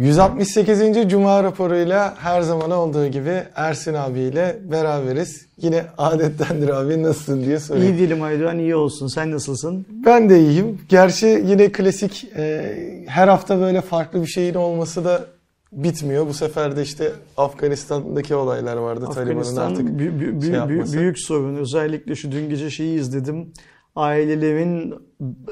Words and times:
168. 0.00 1.08
Cuma 1.08 1.42
raporuyla 1.44 2.14
her 2.18 2.42
zaman 2.42 2.70
olduğu 2.70 3.06
gibi 3.06 3.42
Ersin 3.54 3.94
abiyle 3.94 4.58
beraberiz. 4.70 5.46
Yine 5.56 5.84
adettendir 5.98 6.68
abi 6.68 7.02
nasılsın 7.02 7.44
diye 7.44 7.60
soruyorum. 7.60 7.94
İyi 7.94 7.98
değilim 7.98 8.22
Aydoğan, 8.22 8.58
iyi 8.58 8.74
olsun. 8.76 9.06
Sen 9.06 9.30
nasılsın? 9.30 9.86
Ben 10.06 10.30
de 10.30 10.40
iyiyim. 10.40 10.78
Gerçi 10.88 11.26
yine 11.46 11.72
klasik 11.72 12.26
e, 12.36 12.76
her 13.06 13.28
hafta 13.28 13.60
böyle 13.60 13.80
farklı 13.80 14.22
bir 14.22 14.26
şeyin 14.26 14.54
olması 14.54 15.04
da 15.04 15.24
bitmiyor. 15.72 16.26
Bu 16.26 16.34
sefer 16.34 16.76
de 16.76 16.82
işte 16.82 17.12
Afganistan'daki 17.36 18.34
olaylar 18.34 18.76
vardı. 18.76 19.00
Taliban'ın 19.04 19.28
Afganistan 19.28 19.70
artık 19.70 19.88
bü- 19.88 20.18
bü- 20.20 20.42
şey 20.44 20.50
yapması. 20.54 20.98
büyük 20.98 21.18
sorun. 21.18 21.56
Özellikle 21.56 22.14
şu 22.16 22.32
dün 22.32 22.48
gece 22.50 22.70
şeyi 22.70 22.98
izledim. 23.00 23.52
Ailelerin 23.96 24.94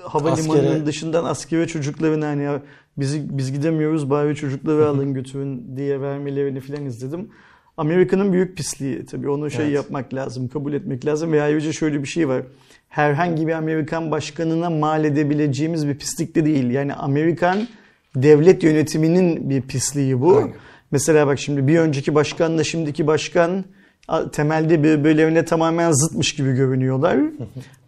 havalimanının 0.02 0.64
Askere- 0.64 0.86
dışından 0.86 1.24
askere 1.24 1.66
çocuklarını 1.66 2.24
hani 2.24 2.48
bizi 2.98 3.38
biz 3.38 3.52
gidemiyoruz 3.52 4.10
bari 4.10 4.34
çocukları 4.36 4.86
alın 4.86 5.14
götürün 5.14 5.76
diye 5.76 6.00
vermelerini 6.00 6.60
filan 6.60 6.84
izledim. 6.86 7.28
Amerika'nın 7.76 8.32
büyük 8.32 8.56
pisliği 8.56 9.06
tabii 9.06 9.28
onu 9.28 9.50
şey 9.50 9.64
Evet. 9.64 9.74
yapmak 9.74 10.14
lazım, 10.14 10.48
kabul 10.48 10.72
etmek 10.72 11.06
lazım 11.06 11.32
ve 11.32 11.42
ayrıca 11.42 11.72
şöyle 11.72 12.02
bir 12.02 12.08
şey 12.08 12.28
var. 12.28 12.42
Herhangi 12.88 13.46
bir 13.46 13.52
Amerikan 13.52 14.10
başkanına 14.10 14.70
mal 14.70 15.04
edebileceğimiz 15.04 15.88
bir 15.88 15.98
pislik 15.98 16.34
de 16.34 16.44
değil. 16.44 16.70
Yani 16.70 16.94
Amerikan 16.94 17.68
devlet 18.16 18.62
yönetiminin 18.62 19.50
bir 19.50 19.62
pisliği 19.62 20.20
bu. 20.20 20.36
Aynen. 20.36 20.52
Mesela 20.90 21.26
bak 21.26 21.38
şimdi 21.38 21.66
bir 21.66 21.78
önceki 21.78 22.14
başkanla 22.14 22.64
şimdiki 22.64 23.06
başkan 23.06 23.64
temelde 24.32 24.82
birbirlerine 24.82 25.44
tamamen 25.44 25.92
zıtmış 25.92 26.34
gibi 26.34 26.52
görünüyorlar. 26.52 27.18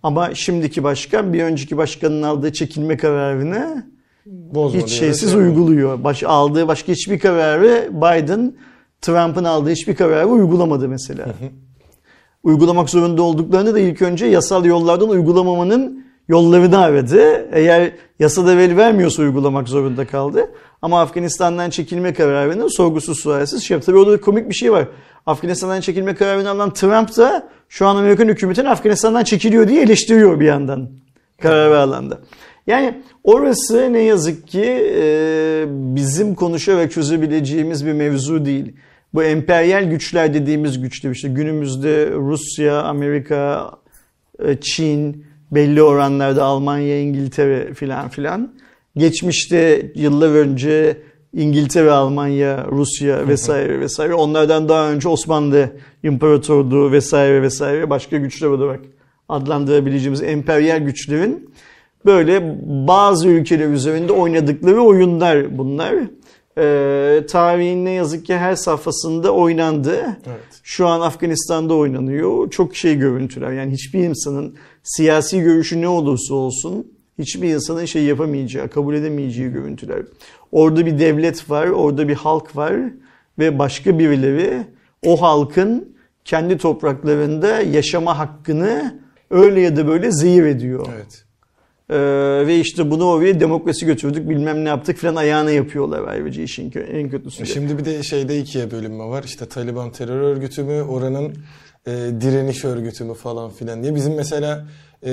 Ama 0.03 0.35
şimdiki 0.35 0.85
başkan 0.85 1.33
bir 1.33 1.43
önceki 1.43 1.77
başkanın 1.77 2.23
aldığı 2.23 2.53
çekilme 2.53 2.97
kararını 2.97 3.87
Bozma 4.31 4.81
hiç 4.81 4.89
şeysiz 4.91 5.33
şey 5.33 5.41
uyguluyor. 5.41 6.05
Baş, 6.05 6.23
aldığı 6.23 6.69
başka 6.69 6.93
hiçbir 6.93 7.19
kararı 7.19 7.89
Biden, 7.93 8.55
Trump'ın 9.01 9.45
aldığı 9.45 9.71
hiçbir 9.71 9.95
kararı 9.95 10.27
uygulamadı 10.27 10.89
mesela. 10.89 11.27
Uygulamak 12.43 12.91
zorunda 12.91 13.23
olduklarını 13.23 13.75
da 13.75 13.79
ilk 13.79 14.03
önce 14.03 14.27
yasal 14.27 14.65
yollardan 14.65 15.09
uygulamamanın 15.09 16.05
yollarını 16.29 16.79
aradı. 16.79 17.49
Eğer 17.53 17.93
yasada 18.19 18.61
el 18.61 18.77
vermiyorsa 18.77 19.23
uygulamak 19.23 19.69
zorunda 19.69 20.07
kaldı. 20.07 20.51
Ama 20.83 21.01
Afganistan'dan 21.01 21.71
çekilme 21.71 22.15
kararını 22.15 22.71
sorgusuz 22.71 23.21
sualsiz 23.21 23.63
şey 23.63 23.75
yaptı. 23.75 23.87
Tabii 23.87 23.99
orada 23.99 24.21
komik 24.21 24.49
bir 24.49 24.55
şey 24.55 24.73
var. 24.73 24.89
Afganistan'dan 25.27 25.81
çekilme 25.81 26.15
kararını 26.15 26.51
alan 26.51 26.73
Trump 26.73 27.17
da 27.17 27.49
şu 27.69 27.87
an 27.87 27.97
Amerikan 27.97 28.29
hükümetinin 28.29 28.67
Afganistan'dan 28.67 29.25
çekiliyor 29.25 29.69
diye 29.69 29.83
eleştiriyor 29.83 30.41
bir 30.41 30.47
yandan 30.47 30.91
kararı 31.43 31.81
alanda. 31.81 32.19
Yani 32.67 32.95
orası 33.25 33.93
ne 33.93 34.01
yazık 34.01 34.49
ki 34.49 34.93
e, 34.95 35.65
bizim 35.69 36.35
konuşarak 36.35 36.93
çözebileceğimiz 36.93 37.87
bir 37.87 37.93
mevzu 37.93 38.45
değil. 38.45 38.73
Bu 39.15 39.23
emperyal 39.23 39.85
güçler 39.85 40.35
dediğimiz 40.35 40.81
güçler 40.81 41.11
işte 41.11 41.29
günümüzde 41.29 42.11
Rusya, 42.11 42.83
Amerika, 42.83 43.71
e, 44.45 44.61
Çin, 44.61 45.25
belli 45.51 45.83
oranlarda 45.83 46.45
Almanya, 46.45 47.01
İngiltere 47.01 47.75
filan 47.75 48.09
filan. 48.09 48.55
Geçmişte 48.97 49.93
yıllar 49.95 50.29
önce 50.29 50.97
İngiltere, 51.35 51.91
Almanya, 51.91 52.67
Rusya 52.71 53.29
vesaire 53.29 53.81
vesaire. 53.81 54.15
Onlardan 54.15 54.69
daha 54.69 54.91
önce 54.91 55.09
Osmanlı 55.09 55.71
İmparatorluğu 56.03 56.93
vesaire 56.93 57.43
vesaire 57.43 57.91
başka 57.91 58.17
güçler 58.17 58.49
olarak 58.49 58.81
adlandırabileceğimiz 59.29 60.23
emperyal 60.23 60.79
güçlerin 60.79 61.51
böyle 62.05 62.59
bazı 62.89 63.29
ülkeler 63.29 63.69
üzerinde 63.69 64.13
oynadıkları 64.13 64.83
oyunlar 64.83 65.59
bunlar. 65.59 65.95
Ee, 66.59 67.27
tarihin 67.27 67.85
ne 67.85 67.91
yazık 67.91 68.27
ki 68.27 68.37
her 68.37 68.55
safhasında 68.55 69.31
oynandı. 69.31 69.97
Evet. 70.27 70.61
Şu 70.63 70.87
an 70.87 71.01
Afganistan'da 71.01 71.75
oynanıyor. 71.75 72.51
Çok 72.51 72.77
şey 72.77 72.99
görüntüler. 72.99 73.53
Yani 73.53 73.73
hiçbir 73.73 73.99
insanın 73.99 74.55
siyasi 74.83 75.41
görüşü 75.41 75.81
ne 75.81 75.89
olursa 75.89 76.35
olsun 76.35 76.87
hiçbir 77.19 77.55
insanın 77.55 77.85
şey 77.85 78.05
yapamayacağı, 78.05 78.69
kabul 78.69 78.95
edemeyeceği 78.95 79.53
görüntüler. 79.53 80.03
Orada 80.53 80.87
bir 80.87 80.99
devlet 80.99 81.51
var, 81.51 81.67
orada 81.67 82.09
bir 82.09 82.15
halk 82.15 82.57
var 82.57 82.75
ve 83.39 83.59
başka 83.59 83.99
birileri 83.99 84.67
o 85.07 85.23
halkın 85.23 85.97
kendi 86.25 86.59
topraklarında 86.59 87.61
yaşama 87.61 88.19
hakkını 88.19 89.01
öyle 89.31 89.61
ya 89.61 89.77
da 89.77 89.89
böyle 89.89 90.13
zehir 90.13 90.45
ediyor. 90.45 90.87
Evet. 90.95 91.25
Ee, 91.91 92.47
ve 92.47 92.59
işte 92.59 92.91
bunu 92.91 93.05
oraya 93.05 93.41
demokrasi 93.41 93.87
götürdük 93.87 94.29
bilmem 94.29 94.65
ne 94.65 94.69
yaptık 94.69 94.97
falan 94.97 95.17
ayağına 95.17 95.51
yapıyorlar 95.51 96.09
ayrıca 96.09 96.43
işin 96.43 96.71
kö- 96.71 96.87
en 96.87 97.11
kötüsü. 97.11 97.41
de. 97.41 97.47
Şimdi 97.47 97.79
bir 97.79 97.85
de 97.85 98.03
şeyde 98.03 98.39
ikiye 98.39 98.71
bölünme 98.71 99.05
var. 99.05 99.25
İşte 99.25 99.47
Taliban 99.47 99.93
terör 99.93 100.21
örgütü 100.21 100.63
mü, 100.63 100.83
oranın 100.83 101.35
e, 101.87 101.91
direniş 102.21 102.65
örgütü 102.65 103.05
mü 103.05 103.15
falan 103.15 103.51
filan 103.51 103.83
diye. 103.83 103.95
Bizim 103.95 104.15
mesela 104.15 104.67
e, 105.07 105.13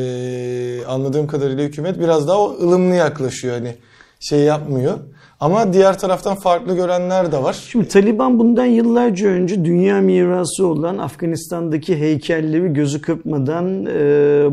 anladığım 0.87 1.27
kadarıyla 1.27 1.63
hükümet 1.63 1.99
biraz 1.99 2.27
daha 2.27 2.39
o 2.39 2.57
ılımlı 2.61 2.95
yaklaşıyor. 2.95 3.53
Hani 3.55 3.75
şey 4.19 4.39
yapmıyor. 4.39 4.93
Ama 5.39 5.73
diğer 5.73 5.99
taraftan 5.99 6.35
farklı 6.35 6.75
görenler 6.75 7.31
de 7.31 7.43
var. 7.43 7.53
Şimdi 7.71 7.87
Taliban 7.87 8.39
bundan 8.39 8.65
yıllarca 8.65 9.27
önce 9.27 9.65
dünya 9.65 10.01
mirası 10.01 10.67
olan 10.67 10.97
Afganistan'daki 10.97 11.97
heykelleri 11.97 12.73
gözü 12.73 13.01
kırpmadan 13.01 13.85
e, 13.85 14.01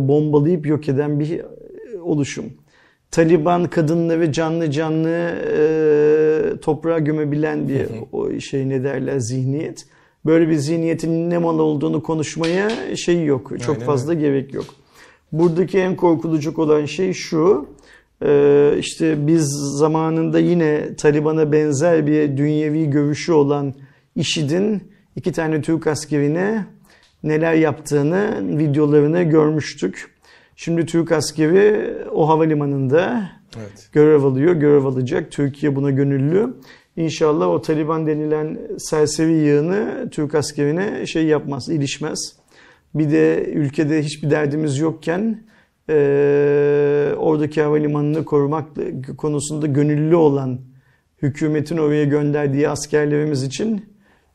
bombalayıp 0.08 0.66
yok 0.66 0.88
eden 0.88 1.20
bir 1.20 1.38
e, 1.38 1.44
oluşum. 2.04 2.44
Taliban 3.10 3.64
kadınları 3.64 4.32
canlı 4.32 4.70
canlı 4.70 5.34
e, 5.58 6.60
toprağa 6.60 6.98
gömebilen 6.98 7.68
bir 7.68 7.86
o 8.12 8.40
şey 8.40 8.68
ne 8.68 8.84
derler 8.84 9.18
zihniyet. 9.18 9.86
Böyle 10.26 10.48
bir 10.48 10.54
zihniyetin 10.54 11.30
ne 11.30 11.38
mal 11.38 11.58
olduğunu 11.58 12.02
konuşmaya 12.02 12.96
şey 12.96 13.24
yok. 13.24 13.60
Çok 13.60 13.74
Aynen 13.74 13.86
fazla 13.86 14.14
gerek 14.14 14.54
yok. 14.54 14.64
Buradaki 15.32 15.78
en 15.78 15.96
korkulacak 15.96 16.58
olan 16.58 16.84
şey 16.84 17.12
şu. 17.12 17.66
e, 18.24 18.74
işte 18.78 19.26
biz 19.26 19.48
zamanında 19.78 20.38
yine 20.38 20.96
Taliban'a 20.96 21.52
benzer 21.52 22.06
bir 22.06 22.36
dünyevi 22.36 22.90
görüşü 22.90 23.32
olan 23.32 23.74
IŞİD'in 24.16 24.82
iki 25.16 25.32
tane 25.32 25.62
Türk 25.62 25.86
askerine 25.86 26.66
neler 27.22 27.54
yaptığını 27.54 28.44
videolarını 28.58 29.22
görmüştük. 29.22 30.13
Şimdi 30.56 30.86
Türk 30.86 31.12
askeri 31.12 31.94
o 32.12 32.28
havalimanında 32.28 33.30
Evet. 33.58 33.88
görev 33.92 34.22
alıyor, 34.24 34.54
görev 34.54 34.84
alacak. 34.84 35.30
Türkiye 35.30 35.76
buna 35.76 35.90
gönüllü. 35.90 36.54
İnşallah 36.96 37.48
o 37.48 37.62
Taliban 37.62 38.06
denilen 38.06 38.58
serseri 38.78 39.32
yığını 39.32 40.08
Türk 40.10 40.34
askerine 40.34 41.06
şey 41.06 41.24
yapmaz, 41.26 41.68
ilişmez. 41.68 42.18
Bir 42.94 43.10
de 43.10 43.44
ülkede 43.44 44.02
hiçbir 44.02 44.30
derdimiz 44.30 44.78
yokken 44.78 45.42
eee, 45.88 45.94
oradaki 47.16 47.62
havalimanını 47.62 48.24
korumak 48.24 48.68
konusunda 49.18 49.66
gönüllü 49.66 50.14
olan 50.14 50.60
hükümetin 51.22 51.76
oraya 51.76 52.04
gönderdiği 52.04 52.68
askerlerimiz 52.68 53.42
için 53.42 53.84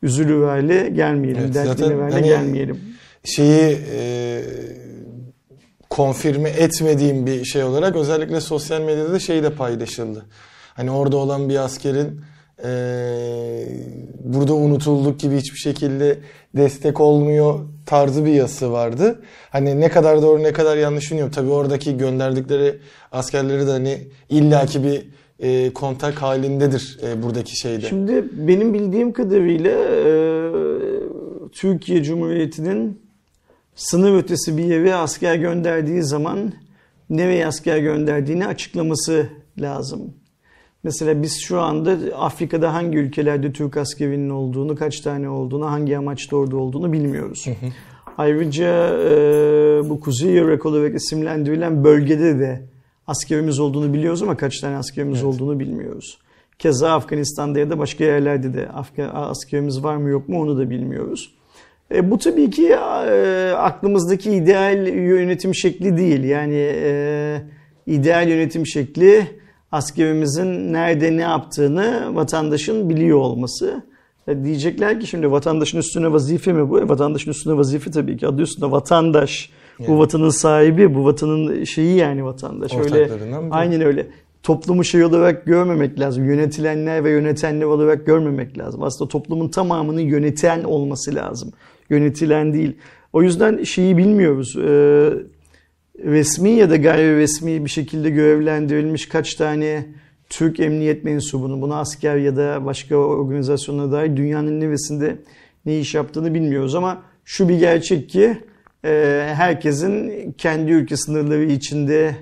üzülür 0.02 0.42
hale 0.44 0.88
gelmeyelim, 0.88 1.42
Evet, 1.44 1.54
dertli 1.54 1.94
hani- 1.94 2.24
gelmeyelim. 2.26 2.78
şeyi 3.24 3.78
e, 3.94 4.42
konfirme 5.90 6.50
etmediğim 6.50 7.26
bir 7.26 7.44
şey 7.44 7.64
olarak 7.64 7.96
özellikle 7.96 8.40
sosyal 8.40 8.80
medyada 8.80 9.12
da 9.12 9.18
şey 9.18 9.42
de 9.42 9.50
paylaşıldı. 9.50 10.26
Hani 10.74 10.90
orada 10.90 11.16
olan 11.16 11.48
bir 11.48 11.56
askerin 11.56 12.20
e, 12.64 12.70
burada 14.24 14.54
unutulduk 14.54 15.20
gibi 15.20 15.36
hiçbir 15.36 15.58
şekilde 15.58 16.18
destek 16.56 17.00
olmuyor 17.00 17.60
tarzı 17.86 18.24
bir 18.24 18.32
yazısı 18.32 18.72
vardı. 18.72 19.22
Hani 19.50 19.80
ne 19.80 19.88
kadar 19.88 20.22
doğru 20.22 20.42
ne 20.42 20.52
kadar 20.52 20.76
yanlış 20.76 21.10
bilmiyorum. 21.10 21.32
Tabii 21.34 21.50
oradaki 21.50 21.96
gönderdikleri 21.96 22.78
askerleri 23.12 23.66
de 23.66 23.70
hani 23.70 23.98
illaki 24.28 24.84
bir 24.84 25.08
e, 25.38 25.72
kontak 25.72 26.22
halindedir 26.22 26.98
e, 27.02 27.22
buradaki 27.22 27.60
şeyde. 27.60 27.86
Şimdi 27.86 28.24
benim 28.32 28.74
bildiğim 28.74 29.12
kadarıyla 29.12 29.70
e, 29.70 30.10
Türkiye 31.52 32.02
Cumhuriyeti'nin 32.02 33.09
sınır 33.74 34.18
ötesi 34.18 34.56
bir 34.58 34.64
yere 34.64 34.94
asker 34.94 35.34
gönderdiği 35.36 36.02
zaman 36.02 36.52
nereye 37.10 37.46
asker 37.46 37.78
gönderdiğini 37.78 38.46
açıklaması 38.46 39.26
lazım. 39.60 40.14
Mesela 40.84 41.22
biz 41.22 41.40
şu 41.40 41.60
anda 41.60 41.96
Afrika'da 42.16 42.74
hangi 42.74 42.98
ülkelerde 42.98 43.52
Türk 43.52 43.76
askerinin 43.76 44.30
olduğunu, 44.30 44.76
kaç 44.76 45.00
tane 45.00 45.28
olduğunu, 45.28 45.66
hangi 45.70 45.98
amaçta 45.98 46.36
orada 46.36 46.56
olduğunu 46.56 46.92
bilmiyoruz. 46.92 47.46
Ayrıca 48.18 48.98
e, 48.98 49.12
bu 49.88 50.00
Kuzey 50.00 50.36
Irak 50.36 50.66
olarak 50.66 50.94
isimlendirilen 50.94 51.84
bölgede 51.84 52.38
de 52.38 52.62
askerimiz 53.06 53.58
olduğunu 53.60 53.94
biliyoruz 53.94 54.22
ama 54.22 54.36
kaç 54.36 54.60
tane 54.60 54.76
askerimiz 54.76 55.14
Evet. 55.18 55.24
olduğunu 55.34 55.60
bilmiyoruz. 55.60 56.18
Keza 56.58 56.92
Afganistan'da 56.92 57.58
ya 57.58 57.70
da 57.70 57.78
başka 57.78 58.04
yerlerde 58.04 58.54
de 58.54 58.64
Afga- 58.64 59.10
askerimiz 59.10 59.84
var 59.84 59.96
mı 59.96 60.08
yok 60.08 60.28
mu 60.28 60.40
onu 60.42 60.58
da 60.58 60.70
bilmiyoruz. 60.70 61.34
E, 61.94 62.10
bu 62.10 62.18
tabii 62.18 62.50
ki 62.50 62.66
e, 62.66 63.52
aklımızdaki 63.56 64.30
ideal 64.30 64.86
yönetim 64.86 65.54
şekli 65.54 65.96
değil. 65.96 66.24
Yani 66.24 66.72
e, 66.74 67.42
ideal 67.86 68.28
yönetim 68.28 68.66
şekli 68.66 69.26
askerimizin 69.72 70.72
nerede 70.72 71.16
ne 71.16 71.22
yaptığını 71.22 72.14
vatandaşın 72.14 72.90
biliyor 72.90 73.18
olması. 73.18 73.82
E, 74.28 74.44
diyecekler 74.44 75.00
ki 75.00 75.06
şimdi 75.06 75.30
vatandaşın 75.30 75.78
üstüne 75.78 76.12
vazife 76.12 76.52
mi 76.52 76.70
bu? 76.70 76.80
E, 76.80 76.88
vatandaşın 76.88 77.30
üstüne 77.30 77.56
vazife 77.56 77.90
tabii 77.90 78.16
ki 78.16 78.26
adı 78.26 78.42
üstünde 78.42 78.70
vatandaş. 78.70 79.50
Bu 79.78 79.82
Yani. 79.84 79.98
vatanın 79.98 80.30
sahibi, 80.30 80.94
bu 80.94 81.04
vatanın 81.04 81.64
şeyi 81.64 81.96
yani 81.96 82.24
vatandaş. 82.24 82.72
Öyle 82.74 83.10
aynen 83.50 83.80
öyle. 83.80 84.06
Toplumu 84.42 84.84
şey 84.84 85.04
olarak 85.04 85.46
görmemek 85.46 86.00
lazım. 86.00 86.24
Yönetilenler 86.24 87.04
ve 87.04 87.10
yönetenler 87.10 87.64
olarak 87.64 88.06
görmemek 88.06 88.58
lazım. 88.58 88.82
Aslında 88.82 89.08
toplumun 89.08 89.48
tamamını 89.48 90.00
yöneten 90.00 90.64
olması 90.64 91.14
lazım. 91.14 91.52
Yönetilen 91.90 92.52
değil. 92.52 92.76
O 93.12 93.22
yüzden 93.22 93.62
şeyi 93.62 93.96
bilmiyoruz. 93.96 94.56
Ee, 94.56 95.10
resmi 96.04 96.50
ya 96.50 96.70
da 96.70 96.76
gayri 96.76 97.16
resmi 97.16 97.64
bir 97.64 97.70
şekilde 97.70 98.10
görevlendirilmiş 98.10 99.08
kaç 99.08 99.34
tane 99.34 99.86
Türk 100.30 100.60
emniyet 100.60 101.04
mensubunu, 101.04 101.62
buna 101.62 101.80
asker 101.80 102.16
ya 102.16 102.36
da 102.36 102.64
başka 102.64 102.96
organizasyonlara 102.96 103.92
dair 103.92 104.16
dünyanın 104.16 104.60
neresinde 104.60 105.16
ne 105.66 105.78
iş 105.80 105.94
yaptığını 105.94 106.34
bilmiyoruz 106.34 106.74
ama 106.74 107.02
şu 107.24 107.48
bir 107.48 107.58
gerçek 107.58 108.08
ki 108.08 108.38
e, 108.84 109.24
herkesin 109.34 110.32
kendi 110.38 110.72
ülke 110.72 110.96
sınırları 110.96 111.44
içinde 111.44 112.16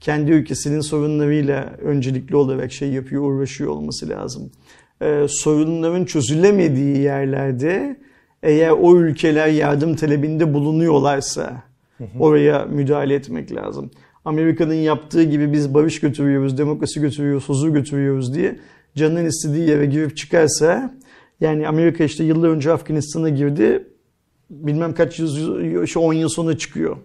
kendi 0.00 0.32
ülkesinin 0.32 0.80
sorunlarıyla 0.80 1.76
öncelikli 1.82 2.36
olarak 2.36 2.72
şey 2.72 2.90
yapıyor, 2.90 3.22
uğraşıyor 3.22 3.70
olması 3.70 4.08
lazım. 4.08 4.50
E, 5.02 5.26
sorunların 5.28 6.04
çözülemediği 6.04 6.98
yerlerde 6.98 7.96
eğer 8.42 8.70
o 8.70 8.96
ülkeler 8.96 9.46
yardım 9.48 9.96
talebinde 9.96 10.54
bulunuyorlarsa 10.54 11.62
oraya 12.18 12.64
müdahale 12.64 13.14
etmek 13.14 13.54
lazım. 13.54 13.90
Amerika'nın 14.24 14.74
yaptığı 14.74 15.22
gibi 15.22 15.52
biz 15.52 15.74
barış 15.74 16.00
götürüyoruz, 16.00 16.58
demokrasi 16.58 17.00
götürüyoruz, 17.00 17.48
huzur 17.48 17.68
götürüyoruz 17.68 18.34
diye 18.34 18.58
canının 18.96 19.24
istediği 19.24 19.68
yere 19.68 19.86
girip 19.86 20.16
çıkarsa 20.16 20.94
yani 21.40 21.68
Amerika 21.68 22.04
işte 22.04 22.24
yıllar 22.24 22.48
önce 22.48 22.72
Afganistan'a 22.72 23.28
girdi 23.28 23.84
bilmem 24.50 24.94
kaç 24.94 25.18
yüz, 25.18 25.48
işte 25.84 25.98
10 25.98 26.12
yıl 26.12 26.28
sonra 26.28 26.58
çıkıyor. 26.58 26.96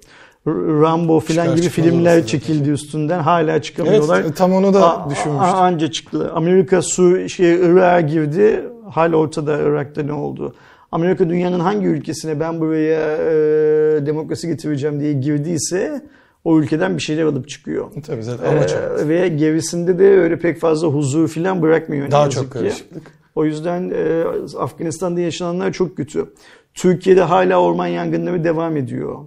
Rambo 0.48 1.19
filan 1.19 1.44
Çıkar 1.44 1.57
gibi 1.57 1.69
filmler 1.69 2.25
çekildi 2.25 2.69
üstünden 2.69 3.19
hala 3.19 3.62
çıkamıyorlar. 3.62 4.22
Evet 4.22 4.38
tam 4.38 4.54
onu 4.54 4.74
da 4.74 5.06
A- 5.06 5.10
düşünmüştüm. 5.10 5.56
Anca 5.56 5.92
çıktı. 5.92 6.31
Amerika 6.34 6.81
su 6.81 7.30
şey 7.30 7.54
Irak'a 7.56 8.01
girdi. 8.01 8.63
Hala 8.89 9.16
ortada 9.16 9.60
Irak'ta 9.60 10.04
ne 10.04 10.13
oldu? 10.13 10.56
Amerika 10.91 11.29
dünyanın 11.29 11.59
hangi 11.59 11.88
ülkesine 11.88 12.39
ben 12.39 12.59
buraya 12.59 13.17
e, 13.17 14.05
demokrasi 14.05 14.47
getireceğim 14.47 14.99
diye 14.99 15.13
girdiyse 15.13 16.01
o 16.43 16.59
ülkeden 16.59 16.97
bir 16.97 17.01
şeyler 17.01 17.23
alıp 17.23 17.49
çıkıyor. 17.49 17.91
Tabii 18.05 18.23
zaten 18.23 18.45
amaç 18.45 18.73
o. 18.73 19.01
Ee, 19.01 19.07
ve 19.07 19.27
gerisinde 19.27 19.99
de 19.99 20.07
öyle 20.07 20.39
pek 20.39 20.59
fazla 20.59 20.88
huzur 20.88 21.27
filan 21.27 21.61
bırakmıyor. 21.61 22.11
Daha 22.11 22.29
çok 22.29 22.43
ki. 22.43 22.49
karışıklık. 22.49 23.03
O 23.35 23.45
yüzden 23.45 23.89
e, 23.89 24.23
Afganistan'da 24.57 25.19
yaşananlar 25.19 25.71
çok 25.71 25.97
kötü. 25.97 26.25
Türkiye'de 26.73 27.21
hala 27.21 27.61
orman 27.61 27.88
yangınları 27.88 28.43
devam 28.43 28.77
ediyor. 28.77 29.19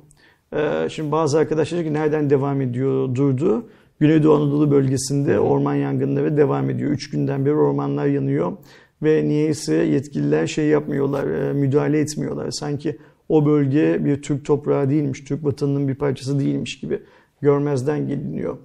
E, 0.52 0.88
şimdi 0.88 1.12
bazı 1.12 1.38
arkadaşlar 1.38 1.82
ki 1.82 1.92
nereden 1.92 2.30
devam 2.30 2.60
ediyor 2.60 3.14
durdu. 3.14 3.66
Güneydoğu 4.00 4.34
Anadolu 4.34 4.70
bölgesinde 4.70 5.40
orman 5.40 5.74
yangınları 5.74 6.36
devam 6.36 6.70
ediyor. 6.70 6.90
Üç 6.90 7.10
günden 7.10 7.46
beri 7.46 7.54
ormanlar 7.54 8.06
yanıyor. 8.06 8.52
Ve 9.04 9.24
niyeyse 9.28 9.74
yetkililer 9.74 10.46
şey 10.46 10.66
yapmıyorlar, 10.66 11.26
e, 11.26 11.52
müdahale 11.52 12.00
etmiyorlar. 12.00 12.50
Sanki 12.50 12.98
o 13.28 13.46
bölge 13.46 14.04
bir 14.04 14.22
Türk 14.22 14.44
toprağı 14.44 14.90
değilmiş, 14.90 15.20
Türk 15.20 15.44
vatanının 15.44 15.88
bir 15.88 15.94
parçası 15.94 16.40
değilmiş 16.40 16.80
gibi 16.80 17.00
görmezden 17.40 18.08
geliniyor. 18.08 18.56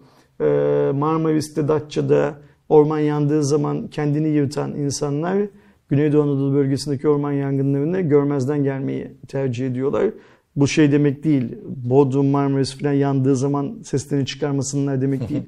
E, 0.42 0.46
Marmaris'te, 0.92 1.68
Datça'da 1.68 2.38
orman 2.70 3.00
yandığı 3.00 3.44
zaman 3.44 3.88
kendini 3.88 4.28
yırtan 4.28 4.76
insanlar 4.76 5.38
Güneydoğu 5.90 6.22
Anadolu 6.22 6.54
bölgesindeki 6.54 7.08
orman 7.08 7.32
yangınlarını 7.32 8.02
görmezden 8.02 8.64
gelmeyi 8.64 9.08
tercih 9.28 9.68
ediyorlar. 9.68 10.06
Bu 10.56 10.68
şey 10.68 10.92
demek 10.92 11.24
değil. 11.24 11.56
Bodrum, 11.66 12.28
Marmaris 12.28 12.80
falan 12.80 12.94
yandığı 12.94 13.36
zaman 13.36 13.78
seslerini 13.84 14.26
çıkarmasınlar 14.26 15.02
demek 15.02 15.30
değil. 15.30 15.44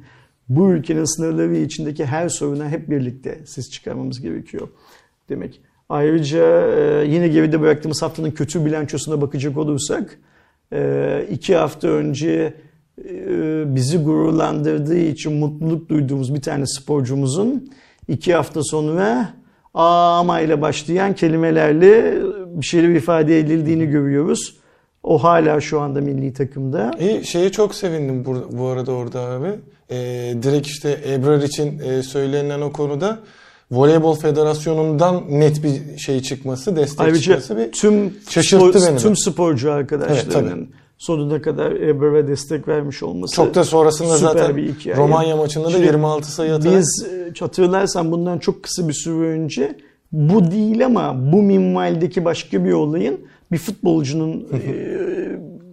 Bu 0.56 0.72
ülkenin 0.72 1.06
sınırları 1.06 1.56
içindeki 1.56 2.06
her 2.06 2.30
soruna 2.30 2.70
hep 2.70 2.90
birlikte 2.90 3.40
ses 3.46 3.70
çıkarmamız 3.70 4.22
gerekiyor 4.22 4.68
demek. 5.30 5.62
Ayrıca 5.90 6.68
e, 6.68 7.06
yine 7.08 7.28
geride 7.28 7.62
bıraktığımız 7.62 8.02
haftanın 8.02 8.32
kötü 8.32 8.66
bilançosuna 8.66 9.22
bakacak 9.22 9.58
olursak 9.58 10.20
e, 10.74 11.26
iki 11.32 11.56
hafta 11.56 11.88
önce 11.88 12.54
e, 13.10 13.76
bizi 13.76 13.98
gururlandırdığı 13.98 14.98
için 14.98 15.34
mutluluk 15.34 15.90
duyduğumuz 15.90 16.36
bir 16.36 16.42
tane 16.42 16.66
sporcumuzun 16.68 17.72
iki 18.08 18.34
hafta 18.34 18.64
sonra 18.64 19.34
ama 19.74 20.40
ile 20.40 20.62
başlayan 20.62 21.16
kelimelerle 21.16 22.22
bir 22.46 22.66
şeyler 22.66 22.90
ifade 22.90 23.40
edildiğini 23.40 23.86
görüyoruz. 23.86 24.58
O 25.04 25.24
hala 25.24 25.62
şu 25.62 25.80
anda 25.80 26.02
milli 26.02 26.34
takımda. 26.34 26.92
İyi 27.00 27.26
şeye 27.26 27.52
çok 27.52 27.76
sevindim 27.76 28.26
bu, 28.26 28.50
bu 28.58 28.68
arada 28.68 28.92
orada 28.92 29.22
abi. 29.22 29.48
Ee, 29.92 30.36
direkt 30.44 30.68
işte 30.68 31.00
Ebrar 31.08 31.42
için 31.42 31.80
e, 31.80 32.04
söylenilen 32.04 32.62
o 32.62 32.72
konuda 32.72 33.20
Voleybol 33.72 34.16
Federasyonu'ndan 34.16 35.24
net 35.30 35.64
bir 35.64 35.98
şey 35.98 36.22
çıkması, 36.22 36.76
destek 36.76 37.00
Ayrıca 37.02 37.22
çıkması 37.22 37.58
bir 37.58 37.72
tüm 37.72 38.14
şaşırttı 38.30 38.80
spor- 38.80 38.88
beni 38.88 38.98
tüm 38.98 39.16
sporcu 39.16 39.72
arkadaşlarının 39.72 40.58
Evet, 40.58 40.68
sonuna 40.98 41.42
kadar 41.42 41.72
Ebrar'a 41.72 42.28
destek 42.28 42.68
vermiş 42.68 43.04
olması 43.04 43.36
çok 43.36 43.56
da 43.56 43.64
sonrasında 43.64 44.18
zaten 44.18 44.58
bir 44.58 44.74
hikaye. 44.74 44.96
Romanya 44.96 45.36
maçında 45.36 45.66
da 45.66 45.72
Şimdi 45.72 45.86
26 45.86 46.32
sayı 46.32 46.54
atarak 46.54 46.78
Biz 46.80 47.06
e, 47.14 47.40
hatırlarsan 47.40 48.12
bundan 48.12 48.40
çok 48.40 48.64
kısa 48.64 48.88
bir 48.88 48.94
süre 48.94 49.28
önce 49.28 49.78
bu 50.12 50.52
değil 50.52 50.86
ama 50.86 51.32
bu 51.32 51.42
minvaldeki 51.42 52.26
başka 52.26 52.66
bir 52.66 52.72
olayın 52.72 53.20
bir 53.52 53.58
futbolcunun 53.58 54.48
e, 54.54 54.60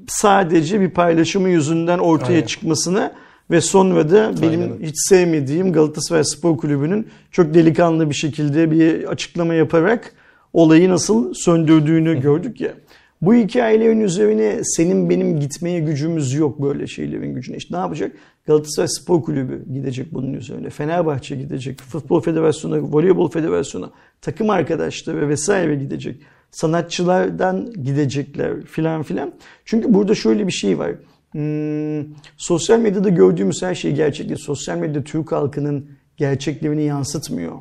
sadece 0.09 0.81
bir 0.81 0.91
paylaşımı 0.91 1.49
yüzünden 1.49 1.99
ortaya 1.99 2.35
Aynen. 2.35 2.47
çıkmasına 2.47 3.13
ve 3.51 3.61
sonra 3.61 4.11
da 4.11 4.43
benim 4.43 4.63
Aynen. 4.63 4.81
hiç 4.83 4.95
sevmediğim 5.09 5.73
Galatasaray 5.73 6.25
Spor 6.25 6.57
Kulübü'nün 6.57 7.09
çok 7.31 7.55
delikanlı 7.55 8.11
bir 8.11 8.15
şekilde 8.15 8.71
bir 8.71 9.05
açıklama 9.05 9.55
yaparak 9.55 10.13
olayı 10.53 10.91
nasıl 10.91 11.35
söndürdüğünü 11.35 12.21
gördük 12.21 12.61
ya. 12.61 12.75
Bu 13.23 13.35
hikayelerin 13.35 14.01
üzerine 14.01 14.61
senin 14.65 15.11
benim 15.11 15.41
gitmeye 15.41 15.81
gücümüz 15.81 16.35
yok 16.35 16.63
böyle 16.63 16.87
şeylerin 16.87 17.35
gücüne. 17.35 17.57
İşte 17.57 17.75
ne 17.75 17.79
yapacak? 17.79 18.13
Galatasaray 18.47 18.89
Spor 18.89 19.23
Kulübü 19.23 19.65
gidecek 19.73 20.15
bunun 20.15 20.35
üzerine. 20.35 20.71
Fenerbahçe 20.71 21.37
gidecek. 21.37 21.81
Futbol 21.81 22.21
Federasyonu, 22.21 22.93
Voleybol 22.93 23.31
Federasyonu, 23.31 23.93
takım 24.21 24.51
arkadaşları 24.51 25.29
vesaire 25.29 25.75
gidecek. 25.75 26.21
Sanatçılardan 26.51 27.73
gidecekler 27.83 28.63
filan 28.63 29.03
filan. 29.03 29.33
Çünkü 29.65 29.95
burada 29.95 30.15
şöyle 30.15 30.47
bir 30.47 30.53
şey 30.53 30.79
var. 30.79 30.93
Hmm, 31.33 32.15
sosyal 32.37 32.79
medyada 32.79 33.09
gördüğümüz 33.09 33.63
her 33.63 33.75
şey 33.75 33.93
gerçek 33.93 34.29
değil. 34.29 34.41
Sosyal 34.43 34.79
medya 34.79 35.05
Türk 35.05 35.33
halkının 35.33 35.91
gerçeklerini 36.17 36.83
yansıtmıyor. 36.83 37.53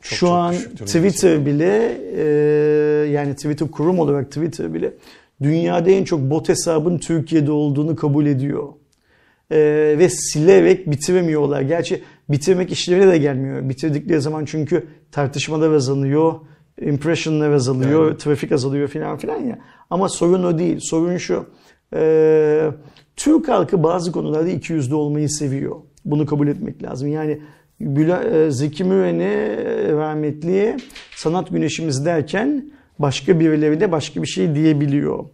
Şu 0.00 0.16
çok 0.16 0.30
an 0.30 0.54
Twitter 0.86 1.46
bile 1.46 1.98
e, 2.16 2.24
yani 3.10 3.34
Twitter 3.34 3.70
kurum 3.70 3.98
olarak 3.98 4.28
Twitter 4.28 4.74
bile 4.74 4.92
dünyada 5.42 5.90
en 5.90 6.04
çok 6.04 6.20
bot 6.20 6.48
hesabın 6.48 6.98
Türkiye'de 6.98 7.52
olduğunu 7.52 7.96
kabul 7.96 8.26
ediyor. 8.26 8.68
E, 9.50 9.58
ve 9.98 10.08
silerek 10.08 10.90
bitiremiyorlar. 10.90 11.60
Gerçi 11.60 12.02
bitirmek 12.28 12.72
işlerine 12.72 13.08
de 13.12 13.18
gelmiyor. 13.18 13.68
Bitirdikleri 13.68 14.20
zaman 14.20 14.44
çünkü 14.44 14.86
tartışmalar 15.12 15.72
azalıyor, 15.72 16.34
impressionlar 16.80 17.50
azalıyor, 17.50 18.08
Evet. 18.08 18.20
trafik 18.20 18.52
azalıyor 18.52 18.88
filan 18.88 19.18
filan 19.18 19.40
ya. 19.40 19.58
Ama 19.90 20.08
sorun 20.08 20.44
o 20.44 20.58
değil. 20.58 20.78
Sorun 20.80 21.16
şu. 21.16 21.46
E, 21.94 22.70
Türk 23.16 23.48
halkı 23.48 23.82
bazı 23.82 24.12
konularda 24.12 24.48
iki 24.48 24.72
yüzlü 24.72 24.94
olmayı 24.94 25.30
seviyor. 25.30 25.76
Bunu 26.04 26.26
kabul 26.26 26.48
etmek 26.48 26.82
lazım. 26.82 27.08
Yani 27.08 27.40
e, 27.80 28.50
Zeki 28.50 28.84
Müren'e 28.84 29.56
rahmetliye 29.92 30.76
sanat 31.16 31.50
güneşimiz 31.50 32.06
derken 32.06 32.70
başka 32.98 33.40
birileri 33.40 33.80
de 33.80 33.92
başka 33.92 34.22
bir 34.22 34.26
şey 34.26 34.54
diyebiliyor. 34.54 35.24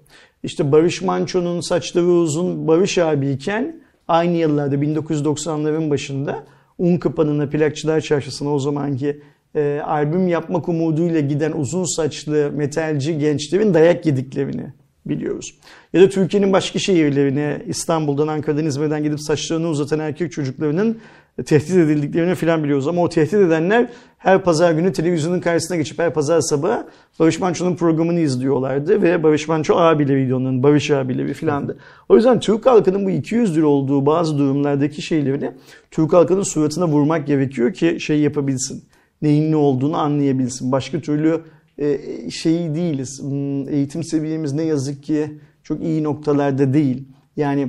İşte 0.42 0.72
Barış 0.72 1.02
Manço'nun 1.02 1.60
saçları 1.60 2.06
uzun 2.06 2.68
Barış 2.68 2.98
abiyken 2.98 3.80
aynı 4.08 4.36
yıllarda 4.36 4.76
1990'ların 4.76 5.90
başında 5.90 6.44
Unkapanı'na 6.78 7.48
plakçılar 7.50 8.00
çarşısına 8.00 8.54
o 8.54 8.58
zamanki 8.58 9.22
e, 9.54 9.80
albüm 9.84 10.28
yapmak 10.28 10.68
umuduyla 10.68 11.20
giden 11.20 11.52
uzun 11.52 11.96
saçlı 11.96 12.50
metalci 12.54 13.18
gençlerin 13.18 13.74
dayak 13.74 14.06
yediklerini 14.06 14.72
biliyoruz. 15.06 15.54
Ya 15.92 16.02
da 16.02 16.08
Türkiye'nin 16.08 16.52
başka 16.52 16.78
şehirlerine 16.78 17.62
İstanbul'dan, 17.66 18.28
Ankara'dan, 18.28 18.64
İzmir'den 18.64 19.02
gidip 19.02 19.20
saçlarını 19.20 19.68
uzatan 19.68 19.98
erkek 19.98 20.32
çocuklarının 20.32 20.98
tehdit 21.46 21.70
edildiklerini 21.70 22.34
falan 22.34 22.64
biliyoruz. 22.64 22.88
Ama 22.88 23.02
o 23.02 23.08
tehdit 23.08 23.34
edenler 23.34 23.88
her 24.18 24.42
pazar 24.42 24.72
günü 24.72 24.92
televizyonun 24.92 25.40
karşısına 25.40 25.76
geçip 25.76 25.98
her 25.98 26.14
pazar 26.14 26.40
sabahı 26.40 26.86
Barış 27.18 27.40
Manço'nun 27.40 27.76
programını 27.76 28.20
izliyorlardı. 28.20 29.02
Ve 29.02 29.22
Barış 29.22 29.48
Manço 29.48 29.76
abiyle 29.76 30.16
videonun, 30.16 30.62
Barış 30.62 30.90
abiyle 30.90 31.26
bir 31.26 31.34
filandı. 31.34 31.78
O 32.08 32.16
yüzden 32.16 32.40
Türk 32.40 32.66
halkının 32.66 33.06
bu 33.06 33.10
200 33.10 33.56
lira 33.56 33.66
olduğu 33.66 34.06
bazı 34.06 34.38
durumlardaki 34.38 35.02
şeylerini 35.02 35.52
Türk 35.90 36.12
halkının 36.12 36.42
suratına 36.42 36.88
vurmak 36.88 37.26
gerekiyor 37.26 37.72
ki 37.72 37.96
şey 38.00 38.20
yapabilsin. 38.20 38.84
Neyin 39.22 39.52
ne 39.52 39.56
olduğunu 39.56 39.96
anlayabilsin. 39.96 40.72
Başka 40.72 41.00
türlü 41.00 41.40
e, 41.80 42.30
şey 42.30 42.74
değiliz. 42.74 43.22
Hmm, 43.22 43.68
eğitim 43.68 44.04
seviyemiz 44.04 44.52
ne 44.52 44.62
yazık 44.62 45.02
ki 45.02 45.38
çok 45.62 45.82
iyi 45.82 46.02
noktalarda 46.02 46.74
değil. 46.74 47.04
Yani 47.36 47.68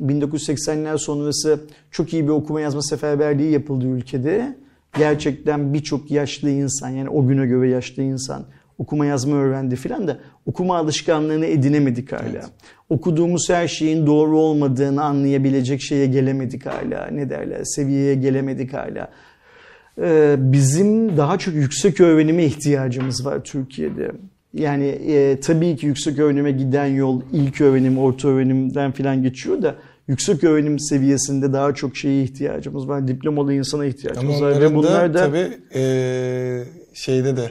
1980'ler 0.00 0.98
sonrası 0.98 1.60
çok 1.90 2.12
iyi 2.12 2.24
bir 2.24 2.28
okuma 2.28 2.60
yazma 2.60 2.82
seferberliği 2.82 3.50
yapıldı 3.50 3.86
ülkede. 3.86 4.56
Gerçekten 4.98 5.74
birçok 5.74 6.10
yaşlı 6.10 6.50
insan 6.50 6.88
yani 6.88 7.08
o 7.08 7.26
güne 7.26 7.46
göre 7.46 7.68
yaşlı 7.68 8.02
insan 8.02 8.44
okuma 8.78 9.06
yazma 9.06 9.36
öğrendi 9.36 9.76
filan 9.76 10.08
da 10.08 10.18
okuma 10.46 10.76
alışkanlığını 10.76 11.46
edinemedik 11.46 12.12
hala. 12.12 12.22
Evet. 12.30 12.50
Okuduğumuz 12.88 13.50
her 13.50 13.68
şeyin 13.68 14.06
doğru 14.06 14.38
olmadığını 14.38 15.02
anlayabilecek 15.02 15.82
şeye 15.82 16.06
gelemedik 16.06 16.66
hala. 16.66 17.06
Ne 17.06 17.30
derler? 17.30 17.60
Seviyeye 17.64 18.14
gelemedik 18.14 18.72
hala. 18.72 19.08
Ee, 20.00 20.36
bizim 20.38 21.16
daha 21.16 21.38
çok 21.38 21.54
yüksek 21.54 22.00
öğrenime 22.00 22.44
ihtiyacımız 22.44 23.26
var 23.26 23.44
Türkiye'de. 23.44 24.10
Yani 24.54 24.86
e, 24.86 25.40
tabii 25.40 25.76
ki 25.76 25.86
yüksek 25.86 26.18
öğrenime 26.18 26.52
giden 26.52 26.86
yol 26.86 27.22
ilk 27.32 27.60
öğrenim, 27.60 27.98
orta 27.98 28.28
öğrenimden 28.28 28.92
filan 28.92 29.22
geçiyor 29.22 29.62
da 29.62 29.74
yüksek 30.08 30.44
öğrenim 30.44 30.80
seviyesinde 30.80 31.52
daha 31.52 31.74
çok 31.74 31.96
şeye 31.96 32.22
ihtiyacımız 32.22 32.88
var. 32.88 33.08
Diplomalı 33.08 33.54
insana 33.54 33.84
ihtiyacımız 33.84 34.42
Ama 34.42 34.50
var. 34.50 34.60
Ve 34.60 34.74
bunlar 34.74 35.14
da, 35.14 35.18
da 35.18 35.24
tabii 35.26 35.48
e, 35.74 36.64
şeyde 36.94 37.36
de 37.36 37.50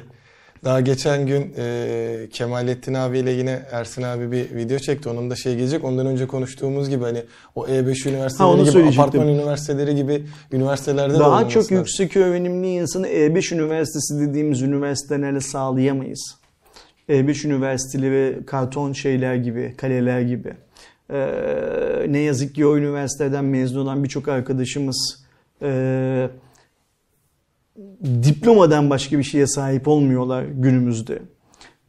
daha 0.63 0.81
geçen 0.81 1.25
gün 1.25 1.53
e, 1.57 2.27
Kemalettin 2.31 2.93
abiyle 2.93 3.31
yine 3.31 3.61
Ersin 3.71 4.03
abi 4.03 4.31
bir 4.31 4.55
video 4.55 4.77
çekti. 4.77 5.09
Onun 5.09 5.29
da 5.29 5.35
şey 5.35 5.55
gelecek. 5.55 5.83
Ondan 5.83 6.05
önce 6.05 6.27
konuştuğumuz 6.27 6.89
gibi 6.89 7.03
hani 7.03 7.23
o 7.55 7.67
E5 7.67 8.09
üniversiteleri 8.09 8.71
ha, 8.71 8.81
gibi, 8.81 8.89
apartman 8.89 9.27
üniversiteleri 9.27 9.95
gibi 9.95 10.23
üniversitelerde 10.51 11.19
daha 11.19 11.45
de 11.45 11.49
çok 11.49 11.63
lazım. 11.63 11.77
yüksek 11.77 12.17
öğrenimli 12.17 12.67
insanı 12.67 13.07
E5 13.07 13.55
üniversitesi 13.55 14.19
dediğimiz 14.19 14.61
üniversitelerle 14.61 15.41
sağlayamayız. 15.41 16.35
E5 17.09 17.47
üniversiteleri 17.47 18.45
karton 18.45 18.93
şeyler 18.93 19.35
gibi, 19.35 19.73
kaleler 19.77 20.21
gibi. 20.21 20.53
Ee, 21.11 22.05
ne 22.09 22.19
yazık 22.19 22.55
ki 22.55 22.65
o 22.65 22.77
üniversiteden 22.77 23.45
mezun 23.45 23.79
olan 23.79 24.03
birçok 24.03 24.27
arkadaşımız 24.27 25.25
e, 25.61 26.29
diplomadan 28.23 28.89
başka 28.89 29.17
bir 29.17 29.23
şeye 29.23 29.47
sahip 29.47 29.87
olmuyorlar 29.87 30.43
günümüzde. 30.43 31.19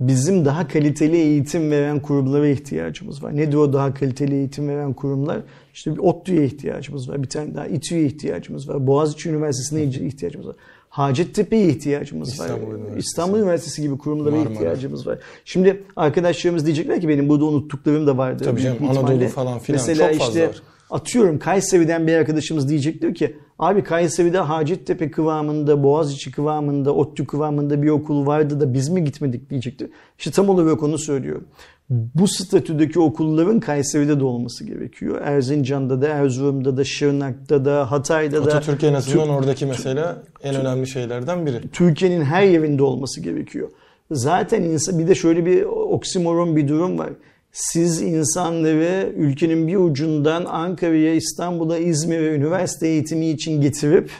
Bizim 0.00 0.44
daha 0.44 0.68
kaliteli 0.68 1.16
eğitim 1.16 1.70
veren 1.70 2.00
kurumlara 2.00 2.49
ihtiyacımız 2.49 3.23
var. 3.23 3.37
Nedir 3.37 3.56
o 3.56 3.73
daha 3.73 3.94
kaliteli 3.94 4.35
eğitim 4.35 4.68
veren 4.68 4.92
kurumlar? 4.92 5.40
İşte 5.75 5.92
bir 5.94 5.99
ODTÜ'ye 5.99 6.44
ihtiyacımız 6.44 7.09
var. 7.09 7.23
Bir 7.23 7.28
tane 7.28 7.54
daha 7.54 7.66
İTÜ'ye 7.66 8.06
ihtiyacımız 8.06 8.68
var. 8.68 8.87
Boğaziçi 8.87 9.28
Üniversitesi'ne 9.28 9.82
ihtiyacımız 9.82 10.47
var. 10.47 10.56
Hacettepe'ye 10.88 11.68
ihtiyacımız 11.68 12.28
İstanbul 12.28 12.66
var. 12.66 12.73
Üniversitesi. 12.73 12.99
İstanbul 12.99 13.38
Üniversitesi 13.38 13.82
gibi 13.82 13.99
kurumlara 13.99 14.37
Marmara. 14.37 14.52
ihtiyacımız 14.52 15.06
var. 15.06 15.18
Şimdi 15.44 15.82
arkadaşlarımız 15.97 16.66
diyecekler 16.66 17.00
ki 17.00 17.09
benim 17.09 17.28
burada 17.28 17.44
unuttuklarım 17.44 18.06
da 18.06 18.18
vardı. 18.18 18.44
Tabii 18.44 18.61
canım 18.61 18.88
Anadolu 18.88 19.28
falan 19.28 19.59
filan 19.59 19.80
Mesela 19.80 20.12
çok 20.12 20.18
fazla 20.20 20.40
işte, 20.40 20.49
var. 20.49 20.62
Atıyorum 20.90 21.38
Kayseri'den 21.38 22.06
bir 22.06 22.14
arkadaşımız 22.14 22.68
diyecektir 22.68 23.14
ki 23.14 23.37
abi 23.59 23.85
Kayseri'de 23.85 24.38
Hacettepe 24.38 25.11
kıvamında, 25.11 25.82
Boğaziçi 25.82 26.32
kıvamında, 26.32 26.94
ODTÜ 26.94 27.26
kıvamında 27.26 27.82
bir 27.82 27.88
okul 27.88 28.26
vardı 28.26 28.61
da 28.61 28.75
biz 28.75 28.88
mi 28.88 29.04
gitmedik 29.04 29.50
diyecektir. 29.50 29.90
İşte 30.18 30.30
tam 30.30 30.49
olarak 30.49 30.82
onu 30.82 30.99
söylüyorum. 30.99 31.47
Bu 31.90 32.28
statüdeki 32.28 33.00
okulların 33.00 33.61
Kayseri'de 33.61 34.20
de 34.20 34.25
olması 34.25 34.64
gerekiyor. 34.64 35.20
Erzincan'da 35.25 36.02
da, 36.02 36.09
Erzurum'da 36.09 36.76
da, 36.76 36.85
Şırnak'ta 36.85 37.64
da, 37.64 37.90
Hatay'da 37.90 38.47
da. 38.47 38.49
Atatürk 38.49 38.85
en 38.85 38.94
azından 38.94 39.28
oradaki 39.28 39.66
mesela 39.66 40.23
en 40.42 40.54
önemli 40.54 40.87
şeylerden 40.87 41.47
biri. 41.47 41.61
Türkiye'nin 41.73 42.25
her 42.25 42.42
yerinde 42.42 42.82
olması 42.82 43.20
gerekiyor. 43.20 43.68
Zaten 44.11 44.62
insan 44.62 44.99
bir 44.99 45.09
de 45.09 45.14
şöyle 45.14 45.47
bir 45.47 45.62
oksimoron 45.62 46.56
bir 46.56 46.68
durum 46.68 46.99
var 46.99 47.11
siz 47.52 48.02
insanları 48.02 49.12
ülkenin 49.16 49.69
bir 49.69 49.76
ucundan 49.76 50.45
Ankara'ya, 50.45 51.14
İstanbul'a, 51.14 51.78
İzmir'e 51.78 52.35
üniversite 52.35 52.88
eğitimi 52.88 53.30
için 53.30 53.61
getirip 53.61 54.11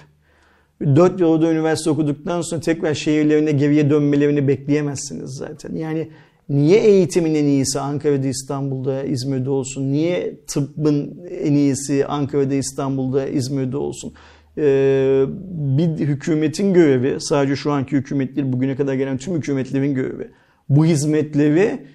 4 0.81 1.21
yılda 1.21 1.53
üniversite 1.53 1.91
okuduktan 1.91 2.41
sonra 2.41 2.61
tekrar 2.61 2.95
şehirlerine 2.95 3.53
geriye 3.53 3.91
dönmelerini 3.91 4.49
bekleyemezsiniz 4.49 5.31
zaten. 5.31 5.75
Yani 5.77 6.09
niye 6.49 6.81
eğitimin 6.81 7.35
en 7.35 7.45
iyisi 7.45 7.81
Ankara'da, 7.81 8.27
İstanbul'da, 8.27 9.05
İzmir'de 9.05 9.51
olsun? 9.51 9.93
Niye 9.93 10.37
tıbbın 10.47 11.21
en 11.41 11.53
iyisi 11.53 12.07
Ankara'da, 12.07 12.55
İstanbul'da, 12.55 13.29
İzmir'de 13.29 13.77
olsun? 13.77 14.13
Ee, 14.59 15.25
bir 15.79 16.07
hükümetin 16.07 16.75
görevi, 16.75 17.17
sadece 17.21 17.57
şu 17.57 17.73
anki 17.73 17.97
hükümet 17.97 18.37
değil, 18.37 18.53
bugüne 18.53 18.77
kadar 18.77 18.95
gelen 18.95 19.19
tüm 19.19 19.35
hükümetlerin 19.35 19.95
görevi. 19.95 20.31
Bu 20.69 20.85
hizmetleri 20.85 21.87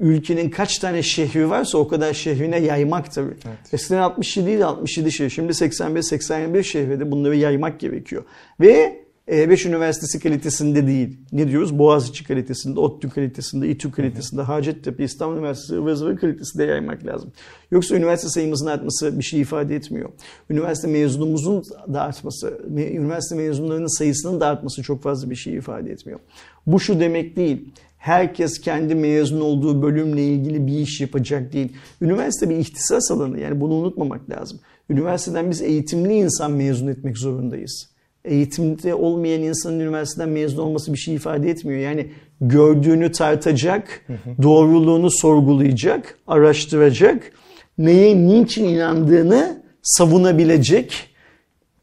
ülkenin 0.00 0.50
kaç 0.50 0.78
tane 0.78 1.02
şehri 1.02 1.50
varsa 1.50 1.78
o 1.78 1.88
kadar 1.88 2.14
şehrine 2.14 2.58
yaymak 2.58 3.12
tabii. 3.12 3.34
Evet. 3.46 3.74
Eskiden 3.74 3.98
67 3.98 4.46
değil 4.46 4.66
67 4.66 5.12
şehir. 5.12 5.30
Şimdi 5.30 5.52
85-81 5.52 6.62
şehirde 6.62 7.10
bunları 7.10 7.36
yaymak 7.36 7.80
gerekiyor. 7.80 8.24
Ve 8.60 9.00
E5 9.28 9.68
Üniversitesi 9.68 10.20
kalitesinde 10.20 10.86
değil. 10.86 11.18
Ne 11.32 11.48
diyoruz? 11.48 11.78
Boğaziçi 11.78 12.24
kalitesinde, 12.24 12.80
ODTÜ 12.80 13.10
kalitesinde, 13.10 13.68
İTÜ 13.68 13.90
kalitesinde, 13.90 14.42
Hacettepe, 14.42 15.04
İstanbul 15.04 15.36
Üniversitesi, 15.36 15.96
zıvır 15.96 16.16
kalitesinde 16.16 16.64
yaymak 16.64 17.06
lazım. 17.06 17.32
Yoksa 17.70 17.96
üniversite 17.96 18.28
sayımızın 18.28 18.66
artması 18.66 19.18
bir 19.18 19.22
şey 19.22 19.40
ifade 19.40 19.76
etmiyor. 19.76 20.10
Üniversite 20.50 20.88
mezunumuzun 20.88 21.64
da 21.92 22.02
artması, 22.02 22.60
üniversite 22.76 23.34
mezunlarının 23.34 23.98
sayısının 23.98 24.40
da 24.40 24.46
artması 24.46 24.82
çok 24.82 25.02
fazla 25.02 25.30
bir 25.30 25.36
şey 25.36 25.54
ifade 25.54 25.90
etmiyor. 25.90 26.20
Bu 26.66 26.80
şu 26.80 27.00
demek 27.00 27.36
değil 27.36 27.72
herkes 28.00 28.60
kendi 28.60 28.94
mezun 28.94 29.40
olduğu 29.40 29.82
bölümle 29.82 30.24
ilgili 30.24 30.66
bir 30.66 30.78
iş 30.78 31.00
yapacak 31.00 31.52
değil. 31.52 31.72
Üniversite 32.00 32.50
bir 32.50 32.56
ihtisas 32.56 33.10
alanı 33.10 33.40
yani 33.40 33.60
bunu 33.60 33.74
unutmamak 33.74 34.30
lazım. 34.30 34.60
Üniversiteden 34.90 35.50
biz 35.50 35.62
eğitimli 35.62 36.14
insan 36.14 36.52
mezun 36.52 36.88
etmek 36.88 37.18
zorundayız. 37.18 37.90
Eğitimde 38.24 38.94
olmayan 38.94 39.42
insanın 39.42 39.80
üniversiteden 39.80 40.28
mezun 40.28 40.62
olması 40.62 40.92
bir 40.92 40.98
şey 40.98 41.14
ifade 41.14 41.50
etmiyor. 41.50 41.80
Yani 41.80 42.10
gördüğünü 42.40 43.12
tartacak, 43.12 44.06
doğruluğunu 44.42 45.10
sorgulayacak, 45.10 46.18
araştıracak, 46.26 47.32
neye 47.78 48.16
niçin 48.16 48.64
inandığını 48.64 49.62
savunabilecek, 49.82 51.08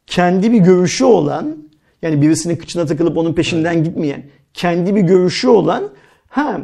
kendi 0.06 0.52
bir 0.52 0.58
görüşü 0.58 1.04
olan, 1.04 1.56
yani 2.02 2.22
birisinin 2.22 2.56
kıçına 2.56 2.86
takılıp 2.86 3.16
onun 3.16 3.34
peşinden 3.34 3.84
gitmeyen, 3.84 4.22
kendi 4.54 4.94
bir 4.94 5.00
görüşü 5.00 5.48
olan 5.48 5.90
Ha 6.28 6.60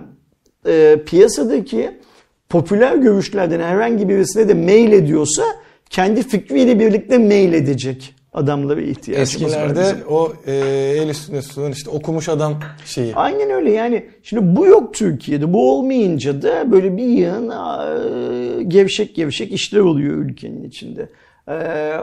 e, 0.67 1.03
piyasadaki 1.07 1.91
popüler 2.49 2.97
görüşlerden 2.97 3.61
herhangi 3.61 4.09
birisine 4.09 4.49
de 4.49 4.55
mail 4.55 4.93
ediyorsa 4.93 5.43
kendi 5.91 6.23
fikriyle 6.23 6.79
birlikte 6.79 7.19
mail 7.19 7.53
edecek 7.53 8.15
adamlara 8.33 8.81
ihtiyacımız 8.81 9.35
Eskilerde 9.35 9.81
var. 9.81 9.85
Eskilerde 9.85 10.07
o 10.09 10.33
e, 10.47 10.53
el 11.03 11.09
üstüne 11.09 11.41
tutulan 11.41 11.73
işte 11.73 11.91
okumuş 11.91 12.29
adam 12.29 12.61
şeyi. 12.85 13.15
Aynen 13.15 13.51
öyle 13.51 13.71
yani. 13.71 14.07
Şimdi 14.23 14.57
bu 14.57 14.67
yok 14.67 14.95
Türkiye'de. 14.95 15.53
Bu 15.53 15.73
olmayınca 15.73 16.43
da 16.43 16.73
böyle 16.73 16.97
bir 16.97 17.05
yığın 17.05 17.51
e, 17.51 18.63
gevşek 18.63 19.17
gevşek 19.17 19.53
işler 19.53 19.81
oluyor 19.81 20.17
ülkenin 20.17 20.65
içinde. 20.65 21.09
E, 21.49 21.55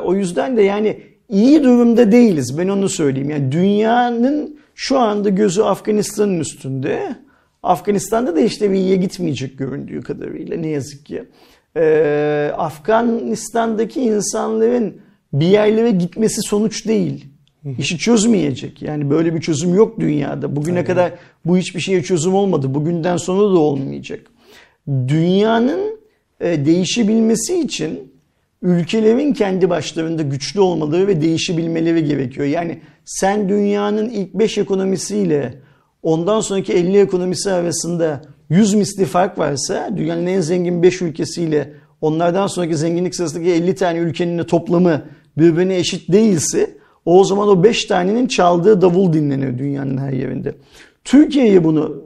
o 0.03 0.15
yüzden 0.15 0.57
de 0.57 0.61
yani 0.61 1.01
iyi 1.29 1.63
durumda 1.63 2.11
değiliz. 2.11 2.57
Ben 2.57 2.67
onu 2.67 2.89
söyleyeyim. 2.89 3.29
Yani 3.29 3.51
dünyanın 3.51 4.59
şu 4.75 4.99
anda 4.99 5.29
gözü 5.29 5.61
Afganistan'ın 5.61 6.39
üstünde. 6.39 7.15
Afganistan'da 7.63 8.35
da 8.35 8.39
işte 8.39 8.71
bir 8.71 8.75
iyiye 8.75 8.95
gitmeyecek 8.95 9.57
göründüğü 9.57 10.01
kadarıyla 10.01 10.57
ne 10.57 10.67
yazık 10.67 11.05
ki. 11.05 11.23
Ee, 11.77 12.51
Afganistan'daki 12.57 14.01
insanların 14.01 15.01
bir 15.33 15.47
yerlere 15.47 15.91
gitmesi 15.91 16.41
sonuç 16.41 16.87
değil. 16.87 17.25
İşi 17.77 17.97
çözmeyecek. 17.97 18.81
Yani 18.81 19.09
böyle 19.09 19.35
bir 19.35 19.41
çözüm 19.41 19.75
yok 19.75 19.99
dünyada. 19.99 20.55
Bugüne 20.55 20.75
Tabii. 20.75 20.87
kadar 20.87 21.13
bu 21.45 21.57
hiçbir 21.57 21.79
şeye 21.79 22.03
çözüm 22.03 22.33
olmadı. 22.33 22.73
Bugünden 22.73 23.17
sonra 23.17 23.41
da 23.41 23.59
olmayacak. 23.59 24.19
Dünyanın 24.87 25.99
e, 26.39 26.65
değişebilmesi 26.65 27.59
için 27.59 28.11
ülkelerin 28.61 29.33
kendi 29.33 29.69
başlarında 29.69 30.21
güçlü 30.21 30.59
olmaları 30.59 31.07
ve 31.07 31.21
değişebilmeleri 31.21 32.05
gerekiyor. 32.05 32.47
Yani 32.47 32.79
sen 33.05 33.49
dünyanın 33.49 34.09
ilk 34.09 34.33
5 34.33 34.57
ekonomisiyle 34.57 35.53
ondan 36.03 36.39
sonraki 36.39 36.73
50 36.73 36.97
ekonomisi 36.97 37.51
arasında 37.51 38.21
100 38.49 38.73
misli 38.73 39.05
fark 39.05 39.37
varsa 39.37 39.89
dünyanın 39.97 40.25
en 40.25 40.41
zengin 40.41 40.83
5 40.83 41.01
ülkesiyle 41.01 41.73
onlardan 42.01 42.47
sonraki 42.47 42.77
zenginlik 42.77 43.15
sırasındaki 43.15 43.51
50 43.51 43.75
tane 43.75 43.99
ülkenin 43.99 44.43
toplamı 44.43 45.01
birbirine 45.37 45.75
eşit 45.75 46.11
değilse 46.11 46.77
o 47.05 47.23
zaman 47.23 47.47
o 47.47 47.63
5 47.63 47.85
tanenin 47.85 48.27
çaldığı 48.27 48.81
davul 48.81 49.13
dinlenir 49.13 49.57
dünyanın 49.57 49.97
her 49.97 50.13
yerinde. 50.13 50.55
Türkiye'ye 51.03 51.63
bunu 51.63 52.03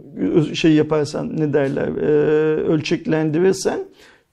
şey 0.54 0.72
yaparsan 0.74 1.38
ne 1.38 1.54
derler 1.54 1.88
e, 1.88 2.06
ölçeklendirirsen 2.64 3.80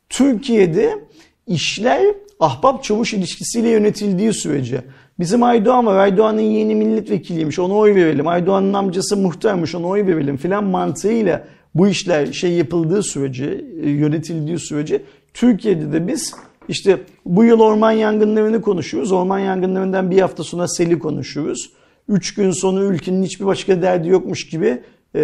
Türkiye'de 0.09 0.99
işler 1.47 2.02
ahbap 2.40 2.85
çavuş 2.85 3.14
ilişkisiyle 3.14 3.69
yönetildiği 3.69 4.33
sürece 4.33 4.85
bizim 5.23 5.43
Aydoğan 5.43 5.87
var 5.87 5.97
Aydoğan'ın 5.97 6.41
yeni 6.41 6.75
milletvekiliymiş 6.75 7.59
ona 7.59 7.75
oy 7.75 7.95
verelim 7.95 8.29
Aydoğan'ın 8.29 8.73
amcası 8.73 9.17
muhtarmış 9.17 9.75
ona 9.75 9.87
oy 9.87 10.07
verelim 10.07 10.37
filan 10.37 10.64
mantığıyla 10.64 11.45
bu 11.75 11.88
işler 11.88 12.33
şey 12.33 12.52
yapıldığı 12.52 13.02
sürece 13.02 13.64
e, 13.83 13.91
yönetildiği 13.91 14.59
sürece 14.59 15.02
Türkiye'de 15.35 15.93
de 15.93 16.09
biz 16.09 16.35
işte 16.69 17.00
bu 17.26 17.45
yıl 17.45 17.61
orman 17.61 17.93
yangınlarını 17.93 18.62
konuşuyoruz. 18.62 19.12
Orman 19.12 19.38
yangınlarından 19.38 20.11
bir 20.11 20.21
hafta 20.21 20.45
sonra 20.45 20.69
seli 20.69 20.99
konuşuyoruz. 20.99 21.73
Üç 22.09 22.35
gün 22.35 22.50
sonra 22.50 22.85
ülkenin 22.85 23.23
hiçbir 23.23 23.47
başka 23.47 23.83
derdi 23.83 24.09
yokmuş 24.09 24.49
gibi 24.49 24.83
e, 25.14 25.21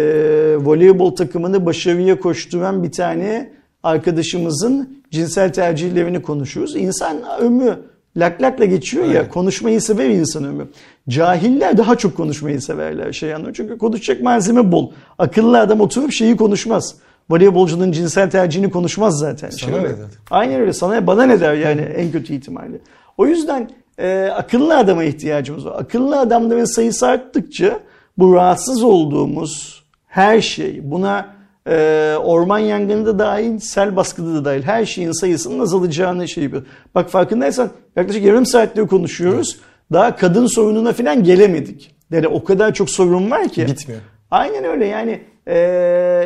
voleybol 0.59 1.15
takımını 1.15 1.65
başarıya 1.65 2.19
koşturan 2.19 2.83
bir 2.83 2.91
tane 2.91 3.51
arkadaşımızın 3.83 5.03
cinsel 5.11 5.53
tercihlerini 5.53 6.21
konuşuyoruz. 6.21 6.75
İnsan 6.75 7.17
ömrü 7.41 7.77
lak 8.19 8.41
lakla 8.41 8.65
geçiyor 8.65 9.05
ya 9.05 9.21
evet. 9.21 9.29
konuşmayı 9.29 9.81
sever 9.81 10.09
insan 10.09 10.43
ömrü. 10.43 10.67
Cahiller 11.09 11.77
daha 11.77 11.95
çok 11.95 12.17
konuşmayı 12.17 12.61
severler 12.61 13.13
şey 13.13 13.33
anlıyor. 13.33 13.53
Çünkü 13.53 13.77
konuşacak 13.77 14.21
malzeme 14.21 14.71
bol. 14.71 14.91
Akıllı 15.17 15.59
adam 15.59 15.81
oturup 15.81 16.11
şeyi 16.11 16.37
konuşmaz. 16.37 16.95
Voleybolcunun 17.29 17.91
cinsel 17.91 18.29
tercihini 18.29 18.69
konuşmaz 18.69 19.19
zaten. 19.19 19.49
Sana 19.49 19.71
şey, 19.71 19.79
ne 19.79 19.83
der? 19.83 19.95
Aynen 20.31 20.61
öyle. 20.61 20.73
Sana 20.73 21.07
bana 21.07 21.23
ne 21.23 21.39
der 21.39 21.53
yani 21.53 21.81
en 21.81 22.11
kötü 22.11 22.33
ihtimalle. 22.33 22.77
O 23.17 23.25
yüzden 23.25 23.69
e, 23.97 24.29
akıllı 24.35 24.77
adama 24.77 25.03
ihtiyacımız 25.03 25.65
var. 25.65 25.75
Akıllı 25.79 26.19
adamların 26.19 26.65
sayısı 26.65 27.07
arttıkça 27.07 27.79
bu 28.17 28.33
rahatsız 28.33 28.83
olduğumuz 28.83 29.83
her 30.07 30.41
şey 30.41 30.91
buna 30.91 31.38
e, 31.67 32.15
orman 32.23 32.59
yangını 32.59 33.05
da 33.05 33.19
dahil, 33.19 33.59
sel 33.59 33.95
baskıda 33.95 34.33
da 34.33 34.45
dahil 34.45 34.63
her 34.63 34.85
şeyin 34.85 35.11
sayısının 35.11 35.59
azalacağını 35.59 36.27
şey 36.27 36.43
yapıyor. 36.43 36.65
Bak 36.95 37.09
farkındaysan 37.09 37.69
yaklaşık 37.95 38.23
yarım 38.23 38.45
saattir 38.45 38.87
konuşuyoruz. 38.87 39.55
Evet. 39.55 39.65
Daha 39.93 40.15
kadın 40.15 40.45
sorununa 40.45 40.93
falan 40.93 41.23
gelemedik. 41.23 41.95
Yani 42.11 42.27
o 42.27 42.43
kadar 42.43 42.73
çok 42.73 42.89
sorun 42.89 43.31
var 43.31 43.49
ki. 43.49 43.67
Bitmiyor. 43.67 44.01
Aynen 44.31 44.63
öyle 44.63 44.85
yani 44.85 45.21
e, 45.47 45.57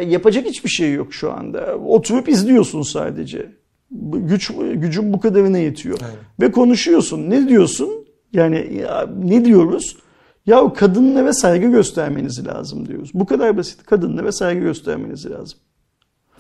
yapacak 0.08 0.46
hiçbir 0.46 0.70
şey 0.70 0.94
yok 0.94 1.13
şu 1.13 1.32
anda. 1.32 1.75
Oturup 1.75 2.30
izliyorsun 2.30 2.82
sadece. 2.82 3.50
Güç 4.13 4.52
gücün 4.74 5.13
bu 5.13 5.20
kadarına 5.20 5.58
yetiyor. 5.58 6.00
Aynen. 6.02 6.16
Ve 6.42 6.52
konuşuyorsun. 6.52 7.30
Ne 7.30 7.50
diyorsun? 7.50 8.06
Yani 8.34 8.74
ya, 8.82 9.10
ne 9.24 9.46
diyoruz? 9.46 9.98
Ya 10.46 10.74
kadınlara 10.74 11.34
saygı 11.34 11.68
göstermeniz 11.68 12.48
lazım 12.48 12.88
diyoruz. 12.88 13.12
Bu 13.14 13.26
kadar 13.26 13.58
basit. 13.58 13.86
Kadınlara 13.86 14.32
saygı 14.32 14.62
göstermeniz 14.62 15.26
lazım. 15.26 15.60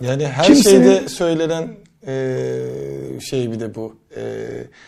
Yani 0.01 0.27
her 0.27 0.45
Kimsenin... 0.45 0.83
şeyde 0.83 1.09
söylenen 1.09 1.67
e, 2.07 3.19
şey 3.19 3.51
bir 3.51 3.59
de 3.59 3.75
bu. 3.75 3.95
E, 4.17 4.21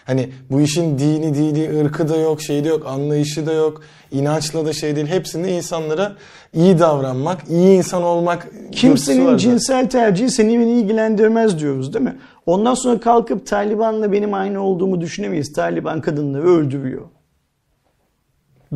hani 0.05 0.29
bu 0.51 0.61
işin 0.61 0.97
dini, 0.99 1.35
dini, 1.35 1.79
ırkı 1.79 2.09
da 2.09 2.17
yok, 2.17 2.41
şey 2.41 2.63
de 2.63 2.67
yok, 2.67 2.85
anlayışı 2.85 3.45
da 3.45 3.53
yok, 3.53 3.81
inançla 4.11 4.65
da 4.65 4.73
şey 4.73 4.95
değil. 4.95 5.07
Hepsinde 5.07 5.51
insanlara 5.51 6.15
iyi 6.53 6.79
davranmak, 6.79 7.49
iyi 7.49 7.77
insan 7.77 8.03
olmak. 8.03 8.47
Kimsenin 8.71 9.37
cinsel 9.37 9.89
tercihi 9.89 10.29
seni 10.29 10.59
beni 10.59 10.71
ilgilendirmez 10.71 11.59
diyoruz 11.59 11.93
değil 11.93 12.05
mi? 12.05 12.17
Ondan 12.45 12.73
sonra 12.73 12.99
kalkıp 12.99 13.47
Taliban'la 13.47 14.11
benim 14.11 14.33
aynı 14.33 14.61
olduğumu 14.61 15.01
düşünemeyiz. 15.01 15.53
Taliban 15.53 16.01
kadınları 16.01 16.47
öldürüyor. 16.47 17.01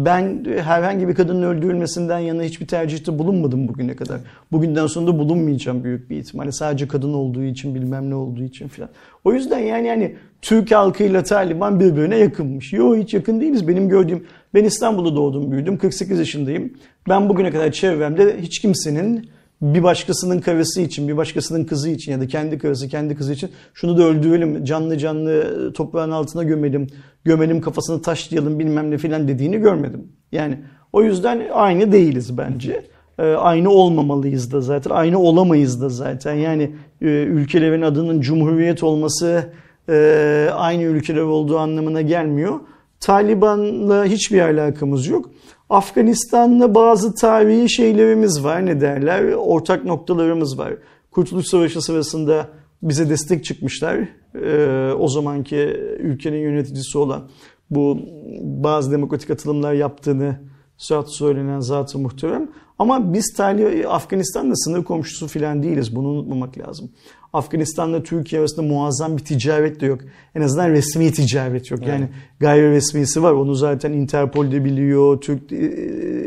Ben 0.06 0.46
herhangi 0.64 1.08
bir 1.08 1.16
kadının 1.16 1.44
öldürülmesinden 1.44 2.20
yana 2.20 2.44
hiçbir 2.44 2.68
tercihte 2.68 3.20
bulunmadım 3.20 3.68
bugüne 3.68 3.96
kadar. 3.96 4.20
Bugünden 4.52 4.88
sonra 4.88 5.08
da 5.08 5.20
bulunmayacağım 5.20 5.84
büyük 5.84 6.10
bir 6.10 6.18
ihtimalle. 6.18 6.52
Sadece 6.52 6.88
kadın 6.88 7.14
olduğu 7.14 7.44
için 7.44 7.76
bilmem 7.76 8.10
ne 8.10 8.16
olduğu 8.16 8.44
için 8.44 8.68
falan. 8.68 8.90
O 9.24 9.34
yüzden 9.34 9.60
yani 9.60 9.88
yani 9.88 10.16
Türk 10.42 10.72
halkıyla 10.72 11.24
Taliban 11.24 11.80
birbirine 11.80 12.18
yakınmış. 12.18 12.74
Yok 12.74 12.98
hiç 12.98 13.14
yakın 13.14 13.42
değiliz. 13.42 13.68
Benim 13.68 13.90
gördüğüm 13.90 14.26
ben 14.54 14.64
İstanbul'da 14.64 15.16
doğdum 15.16 15.52
büyüdüm. 15.52 15.78
48 15.78 16.20
yaşındayım. 16.20 16.74
Ben 17.10 17.30
bugüne 17.30 17.52
kadar 17.52 17.72
çevremde 17.72 18.42
hiç 18.42 18.60
kimsenin 18.60 19.30
bir 19.62 19.84
başkasının 19.84 20.40
karısı 20.40 20.82
için, 20.82 21.08
bir 21.08 21.18
başkasının 21.18 21.66
kızı 21.66 21.90
için 21.90 22.12
ya 22.12 22.22
da 22.22 22.28
kendi 22.28 22.58
karısı, 22.58 22.88
kendi 22.88 23.16
kızı 23.16 23.34
için 23.34 23.50
şunu 23.74 23.98
da 23.98 24.04
öldürelim, 24.04 24.66
canlı 24.66 24.98
canlı 24.98 25.74
toprağın 25.74 26.12
altına 26.12 26.44
gömelim, 26.44 26.88
gömelim 27.24 27.62
kafasını 27.62 28.02
taşlayalım 28.02 28.60
bilmem 28.60 28.92
ne 28.92 28.98
filan 28.98 29.28
dediğini 29.28 29.58
görmedim. 29.58 30.08
Yani 30.32 30.60
o 30.94 31.04
yüzden 31.04 31.42
aynı 31.54 31.92
değiliz 31.92 32.38
bence. 32.38 32.86
Ee, 33.20 33.24
aynı 33.24 33.70
olmamalıyız 33.70 34.52
da 34.52 34.62
zaten. 34.62 34.92
Aynı 34.92 35.20
olamayız 35.20 35.82
da 35.82 35.90
zaten. 35.90 36.34
Yani 36.34 36.64
e, 37.02 37.06
ülkelerin 37.06 37.82
adının 37.82 38.22
cumhuriyet 38.22 38.84
olması 38.84 39.44
e, 39.90 40.50
aynı 40.54 40.84
ülkeler 40.84 41.22
olduğu 41.22 41.58
anlamına 41.58 42.02
gelmiyor. 42.02 42.60
Taliban'la 43.00 44.06
hiçbir 44.06 44.42
alakamız 44.42 45.08
yok. 45.08 45.30
Afganistan'la 45.70 46.76
bazı 46.76 47.16
tarihi 47.16 47.70
şeylerimiz 47.70 48.44
var 48.44 48.66
ne 48.66 48.82
derler 48.82 49.34
ortak 49.34 49.86
noktalarımız 49.86 50.58
var. 50.58 50.74
Kurtuluş 51.12 51.48
Savaşı 51.48 51.82
sırasında 51.82 52.48
bize 52.84 53.10
destek 53.10 53.46
çıkmışlar. 53.46 53.98
Ee, 54.36 54.92
o 55.00 55.08
zamanki 55.08 55.58
ülkenin 56.00 56.38
yöneticisi 56.38 56.98
olan 56.98 57.30
bu 57.70 58.00
bazı 58.42 58.92
demokratik 58.92 59.30
atılımlar 59.30 59.74
yaptığını 59.74 60.40
zat 60.78 61.14
söylenen 61.14 61.60
zatı 61.60 62.00
muhterem. 62.00 62.50
Ama 62.80 63.14
biz 63.14 63.34
Tali 63.38 63.88
Afganistan'da 63.88 64.56
sınır 64.56 64.84
komşusu 64.84 65.28
falan 65.28 65.64
değiliz. 65.64 65.96
Bunu 65.96 66.08
unutmamak 66.08 66.58
lazım. 66.58 66.92
Afganistan'la 67.34 68.04
Türkiye 68.04 68.40
arasında 68.40 68.62
muazzam 68.62 69.18
bir 69.18 69.24
ticaret 69.24 69.82
de 69.82 69.86
yok. 69.86 70.00
En 70.36 70.42
azından 70.42 70.70
resmi 70.70 71.12
ticaret 71.12 71.72
yok. 71.72 71.88
Yani 71.88 72.02
evet. 72.02 72.40
gayri 72.40 72.72
resmisi 72.72 73.24
var. 73.24 73.32
Onu 73.32 73.56
zaten 73.56 73.92
Interpol 73.92 74.52
de 74.52 74.66
biliyor, 74.66 75.22
Türk 75.22 75.52
e, 75.52 75.66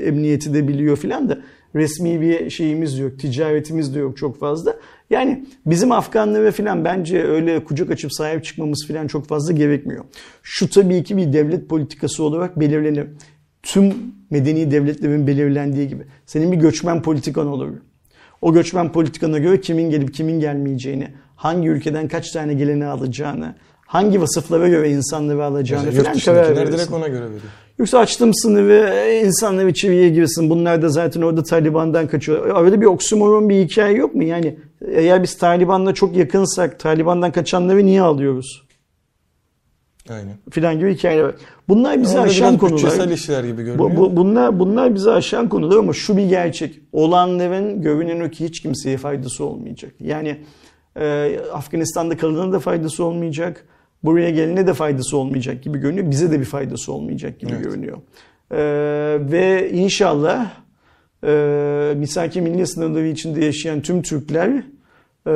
Emniyeti 0.07 0.55
de 0.55 0.69
biliyor 0.69 0.97
filan 0.97 1.29
da 1.29 1.38
resmi 1.75 2.21
bir 2.21 2.51
şeyimiz 2.51 2.99
yok. 2.99 3.19
Ticaretimiz 3.19 3.95
de 3.95 3.99
yok 3.99 4.17
çok 4.17 4.41
fazla. 4.41 4.77
Yani 5.11 5.45
bizim 5.67 5.93
Afganlara 5.93 6.51
filan 6.51 6.85
bence 6.85 7.25
öyle 7.25 7.65
kucak 7.65 7.91
açıp 7.91 8.12
sahip 8.12 8.45
çıkmamız 8.45 8.87
filan 8.87 9.07
çok 9.07 9.27
fazla 9.27 9.53
gerekmiyor. 9.53 10.05
Şu 10.43 10.71
tabii 10.71 11.05
ki 11.05 11.17
bir 11.17 11.33
devlet 11.33 11.69
politikası 11.69 12.25
olarak 12.25 12.61
belirlenir. 12.61 13.07
Tüm 13.62 13.95
medeni 14.31 14.71
devletlerin 14.71 15.27
belirlendiği 15.27 15.88
gibi. 15.88 16.03
Senin 16.27 16.53
bir 16.53 16.57
göçmen 16.57 17.03
politikan 17.03 17.47
olur. 17.47 17.69
O 18.43 18.53
göçmen 18.53 18.93
politikana 18.93 19.39
göre 19.39 19.61
kimin 19.61 19.91
gelip 19.91 20.15
kimin 20.15 20.41
gelmeyeceğini, 20.41 21.09
hangi 21.37 21.69
ülkeden 21.69 22.09
kaç 22.09 22.31
tane 22.31 22.55
geleni 22.55 22.87
alacağını, 22.87 23.55
hangi 23.87 24.21
vasıflara 24.21 24.69
göre 24.69 24.91
insanları 24.91 25.45
alacağını 25.45 25.91
falan 25.91 26.19
karar 26.19 26.57
verirsin. 26.57 26.79
direkt 26.79 26.93
ona 26.93 27.09
göre 27.09 27.25
veriyor. 27.25 27.43
Yoksa 27.79 27.99
açtım 27.99 28.35
sınırı, 28.35 29.11
insanlar 29.27 29.67
içeriye 29.67 30.09
girsin. 30.09 30.51
Bunlar 30.51 30.83
da 30.83 30.89
zaten 30.89 31.23
orada 31.23 31.43
Taliban'dan 31.43 32.09
kaçıyor. 32.09 32.65
Öyle 32.65 32.81
bir 32.81 32.87
oksimoron 32.87 33.49
bir 33.49 33.65
hikaye 33.65 33.97
yok 33.97 34.15
mu? 34.15 34.25
Yani 34.25 34.57
eğer 34.95 35.23
biz 35.23 35.39
Taliban'la 35.39 35.95
çok 35.95 36.17
yakınsak 36.17 36.81
Taliban'dan 36.81 37.33
kaçanları 37.33 37.87
niye 37.87 38.03
alıyoruz? 38.03 38.63
Aynen. 40.11 40.35
Filan 40.51 40.79
gibi 40.79 40.95
hikayeler 40.95 41.23
var. 41.23 41.35
Bunlar 41.69 42.03
bizi 42.03 42.19
ama 42.19 42.27
aşan 42.27 42.59
konular. 42.59 43.09
işler 43.09 43.45
gibi 43.45 43.62
görünüyor. 43.62 43.97
Bu, 43.97 44.17
bunlar, 44.17 44.59
bunlar 44.59 44.95
bizi 44.95 45.11
aşan 45.11 45.49
konular 45.49 45.77
ama 45.77 45.93
şu 45.93 46.17
bir 46.17 46.29
gerçek. 46.29 46.81
Olanların 46.93 47.83
görünen 47.83 48.21
o 48.21 48.31
ki 48.31 48.45
hiç 48.45 48.61
kimseye 48.61 48.97
faydası 48.97 49.45
olmayacak. 49.45 49.93
Yani 50.01 50.38
e, 50.97 51.37
Afganistan'da 51.53 52.17
kalana 52.17 52.53
da 52.53 52.61
faydası 52.61 53.05
olmayacak. 53.05 53.65
Buraya 54.05 54.31
gelene 54.31 54.67
de 54.67 54.75
faydası 54.75 55.17
olmayacak 55.17 55.62
gibi 55.62 55.79
görünüyor. 55.79 56.11
Bize 56.11 56.31
de 56.31 56.41
bir 56.41 56.45
faydası 56.45 56.93
olmayacak 56.93 57.41
gibi 57.41 57.53
evet. 57.53 57.65
görünüyor. 57.65 57.99
E, 58.51 58.61
ve 59.33 59.71
inşallah 59.73 60.51
e, 61.27 61.95
misaki 61.97 62.41
milli 62.41 62.67
sınırları 62.67 63.07
içinde 63.07 63.45
yaşayan 63.45 63.81
tüm 63.81 64.03
Türkler 64.03 64.62
e, 65.27 65.31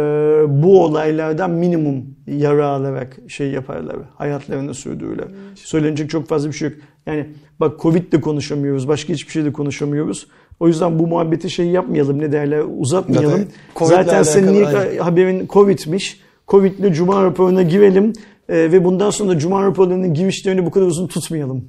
bu 0.49 0.85
olaylardan 0.85 1.51
minimum 1.51 2.05
yara 2.27 2.67
alarak 2.67 3.17
şey 3.29 3.51
yaparlar. 3.51 3.97
Hayatlarını 4.15 4.75
sürdürürler. 4.75 5.29
Söylenecek 5.55 6.11
çok 6.11 6.29
fazla 6.29 6.49
bir 6.49 6.55
şey 6.55 6.69
yok. 6.69 6.79
Yani 7.07 7.27
bak 7.61 7.81
Covid 7.81 8.13
de 8.13 8.21
konuşamıyoruz. 8.21 8.89
Başka 8.89 9.13
hiçbir 9.13 9.33
şey 9.33 9.45
de 9.45 9.53
konuşamıyoruz. 9.53 10.27
O 10.61 10.69
yüzden 10.69 10.99
bu 10.99 11.07
muhabbeti 11.07 11.51
şey 11.51 11.67
yapmayalım 11.67 12.19
ne 12.19 12.33
derler 12.33 12.63
uzatmayalım. 12.79 13.45
Zaten, 13.81 14.03
Zaten 14.03 14.23
senin 14.23 14.55
ilk 14.55 15.01
haberin 15.01 15.47
Covid'miş. 15.47 16.21
Covid'le 16.49 16.93
Cuma 16.93 17.25
raporuna 17.25 17.63
girelim. 17.63 18.13
E, 18.49 18.55
ve 18.73 18.85
bundan 18.85 19.11
sonra 19.11 19.39
Cuma 19.39 19.63
raporlarının 19.65 20.15
girişlerini 20.15 20.67
bu 20.67 20.71
kadar 20.71 20.87
uzun 20.87 21.07
tutmayalım. 21.07 21.65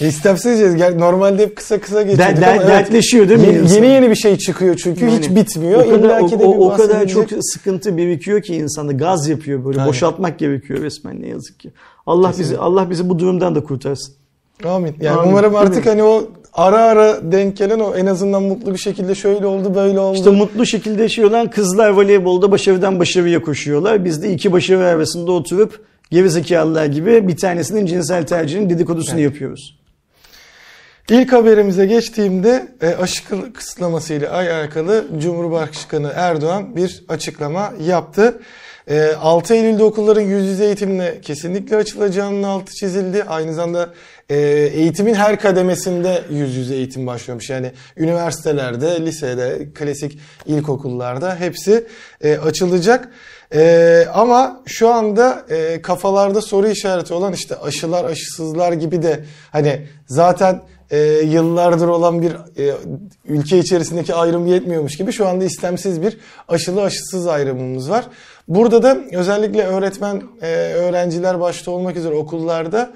E, 0.00 0.08
İstemsizce 0.08 0.78
gel- 0.78 0.98
normalde 0.98 1.42
hep 1.42 1.56
kısa 1.56 1.80
kısa 1.80 2.02
geçiyorduk 2.02 2.36
Der- 2.36 2.40
der- 2.40 2.56
ama 2.56 2.66
dertleşiyor 2.68 3.28
değil 3.28 3.40
mi 3.40 3.46
Yeni, 3.46 3.58
insan? 3.58 3.76
yeni 3.76 3.86
yeni 3.86 4.10
bir 4.10 4.14
şey 4.14 4.36
çıkıyor 4.38 4.76
çünkü 4.76 5.06
hiç 5.06 5.24
Yani 5.26 5.36
bitmiyor. 5.36 5.80
O 5.84 5.90
kadar, 5.90 5.98
İlla 5.98 6.26
ki 6.26 6.40
de 6.40 6.44
o, 6.44 6.66
o, 6.72 6.76
kadar 6.76 7.06
çok 7.08 7.28
sıkıntı 7.40 7.96
birikiyor 7.96 8.42
ki 8.42 8.54
insanda 8.56 8.92
gaz 8.92 9.28
yapıyor 9.28 9.64
böyle 9.64 9.78
Aynen. 9.78 9.88
boşaltmak 9.88 10.38
gerekiyor 10.38 10.82
resmen 10.82 11.22
ne 11.22 11.26
yazık 11.28 11.60
ki. 11.60 11.70
Allah 12.06 12.32
bizi 12.38 12.58
Allah 12.58 12.90
bizi 12.90 13.08
bu 13.08 13.18
durumdan 13.18 13.54
da 13.54 13.64
kurtarsın. 13.64 14.14
Amin. 14.64 14.94
Yani 15.00 15.18
Amin. 15.20 15.30
umarım 15.30 15.54
artık 15.56 15.86
hani 15.86 16.02
o 16.02 16.28
ara 16.52 16.78
ara 16.82 17.32
denk 17.32 17.56
gelen 17.56 17.80
o 17.80 17.94
en 17.94 18.06
azından 18.06 18.42
mutlu 18.42 18.72
bir 18.72 18.78
şekilde 18.78 19.14
şöyle 19.14 19.46
oldu 19.46 19.74
böyle 19.74 20.00
oldu. 20.00 20.16
İşte 20.16 20.30
mutlu 20.30 20.66
şekilde 20.66 21.02
yaşıyorlar. 21.02 21.50
Kızlar 21.50 21.90
voleybolda 21.90 22.50
başarıdan 22.50 23.00
başarıya 23.00 23.42
koşuyorlar. 23.42 24.04
Biz 24.04 24.22
de 24.22 24.32
iki 24.32 24.52
başarı 24.52 24.84
arasında 24.86 25.32
oturup 25.32 25.89
gerizekalılar 26.10 26.86
gibi 26.86 27.28
bir 27.28 27.36
tanesinin 27.36 27.86
cinsel 27.86 28.26
tercihinin 28.26 28.70
dedikodusunu 28.70 29.20
yapıyoruz. 29.20 29.80
İlk 31.10 31.32
haberimize 31.32 31.86
geçtiğimde 31.86 32.68
e, 32.82 32.88
aşı 32.88 33.22
kısıtlaması 33.52 34.14
ile 34.14 34.28
alakalı 34.28 35.06
Cumhurbaşkanı 35.18 36.12
Erdoğan 36.14 36.76
bir 36.76 37.04
açıklama 37.08 37.72
yaptı. 37.80 38.40
E, 38.88 39.12
6 39.20 39.54
Eylül'de 39.54 39.82
okulların 39.82 40.22
yüz 40.22 40.46
yüze 40.46 40.64
eğitimle 40.64 41.20
kesinlikle 41.20 41.76
açılacağının 41.76 42.42
altı 42.42 42.74
çizildi. 42.74 43.24
Aynı 43.24 43.54
zamanda 43.54 43.94
e, 44.30 44.36
eğitimin 44.74 45.14
her 45.14 45.40
kademesinde 45.40 46.22
yüz 46.30 46.56
yüze 46.56 46.74
eğitim 46.74 47.06
başlıyormuş. 47.06 47.50
Yani 47.50 47.72
üniversitelerde, 47.96 49.06
lisede, 49.06 49.68
klasik 49.74 50.18
ilkokullarda 50.46 51.36
hepsi 51.36 51.86
e, 52.20 52.36
açılacak. 52.36 53.08
E, 53.54 54.04
ama 54.14 54.62
şu 54.66 54.88
anda 54.88 55.44
e, 55.50 55.82
kafalarda 55.82 56.40
soru 56.40 56.68
işareti 56.68 57.14
olan 57.14 57.32
işte 57.32 57.56
aşılar, 57.56 58.04
aşısızlar 58.04 58.72
gibi 58.72 59.02
de 59.02 59.24
hani 59.52 59.86
zaten 60.06 60.62
e, 60.90 60.98
yıllardır 61.24 61.88
olan 61.88 62.22
bir 62.22 62.32
e, 62.32 62.74
ülke 63.24 63.58
içerisindeki 63.58 64.14
ayrım 64.14 64.46
yetmiyormuş 64.46 64.96
gibi 64.96 65.12
şu 65.12 65.28
anda 65.28 65.44
istemsiz 65.44 66.02
bir 66.02 66.18
aşılı 66.48 66.82
aşısız 66.82 67.26
ayrımımız 67.26 67.90
var. 67.90 68.04
Burada 68.48 68.82
da 68.82 68.98
özellikle 69.12 69.62
öğretmen, 69.62 70.22
e, 70.42 70.46
öğrenciler 70.74 71.40
başta 71.40 71.70
olmak 71.70 71.96
üzere 71.96 72.14
okullarda 72.14 72.90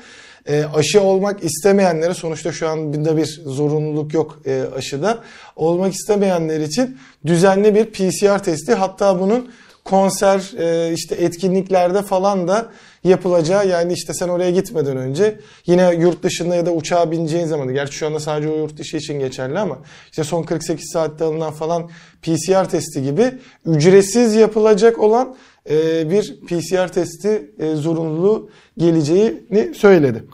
e, 0.49 0.65
aşı 0.75 1.03
olmak 1.03 1.45
istemeyenlere 1.45 2.15
sonuçta 2.15 2.53
şu 2.53 2.69
anda 2.69 3.17
bir 3.17 3.43
zorunluluk 3.47 4.15
yok 4.15 4.43
e, 4.47 4.65
aşıda. 4.77 5.19
Olmak 5.57 5.93
istemeyenler 5.93 6.61
için 6.61 6.99
düzenli 7.27 7.75
bir 7.75 7.87
PCR 7.87 8.43
testi 8.45 8.75
hatta 8.75 9.21
bunun 9.21 9.51
konser 9.85 10.53
e, 10.59 10.93
işte 10.93 11.15
etkinliklerde 11.15 12.03
falan 12.03 12.49
da 12.49 12.71
yapılacağı 13.05 13.69
yani 13.69 13.93
işte 13.93 14.15
sen 14.15 14.29
oraya 14.29 14.51
gitmeden 14.51 14.97
önce 14.97 15.39
yine 15.67 15.95
yurt 15.95 16.23
dışında 16.23 16.55
ya 16.55 16.67
da 16.67 16.73
uçağa 16.73 17.11
bineceğin 17.11 17.47
zaman 17.47 17.75
gerçi 17.75 17.95
şu 17.95 18.07
anda 18.07 18.21
sadece 18.21 18.49
o 18.49 18.57
yurt 18.57 18.79
dışı 18.79 18.97
için 18.97 19.19
geçerli 19.19 19.59
ama 19.59 19.79
işte 20.11 20.25
son 20.25 20.43
48 20.43 20.91
saatte 20.93 21.25
alınan 21.25 21.53
falan 21.53 21.91
PCR 22.23 22.69
testi 22.69 23.03
gibi 23.03 23.33
ücretsiz 23.67 24.35
yapılacak 24.35 24.99
olan 24.99 25.37
e, 25.71 26.11
bir 26.11 26.41
PCR 26.41 26.89
testi 26.93 27.51
e, 27.59 27.75
zorunluluğu 27.75 28.51
geleceğini 28.79 29.75
söyledi. 29.75 30.25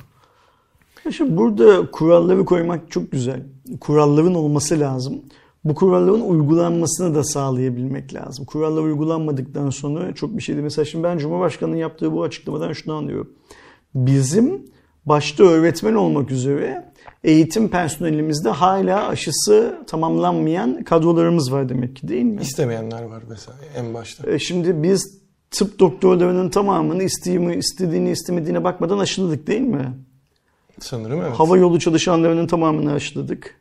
Şimdi 1.12 1.36
burada 1.36 1.90
kuralları 1.90 2.44
koymak 2.44 2.90
çok 2.90 3.12
güzel. 3.12 3.42
Kuralların 3.80 4.34
olması 4.34 4.80
lazım. 4.80 5.22
Bu 5.64 5.74
kuralların 5.74 6.20
uygulanmasını 6.20 7.14
da 7.14 7.24
sağlayabilmek 7.24 8.14
lazım. 8.14 8.44
Kurallar 8.44 8.82
uygulanmadıktan 8.82 9.70
sonra 9.70 10.14
çok 10.14 10.36
bir 10.36 10.42
şeydi. 10.42 10.62
Mesela 10.62 10.84
şimdi 10.84 11.04
ben 11.04 11.18
Cumhurbaşkanı'nın 11.18 11.76
yaptığı 11.76 12.12
bu 12.12 12.22
açıklamadan 12.22 12.72
şunu 12.72 12.94
anlıyorum. 12.94 13.30
Bizim 13.94 14.64
başta 15.06 15.44
öğretmen 15.44 15.94
olmak 15.94 16.30
üzere 16.30 16.92
eğitim 17.24 17.68
personelimizde 17.68 18.48
hala 18.50 19.08
aşısı 19.08 19.78
tamamlanmayan 19.86 20.84
kadrolarımız 20.84 21.52
var 21.52 21.68
demek 21.68 21.96
ki 21.96 22.08
değil 22.08 22.24
mi? 22.24 22.40
İstemeyenler 22.42 23.02
var 23.02 23.22
mesela 23.28 23.56
en 23.76 23.94
başta. 23.94 24.30
E, 24.30 24.38
Şimdi 24.38 24.82
biz 24.82 25.20
tıp 25.50 25.78
doktorlarının 25.78 26.50
tamamını 26.50 27.02
istediğini, 27.02 27.54
istediğini 27.56 28.10
istemediğine 28.10 28.64
bakmadan 28.64 28.98
aşıladık 28.98 29.46
değil 29.46 29.60
mi? 29.60 29.92
Sanırım 30.78 31.22
evet. 31.22 31.32
Hava 31.32 31.56
yolu 31.56 31.78
çalışanlarının 31.80 32.46
tamamını 32.46 32.92
aşıladık. 32.92 33.59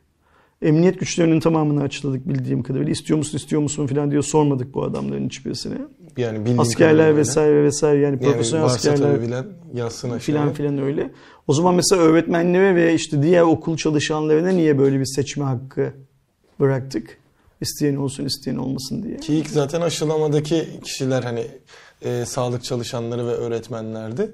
Emniyet 0.62 1.00
güçlerinin 1.00 1.40
tamamını 1.40 1.82
aşıladık 1.82 2.28
bildiğim 2.28 2.62
kadarıyla. 2.62 2.92
İstiyor 2.92 3.18
musun 3.18 3.36
istiyor 3.36 3.62
musun 3.62 3.86
falan 3.86 4.10
diye 4.10 4.22
sormadık 4.22 4.74
bu 4.74 4.84
adamların 4.84 5.26
hiçbirisine. 5.26 5.74
yani 6.16 6.40
bildiğim 6.40 6.60
Askerler 6.60 7.16
vesaire 7.16 7.64
vesaire 7.64 8.00
yani 8.00 8.18
Yani 8.20 8.32
profesyonel 8.32 8.64
varsa 8.64 8.90
askerler 8.90 9.22
bilen 9.22 9.46
yazsın 9.74 10.18
filan 10.18 10.52
filan 10.52 10.78
öyle. 10.78 11.10
O 11.46 11.52
zaman 11.52 11.74
mesela 11.74 12.02
öğretmenlere 12.02 12.74
ve 12.74 12.94
işte 12.94 13.22
diğer 13.22 13.42
okul 13.42 13.76
çalışanlarına 13.76 14.48
niye 14.48 14.78
böyle 14.78 15.00
bir 15.00 15.06
seçme 15.06 15.44
hakkı 15.44 15.92
bıraktık? 16.60 17.18
İsteyen 17.60 17.96
olsun 17.96 18.24
isteyen 18.24 18.56
olmasın 18.56 19.02
diye. 19.02 19.16
Ki 19.16 19.34
ilk 19.34 19.50
zaten 19.50 19.80
aşılamadaki 19.80 20.68
kişiler 20.84 21.22
hani 21.22 21.46
e, 22.02 22.24
sağlık 22.26 22.64
çalışanları 22.64 23.26
ve 23.26 23.30
öğretmenlerdi. 23.30 24.32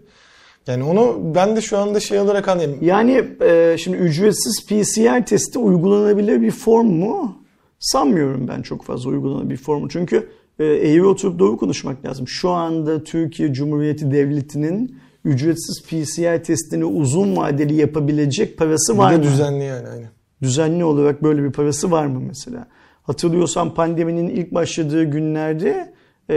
Yani 0.67 0.85
onu 0.85 1.35
ben 1.35 1.57
de 1.57 1.61
şu 1.61 1.79
anda 1.79 2.01
şey 2.01 2.21
olarak 2.21 2.49
anlayayım. 2.49 2.79
Yani 2.83 3.25
e, 3.41 3.77
şimdi 3.79 3.97
ücretsiz 3.97 4.67
PCR 4.67 5.27
testi 5.27 5.59
uygulanabilir 5.59 6.41
bir 6.41 6.51
form 6.51 6.87
mu? 6.87 7.43
Sanmıyorum 7.79 8.49
ben 8.49 8.63
çok 8.63 8.85
fazla 8.85 9.11
uygulanabilir 9.11 9.51
bir 9.51 9.57
formu. 9.57 9.89
Çünkü 9.89 10.29
e, 10.59 10.65
eğri 10.65 11.05
oturup 11.05 11.39
doğru 11.39 11.57
konuşmak 11.57 12.05
lazım. 12.05 12.29
Şu 12.29 12.51
anda 12.51 13.05
Türkiye 13.05 13.53
Cumhuriyeti 13.53 14.11
Devleti'nin 14.11 14.99
ücretsiz 15.25 15.83
PCR 15.87 16.45
testini 16.45 16.85
uzun 16.85 17.37
vadeli 17.37 17.75
yapabilecek 17.75 18.59
parası 18.59 18.99
var 18.99 19.15
mı? 19.15 19.23
düzenli 19.23 19.65
yani 19.65 19.89
aynen. 19.89 20.11
Düzenli 20.43 20.85
olarak 20.85 21.23
böyle 21.23 21.43
bir 21.43 21.53
parası 21.53 21.91
var 21.91 22.07
mı 22.07 22.21
mesela? 22.21 22.67
Hatırlıyorsan 23.03 23.75
pandeminin 23.75 24.29
ilk 24.29 24.55
başladığı 24.55 25.05
günlerde 25.05 25.95
e, 26.31 26.35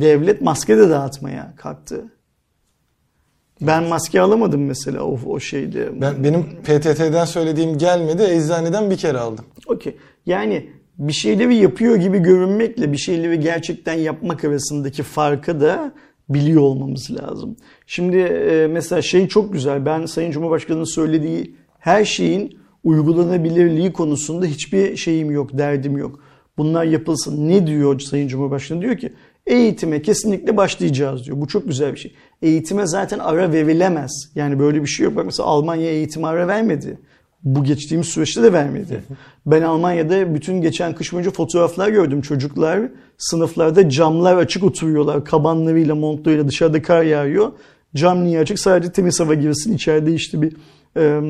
devlet 0.00 0.40
maske 0.40 0.76
de 0.76 0.90
dağıtmaya 0.90 1.54
kalktı. 1.56 2.04
Ben 3.60 3.84
maske 3.84 4.20
alamadım 4.20 4.64
mesela 4.64 5.02
o, 5.02 5.18
o 5.26 5.40
şeyde. 5.40 6.00
Ben 6.00 6.24
benim 6.24 6.42
PTT'den 6.42 7.24
söylediğim 7.24 7.78
gelmedi. 7.78 8.22
Eczaneden 8.22 8.90
bir 8.90 8.96
kere 8.96 9.18
aldım. 9.18 9.44
Okey. 9.66 9.96
Yani 10.26 10.66
bir 10.98 11.12
şeyleri 11.12 11.56
yapıyor 11.56 11.96
gibi 11.96 12.18
görünmekle 12.18 12.92
bir 12.92 12.96
şeyleri 12.96 13.40
gerçekten 13.40 13.94
yapmak 13.94 14.44
arasındaki 14.44 15.02
farkı 15.02 15.60
da 15.60 15.92
biliyor 16.28 16.62
olmamız 16.62 17.10
lazım. 17.10 17.56
Şimdi 17.86 18.16
e, 18.16 18.66
mesela 18.66 19.02
şey 19.02 19.28
çok 19.28 19.52
güzel. 19.52 19.86
Ben 19.86 20.06
Sayın 20.06 20.30
Cumhurbaşkanı'nın 20.30 20.94
söylediği 20.94 21.54
her 21.78 22.04
şeyin 22.04 22.58
uygulanabilirliği 22.84 23.92
konusunda 23.92 24.46
hiçbir 24.46 24.96
şeyim 24.96 25.30
yok, 25.30 25.58
derdim 25.58 25.96
yok. 25.96 26.20
Bunlar 26.58 26.84
yapılsın. 26.84 27.48
Ne 27.48 27.66
diyor 27.66 28.00
Sayın 28.00 28.28
Cumhurbaşkanı? 28.28 28.82
Diyor 28.82 28.96
ki 28.96 29.12
eğitime 29.46 30.02
kesinlikle 30.02 30.56
başlayacağız 30.56 31.26
diyor. 31.26 31.40
Bu 31.40 31.46
çok 31.46 31.66
güzel 31.66 31.92
bir 31.92 31.98
şey. 31.98 32.14
Eğitime 32.42 32.86
zaten 32.86 33.18
ara 33.18 33.52
verilemez. 33.52 34.30
Yani 34.34 34.58
böyle 34.58 34.82
bir 34.82 34.86
şey 34.86 35.04
yok. 35.04 35.16
Bak 35.16 35.24
mesela 35.26 35.46
Almanya 35.46 35.90
eğitime 35.90 36.26
ara 36.26 36.48
vermedi. 36.48 36.98
Bu 37.42 37.64
geçtiğimiz 37.64 38.06
süreçte 38.06 38.42
de 38.42 38.52
vermedi. 38.52 39.02
Ben 39.46 39.62
Almanya'da 39.62 40.34
bütün 40.34 40.60
geçen 40.60 40.94
kış 40.94 41.12
boyunca 41.12 41.30
fotoğraflar 41.30 41.88
gördüm. 41.88 42.20
Çocuklar 42.20 42.80
sınıflarda 43.18 43.88
camlar 43.90 44.36
açık 44.36 44.64
oturuyorlar. 44.64 45.24
Kabanlarıyla, 45.24 45.94
montlarıyla 45.94 46.48
dışarıda 46.48 46.82
kar 46.82 47.02
yağıyor. 47.02 47.52
Cam 47.94 48.24
niye 48.24 48.40
açık? 48.40 48.58
Sadece 48.58 48.92
temiz 48.92 49.20
hava 49.20 49.34
girsin. 49.34 49.74
İçeride 49.74 50.14
işte 50.14 50.42
bir 50.42 50.56
e, 50.96 51.20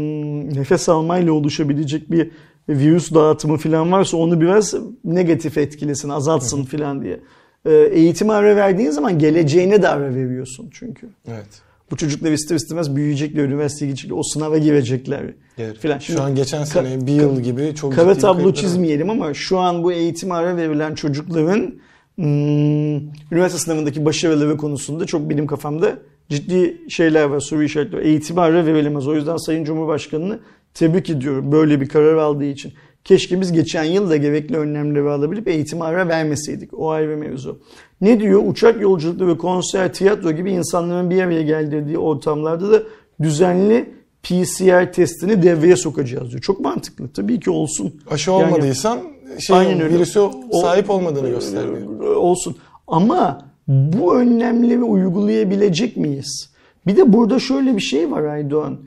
nefes 0.59 0.88
almayla 0.88 1.33
oluşabilecek 1.33 2.11
bir 2.11 2.31
virüs 2.68 3.14
dağıtımı 3.14 3.57
falan 3.57 3.92
varsa 3.92 4.16
onu 4.16 4.40
biraz 4.40 4.74
negatif 5.05 5.59
etkilesin, 5.59 6.09
azaltsın 6.09 6.64
falan 6.64 7.02
diye. 7.02 7.20
E, 7.66 7.72
eğitime 7.92 8.33
ara 8.33 8.57
verdiğin 8.57 8.90
zaman 8.90 9.18
geleceğine 9.18 9.83
de 9.83 9.88
ara 9.88 10.14
veriyorsun 10.14 10.68
çünkü. 10.72 11.09
Evet. 11.29 11.46
Bu 11.90 11.96
çocuklar 11.96 12.33
ister 12.33 12.57
istemez 12.57 12.96
büyüyecekler, 12.96 13.44
üniversiteye 13.44 13.90
gidecekler, 13.90 14.16
o 14.18 14.22
sınava 14.22 14.59
girecekler 14.59 15.22
Evet. 15.59 15.79
filan. 15.79 15.98
Şu 15.98 16.22
an 16.22 16.35
geçen 16.35 16.64
sene 16.64 17.07
bir 17.07 17.12
yıl 17.12 17.40
gibi 17.40 17.74
çok 17.74 17.94
Kara 17.94 18.14
tablo 18.14 18.48
var. 18.48 18.55
çizmeyelim 18.55 19.11
ama 19.11 19.35
şu 19.35 19.59
an 19.59 19.83
bu 19.85 19.92
eğitim 19.92 20.33
ara 20.33 20.57
verilen 20.57 20.94
çocukların 20.94 21.74
hmm, 22.16 22.96
üniversite 23.33 23.59
sınavındaki 23.59 24.05
başarıları 24.05 24.57
konusunda 24.57 25.07
çok 25.07 25.31
benim 25.31 25.46
kafamda 25.46 25.98
ciddi 26.29 26.76
şeyler 26.88 27.24
var, 27.24 27.40
soru 27.40 27.62
işaretleri. 27.62 28.00
var. 28.00 28.07
Eğitime 28.07 28.40
ara 28.40 28.66
verilemez. 28.66 29.09
O 29.09 29.14
yüzden 29.14 29.37
Sayın 29.37 29.64
Cumhurbaşkanı'nı 29.64 30.38
tebrik 30.74 31.11
ediyorum 31.11 31.52
böyle 31.52 31.81
bir 31.81 31.88
karar 31.88 32.16
aldığı 32.16 32.44
için. 32.44 32.72
Keşke 33.07 33.40
biz 33.40 33.53
geçen 33.53 33.85
yıl 33.85 34.11
da 34.11 34.16
gerekli 34.16 34.57
önlemleri 34.57 35.11
alabilip 35.11 35.49
eğitime 35.49 35.85
ara 35.85 36.09
vermeseydik. 36.09 36.79
O 36.79 36.90
ayrı 36.90 37.16
mevzu. 37.16 37.59
Ne 38.01 38.21
diyor? 38.21 38.42
Uçak 38.47 38.81
yolculukları, 38.81 39.38
konser, 39.38 39.92
tiyatro 39.92 40.33
gibi 40.33 40.53
insanların 40.53 41.11
bir 41.11 41.23
araya 41.23 41.42
geldirdiği 41.42 41.99
ortamlarda 41.99 42.73
da 42.73 42.83
düzenli 43.23 43.90
PCR 44.23 44.92
testini 44.92 45.42
devreye 45.42 45.77
sokacağız 45.77 46.31
diyor. 46.31 46.40
Çok 46.42 46.61
mantıklı. 46.61 47.09
Tabii 47.09 47.40
ki 47.40 47.51
olsun. 47.51 47.95
Aşı 48.11 48.31
Yani- 48.31 48.45
olmadıysan 48.45 48.99
şey 49.38 49.57
Aynen 49.57 49.81
öyle. 49.81 49.95
virüse 49.95 50.21
sahip 50.61 50.90
olmadığını 50.90 51.29
gösteriyor. 51.29 52.16
Olsun. 52.16 52.57
Ama 52.87 53.38
bu 53.69 54.16
önlemleri 54.16 54.83
uygulayabilecek 54.83 55.97
miyiz? 55.97 56.51
Bir 56.87 56.97
de 56.97 57.12
burada 57.12 57.38
şöyle 57.38 57.77
bir 57.77 57.81
şey 57.83 58.11
var 58.11 58.23
Aydoğan. 58.25 58.79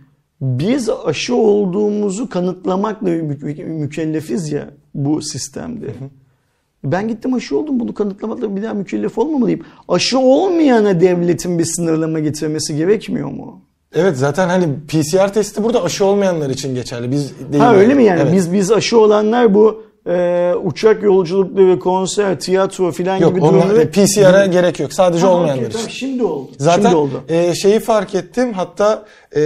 Biz 0.42 0.90
aşı 1.06 1.36
olduğumuzu 1.36 2.30
kanıtlamakla 2.30 3.08
mü- 3.10 3.64
mükellefiz 3.66 4.52
ya 4.52 4.70
bu 4.96 5.22
sistemde. 5.22 5.88
Ben 6.84 7.08
gittim 7.08 7.34
aşı 7.34 7.58
oldum 7.58 7.80
bunu 7.80 7.94
kanıtlamakla 7.94 8.56
bir 8.56 8.64
daha 8.64 8.74
mükellef 8.74 9.18
olmamalıyım. 9.18 9.62
Aşı 9.90 10.20
olmayana 10.20 11.02
devletin 11.02 11.60
bir 11.60 11.66
sınırlama 11.66 12.20
getirmesi 12.20 12.76
gerekmiyor 12.76 13.30
mu? 13.32 13.62
Evet 13.96 14.18
zaten 14.18 14.50
hani 14.50 14.68
PCR 14.88 15.34
testi 15.34 15.64
burada 15.64 15.84
aşı 15.84 16.06
olmayanlar 16.06 16.50
için 16.50 16.76
geçerli. 16.76 17.12
Biz 17.12 17.32
değil. 17.52 17.64
Ha 17.64 17.76
öyle 17.76 17.94
mi 17.94 18.04
yani? 18.04 18.22
Evet. 18.22 18.34
Biz 18.34 18.54
biz 18.54 18.72
aşı 18.72 19.00
olanlar 19.00 19.54
bu 19.54 19.84
e, 20.10 20.54
uçak 20.64 21.04
yolculukları, 21.04 21.80
konser, 21.80 22.40
tiyatro 22.40 22.92
filan 22.92 23.18
Yok 23.18 23.32
gibi 23.36 23.42
durumları... 23.42 23.92
PCR'a 23.92 24.46
gerek 24.46 24.80
yok. 24.80 24.94
Sadece 24.94 25.26
Ha, 25.26 25.34
olmayanlar 25.34 25.56
okey, 25.56 25.68
için. 25.68 25.78
tamam, 25.78 25.90
şimdi 25.90 26.24
oldu. 26.24 26.52
Zaten 26.58 26.82
şimdi 26.82 26.96
oldu. 26.96 27.24
e, 27.30 27.56
şeyi 27.56 27.80
fark 27.80 28.16
ettim. 28.16 28.54
Hatta 28.54 29.06
e, 29.32 29.42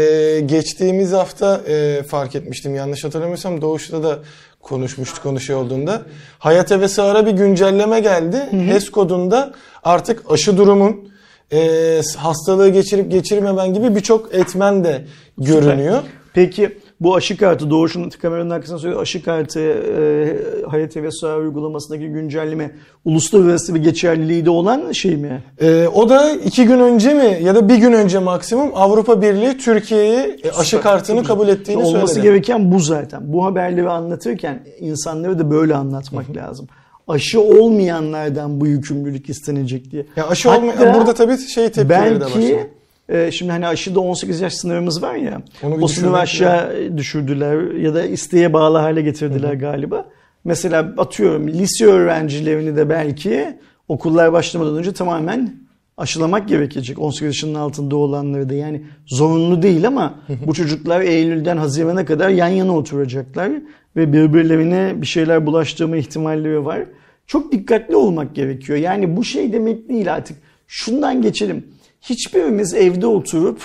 geçtiğimiz 0.45 1.11
hafta 1.11 1.61
e, 1.67 2.03
fark 2.03 2.35
etmiştim. 2.35 2.75
Yanlış 2.75 3.03
hatırlamıyorsam 3.03 3.61
Doğuş'ta 3.61 4.03
da 4.03 4.19
konuşmuştuk 4.61 5.23
konu 5.23 5.39
şey 5.39 5.55
olduğunda. 5.55 6.01
Hayat 6.39 6.71
Hevesi 6.71 7.01
ara 7.01 7.25
bir 7.25 7.31
güncelleme 7.31 7.99
geldi. 7.99 8.37
HES 8.51 8.89
kodunda 8.89 9.53
artık 9.83 10.31
aşı 10.31 10.57
durumun 10.57 11.09
e, 11.53 12.01
hastalığı 12.17 12.69
geçirip 12.69 13.11
geçirmemen 13.11 13.73
gibi 13.73 13.95
birçok 13.95 14.35
etmen 14.35 14.83
de 14.83 15.05
görünüyor. 15.37 16.03
Peki 16.33 16.77
bu 17.03 17.15
aşı 17.15 17.37
kartı 17.37 17.69
Doğuş'un 17.69 18.09
kameranın 18.09 18.49
arkasına 18.49 18.77
söylüyor. 18.77 19.01
Aşı 19.01 19.23
kartı 19.23 19.59
e, 19.59 20.67
Hayat 20.67 20.97
ve 20.97 21.11
Sağ 21.11 21.37
uygulamasındaki 21.37 22.07
güncelleme 22.07 22.71
uluslararası 23.05 23.75
bir 23.75 23.83
geçerliliği 23.83 24.45
de 24.45 24.49
olan 24.49 24.91
şey 24.91 25.17
mi? 25.17 25.43
E, 25.61 25.87
o 25.87 26.09
da 26.09 26.31
iki 26.31 26.65
gün 26.65 26.79
önce 26.79 27.13
mi 27.13 27.39
ya 27.43 27.55
da 27.55 27.69
bir 27.69 27.75
gün 27.75 27.93
önce 27.93 28.19
maksimum 28.19 28.71
Avrupa 28.75 29.21
Birliği 29.21 29.57
Türkiye'ye 29.57 30.37
e, 30.43 30.51
aşı 30.51 30.81
kartını 30.81 31.23
kabul 31.23 31.47
ettiğini 31.47 31.83
Olması 31.83 32.13
söyledi. 32.13 32.27
gereken 32.27 32.71
bu 32.71 32.79
zaten. 32.79 33.33
Bu 33.33 33.45
haberleri 33.45 33.89
anlatırken 33.89 34.63
insanları 34.79 35.39
da 35.39 35.51
böyle 35.51 35.75
anlatmak 35.75 36.35
lazım. 36.35 36.67
Aşı 37.07 37.41
olmayanlardan 37.41 38.61
bu 38.61 38.67
yükümlülük 38.67 39.29
istenecek 39.29 39.91
diye. 39.91 40.05
Ya 40.15 40.27
aşı 40.27 40.49
Hatta 40.49 40.61
olmayan 40.61 40.93
burada 40.93 41.13
tabii 41.13 41.37
şey 41.37 41.69
tepkileri 41.69 42.15
de 42.15 42.19
başladı. 42.21 42.39
Belki 42.41 42.82
e, 43.09 43.31
şimdi 43.31 43.51
hani 43.51 43.67
aşıda 43.67 43.99
18 43.99 44.41
yaş 44.41 44.53
sınırımız 44.53 45.03
var 45.03 45.15
ya. 45.15 45.41
O 45.81 45.87
sınırı 45.87 46.17
aşağı 46.17 46.97
düşürdüler 46.97 47.73
ya 47.73 47.93
da 47.93 48.05
isteğe 48.05 48.53
bağlı 48.53 48.77
hale 48.77 49.01
getirdiler 49.01 49.53
galiba. 49.53 50.05
Mesela 50.45 50.93
atıyorum 50.97 51.47
lise 51.47 51.85
öğrencilerini 51.85 52.75
de 52.75 52.89
belki 52.89 53.57
okullar 53.87 54.33
başlamadan 54.33 54.77
önce 54.77 54.93
tamamen 54.93 55.63
aşılamak 55.97 56.47
gerekecek. 56.47 56.99
18 56.99 57.25
yaşının 57.25 57.55
altında 57.55 57.95
olanları 57.95 58.49
da 58.49 58.53
yani 58.53 58.85
zorunlu 59.05 59.61
değil 59.61 59.87
ama 59.87 60.19
bu 60.45 60.53
çocuklar 60.53 61.01
Eylül'den 61.01 61.57
Haziran'a 61.57 62.05
kadar 62.05 62.29
yan 62.29 62.47
yana 62.47 62.77
oturacaklar 62.77 63.51
ve 63.95 64.13
birbirlerine 64.13 64.93
bir 65.01 65.05
şeyler 65.05 65.45
bulaştırma 65.45 65.97
ihtimalleri 65.97 66.65
var. 66.65 66.79
Çok 67.27 67.51
dikkatli 67.51 67.95
olmak 67.95 68.35
gerekiyor. 68.35 68.79
Yani 68.79 69.17
bu 69.17 69.23
şey 69.23 69.53
demek 69.53 69.89
değil 69.89 70.13
artık. 70.13 70.37
Şundan 70.67 71.21
geçelim. 71.21 71.65
Hiçbirimiz 72.03 72.73
evde 72.73 73.07
oturup 73.07 73.61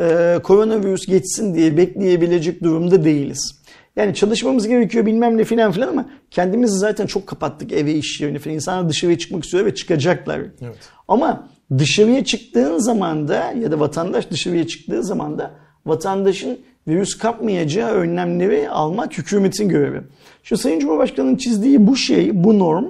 e, 0.00 0.38
koronavirüs 0.42 1.06
geçsin 1.06 1.54
diye 1.54 1.76
bekleyebilecek 1.76 2.62
durumda 2.62 3.04
değiliz. 3.04 3.62
Yani 3.96 4.14
çalışmamız 4.14 4.68
gerekiyor 4.68 5.06
bilmem 5.06 5.38
ne 5.38 5.44
filan 5.44 5.72
filan 5.72 5.88
ama 5.88 6.10
kendimizi 6.30 6.78
zaten 6.78 7.06
çok 7.06 7.26
kapattık 7.26 7.72
eve 7.72 7.92
iş 7.92 8.20
yerine 8.20 8.38
filan. 8.38 8.54
İnsanlar 8.54 8.88
dışarıya 8.88 9.18
çıkmak 9.18 9.44
istiyor 9.44 9.66
ve 9.66 9.74
çıkacaklar. 9.74 10.38
Evet. 10.38 10.78
Ama 11.08 11.48
dışarıya 11.78 12.24
çıktığın 12.24 12.78
zaman 12.78 13.28
da 13.28 13.54
ya 13.60 13.72
da 13.72 13.80
vatandaş 13.80 14.30
dışarıya 14.30 14.66
çıktığı 14.66 15.04
zaman 15.04 15.38
da 15.38 15.50
vatandaşın 15.86 16.58
virüs 16.88 17.18
kapmayacağı 17.18 17.90
önlemleri 17.90 18.70
almak 18.70 19.18
hükümetin 19.18 19.68
görevi. 19.68 20.00
Şu 20.42 20.56
Sayın 20.56 20.80
Cumhurbaşkanı'nın 20.80 21.36
çizdiği 21.36 21.86
bu 21.86 21.96
şey, 21.96 22.44
bu 22.44 22.58
norm 22.58 22.84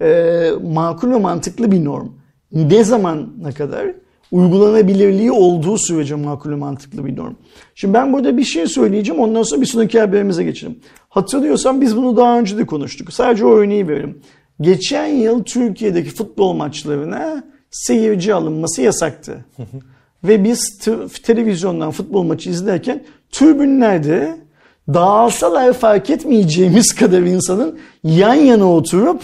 e, 0.00 0.50
makul 0.62 1.10
ve 1.10 1.18
mantıklı 1.18 1.72
bir 1.72 1.84
norm. 1.84 2.08
Ne 2.52 2.84
zamana 2.84 3.52
kadar? 3.56 3.86
Uygulanabilirliği 4.32 5.32
olduğu 5.32 5.78
sürece 5.78 6.14
makul 6.14 6.50
ve 6.50 6.54
mantıklı 6.54 7.06
bir 7.06 7.16
norm. 7.16 7.34
Şimdi 7.74 7.94
ben 7.94 8.12
burada 8.12 8.36
bir 8.36 8.44
şey 8.44 8.66
söyleyeceğim 8.66 9.20
ondan 9.20 9.42
sonra 9.42 9.60
bir 9.60 9.66
sonraki 9.66 10.00
haberimize 10.00 10.44
geçelim. 10.44 10.78
Hatırlıyorsan 11.08 11.80
biz 11.80 11.96
bunu 11.96 12.16
daha 12.16 12.38
önce 12.38 12.58
de 12.58 12.66
konuştuk. 12.66 13.12
Sadece 13.12 13.44
o 13.44 13.54
örneği 13.54 13.88
verelim. 13.88 14.20
Geçen 14.60 15.06
yıl 15.06 15.44
Türkiye'deki 15.44 16.10
futbol 16.10 16.52
maçlarına 16.52 17.44
seyirci 17.70 18.34
alınması 18.34 18.82
yasaktı. 18.82 19.44
Ve 20.24 20.44
biz 20.44 20.78
televizyondan 21.22 21.90
futbol 21.90 22.22
maçı 22.22 22.50
izlerken 22.50 23.04
tribünlerde 23.30 24.36
dağılsalar 24.88 25.72
fark 25.72 26.10
etmeyeceğimiz 26.10 26.94
kadar 26.94 27.20
insanın 27.20 27.78
yan 28.04 28.34
yana 28.34 28.72
oturup 28.72 29.22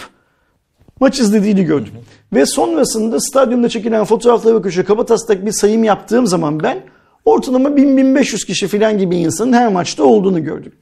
maç 1.00 1.20
izlediğini 1.20 1.64
gördüm. 1.64 1.92
Ve 2.32 2.46
sonrasında 2.46 3.20
stadyumda 3.20 3.68
çekilen 3.68 4.04
fotoğraflara 4.04 4.54
bakışa 4.54 4.84
kabataslak 4.84 5.46
bir 5.46 5.52
sayım 5.52 5.84
yaptığım 5.84 6.26
zaman 6.26 6.62
ben 6.62 6.82
ortalama 7.24 7.68
1000-1500 7.68 8.46
kişi 8.46 8.68
falan 8.68 8.98
gibi 8.98 9.16
insanın 9.16 9.52
her 9.52 9.72
maçta 9.72 10.04
olduğunu 10.04 10.44
gördüm. 10.44 10.72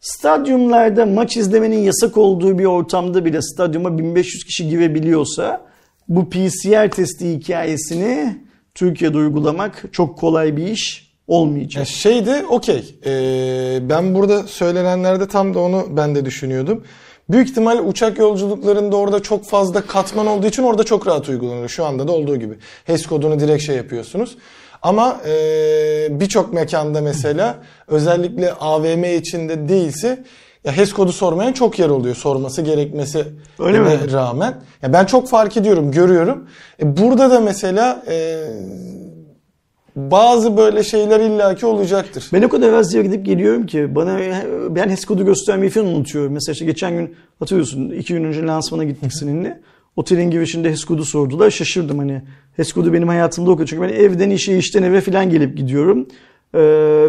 Stadyumlarda 0.00 1.06
maç 1.06 1.36
izlemenin 1.36 1.78
yasak 1.78 2.16
olduğu 2.16 2.58
bir 2.58 2.64
ortamda 2.64 3.24
bile 3.24 3.42
stadyuma 3.42 3.98
1500 3.98 4.44
kişi 4.44 4.68
girebiliyorsa 4.68 5.60
bu 6.08 6.30
PCR 6.30 6.90
testi 6.90 7.32
hikayesini 7.32 8.36
Türkiye'de 8.74 9.18
uygulamak 9.18 9.84
çok 9.92 10.18
kolay 10.18 10.56
bir 10.56 10.66
iş 10.66 11.10
olmayacak. 11.26 11.80
Ya 11.80 11.84
şey 11.84 12.26
de 12.26 12.46
okey. 12.46 12.94
Ee, 13.06 13.78
ben 13.82 14.14
burada 14.14 14.42
söylenenlerde 14.42 15.28
tam 15.28 15.54
da 15.54 15.60
onu 15.60 15.86
ben 15.90 16.14
de 16.14 16.24
düşünüyordum. 16.24 16.84
Büyük 17.32 17.48
ihtimal 17.50 17.78
uçak 17.86 18.18
yolculuklarında 18.18 18.96
orada 18.96 19.22
çok 19.22 19.44
fazla 19.44 19.80
katman 19.80 20.26
olduğu 20.26 20.46
için 20.46 20.62
orada 20.62 20.84
çok 20.84 21.06
rahat 21.06 21.28
uygulanıyor. 21.28 21.68
Şu 21.68 21.84
anda 21.84 22.08
da 22.08 22.12
olduğu 22.12 22.36
gibi. 22.36 22.54
HES 22.84 23.06
kodunu 23.06 23.40
direkt 23.40 23.62
şey 23.62 23.76
yapıyorsunuz. 23.76 24.36
Ama 24.82 25.20
e, 25.26 26.20
birçok 26.20 26.52
mekanda 26.52 27.00
mesela 27.00 27.56
özellikle 27.88 28.52
AVM 28.52 29.04
içinde 29.04 29.68
değilse 29.68 30.24
ya 30.64 30.76
HES 30.76 30.92
kodu 30.92 31.12
sormayan 31.12 31.52
çok 31.52 31.78
yer 31.78 31.88
oluyor 31.88 32.14
sorması 32.14 32.62
gerekmesi 32.62 33.24
Öyle 33.58 33.80
mi? 33.80 34.12
rağmen. 34.12 34.54
Ya 34.82 34.92
ben 34.92 35.04
çok 35.04 35.28
fark 35.28 35.56
ediyorum, 35.56 35.92
görüyorum. 35.92 36.48
E, 36.82 36.96
burada 36.96 37.30
da 37.30 37.40
mesela 37.40 38.02
e, 38.08 38.44
bazı 40.10 40.56
böyle 40.56 40.82
şeyler 40.82 41.20
illaki 41.20 41.66
olacaktır. 41.66 42.24
Ben 42.32 42.42
o 42.42 42.48
kadar 42.48 42.94
yere 42.94 43.02
gidip 43.02 43.26
geliyorum 43.26 43.66
ki 43.66 43.94
bana 43.94 44.18
ben 44.70 44.88
HES 44.88 45.04
kodu 45.04 45.24
göstermeyi 45.24 45.70
falan 45.70 45.86
unutuyorum. 45.86 46.32
Mesela 46.32 46.52
işte 46.52 46.64
geçen 46.64 46.92
gün 46.92 47.14
hatırlıyorsun 47.38 47.90
iki 47.90 48.14
gün 48.14 48.24
önce 48.24 48.42
lansmana 48.42 48.84
gittik 48.84 49.12
seninle. 49.12 49.60
Otelin 49.96 50.30
girişinde 50.30 50.70
HES 50.70 50.84
kodu 50.84 51.04
sordular. 51.04 51.50
Şaşırdım 51.50 51.98
hani. 51.98 52.22
HES 52.56 52.72
kodu 52.72 52.92
benim 52.92 53.08
hayatımda 53.08 53.50
okuyor. 53.50 53.68
Çünkü 53.68 53.82
ben 53.82 53.88
evden 53.88 54.30
işe 54.30 54.56
işten 54.56 54.82
eve 54.82 55.00
falan 55.00 55.30
gelip 55.30 55.56
gidiyorum. 55.56 56.06
Ee, 56.54 56.58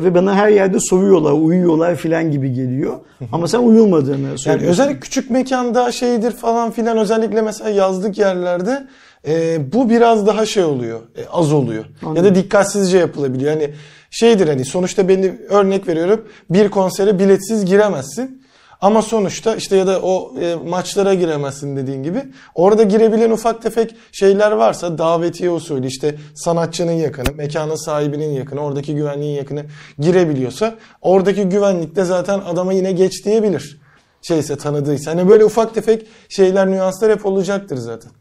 ve 0.03 0.15
bana 0.15 0.35
her 0.35 0.49
yerde 0.49 0.77
soruyorlar, 0.79 1.31
uyuyorlar 1.31 1.95
falan 1.95 2.31
gibi 2.31 2.53
geliyor. 2.53 2.99
Ama 3.31 3.47
sen 3.47 3.59
uyulmadığını 3.59 4.17
söylüyorsun. 4.17 4.49
Yani 4.49 4.67
özellikle 4.67 4.99
küçük 4.99 5.29
mekanda 5.29 5.91
şeydir 5.91 6.31
falan 6.31 6.71
filan 6.71 6.97
özellikle 6.97 7.41
mesela 7.41 7.69
yazlık 7.69 8.17
yerlerde 8.17 8.87
e, 9.27 9.59
bu 9.73 9.89
biraz 9.89 10.27
daha 10.27 10.45
şey 10.45 10.63
oluyor, 10.63 10.99
e, 11.17 11.25
az 11.27 11.53
oluyor. 11.53 11.85
Ya 12.15 12.23
da 12.23 12.35
dikkatsizce 12.35 12.97
yapılabiliyor. 12.97 13.51
Yani 13.51 13.73
şeydir 14.11 14.47
hani 14.47 14.65
sonuçta 14.65 15.07
belli 15.07 15.45
örnek 15.49 15.87
veriyorum 15.87 16.27
bir 16.49 16.69
konsere 16.69 17.19
biletsiz 17.19 17.65
giremezsin. 17.65 18.41
Ama 18.81 19.01
sonuçta 19.01 19.55
işte 19.55 19.75
ya 19.75 19.87
da 19.87 20.01
o 20.01 20.33
e, 20.41 20.55
maçlara 20.55 21.13
giremezsin 21.13 21.77
dediğin 21.77 22.03
gibi. 22.03 22.23
Orada 22.55 22.83
girebilen 22.83 23.31
ufak 23.31 23.61
tefek 23.61 23.95
şeyler 24.11 24.51
varsa 24.51 24.97
davetiye 24.97 25.49
usulü 25.49 25.87
işte 25.87 26.15
sanatçının 26.35 26.91
yakını, 26.91 27.35
mekanın 27.35 27.75
sahibinin 27.75 28.29
yakını, 28.29 28.59
oradaki 28.59 28.95
güvenliğin 28.95 29.35
yakını 29.35 29.65
girebiliyorsa 29.99 30.75
oradaki 31.01 31.43
güvenlik 31.43 31.95
de 31.95 32.03
zaten 32.03 32.39
adama 32.39 32.73
yine 32.73 32.91
geç 32.91 33.25
diyebilir. 33.25 33.81
Şeyse 34.21 34.55
tanıdıysa. 34.55 35.11
Hani 35.11 35.29
böyle 35.29 35.45
ufak 35.45 35.75
tefek 35.75 36.07
şeyler, 36.29 36.71
nüanslar 36.71 37.11
hep 37.11 37.25
olacaktır 37.25 37.77
zaten. 37.77 38.11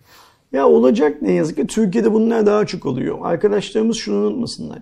Ya 0.53 0.69
olacak 0.69 1.23
ne 1.23 1.33
yazık 1.33 1.57
ki 1.57 1.67
Türkiye'de 1.67 2.13
bunlar 2.13 2.47
daha 2.47 2.67
çok 2.67 2.87
oluyor. 2.87 3.19
Arkadaşlarımız 3.23 3.97
şunu 3.97 4.17
unutmasınlar. 4.17 4.79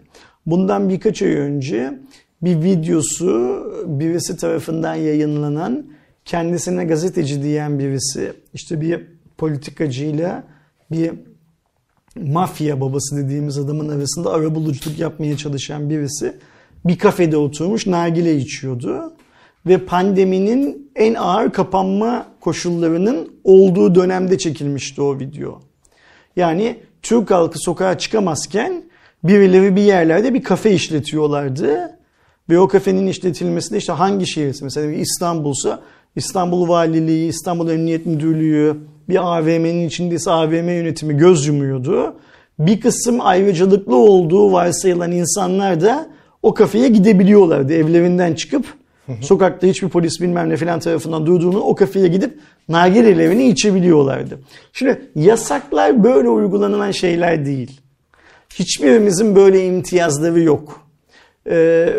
Bundan 0.46 0.88
birkaç 0.88 1.22
ay 1.22 1.33
önce 1.33 1.98
bir 2.42 2.62
videosu 2.62 3.62
birisi 3.87 4.37
tarafından 4.37 4.94
yayınlanan 4.94 5.87
kendisine 6.24 6.85
gazeteci 6.85 7.42
diyen 7.42 7.78
birisi 7.78 8.33
işte 8.54 8.81
bir 8.81 9.07
politikacıyla 9.38 10.44
bir 10.90 11.12
mafya 12.16 12.81
babası 12.81 13.16
dediğimiz 13.16 13.59
adamın 13.59 13.88
arasında 13.88 14.33
arabuluculuk 14.33 14.98
yapmaya 14.98 15.37
çalışan 15.37 15.90
birisi 15.90 16.35
bir 16.85 16.98
kafede 16.98 17.37
oturmuş 17.37 17.87
nargile 17.87 18.37
içiyordu 18.37 19.12
ve 19.68 19.78
pandeminin 19.78 20.90
en 20.96 21.14
ağır 21.14 21.52
kapanma 21.52 22.26
koşullarının 22.40 23.33
olduğu 23.44 23.94
dönemde 23.94 24.38
çekilmişti 24.38 25.02
o 25.02 25.18
video. 25.18 25.61
Yani 26.37 26.76
Türk 27.02 27.31
halkı 27.31 27.59
sokağa 27.59 27.98
çıkamazken 27.98 28.83
birileri 29.24 29.76
bir 29.76 29.83
yerlerde 29.83 30.35
bir 30.35 30.42
kafe 30.42 30.72
işletiyorlardı. 30.72 31.98
Ve 32.50 32.59
o 32.59 32.68
kafenin 32.68 33.07
işletilmesinde 33.07 33.78
işte 33.78 33.92
hangi 33.92 34.26
şehirse 34.26 34.64
mesela 34.64 34.92
İstanbul'sa 34.92 35.81
İstanbul 36.16 36.68
Valiliği, 36.68 37.28
İstanbul 37.28 37.70
Emniyet 37.70 38.07
Müdürlüğü, 38.07 38.76
bir 39.09 39.37
AVM'nin 39.37 39.87
içindeyse 39.87 40.31
AVM 40.31 40.68
yönetimi 40.68 41.16
göz 41.16 41.46
yumuyordu. 41.46 42.16
Bir 42.59 42.81
kısım 42.81 43.20
ayrıcalıklı 43.20 43.96
olduğu 43.96 44.52
varsayılan 44.52 45.12
insanlar 45.12 45.81
da 45.81 46.09
o 46.42 46.54
kafeye 46.54 46.88
gidebiliyorlardı. 46.88 47.72
Evlerinden 47.72 48.35
çıkıp 48.35 48.66
sokakta 49.21 49.66
hiçbir 49.66 49.88
polis 49.88 50.21
bilmem 50.21 50.49
ne 50.49 50.57
filan 50.57 50.81
tarafından 50.81 51.27
durduğunu 51.27 51.61
o 51.61 51.75
kafeye 51.75 52.09
gidip 52.09 52.38
nargilelerini 52.68 53.49
içebiliyorlardı. 53.49 54.38
Şimdi 54.73 55.01
yasaklar 55.14 56.05
böyle 56.05 56.29
uygulanan 56.29 56.90
şeyler 56.90 57.47
değil. 57.47 57.81
Hiçbirimizin 58.55 59.37
böyle 59.37 59.66
imtiyazları 59.66 60.40
yok. 60.40 60.88
Ee, 61.51 61.94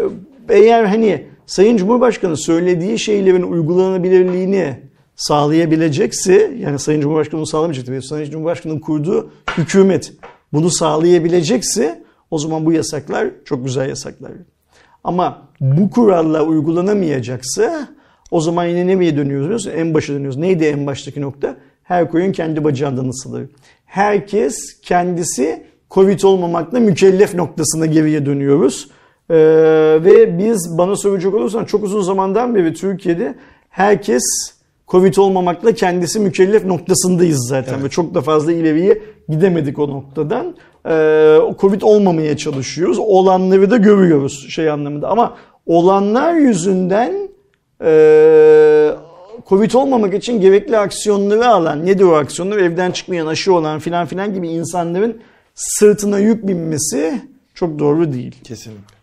eğer 0.49 0.85
hani 0.85 1.25
Sayın 1.45 1.77
Cumhurbaşkanı 1.77 2.37
söylediği 2.37 2.99
şeylerin 2.99 3.43
uygulanabilirliğini 3.43 4.79
sağlayabilecekse 5.15 6.51
yani 6.59 6.79
Sayın 6.79 7.01
Cumhurbaşkanı 7.01 7.37
bunu 7.37 7.47
sağlamayacak 7.47 8.03
Sayın 8.03 8.31
Cumhurbaşkanı'nın 8.31 8.79
kurduğu 8.79 9.31
hükümet 9.57 10.13
bunu 10.53 10.69
sağlayabilecekse 10.69 12.03
o 12.31 12.37
zaman 12.37 12.65
bu 12.65 12.71
yasaklar 12.71 13.27
çok 13.45 13.65
güzel 13.65 13.89
yasaklar. 13.89 14.31
Ama 15.03 15.41
bu 15.61 15.89
kurallar 15.89 16.47
uygulanamayacaksa 16.47 17.87
o 18.31 18.41
zaman 18.41 18.65
yine 18.65 18.87
nereye 18.87 19.17
dönüyoruz? 19.17 19.67
En 19.67 19.93
başa 19.93 20.13
dönüyoruz. 20.13 20.37
Neydi 20.37 20.65
en 20.65 20.87
baştaki 20.87 21.21
nokta? 21.21 21.55
Her 21.83 22.11
koyun 22.11 22.31
kendi 22.31 22.63
bacağından 22.63 23.09
ısılır. 23.09 23.49
Herkes 23.85 24.81
kendisi 24.81 25.63
Covid 25.91 26.21
olmamakla 26.21 26.79
mükellef 26.79 27.35
noktasına 27.35 27.85
geriye 27.85 28.25
dönüyoruz. 28.25 28.89
Ee, 29.29 29.35
ve 30.03 30.37
biz 30.37 30.77
bana 30.77 30.95
soracak 30.95 31.33
olursan 31.33 31.65
çok 31.65 31.83
uzun 31.83 32.01
zamandan 32.01 32.55
beri 32.55 32.73
Türkiye'de 32.73 33.35
herkes 33.69 34.23
Covid 34.87 35.15
olmamakla 35.15 35.73
kendisi 35.73 36.19
mükellef 36.19 36.65
noktasındayız 36.65 37.47
zaten 37.49 37.73
evet. 37.73 37.83
ve 37.83 37.89
çok 37.89 38.13
da 38.13 38.21
fazla 38.21 38.51
ileriye 38.51 39.01
gidemedik 39.29 39.79
o 39.79 39.89
noktadan. 39.89 40.55
Ee, 40.89 41.37
Covid 41.59 41.81
olmamaya 41.81 42.37
çalışıyoruz. 42.37 42.99
Olanları 42.99 43.71
da 43.71 43.77
görüyoruz 43.77 44.49
şey 44.49 44.69
anlamında 44.69 45.07
ama 45.09 45.37
olanlar 45.65 46.33
yüzünden 46.33 47.29
e, 47.83 48.91
Covid 49.49 49.71
olmamak 49.71 50.13
için 50.13 50.41
gerekli 50.41 50.77
aksiyonları 50.77 51.47
alan, 51.47 51.85
nedir 51.85 52.03
o 52.03 52.15
aksiyonlar? 52.15 52.57
Evden 52.57 52.91
çıkmayan, 52.91 53.27
aşı 53.27 53.53
olan 53.53 53.79
filan 53.79 54.05
filan 54.05 54.33
gibi 54.33 54.47
insanların 54.47 55.21
sırtına 55.55 56.19
yük 56.19 56.47
binmesi 56.47 57.21
çok 57.53 57.79
doğru 57.79 58.13
değil. 58.13 58.35
Kesinlikle. 58.43 58.95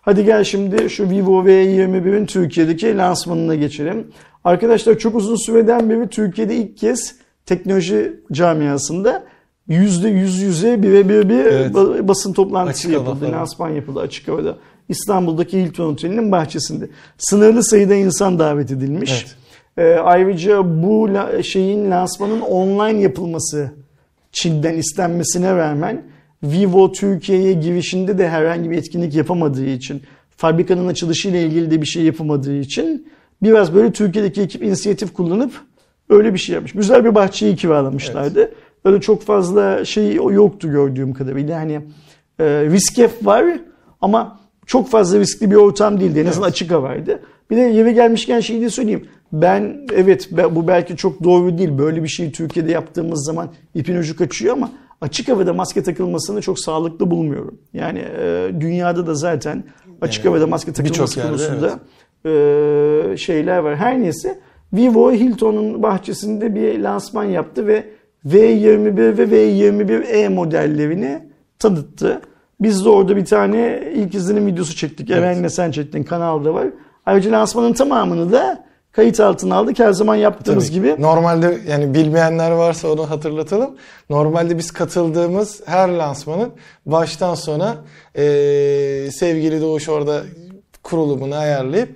Hadi 0.00 0.24
gel 0.24 0.44
şimdi 0.44 0.90
şu 0.90 1.10
Vivo 1.10 1.44
V21'in 1.44 2.26
Türkiye'deki 2.26 2.96
lansmanına 2.96 3.54
geçelim. 3.54 4.06
Arkadaşlar 4.44 4.98
çok 4.98 5.14
uzun 5.14 5.36
süreden 5.36 5.90
beri 5.90 6.08
Türkiye'de 6.08 6.56
ilk 6.56 6.76
kez 6.76 7.16
teknoloji 7.46 8.20
camiasında 8.32 9.24
yüzde 9.68 10.08
yüz 10.08 10.40
yüze 10.40 10.82
birebir 10.82 11.28
bir 11.28 11.44
evet. 11.44 11.74
basın 12.08 12.32
toplantısı 12.32 12.88
açık 12.88 12.90
yapıldı. 12.90 13.32
Lansman 13.32 13.70
yapıldı 13.70 14.00
açık 14.00 14.28
havada. 14.28 14.56
İstanbul'daki 14.88 15.62
Hilton 15.62 15.92
Oteli'nin 15.92 16.32
bahçesinde. 16.32 16.88
Sınırlı 17.18 17.64
sayıda 17.64 17.94
insan 17.94 18.38
davet 18.38 18.70
edilmiş. 18.70 19.12
Evet. 19.12 19.36
Ee, 19.76 20.00
ayrıca 20.00 20.82
bu 20.82 21.10
şeyin 21.42 21.90
lansmanın 21.90 22.40
online 22.40 23.00
yapılması 23.00 23.70
Çin'den 24.32 24.74
istenmesine 24.74 25.56
rağmen 25.56 26.02
Vivo 26.42 26.92
Türkiye'ye 26.92 27.52
girişinde 27.52 28.18
de 28.18 28.28
herhangi 28.28 28.70
bir 28.70 28.78
etkinlik 28.78 29.14
yapamadığı 29.14 29.66
için, 29.66 30.02
fabrikanın 30.36 30.88
açılışıyla 30.88 31.38
ilgili 31.38 31.70
de 31.70 31.80
bir 31.80 31.86
şey 31.86 32.02
yapamadığı 32.02 32.56
için 32.56 33.06
biraz 33.42 33.74
böyle 33.74 33.92
Türkiye'deki 33.92 34.42
ekip 34.42 34.62
inisiyatif 34.62 35.12
kullanıp 35.12 35.52
öyle 36.08 36.34
bir 36.34 36.38
şey 36.38 36.54
yapmış. 36.54 36.72
Güzel 36.72 37.04
bir 37.04 37.14
bahçeyi 37.14 37.56
kiralamışlardı. 37.56 38.40
Evet. 38.40 38.54
Öyle 38.84 39.00
çok 39.00 39.22
fazla 39.22 39.84
şey 39.84 40.14
yoktu 40.14 40.70
gördüğüm 40.70 41.12
kadarıyla. 41.14 41.60
Hani 41.60 41.80
e, 42.38 42.44
riskef 42.44 43.26
var 43.26 43.44
ama 44.00 44.38
çok 44.66 44.88
fazla 44.88 45.18
riskli 45.18 45.50
bir 45.50 45.56
ortam 45.56 46.00
değildi. 46.00 46.20
En 46.20 46.26
azından 46.26 46.48
evet. 46.48 46.54
açık 46.54 46.70
havaydı. 46.70 47.20
Bir 47.50 47.56
de 47.56 47.60
yeri 47.60 47.94
gelmişken 47.94 48.40
şeyi 48.40 48.60
de 48.60 48.70
söyleyeyim. 48.70 49.06
Ben 49.32 49.86
evet 49.94 50.28
bu 50.50 50.68
belki 50.68 50.96
çok 50.96 51.24
doğru 51.24 51.58
değil. 51.58 51.78
Böyle 51.78 52.02
bir 52.02 52.08
şeyi 52.08 52.32
Türkiye'de 52.32 52.70
yaptığımız 52.70 53.24
zaman 53.24 53.48
ipin 53.74 53.96
ucu 53.96 54.16
kaçıyor 54.16 54.52
ama 54.52 54.70
açık 55.00 55.28
havada 55.28 55.52
maske 55.52 55.82
takılmasını 55.82 56.40
çok 56.40 56.60
sağlıklı 56.60 57.10
bulmuyorum. 57.10 57.58
Yani 57.74 57.98
e, 57.98 58.50
dünyada 58.60 59.06
da 59.06 59.14
zaten 59.14 59.64
açık 60.00 60.24
havada 60.24 60.46
maske 60.46 60.72
takılması 60.72 61.22
konusunda 61.22 61.80
evet. 62.24 63.14
e, 63.14 63.16
şeyler 63.16 63.58
var. 63.58 63.76
Her 63.76 64.00
neyse 64.00 64.38
Vivo 64.72 65.12
Hilton'un 65.12 65.82
bahçesinde 65.82 66.54
bir 66.54 66.78
lansman 66.78 67.24
yaptı 67.24 67.66
ve 67.66 67.84
V21 68.26 69.18
ve 69.18 69.24
V21e 69.24 70.28
modellerini 70.28 71.22
tanıttı. 71.58 72.20
Biz 72.60 72.84
de 72.84 72.88
orada 72.88 73.16
bir 73.16 73.24
tane 73.24 73.82
ilk 73.94 74.14
izlenim 74.14 74.46
videosu 74.46 74.76
çektik. 74.76 75.10
Evet. 75.10 75.22
Eren'le 75.22 75.48
sen 75.48 75.70
çektin 75.70 76.02
kanalda 76.02 76.54
var. 76.54 76.66
Ayrıca 77.06 77.32
lansmanın 77.32 77.72
tamamını 77.72 78.32
da 78.32 78.64
kayıt 78.92 79.20
altına 79.20 79.56
aldık. 79.56 79.78
Her 79.78 79.92
zaman 79.92 80.16
yaptığımız 80.16 80.66
Tabii. 80.66 80.74
gibi. 80.74 80.96
Normalde 80.98 81.58
yani 81.68 81.94
bilmeyenler 81.94 82.50
varsa 82.50 82.88
onu 82.88 83.10
hatırlatalım. 83.10 83.76
Normalde 84.10 84.58
biz 84.58 84.70
katıldığımız 84.70 85.60
her 85.66 85.88
lansmanın 85.88 86.52
baştan 86.86 87.34
sona 87.34 87.76
e, 88.14 88.24
sevgili 89.12 89.60
Doğuş 89.60 89.88
orada 89.88 90.22
kurulumunu 90.82 91.34
ayarlayıp 91.34 91.88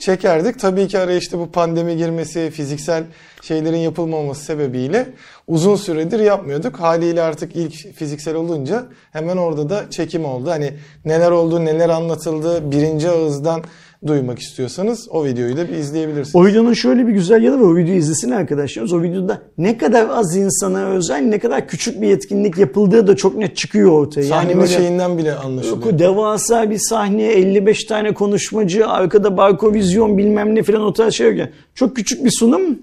çekerdik. 0.00 0.58
Tabii 0.58 0.88
ki 0.88 0.98
araya 0.98 1.18
işte 1.18 1.38
bu 1.38 1.50
pandemi 1.50 1.96
girmesi, 1.96 2.50
fiziksel 2.50 3.04
şeylerin 3.42 3.76
yapılmaması 3.78 4.44
sebebiyle 4.44 5.06
uzun 5.46 5.76
süredir 5.76 6.20
yapmıyorduk. 6.20 6.80
Haliyle 6.80 7.22
artık 7.22 7.56
ilk 7.56 7.94
fiziksel 7.94 8.34
olunca 8.34 8.86
hemen 9.12 9.36
orada 9.36 9.70
da 9.70 9.90
çekim 9.90 10.24
oldu. 10.24 10.50
Hani 10.50 10.72
neler 11.04 11.30
oldu, 11.30 11.64
neler 11.64 11.88
anlatıldı 11.88 12.70
birinci 12.70 13.08
ağızdan 13.08 13.62
duymak 14.06 14.38
istiyorsanız 14.38 15.08
o 15.10 15.24
videoyu 15.24 15.56
da 15.56 15.68
bir 15.68 15.72
izleyebilirsiniz. 15.72 16.36
O 16.36 16.46
videonun 16.46 16.72
şöyle 16.72 17.06
bir 17.06 17.12
güzel 17.12 17.42
yanı 17.42 17.60
var. 17.60 17.66
O 17.66 17.76
videoyu 17.76 17.98
izlesin 17.98 18.30
arkadaşlarımız. 18.30 18.92
O 18.92 19.02
videoda 19.02 19.42
ne 19.58 19.78
kadar 19.78 20.08
az 20.08 20.36
insana 20.36 20.86
özel, 20.86 21.20
ne 21.20 21.38
kadar 21.38 21.68
küçük 21.68 22.02
bir 22.02 22.10
etkinlik 22.10 22.58
yapıldığı 22.58 23.06
da 23.06 23.16
çok 23.16 23.36
net 23.36 23.56
çıkıyor 23.56 23.90
ortaya. 23.90 24.22
Sahne 24.22 24.50
yani 24.50 24.68
şeyinden 24.68 25.18
bile 25.18 25.34
anlaşılıyor. 25.34 25.98
Devasa 25.98 26.70
bir 26.70 26.78
sahne, 26.78 27.24
55 27.24 27.84
tane 27.84 28.14
konuşmacı, 28.14 28.88
arkada 28.88 29.36
barko 29.36 29.74
vizyon 29.74 30.18
bilmem 30.18 30.54
ne 30.54 30.62
falan 30.62 30.82
o 30.82 30.92
tarz 30.92 31.14
şey 31.14 31.36
yok. 31.36 31.48
Çok 31.74 31.96
küçük 31.96 32.24
bir 32.24 32.30
sunum. 32.30 32.78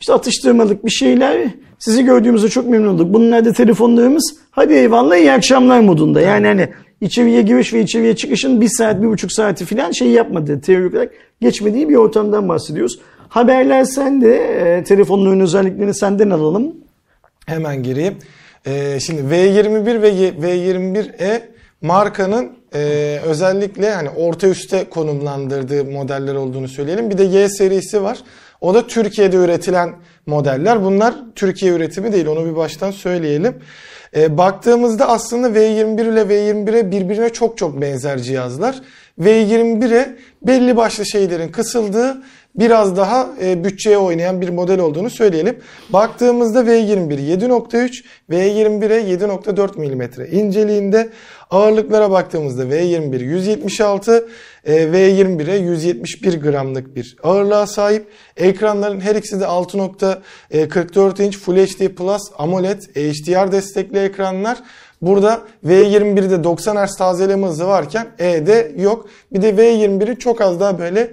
İşte 0.00 0.12
atıştırmalık 0.12 0.84
bir 0.84 0.90
şeyler. 0.90 1.50
Sizi 1.78 2.04
gördüğümüzde 2.04 2.48
çok 2.48 2.68
memnun 2.68 2.94
olduk. 2.94 3.14
Bunlar 3.14 3.44
da 3.44 3.52
telefonlarımız. 3.52 4.36
Hadi 4.50 4.72
eyvallah 4.72 5.16
iyi 5.16 5.32
akşamlar 5.32 5.80
modunda. 5.80 6.20
Yani 6.20 6.46
hani 6.46 6.68
içeriye 7.00 7.42
giriş 7.42 7.72
ve 7.72 7.80
içeriye 7.80 8.16
çıkışın 8.16 8.60
bir 8.60 8.68
saat, 8.68 9.02
bir 9.02 9.08
buçuk 9.08 9.32
saati 9.32 9.64
falan 9.64 9.90
şey 9.90 10.08
yapmadığı, 10.08 10.60
teorik 10.60 10.94
olarak 10.94 11.12
geçmediği 11.40 11.88
bir 11.88 11.94
ortamdan 11.94 12.48
bahsediyoruz. 12.48 12.98
Haberler 13.28 13.84
sende, 13.84 14.36
e, 14.36 14.84
telefonların 14.84 15.40
özelliklerini 15.40 15.94
senden 15.94 16.30
alalım. 16.30 16.74
Hemen 17.46 17.82
gireyim. 17.82 18.14
E, 18.66 19.00
şimdi 19.00 19.34
V21 19.34 20.02
ve 20.02 20.10
V21e 20.10 21.42
markanın 21.82 22.52
e, 22.74 23.18
özellikle 23.24 23.90
hani 23.94 24.10
orta 24.10 24.46
üste 24.46 24.84
konumlandırdığı 24.84 25.84
modeller 25.84 26.34
olduğunu 26.34 26.68
söyleyelim. 26.68 27.10
Bir 27.10 27.18
de 27.18 27.24
Y 27.24 27.48
serisi 27.48 28.02
var. 28.02 28.18
O 28.60 28.74
da 28.74 28.86
Türkiye'de 28.86 29.36
üretilen 29.36 29.94
modeller. 30.26 30.84
Bunlar 30.84 31.14
Türkiye 31.34 31.72
üretimi 31.72 32.12
değil 32.12 32.26
onu 32.26 32.44
bir 32.44 32.56
baştan 32.56 32.90
söyleyelim. 32.90 33.54
E, 34.16 34.38
baktığımızda 34.38 35.08
aslında 35.08 35.48
V21 35.48 36.12
ile 36.12 36.20
V21'e 36.20 36.90
birbirine 36.90 37.28
çok 37.28 37.58
çok 37.58 37.80
benzer 37.80 38.18
cihazlar. 38.18 38.80
V21'e 39.20 40.16
belli 40.42 40.76
başlı 40.76 41.06
şeylerin 41.06 41.48
kısıldığı 41.48 42.22
biraz 42.54 42.96
daha 42.96 43.28
e, 43.42 43.64
bütçeye 43.64 43.98
oynayan 43.98 44.40
bir 44.40 44.48
model 44.48 44.80
olduğunu 44.80 45.10
söyleyelim. 45.10 45.58
Baktığımızda 45.90 46.60
V21 46.60 47.14
7.3, 47.14 48.04
V21'e 48.30 49.14
7.4 49.14 49.78
mm 49.78 50.38
inceliğinde. 50.38 51.08
Ağırlıklara 51.50 52.10
baktığımızda 52.10 52.64
V21 52.64 53.24
176, 53.24 54.12
e, 54.16 54.26
V21'e 54.66 55.56
171 55.56 56.40
gramlık 56.40 56.96
bir 56.96 57.16
ağırlığa 57.22 57.66
sahip. 57.66 58.06
Ekranların 58.36 59.00
her 59.00 59.16
ikisi 59.16 59.40
de 59.40 59.44
6.44 59.44 61.22
inç 61.22 61.38
Full 61.38 61.56
HD 61.56 61.88
Plus 61.88 62.22
AMOLED 62.38 62.82
HDR 62.82 63.52
destekli 63.52 63.98
ekranlar. 63.98 64.58
Burada 65.02 65.42
V21'de 65.66 66.44
90 66.44 66.86
Hz 66.86 66.96
tazeleme 66.96 67.46
hızı 67.46 67.66
varken 67.66 68.06
E'de 68.18 68.72
yok. 68.76 69.08
Bir 69.32 69.42
de 69.42 69.50
V21'i 69.50 70.18
çok 70.18 70.40
az 70.40 70.60
daha 70.60 70.78
böyle 70.78 71.10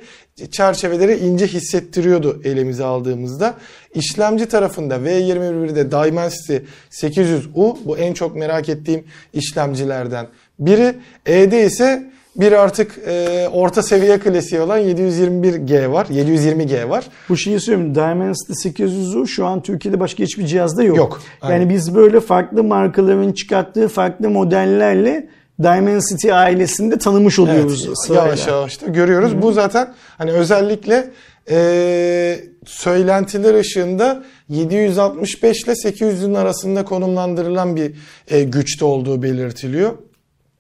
çerçeveleri 0.51 1.17
ince 1.17 1.47
hissettiriyordu 1.47 2.41
elimize 2.43 2.84
aldığımızda. 2.84 3.53
İşlemci 3.93 4.45
tarafında 4.45 4.95
V21'de 4.95 5.91
Dimensity 5.91 6.55
800U 6.91 7.78
bu 7.86 7.97
en 7.97 8.13
çok 8.13 8.36
merak 8.36 8.69
ettiğim 8.69 9.03
işlemcilerden 9.34 10.28
Biri 10.59 10.95
E'de 11.26 11.65
ise 11.65 12.11
bir 12.36 12.51
artık 12.51 12.99
e, 13.07 13.47
orta 13.53 13.84
seviye 13.84 14.19
klasiği 14.19 14.61
olan 14.61 14.79
721G 14.79 15.91
var. 15.91 16.05
720G 16.05 16.89
var. 16.89 17.05
Bu 17.29 17.38
şeyi 17.38 17.59
söyleyeyim. 17.59 17.95
Dimensity 17.95 18.69
800'ü 18.69 19.27
şu 19.27 19.45
an 19.45 19.61
Türkiye'de 19.61 19.99
başka 19.99 20.23
hiçbir 20.23 20.45
cihazda 20.45 20.84
yok. 20.84 20.97
Yok, 20.97 21.21
aynen. 21.41 21.59
Yani 21.59 21.69
biz 21.69 21.95
böyle 21.95 22.19
farklı 22.19 22.63
markaların 22.63 23.32
çıkarttığı 23.32 23.88
farklı 23.88 24.29
modellerle 24.29 25.29
Dimensity 25.63 26.34
ailesinde 26.34 26.97
tanımış 26.97 27.39
oluyoruz. 27.39 27.86
Evet, 27.88 27.97
sırayla. 28.05 28.25
yavaş 28.25 28.47
yavaş 28.47 28.82
da 28.82 28.88
görüyoruz. 28.88 29.41
Bu 29.41 29.51
zaten 29.51 29.93
hani 30.17 30.32
özellikle 30.32 31.11
e, 31.49 32.39
söylentiler 32.65 33.53
ışığında 33.53 34.23
765 34.49 35.63
ile 35.63 35.71
800'ün 35.71 36.34
arasında 36.34 36.86
konumlandırılan 36.86 37.75
bir 37.75 37.91
e, 38.27 38.43
güçte 38.43 38.86
olduğu 38.86 39.23
belirtiliyor. 39.23 39.91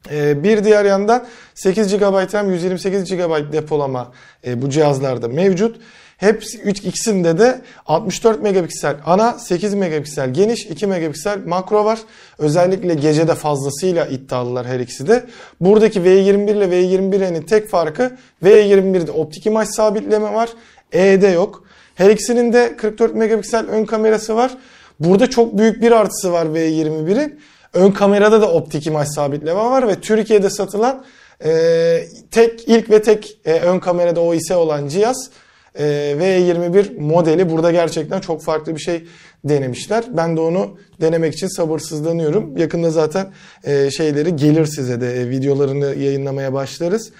E, 0.09 0.43
bir 0.43 0.63
diğer 0.63 0.85
yandan 0.85 1.25
8 1.55 1.97
GB 1.97 2.33
RAM 2.33 2.51
128 2.51 3.03
GB 3.03 3.53
depolama 3.53 4.11
e, 4.47 4.61
bu 4.61 4.69
cihazlarda 4.69 5.27
mevcut. 5.27 5.81
Hepsi 6.17 6.61
ikisinde 6.61 7.39
de 7.39 7.61
64 7.85 8.41
megapiksel 8.41 8.95
ana, 9.05 9.33
8 9.33 9.73
megapiksel 9.73 10.33
geniş, 10.33 10.65
2 10.65 10.87
megapiksel 10.87 11.45
makro 11.45 11.85
var. 11.85 11.99
Özellikle 12.37 12.93
gecede 12.93 13.35
fazlasıyla 13.35 14.05
iddialılar 14.05 14.67
her 14.67 14.79
ikisi 14.79 15.07
de. 15.07 15.25
Buradaki 15.61 15.99
V21 15.99 16.51
ile 16.51 16.65
V21'in 16.65 17.41
tek 17.41 17.69
farkı 17.69 18.11
V21'de 18.43 19.11
optik 19.11 19.45
imaj 19.45 19.67
sabitleme 19.67 20.33
var. 20.33 20.49
E'de 20.91 21.27
yok. 21.27 21.63
Her 21.95 22.09
ikisinin 22.09 22.53
de 22.53 22.77
44 22.77 23.15
megapiksel 23.15 23.67
ön 23.67 23.85
kamerası 23.85 24.35
var. 24.35 24.51
Burada 24.99 25.29
çok 25.29 25.57
büyük 25.57 25.81
bir 25.81 25.91
artısı 25.91 26.31
var 26.31 26.45
V21'in. 26.45 27.39
Ön 27.73 27.91
kamerada 27.91 28.41
da 28.41 28.51
optik 28.51 28.87
imaj 28.87 29.07
sabitleme 29.07 29.59
var 29.59 29.87
ve 29.87 29.95
Türkiye'de 30.01 30.49
satılan 30.49 31.05
e, 31.45 32.03
tek 32.31 32.67
ilk 32.67 32.89
ve 32.89 33.01
tek 33.01 33.37
e, 33.45 33.53
ön 33.53 33.79
kamerada 33.79 34.21
OIS 34.21 34.51
olan 34.51 34.87
cihaz 34.87 35.29
e, 35.75 35.83
V21 36.19 36.99
modeli. 36.99 37.49
Burada 37.49 37.71
gerçekten 37.71 38.19
çok 38.19 38.43
farklı 38.43 38.75
bir 38.75 38.81
şey 38.81 39.07
denemişler. 39.43 40.03
Ben 40.09 40.37
de 40.37 40.41
onu 40.41 40.77
denemek 41.01 41.33
için 41.33 41.47
sabırsızlanıyorum. 41.47 42.57
Yakında 42.57 42.89
zaten 42.89 43.33
e, 43.63 43.91
şeyleri 43.91 44.35
gelir 44.35 44.65
size 44.65 45.01
de 45.01 45.21
e, 45.21 45.29
videolarını 45.29 45.85
yayınlamaya 45.85 46.53
başlarız. 46.53 47.11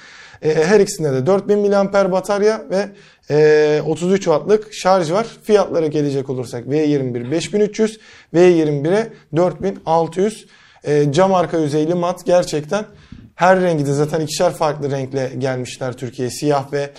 E, 0.42 0.54
her 0.54 0.80
ikisinde 0.80 1.14
de 1.14 1.26
4000 1.26 1.60
mAh 1.60 2.12
batarya 2.12 2.66
ve 2.70 2.90
e, 3.30 3.82
33 3.86 4.24
wattlık 4.24 4.74
şarj 4.74 5.12
var. 5.12 5.28
Fiyatlara 5.44 5.88
gelecek 5.88 6.30
olursak 6.30 6.66
V21 6.66 7.32
5300, 7.32 8.00
V21'e 8.34 9.10
4600. 9.36 10.46
E, 10.84 11.12
cam 11.12 11.34
arka 11.34 11.58
yüzeyli 11.58 11.94
mat 11.94 12.26
gerçekten 12.26 12.86
her 13.36 13.62
rengi 13.62 13.86
de 13.86 13.94
zaten 13.94 14.22
ikişer 14.22 14.54
farklı 14.54 14.92
renkle 14.92 15.32
gelmişler 15.38 15.94
Türkiye'ye. 15.94 16.32
Siyah 16.32 16.74
ve 16.74 16.90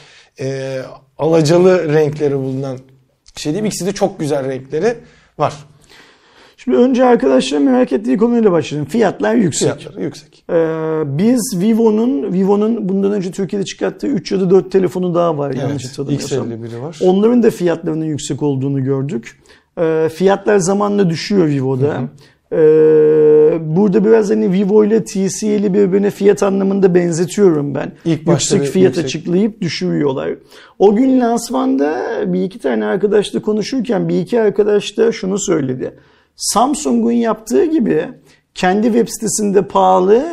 e, 0.41 0.79
alacalı 1.19 1.95
renkleri 1.95 2.37
bulunan 2.37 2.79
şey 3.37 3.63
mi? 3.63 3.69
İkisi 3.69 3.87
de 3.87 3.93
çok 3.93 4.21
güzel 4.21 4.49
renkleri 4.49 4.97
var. 5.39 5.55
Şimdi 6.65 6.77
önce 6.77 7.05
arkadaşlar 7.05 7.59
merak 7.59 7.93
ettiği 7.93 8.17
konuyla 8.17 8.53
başlayalım. 8.53 8.89
Fiyatlar 8.89 9.35
yüksek. 9.35 9.79
Fiyatları 9.79 10.05
yüksek. 10.05 10.45
Ee, 10.51 10.55
biz 11.07 11.61
Vivo'nun 11.61 12.33
Vivo'nun 12.33 12.89
bundan 12.89 13.13
önce 13.13 13.31
Türkiye'de 13.31 13.65
çıkarttığı 13.65 14.07
3 14.07 14.33
ya 14.33 14.41
da 14.41 14.51
4 14.51 14.73
telefonu 14.73 15.15
daha 15.15 15.39
var 15.39 15.55
yanlış 15.55 15.85
Evet, 15.85 15.99
hatırlamıyorsam. 15.99 16.53
X51'i 16.53 16.83
var. 16.83 16.99
Onların 17.03 17.43
da 17.43 17.51
fiyatlarının 17.51 18.05
yüksek 18.05 18.43
olduğunu 18.43 18.85
gördük. 18.85 19.43
Ee, 19.79 20.09
fiyatlar 20.15 20.59
zamanla 20.59 21.11
düşüyor 21.11 21.47
Vivo'da. 21.47 22.01
Ee, 22.53 22.57
burada 23.61 24.05
biraz 24.05 24.31
hani 24.31 24.53
Vivo 24.53 24.85
ile 24.85 25.05
TCL'i 25.05 25.75
birbirine 25.75 26.11
fiyat 26.11 26.43
anlamında 26.43 26.95
benzetiyorum 26.95 27.75
ben. 27.75 27.93
İlk 28.05 28.27
başta 28.27 28.57
yüksek 28.57 28.73
fiyat 28.73 28.97
yüksek. 28.97 29.05
açıklayıp 29.05 29.61
düşürüyorlar. 29.61 30.31
O 30.79 30.97
gün 30.97 31.21
lansmanda 31.21 32.03
bir 32.27 32.43
iki 32.43 32.59
tane 32.59 32.85
arkadaşla 32.85 33.43
konuşurken 33.43 34.09
bir 34.09 34.21
iki 34.21 34.41
arkadaş 34.41 34.97
da 34.97 35.13
şunu 35.13 35.39
söyledi. 35.39 35.95
Samsung'un 36.37 37.13
yaptığı 37.13 37.65
gibi 37.65 38.09
kendi 38.55 38.87
web 38.87 39.09
sitesinde 39.09 39.63
pahalı, 39.63 40.27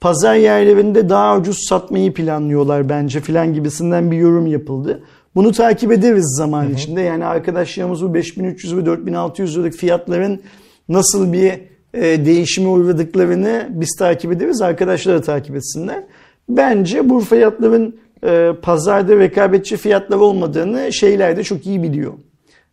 pazar 0.00 0.34
yerlerinde 0.34 1.08
daha 1.08 1.38
ucuz 1.38 1.56
satmayı 1.68 2.14
planlıyorlar 2.14 2.88
bence 2.88 3.20
filan 3.20 3.54
gibisinden 3.54 4.10
bir 4.10 4.16
yorum 4.16 4.46
yapıldı. 4.46 5.02
Bunu 5.34 5.52
takip 5.52 5.92
ederiz 5.92 6.34
zaman 6.38 6.74
içinde. 6.74 7.00
Yani 7.00 7.24
arkadaşlarımız 7.24 8.02
bu 8.02 8.14
5300 8.14 8.76
ve 8.76 8.86
4600 8.86 9.56
liralık 9.56 9.74
fiyatların 9.74 10.40
nasıl 10.88 11.32
bir 11.32 11.52
e, 11.94 12.26
değişime 12.26 12.68
uğradıklarını 12.68 13.68
biz 13.70 13.96
takip 13.98 14.32
ederiz. 14.32 14.62
Arkadaşlar 14.62 15.14
da 15.14 15.20
takip 15.20 15.56
etsinler. 15.56 16.04
Bence 16.48 17.08
bu 17.08 17.20
fiyatların 17.20 17.96
e, 18.24 18.50
pazarda 18.62 19.16
rekabetçi 19.16 19.76
fiyatlar 19.76 20.16
olmadığını 20.16 20.92
şeyler 20.92 21.36
de 21.36 21.44
çok 21.44 21.66
iyi 21.66 21.82
biliyor. 21.82 22.12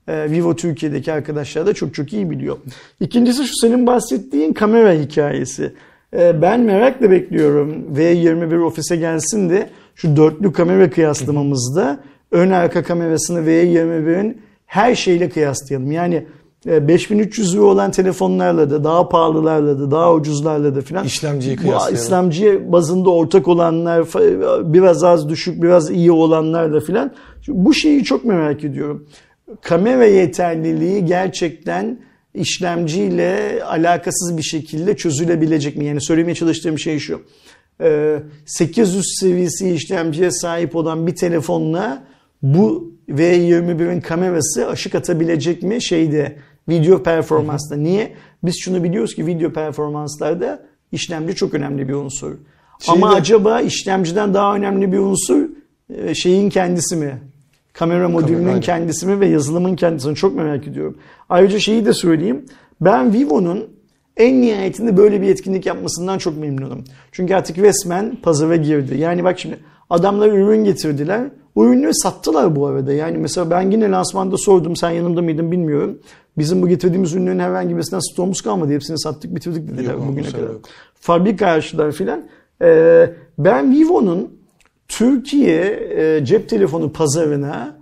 E, 0.08 0.32
Vivo 0.32 0.56
Türkiye'deki 0.56 1.14
arkadaşlar 1.14 1.66
da 1.66 1.74
çok 1.74 1.94
çok 1.94 2.14
iyi 2.14 2.30
biliyor. 2.30 2.58
İkincisi 3.00 3.48
şu 3.48 3.54
senin 3.62 3.88
bahsettiğin 3.88 4.54
kamera 4.54 4.94
hikayesi. 4.94 5.74
E, 6.14 6.42
ben 6.42 6.60
merakla 6.60 7.12
bekliyorum 7.12 7.96
V21 7.96 8.64
ofise 8.64 8.96
gelsin 8.96 9.50
de 9.50 9.70
şu 9.96 10.16
dörtlü 10.16 10.54
kamera 10.54 10.90
kıyaslamamızda 10.90 12.00
ön 12.32 12.50
arka 12.52 12.84
kamerasını 12.84 13.40
V21'in 13.40 14.42
her 14.66 14.96
şeyle 14.96 15.30
kıyaslayalım. 15.30 15.92
Yani 15.92 16.26
e, 16.66 16.88
5300 16.88 17.56
lira 17.56 17.64
olan 17.64 17.92
telefonlarla 17.92 18.70
da 18.70 18.84
daha 18.84 19.10
pahalılarla 19.10 19.80
da 19.80 19.92
daha 19.92 20.14
ucuzlarla 20.14 20.76
da 20.76 20.82
filan. 20.82 21.06
İşlemciyi 21.06 21.56
kıyaslayalım. 21.56 21.96
İslamcı 21.96 22.72
bazında 22.72 23.10
ortak 23.10 23.48
olanlar, 23.48 24.06
biraz 24.74 25.04
az 25.04 25.30
düşük, 25.30 25.64
biraz 25.64 25.92
iyi 25.92 26.12
olanlarla 26.12 26.80
filan. 26.80 27.12
Bu 27.48 27.74
şeyi 27.74 28.04
çok 28.04 28.26
merak 28.26 28.64
ediyorum. 28.64 29.08
Kamera 29.62 30.06
yeterliliği 30.06 31.06
gerçekten 31.06 32.00
işlemciyle 32.34 33.64
alakasız 33.64 34.38
bir 34.38 34.44
şekilde 34.44 34.96
çözülebilecek 34.98 35.78
mi? 35.78 35.86
Yani 35.86 36.02
söylemeye 36.02 36.36
çalıştığım 36.36 36.80
şey 36.80 37.00
şu. 37.00 37.22
Ee, 37.82 38.20
800 38.46 39.06
seviyesi 39.20 39.70
işlemciye 39.70 40.32
sahip 40.32 40.76
olan 40.76 41.08
bir 41.08 41.16
telefonla 41.16 42.04
bu 42.42 42.94
V21'in 43.10 44.02
kamerası 44.02 44.68
aşık 44.68 44.96
atabilecek 44.96 45.64
mi 45.64 45.84
şeyde 45.84 46.38
video 46.70 47.04
performansta. 47.04 47.76
Niye? 47.76 48.14
Biz 48.44 48.56
şunu 48.60 48.84
biliyoruz 48.84 49.16
ki 49.16 49.26
video 49.26 49.54
performanslarda 49.54 50.66
işlemci 50.92 51.36
çok 51.36 51.54
önemli 51.54 51.88
bir 51.88 51.94
unsur. 51.94 52.32
Ama 52.88 53.08
Şeyde- 53.08 53.22
acaba 53.22 53.62
işlemciden 53.62 54.34
daha 54.34 54.56
önemli 54.56 54.92
bir 54.92 54.98
unsur 54.98 55.50
e, 55.96 56.16
şeyin 56.16 56.50
kendisi 56.50 56.96
mi? 56.96 57.18
Kamera 57.80 58.10
modülünün 58.10 58.48
aynen. 58.48 58.62
kendisi 58.62 59.08
mi 59.08 59.20
ve 59.20 59.28
yazılımın 59.28 59.76
kendisini 59.76 60.16
çok 60.16 60.36
merak 60.36 60.68
ediyorum. 60.68 60.98
Ayrıca 61.30 61.60
şeyi 61.60 61.86
de 61.86 61.94
söyleyeyim. 61.94 62.46
Ben 62.82 63.14
Vivo'nun 63.14 63.68
en 64.18 64.42
nihayetinde 64.42 64.98
böyle 64.98 65.22
bir 65.22 65.28
etkinlik 65.30 65.66
yapmasından 65.66 66.18
çok 66.18 66.38
memnunum. 66.38 66.84
Çünkü 67.12 67.36
artık 67.36 67.58
resmen 67.58 68.16
pazara 68.16 68.56
girdi. 68.56 68.98
Yani 68.98 69.24
bak 69.24 69.40
şimdi 69.40 69.60
adamlar 69.90 70.28
ürün 70.28 70.64
getirdiler. 70.64 71.22
O 71.56 71.66
ürünleri 71.66 71.94
sattılar 71.96 72.56
bu 72.56 72.68
arada. 72.68 72.94
Yani 72.94 73.18
mesela 73.18 73.50
ben 73.50 73.72
yine 73.72 73.92
lansmanda 73.92 74.38
sordum. 74.38 74.76
Sen 74.76 74.90
yanımda 74.90 75.22
mıydın 75.22 75.52
bilmiyorum. 75.52 76.00
Bizim 76.38 76.62
bu 76.62 76.68
getirdiğimiz 76.68 77.14
ürünlerin 77.14 77.40
herhangi 77.40 77.76
birisinden 77.76 78.00
stoğumuz 78.00 78.42
kalmadı. 78.42 78.74
Hepsini 78.74 79.00
sattık 79.00 79.36
bitirdik 79.36 79.68
dediler 79.70 79.94
Yok, 79.94 80.08
bugüne 80.08 80.28
bu 80.28 80.32
kadar. 80.32 80.44
yok. 80.44 80.62
Fabrika 80.96 81.48
açtılar 81.48 81.92
filan. 81.92 82.24
Ee, 82.62 83.10
ben 83.38 83.72
Vivo'nun 83.72 84.37
Türkiye 84.88 85.90
e, 85.98 86.26
cep 86.26 86.50
telefonu 86.50 86.94
pazarına 86.94 87.78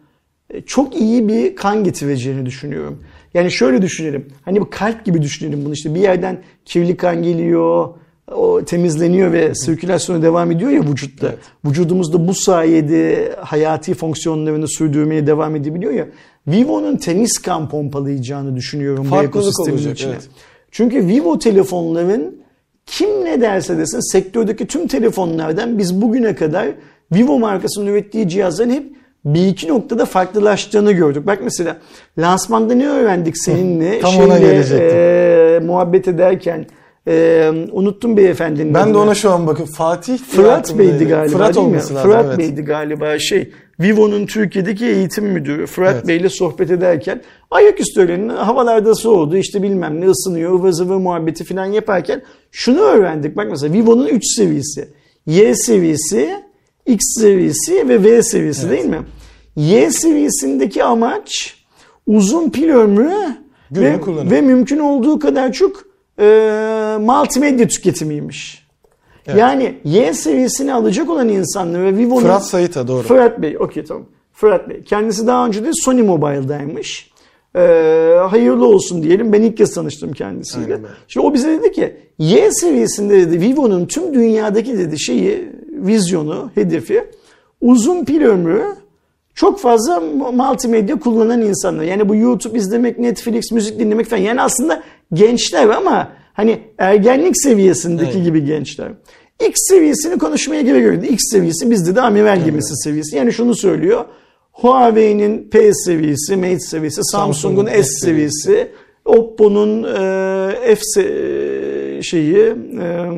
e, 0.50 0.62
çok 0.62 0.96
iyi 0.96 1.28
bir 1.28 1.56
kan 1.56 1.84
getireceğini 1.84 2.46
düşünüyorum. 2.46 3.04
Yani 3.34 3.52
şöyle 3.52 3.82
düşünelim. 3.82 4.28
Hani 4.42 4.62
bir 4.62 4.70
kalp 4.70 5.06
gibi 5.06 5.22
düşünelim 5.22 5.66
bunu 5.66 5.74
işte 5.74 5.96
bir 5.96 6.00
yerden 6.00 6.44
kirli 6.66 6.98
kan 6.98 7.24
geliyor, 7.24 7.90
o 8.32 8.66
temizleniyor 8.66 9.34
ve 9.34 9.56
sirkülasyona 9.56 10.22
devam 10.22 10.52
ediyor 10.52 10.72
ya 10.72 10.82
vücutta. 10.82 11.28
Evet. 11.28 11.40
Vücudumuzda 11.66 12.28
bu 12.28 12.34
sayede 12.34 13.36
hayati 13.40 13.94
fonksiyonlarını 13.94 14.68
sürdürmeye 14.68 15.28
devam 15.28 15.56
edebiliyor 15.56 15.92
ya. 15.94 16.08
Vivo'nun 16.48 16.98
temiz 16.98 17.38
kan 17.42 17.70
pompalayacağını 17.70 18.56
düşünüyorum 18.56 19.06
bu 19.06 19.10
Farklılık 19.10 19.36
ekosistemin 19.36 19.78
olacak, 19.78 19.94
içine. 19.94 20.12
evet. 20.12 20.30
Çünkü 20.72 21.08
Vivo 21.08 21.40
telefonların 21.40 22.38
kim 22.86 23.10
ne 23.26 23.42
derse 23.42 23.78
desin 23.78 24.12
sektördeki 24.12 24.68
tüm 24.68 24.88
telefonlardan 24.88 25.78
biz 25.78 26.02
bugüne 26.02 26.36
kadar 26.36 26.68
Vivo 27.12 27.40
markasının 27.40 27.86
ürettiği 27.88 28.30
cihazların 28.30 28.70
hep 28.70 28.84
bir 29.26 29.48
iki 29.48 29.68
noktada 29.68 30.06
farklılaştığını 30.06 30.92
gördük. 30.92 31.28
Bak 31.28 31.40
mesela 31.44 31.78
lansmanda 32.18 32.74
ne 32.74 32.88
öğrendik 32.88 33.38
seninle? 33.38 34.00
Tam 34.00 34.18
ona 34.18 34.38
gelecektim. 34.40 34.90
e, 34.98 35.60
muhabbet 35.66 36.08
ederken 36.08 36.66
Ee, 37.08 37.52
unuttum 37.72 38.18
beyefendinin 38.18 38.74
Ben 38.74 38.94
de 38.94 38.98
ona 38.98 39.16
şu 39.16 39.32
an 39.32 39.48
bakıp 39.48 39.68
Fatih 39.68 40.18
Fırat. 40.18 40.78
Bey'di 40.80 41.08
galiba 41.08 41.38
Fırat 41.38 41.56
değil 41.56 41.68
mi? 41.68 41.74
lazım. 41.78 41.98
Fırat 41.98 42.26
evet. 42.26 42.38
Bey'di 42.38 42.62
galiba 42.62 43.20
şey. 43.20 43.52
Vivo'nun 43.80 44.26
Türkiye'deki 44.26 44.86
eğitim 44.86 45.26
müdürü 45.26 45.66
Fırat 45.66 45.94
Evet. 45.96 46.08
Bey'le 46.08 46.30
sohbet 46.30 46.72
ederken 46.72 47.22
ayaküstü 47.52 48.02
öğlenin 48.02 48.30
havalarda 48.30 48.96
soğudu 48.96 49.38
işte 49.38 49.64
bilmem 49.64 50.02
ne 50.02 50.08
ısınıyor 50.10 50.52
ıvır 50.52 50.72
zıvır 50.72 50.96
muhabbeti 50.96 51.44
falan 51.44 51.66
yaparken 51.66 52.22
şunu 52.52 52.80
öğrendik. 52.80 53.38
Bak 53.38 53.48
mesela 53.50 53.74
Vivo'nun 53.74 54.08
3 54.08 54.24
seviyesi. 54.38 54.90
Y 55.26 55.56
seviyesi, 55.56 56.30
X 56.86 57.00
seviyesi 57.20 57.90
ve 57.90 58.04
V 58.04 58.24
seviyesi 58.24 58.70
değil 58.70 58.86
mi? 58.86 59.00
Y 59.56 59.92
seviyesindeki 59.92 60.84
amaç 60.84 61.56
uzun 62.08 62.50
pil 62.50 62.70
ömrü 62.70 63.12
ve, 63.72 64.00
ve 64.32 64.42
mümkün 64.42 64.80
olduğu 64.80 65.20
kadar 65.20 65.52
çok 65.52 65.84
e, 66.20 66.26
multimedya 67.00 67.68
tüketimiymiş. 67.68 68.66
Evet. 69.28 69.40
Yani 69.40 69.76
Y 69.84 70.14
seviyesini 70.14 70.74
alacak 70.74 71.10
olan 71.10 71.30
insanlar 71.30 71.84
ve 71.84 71.98
Vivo'nun... 71.98 72.22
Fırat 72.22 72.46
Sayıta 72.46 72.88
doğru. 72.88 73.04
Fırat 73.04 73.42
Bey, 73.42 73.58
okey 73.58 73.84
tamam. 73.84 74.06
Fırat 74.34 74.70
Bey. 74.70 74.84
Kendisi 74.84 75.28
daha 75.28 75.48
önce 75.48 75.66
de 75.66 75.70
Sony 75.74 76.02
Mobile'daymış. 76.02 77.12
Ee, 77.56 77.60
hayırlı 78.30 78.68
olsun 78.68 79.04
diyelim. 79.04 79.34
Ben 79.34 79.42
ilk 79.42 79.58
kez 79.58 79.74
tanıştım 79.74 80.14
kendisiyle. 80.14 80.76
Aynen. 80.76 80.88
Şimdi 81.08 81.28
o 81.28 81.34
bize 81.34 81.50
dedi 81.50 81.72
ki 81.72 81.98
Y 82.20 82.52
seviyesinde 82.52 83.20
dedi 83.20 83.42
Vivo'nun 83.42 83.86
tüm 83.86 84.14
dünyadaki 84.14 84.78
dedi 84.78 85.00
şeyi, 85.00 85.50
vizyonu, 85.76 86.52
hedefi 86.56 87.04
uzun 87.62 88.06
pil 88.06 88.22
ömrü 88.22 88.64
çok 89.36 89.60
fazla 89.60 90.00
multimedya 90.34 91.00
kullanan 91.00 91.42
insanlar. 91.42 91.84
Yani 91.84 92.10
bu 92.10 92.16
YouTube 92.16 92.58
izlemek, 92.58 93.00
Netflix, 93.00 93.52
müzik 93.52 93.80
dinlemek 93.80 94.06
falan. 94.08 94.22
Yani 94.22 94.42
aslında 94.42 94.84
gençler 95.14 95.70
ama 95.70 96.12
hani 96.34 96.60
ergenlik 96.78 97.42
seviyesindeki 97.42 98.12
Evet. 98.14 98.26
gibi 98.26 98.46
gençler. 98.46 98.92
X 99.48 99.56
seviyesini 99.70 100.18
konuşmaya 100.18 100.62
gerek 100.62 100.86
yok. 100.86 101.12
X 101.12 101.20
seviyesi 101.32 101.72
bizde 101.72 101.96
de 101.96 102.02
amiral 102.02 102.46
gemisi 102.46 102.76
seviyesi. 102.76 103.16
Yani 103.16 103.34
şunu 103.34 103.56
söylüyor. 103.56 104.06
Huawei'nin 104.52 105.50
P 105.50 105.74
seviyesi, 105.74 106.36
Mate 106.36 106.60
seviyesi, 106.60 107.04
Samsung'un 107.04 107.66
S 107.66 107.84
S 107.84 108.06
seviyesi, 108.06 108.68
Oppo'nun 109.06 109.84
e, 109.84 110.76
F 110.76 110.82
se- 110.96 112.04
şeyi, 112.04 112.38
e, 112.82 113.10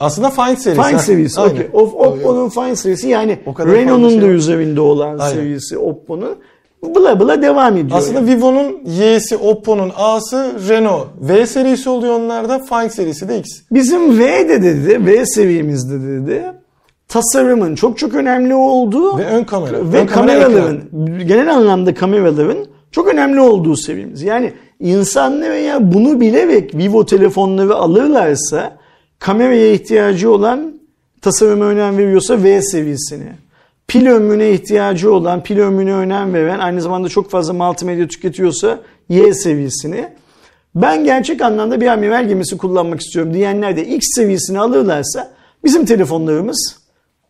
Aslında 0.00 0.30
Find 0.30 0.56
serisi. 0.56 0.82
Find. 0.82 1.36
Aynen. 1.36 1.52
Okay. 1.52 1.68
Of, 1.72 1.94
Oppo'nun 1.94 2.48
Find 2.48 2.74
seviyesi 2.74 3.08
yani 3.08 3.38
O 3.46 3.66
Renault'un 3.66 4.04
da 4.04 4.10
şey 4.10 4.22
var. 4.22 4.28
üzerinde 4.28 4.80
olan 4.80 5.18
Aynen. 5.18 5.34
seviyesi 5.34 5.78
Oppo'nun. 5.78 6.36
Bla 6.94 7.20
bla 7.20 7.42
devam 7.42 7.76
ediyor. 7.76 7.98
Aslında 7.98 8.18
yani. 8.18 8.36
Vivo'nun 8.36 8.80
Y'si, 8.86 9.36
Oppo'nun 9.36 9.92
A'sı 9.96 10.52
Renault. 10.68 11.06
V 11.20 11.46
serisi 11.46 11.88
oluyor 11.90 12.14
onlarda. 12.20 12.58
Find 12.58 12.90
serisi 12.90 13.28
de 13.28 13.38
X. 13.38 13.48
Bizim 13.70 14.18
V 14.18 14.48
de 14.48 14.62
dedi, 14.62 15.06
V 15.06 15.26
seviyemizde 15.26 16.00
dedi. 16.08 16.42
Tasarımın 17.08 17.74
çok 17.74 17.98
çok 17.98 18.14
önemli 18.14 18.54
olduğu 18.54 19.18
Ve 19.18 19.24
ön 19.26 19.44
kamera. 19.44 19.92
ve 19.92 20.00
Ön 20.00 20.06
kamera 20.06 20.40
kameraların 20.42 20.80
genel 21.26 21.54
anlamda 21.54 21.94
kameraların 21.94 22.66
çok 22.90 23.08
önemli 23.08 23.40
olduğu 23.40 23.76
seviyemiz. 23.76 24.22
Yani 24.22 24.52
insanlar 24.80 25.50
ya 25.50 25.92
bunu 25.94 26.20
bilerek 26.20 26.74
Vivo 26.74 27.06
telefonları 27.06 27.74
alırlarsa 27.74 28.76
kameraya 29.18 29.72
ihtiyacı 29.72 30.30
olan 30.30 30.80
tasarıma 31.22 31.64
önem 31.64 31.98
veriyorsa 31.98 32.42
V 32.42 32.62
seviyesini. 32.62 33.28
Pil 33.88 34.06
ömrüne 34.06 34.50
ihtiyacı 34.50 35.12
olan, 35.12 35.42
pil 35.42 35.58
ömrüne 35.58 35.92
önem 35.92 36.34
veren, 36.34 36.58
aynı 36.58 36.82
zamanda 36.82 37.08
çok 37.08 37.30
fazla 37.30 37.52
multimedya 37.52 38.08
tüketiyorsa 38.08 38.80
Y 39.08 39.34
seviyesini. 39.34 40.08
Ben 40.74 41.04
gerçek 41.04 41.42
anlamda 41.42 41.80
bir 41.80 41.86
amiral 41.86 42.28
gemisi 42.28 42.56
kullanmak 42.58 43.00
istiyorum 43.00 43.34
diyenler 43.34 43.76
de 43.76 43.86
X 43.86 44.06
seviyesini 44.14 44.60
alırlarsa 44.60 45.30
bizim 45.64 45.84
telefonlarımız 45.84 46.78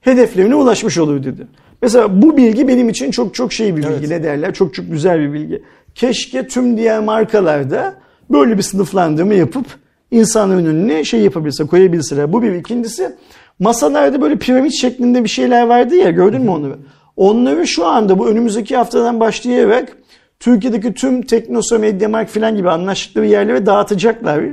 hedeflerine 0.01 0.55
ulaşmış 0.55 0.99
olur 0.99 1.25
dedi. 1.25 1.47
Mesela 1.83 2.23
bu 2.23 2.37
bilgi 2.37 2.69
benim 2.69 2.89
için 2.89 3.11
çok 3.11 3.35
çok 3.35 3.53
şey 3.53 3.77
bir 3.77 3.83
bilgi 3.83 3.95
Evet. 3.99 4.09
ne 4.09 4.23
derler 4.23 4.55
çok 4.55 4.75
çok 4.75 4.91
güzel 4.91 5.21
bir 5.21 5.33
bilgi. 5.33 5.63
Keşke 5.95 6.49
tüm 6.49 6.77
diğer 6.77 7.01
markalarda 7.01 7.95
böyle 8.31 8.59
bir 8.59 8.63
sınıflandırma 8.63 9.35
yapıp 9.35 9.67
insanların 10.11 10.67
önüne 10.67 11.05
şey 11.05 11.21
yapabilse 11.21 11.67
koyabilseler. 11.67 12.33
Bu 12.33 12.43
bir 12.43 12.53
ikincisi 12.53 13.17
masalarda 13.59 14.21
böyle 14.21 14.37
piramit 14.37 14.75
şeklinde 14.75 15.25
bir 15.25 15.29
şeyler 15.29 15.67
vardı 15.67 15.95
ya 15.95 16.11
gördün 16.11 16.43
mü 16.43 16.51
onları? 16.51 16.77
Onları 17.17 17.67
şu 17.67 17.87
anda 17.87 18.19
bu 18.19 18.29
önümüzdeki 18.29 18.77
haftadan 18.77 19.21
başlayarak 19.21 19.97
Türkiye'deki 20.41 20.95
tüm 20.95 21.23
Teknosa, 21.23 21.79
Mediamarkt 21.79 22.31
falan 22.31 22.57
gibi 22.57 22.71
anlaştıkları 22.71 23.27
yerlere 23.27 23.67
dağıtacaklar. 23.67 24.45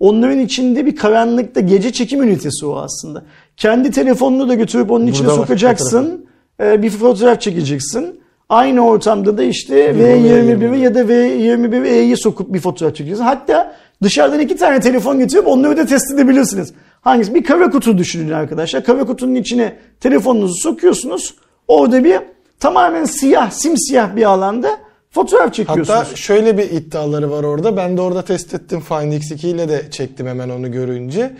Onların 0.00 0.38
içinde 0.38 0.86
bir 0.86 0.96
karanlıkta 0.96 1.60
gece 1.60 1.92
çekim 1.92 2.22
ünitesi 2.22 2.66
o 2.66 2.76
aslında. 2.76 3.24
Kendi 3.56 3.90
telefonunu 3.90 4.48
da 4.48 4.54
götürüp 4.54 4.90
onun 4.90 5.06
içine 5.06 5.26
Burada 5.26 5.36
sokacaksın. 5.36 6.26
e, 6.62 6.82
bir 6.82 6.90
fotoğraf 6.90 7.40
çekeceksin. 7.40 8.20
Aynı 8.48 8.86
ortamda 8.86 9.38
da 9.38 9.42
işte 9.42 9.94
Vivo 9.94 10.06
V21 10.06 10.76
ya 10.76 10.94
da 10.94 11.00
V21E'yi 11.00 12.16
sokup 12.16 12.54
bir 12.54 12.60
fotoğraf 12.60 12.94
çekeceksin. 12.94 13.24
Hatta 13.24 13.74
dışarıdan 14.02 14.40
iki 14.40 14.56
tane 14.56 14.80
telefon 14.80 15.18
getirip 15.18 15.46
onları 15.46 15.76
da 15.76 15.86
test 15.86 16.10
edebilirsiniz. 16.14 16.72
Hangisi? 17.00 17.34
Bir 17.34 17.44
kara 17.44 17.70
kutu 17.70 17.98
düşünün 17.98 18.32
arkadaşlar. 18.32 18.84
Kara 18.84 19.04
kutunun 19.06 19.34
içine 19.34 19.76
telefonunuzu 20.00 20.54
sokuyorsunuz. 20.62 21.34
Orada 21.68 22.04
bir 22.04 22.18
tamamen 22.60 23.04
siyah, 23.04 23.50
simsiyah 23.50 24.16
bir 24.16 24.24
alanda 24.24 24.78
fotoğraf 25.10 25.54
çekiyorsunuz. 25.54 25.88
Hatta 25.88 26.16
şöyle 26.16 26.58
bir 26.58 26.70
iddiaları 26.70 27.30
var 27.30 27.44
orada. 27.44 27.76
Ben 27.76 27.96
de 27.96 28.00
orada 28.00 28.22
test 28.24 28.54
ettim. 28.54 28.80
Find 28.80 29.12
X2 29.12 29.46
ile 29.46 29.68
de 29.68 29.82
çektim 29.90 30.26
hemen 30.26 30.48
onu 30.48 30.72
görünce. 30.72 31.32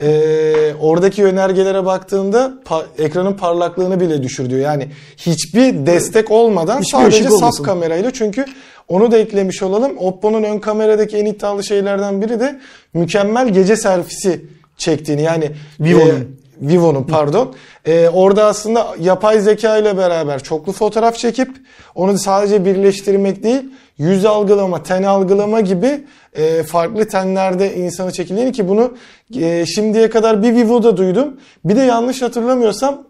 Ee, 0.00 0.74
oradaki 0.80 1.20
yönergelere 1.20 1.84
baktığında 1.84 2.54
pa- 2.64 2.84
ekranın 2.98 3.32
parlaklığını 3.32 4.00
bile 4.00 4.22
düşür 4.22 4.50
diyor. 4.50 4.60
Yani 4.60 4.88
hiçbir 5.16 5.86
destek 5.86 6.30
olmadan 6.30 6.80
Hiçbir 6.80 6.98
sadece 6.98 7.30
saf 7.30 7.62
kamerayla. 7.62 8.10
Çünkü 8.10 8.44
onu 8.88 9.10
da 9.10 9.18
eklemiş 9.18 9.62
olalım. 9.62 9.98
Oppo'nun 9.98 10.42
ön 10.42 10.58
kameradaki 10.58 11.16
en 11.16 11.26
iddialı 11.26 11.64
şeylerden 11.64 12.22
biri 12.22 12.40
de 12.40 12.60
mükemmel 12.94 13.48
gece 13.48 13.76
selfisi 13.76 14.44
çektiğini. 14.76 15.22
Yani 15.22 15.50
Vivo'nun. 15.80 16.08
e, 16.08 16.42
Vivo'nun 16.62 17.02
pardon. 17.02 17.54
Ee, 17.86 18.08
orada 18.08 18.44
aslında 18.44 18.94
yapay 19.00 19.40
zeka 19.40 19.76
ile 19.76 19.96
beraber 19.96 20.42
çoklu 20.42 20.72
fotoğraf 20.72 21.16
çekip 21.16 21.50
onu 21.94 22.18
sadece 22.18 22.64
birleştirmek 22.64 23.42
değil, 23.42 23.62
yüz 23.98 24.24
algılama, 24.24 24.82
ten 24.82 25.02
algılama 25.02 25.60
gibi 25.60 26.04
e, 26.34 26.62
farklı 26.62 27.08
tenlerde 27.08 27.74
insanı 27.74 28.12
çekildiğini 28.12 28.52
ki 28.52 28.68
bunu 28.68 28.96
e, 29.40 29.66
şimdiye 29.66 30.10
kadar 30.10 30.42
bir 30.42 30.54
Vivo'da 30.54 30.96
duydum. 30.96 31.40
Bir 31.64 31.76
de 31.76 31.80
yanlış 31.80 32.22
hatırlamıyorsam 32.22 33.02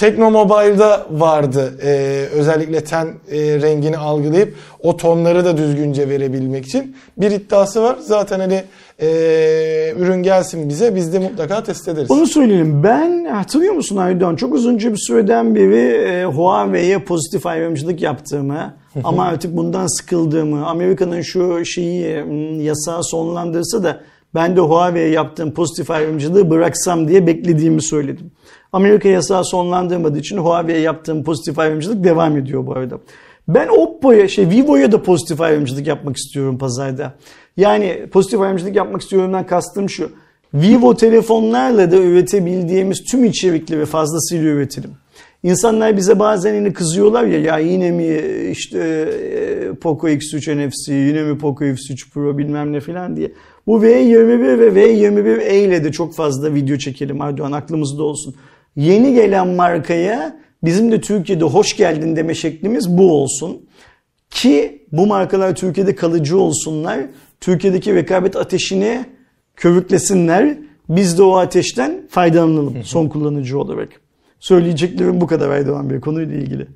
e, 0.00 0.10
Teknomobile'da 0.10 1.06
vardı 1.10 1.74
e, 1.82 1.90
özellikle 2.32 2.84
ten 2.84 3.06
e, 3.06 3.38
rengini 3.60 3.98
algılayıp 3.98 4.54
o 4.82 4.96
tonları 4.96 5.44
da 5.44 5.56
düzgünce 5.56 6.08
verebilmek 6.08 6.66
için 6.66 6.96
bir 7.16 7.30
iddiası 7.30 7.82
var. 7.82 7.96
Zaten 8.00 8.40
hani 8.40 8.62
e, 8.98 9.08
ürün 9.98 10.22
gelsin 10.22 10.68
bize 10.68 10.94
biz 10.94 11.12
de 11.12 11.18
mutlaka 11.18 11.62
test 11.62 11.88
ederiz. 11.88 12.10
Onu 12.10 12.26
söyleyelim. 12.26 12.82
Ben 12.82 13.24
hatırlıyor 13.24 13.74
musun 13.74 13.96
Aydoğan? 13.96 14.36
Çok 14.36 14.54
uzunca 14.54 14.92
bir 14.92 14.98
süreden 14.98 15.54
beri 15.54 16.10
e, 16.10 16.24
Huawei'ye 16.24 16.98
pozitif 16.98 17.46
ayrımcılık 17.46 18.02
yaptığımı 18.02 18.74
ama 19.04 19.24
artık 19.24 19.56
bundan 19.56 19.86
sıkıldığımı, 19.86 20.66
Amerika'nın 20.66 21.20
şu 21.20 21.64
şeyi 21.64 22.24
m, 22.24 22.62
yasağı 22.62 23.04
sonlandırsa 23.04 23.82
da 23.82 24.00
ben 24.34 24.56
de 24.56 24.60
Huawei'ye 24.60 25.08
yaptığım 25.08 25.54
pozitif 25.54 25.90
ayrımcılığı 25.90 26.50
bıraksam 26.50 27.08
diye 27.08 27.26
beklediğimi 27.26 27.82
söyledim. 27.82 28.30
Amerika 28.72 29.08
yasağı 29.08 29.44
sonlandırmadığı 29.44 30.18
için 30.18 30.36
Huawei'ye 30.36 30.80
yaptığım 30.80 31.24
pozitif 31.24 31.58
ayrımcılık 31.58 32.04
devam 32.04 32.36
ediyor 32.36 32.66
bu 32.66 32.72
arada. 32.72 32.98
Ben 33.48 33.68
Oppo'ya, 33.68 34.28
şey 34.28 34.48
Vivo'ya 34.48 34.92
da 34.92 35.02
pozitif 35.02 35.40
ayrımcılık 35.40 35.86
yapmak 35.86 36.16
istiyorum 36.16 36.58
pazarda. 36.58 37.14
Yani 37.56 38.06
pozitif 38.12 38.40
ayrımcılık 38.40 38.76
yapmak 38.76 39.02
istiyorumdan 39.02 39.46
kastım 39.46 39.90
şu. 39.90 40.10
Vivo 40.54 40.94
telefonlarla 40.94 41.90
da 41.90 41.96
üretebildiğimiz 41.96 43.04
tüm 43.10 43.24
içerikleri 43.24 43.86
fazlasıyla 43.86 44.50
üretelim. 44.50 44.90
İnsanlar 45.42 45.96
bize 45.96 46.18
bazen 46.18 46.54
yine 46.54 46.72
kızıyorlar 46.72 47.24
ya 47.24 47.40
ya 47.40 47.58
yine 47.58 47.90
mi 47.90 48.20
işte 48.50 48.78
e, 48.78 49.74
Poco 49.74 50.08
X3 50.08 50.68
NFC, 50.68 50.92
yine 50.92 51.22
mi 51.22 51.38
Poco 51.38 51.64
X3 51.64 52.10
Pro 52.10 52.38
bilmem 52.38 52.72
ne 52.72 52.80
falan 52.80 53.16
diye. 53.16 53.32
Bu 53.66 53.84
V21 53.84 54.58
ve 54.58 54.68
V21e 54.68 55.54
ile 55.54 55.84
de 55.84 55.92
çok 55.92 56.14
fazla 56.14 56.54
video 56.54 56.76
çekelim 56.76 57.22
Erdoğan 57.22 57.52
aklımızda 57.52 58.02
olsun. 58.02 58.34
Yeni 58.76 59.14
gelen 59.14 59.48
markaya 59.48 60.40
bizim 60.64 60.92
de 60.92 61.00
Türkiye'de 61.00 61.44
hoş 61.44 61.76
geldin 61.76 62.16
deme 62.16 62.34
şeklimiz 62.34 62.98
bu 62.98 63.12
olsun. 63.12 63.68
Ki 64.30 64.86
bu 64.92 65.06
markalar 65.06 65.54
Türkiye'de 65.54 65.94
kalıcı 65.94 66.38
olsunlar. 66.38 67.00
Türkiye'deki 67.40 67.94
rekabet 67.94 68.36
ateşini 68.36 69.04
körüklesinler. 69.56 70.58
Biz 70.88 71.18
de 71.18 71.22
o 71.22 71.36
ateşten 71.36 72.06
faydalanalım 72.10 72.84
son 72.84 73.08
kullanıcı 73.08 73.58
olarak. 73.58 73.88
Söyleyeceklerim 74.40 75.20
bu 75.20 75.26
kadar 75.26 75.50
Aydoğan 75.50 75.90
Bey 75.90 76.00
konuyla 76.00 76.36
ilgili. 76.36 76.66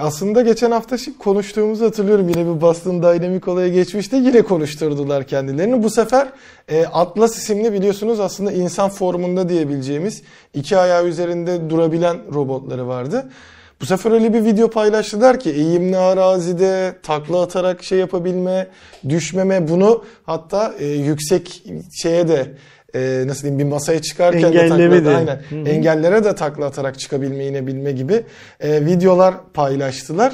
Aslında 0.00 0.42
geçen 0.42 0.70
hafta 0.70 0.96
konuştuğumuzu 1.18 1.84
hatırlıyorum. 1.84 2.28
Yine 2.28 2.40
bir 2.40 2.60
Boston 2.60 3.02
Dynamic 3.02 3.50
olaya 3.50 3.68
geçmişti. 3.68 4.16
Yine 4.16 4.42
konuşturdular 4.42 5.26
kendilerini. 5.26 5.82
Bu 5.82 5.90
sefer 5.90 6.28
e, 6.68 6.86
Atlas 6.86 7.38
isimli 7.38 7.72
biliyorsunuz 7.72 8.20
aslında 8.20 8.52
insan 8.52 8.90
formunda 8.90 9.48
diyebileceğimiz 9.48 10.22
iki 10.54 10.76
ayağı 10.76 11.06
üzerinde 11.06 11.70
durabilen 11.70 12.34
robotları 12.34 12.88
vardı. 12.88 13.30
Bu 13.80 13.86
sefer 13.86 14.10
öyle 14.12 14.34
bir 14.34 14.44
video 14.44 14.70
paylaştılar 14.70 15.40
ki 15.40 15.50
eğimli 15.50 15.98
arazide 15.98 16.94
takla 17.02 17.42
atarak 17.42 17.82
şey 17.82 17.98
yapabilme, 17.98 18.66
düşmeme 19.08 19.68
bunu 19.68 20.04
hatta 20.26 20.74
e, 20.78 20.86
yüksek 20.86 21.64
şeye 22.02 22.28
de 22.28 22.54
e, 22.94 23.22
nasıl 23.26 23.42
diyeyim 23.42 23.58
bir 23.58 23.64
masaya 23.64 24.02
çıkarken 24.02 24.42
de 24.42 24.46
Engelleme 24.46 24.96
takla 24.96 25.10
de. 25.10 25.16
aynen 25.16 25.40
Hı 25.48 25.54
hı. 25.62 25.68
engellere 25.68 26.24
de 26.24 26.34
takla 26.34 26.66
atarak 26.66 26.98
çıkabilme 26.98 27.46
inebilme 27.46 27.92
gibi 27.92 28.22
e, 28.60 28.86
videolar 28.86 29.34
paylaştılar. 29.54 30.32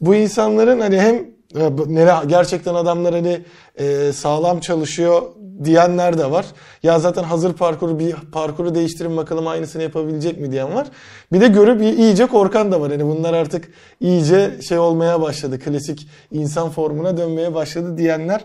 Bu 0.00 0.14
insanların 0.14 0.80
hani 0.80 1.00
hem 1.00 1.14
e, 1.56 1.60
nere- 1.86 2.26
gerçekten 2.26 2.74
adamlar 2.74 3.14
hani 3.14 3.40
e, 3.78 4.12
sağlam 4.12 4.60
çalışıyor 4.60 5.22
diyenler 5.64 6.18
de 6.18 6.30
var. 6.30 6.46
Ya 6.82 6.98
zaten 6.98 7.22
hazır 7.22 7.52
parkuru 7.52 7.98
bir 7.98 8.14
parkuru 8.32 8.74
değiştirin 8.74 9.16
bakalım 9.16 9.46
aynısını 9.46 9.82
yapabilecek 9.82 10.40
mi 10.40 10.52
diyen 10.52 10.74
var. 10.74 10.86
Bir 11.32 11.40
de 11.40 11.48
görüp 11.48 11.82
iyice 11.82 12.26
korkan 12.26 12.72
da 12.72 12.80
var. 12.80 12.90
Hani 12.90 13.04
bunlar 13.06 13.34
artık 13.34 13.68
iyice 14.00 14.50
şey 14.68 14.78
olmaya 14.78 15.20
başladı. 15.22 15.58
Klasik 15.58 16.08
insan 16.32 16.70
formuna 16.70 17.16
dönmeye 17.16 17.54
başladı 17.54 17.98
diyenler 17.98 18.40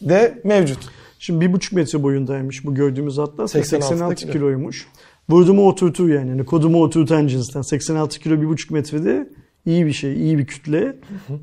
de 0.00 0.38
mevcut. 0.44 0.78
Şimdi 1.18 1.40
bir 1.40 1.52
buçuk 1.52 1.72
metre 1.72 2.02
boyundaymış 2.02 2.64
bu 2.64 2.74
gördüğümüz 2.74 3.18
atlas. 3.18 3.54
ve 3.54 3.58
86 3.58 3.88
86 3.88 4.22
kilo. 4.22 4.32
kiloymuş. 4.32 4.86
Vurdumu 5.28 5.68
oturtur 5.68 6.08
yani. 6.08 6.30
yani 6.30 6.44
kodumu 6.44 6.82
oturtan 6.82 7.26
cinsten. 7.26 7.62
86 7.62 8.20
kilo 8.20 8.40
bir 8.40 8.46
buçuk 8.46 8.70
metrede 8.70 9.28
iyi 9.66 9.86
bir 9.86 9.92
şey, 9.92 10.14
iyi 10.14 10.38
bir 10.38 10.46
kütle. 10.46 10.96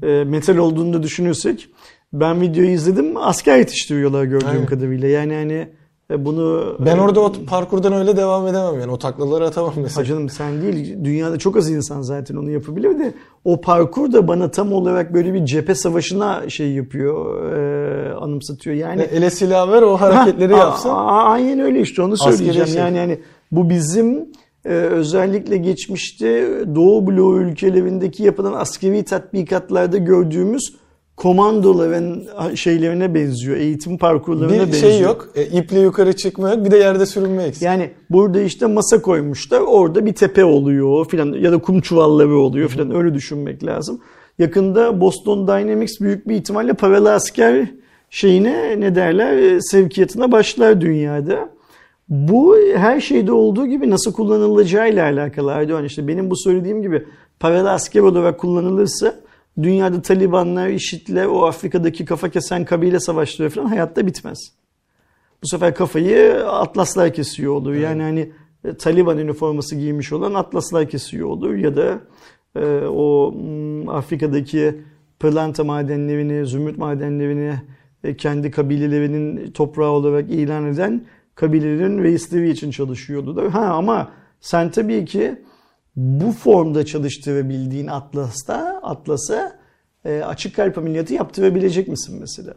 E, 0.03 0.23
metal 0.23 0.57
olduğunu 0.57 0.93
da 0.93 1.03
düşünürsek 1.03 1.69
ben 2.13 2.41
videoyu 2.41 2.69
izledim. 2.69 3.17
Asker 3.17 3.57
yetiştiriyorlar 3.57 4.23
gördüğüm 4.23 4.49
Aynen. 4.49 4.65
kadarıyla. 4.65 5.07
Yani 5.07 5.33
hani 5.33 5.67
e, 6.11 6.25
bunu 6.25 6.75
Ben 6.85 6.97
e, 6.97 7.01
orada 7.01 7.19
o 7.19 7.33
parkurdan 7.47 7.93
öyle 7.93 8.17
devam 8.17 8.47
edemem 8.47 8.79
yani. 8.79 8.91
O 8.91 8.97
taklaları 8.97 9.45
atamam 9.45 9.73
mesela. 9.77 10.01
Ha 10.01 10.05
canım 10.05 10.29
sen 10.29 10.61
değil. 10.61 10.97
Dünyada 11.03 11.37
çok 11.37 11.57
az 11.57 11.69
insan 11.69 12.01
zaten 12.01 12.35
onu 12.35 12.51
yapabilir 12.51 12.99
de 12.99 13.13
o 13.45 13.61
parkur 13.61 14.11
da 14.13 14.27
bana 14.27 14.51
tam 14.51 14.73
olarak 14.73 15.13
böyle 15.13 15.33
bir 15.33 15.45
cephe 15.45 15.75
savaşına 15.75 16.49
şey 16.49 16.71
yapıyor, 16.71 17.43
e, 17.53 18.13
anımsatıyor. 18.13 18.75
Yani 18.75 19.01
Ele 19.01 19.29
silah 19.29 19.71
ver 19.71 19.81
o 19.81 19.97
hareketleri 19.97 20.53
Ha, 20.53 20.59
yapsın. 20.59 20.89
aynen 21.05 21.59
öyle 21.59 21.81
işte 21.81 22.01
onu 22.01 22.17
söyleyeceğim. 22.17 22.67
şey. 22.67 22.77
Yani 22.77 22.97
yani 22.97 23.19
bu 23.51 23.69
bizim 23.69 24.25
e, 24.65 24.69
özellikle 24.69 25.57
geçmişte 25.57 26.47
Doğu 26.75 27.07
bloğu 27.07 27.37
ülkelerindeki 27.41 28.23
yapılan 28.23 28.53
askeri 28.53 29.03
tatbikatlarda 29.03 29.97
gördüğümüz 29.97 30.73
komandoların 31.21 32.27
şeylerine 32.55 33.15
benziyor. 33.15 33.57
Eğitim 33.57 33.97
parkurlarına 33.97 34.53
Bir 34.53 34.59
benziyor. 34.59 34.91
şey 34.91 35.01
yok. 35.01 35.29
E, 35.35 35.45
iple 35.45 35.79
yukarı 35.79 36.13
çıkma 36.13 36.49
yok. 36.49 36.65
Bir 36.65 36.71
de 36.71 36.77
yerde 36.77 37.05
sürünme 37.05 37.43
eksik. 37.43 37.63
Yani 37.63 37.89
burada 38.09 38.41
işte 38.41 38.65
masa 38.65 39.01
koymuşlar. 39.01 39.61
Orada 39.61 40.05
bir 40.05 40.13
tepe 40.13 40.45
oluyor 40.45 41.05
filan 41.09 41.33
ya 41.33 41.51
da 41.51 41.57
kum 41.57 41.81
çuvalları 41.81 42.37
oluyor 42.37 42.69
filan 42.69 42.95
öyle 42.95 43.13
düşünmek 43.13 43.65
lazım. 43.65 43.99
Yakında 44.39 45.01
Boston 45.01 45.47
Dynamics 45.47 46.01
büyük 46.01 46.27
bir 46.27 46.35
ihtimalle 46.35 46.73
paralı 46.73 47.13
asker 47.13 47.67
şeyine 48.09 48.79
ne 48.79 48.95
derler 48.95 49.37
e, 49.37 49.61
sevkiyatına 49.61 50.31
başlar 50.31 50.81
dünyada. 50.81 51.49
Bu 52.09 52.57
her 52.75 53.01
şeyde 53.01 53.31
olduğu 53.31 53.67
gibi 53.67 53.89
nasıl 53.89 54.13
kullanılacağıyla 54.13 55.03
alakalı 55.03 55.51
Erdoğan. 55.51 55.85
işte 55.85 56.07
benim 56.07 56.29
bu 56.29 56.37
söylediğim 56.37 56.81
gibi 56.81 57.05
paralı 57.39 57.71
asker 57.71 58.01
olarak 58.01 58.39
kullanılırsa 58.39 59.15
dünyada 59.57 60.01
Talibanlar, 60.01 60.67
IŞİD'ler, 60.69 61.25
o 61.25 61.45
Afrika'daki 61.45 62.05
kafa 62.05 62.29
kesen 62.29 62.65
kabile 62.65 62.99
savaşları 62.99 63.49
falan 63.49 63.65
hayatta 63.65 64.07
bitmez. 64.07 64.39
Bu 65.43 65.47
sefer 65.47 65.75
kafayı 65.75 66.47
atlaslar 66.47 67.13
kesiyor 67.13 67.53
olur. 67.53 67.73
Yani 67.73 68.01
hani 68.01 68.31
e, 68.65 68.73
Taliban 68.73 69.17
üniforması 69.17 69.75
giymiş 69.75 70.13
olan 70.13 70.33
atlaslar 70.33 70.89
kesiyor 70.89 71.27
olur 71.27 71.55
ya 71.55 71.75
da 71.75 71.99
e, 72.55 72.85
o 72.87 73.35
Afrika'daki 73.87 74.81
pırlanta 75.19 75.63
madenlerini, 75.63 76.45
zümrüt 76.45 76.77
madenlerini 76.77 77.53
e, 78.03 78.17
kendi 78.17 78.51
kabilelerinin 78.51 79.51
toprağı 79.51 79.89
olarak 79.89 80.29
ilan 80.29 80.67
eden 80.67 81.05
kabilelerin 81.35 82.03
reisleri 82.03 82.49
için 82.49 82.71
çalışıyordu 82.71 83.35
da. 83.35 83.53
Ha 83.53 83.65
ama 83.65 84.11
sen 84.39 84.71
tabii 84.71 85.05
ki 85.05 85.35
bu 85.95 86.31
formda 86.31 86.85
çalıştırabildiğin 86.85 87.87
Atlas'ta, 87.87 88.79
Atlas'a 88.83 89.59
e, 90.05 90.21
açık 90.21 90.55
kalp 90.55 90.77
ameliyatı 90.77 91.13
yaptırabilecek 91.13 91.87
misin 91.87 92.17
mesela? 92.19 92.53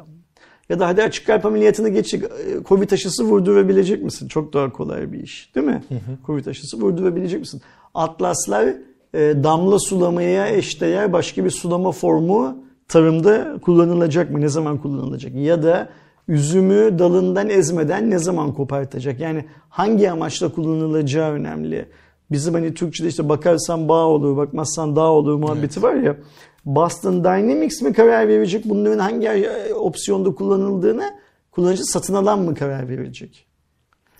Ya 0.68 0.78
da 0.78 0.87
hadi 0.89 1.03
açık 1.03 1.26
kalp 1.26 1.47
ameliyatını 1.47 1.89
geç, 1.89 2.14
e, 2.14 2.20
Covid 2.64 2.91
aşısı 2.91 3.24
vurdurabilecek 3.24 4.03
misin? 4.03 4.28
Çok 4.28 4.53
daha 4.53 4.72
kolay 4.72 5.12
bir 5.12 5.20
iş 5.20 5.55
değil 5.55 5.66
mi? 5.66 5.82
Covid 6.26 6.47
aşısı 6.47 6.80
vurdurabilecek 6.80 7.41
misin? 7.41 7.62
Atlaslar 7.95 8.74
e, 9.14 9.18
damla 9.45 9.78
sulamaya 9.78 10.49
eşdeğer 10.49 11.12
başka 11.12 11.45
bir 11.45 11.51
sulama 11.51 11.93
formu 11.93 12.64
tarımda 12.89 13.59
kullanılacak 13.62 14.30
mı? 14.30 14.41
Ne 14.41 14.49
zaman 14.49 14.78
kullanılacak? 14.78 15.35
Ya 15.35 15.62
da 15.62 15.89
üzümü 16.28 16.99
dalından 16.99 17.51
ezmeden 17.51 18.11
ne 18.11 18.18
zaman 18.18 18.55
kopartacak? 18.55 19.20
Yani 19.20 19.45
hangi 19.68 20.11
amaçla 20.11 20.53
kullanılacağı 20.53 21.32
önemli. 21.32 21.89
Bizim 22.31 22.55
hani 22.55 22.75
Türkçe'de 22.75 23.09
işte 23.09 23.29
bakarsan 23.29 23.89
bağ 23.89 24.07
olur, 24.07 24.37
bakmazsan 24.37 24.97
dağ 24.97 25.11
olur 25.11 25.35
muhabbeti 25.35 25.83
var 25.83 25.95
ya. 25.95 26.16
Boston 26.64 27.25
Dynamics 27.25 27.83
mi 27.83 27.93
karar 27.93 28.29
verecek 28.29 28.64
bunların 28.64 28.99
hangi 28.99 29.27
e, 29.29 29.75
opsiyonda 29.75 30.35
kullanıldığını 30.35 31.05
kullanıcı 31.51 31.85
satın 31.85 32.14
alan 32.14 32.39
mı 32.39 32.55
karar 32.55 32.89
verecek? 32.89 33.47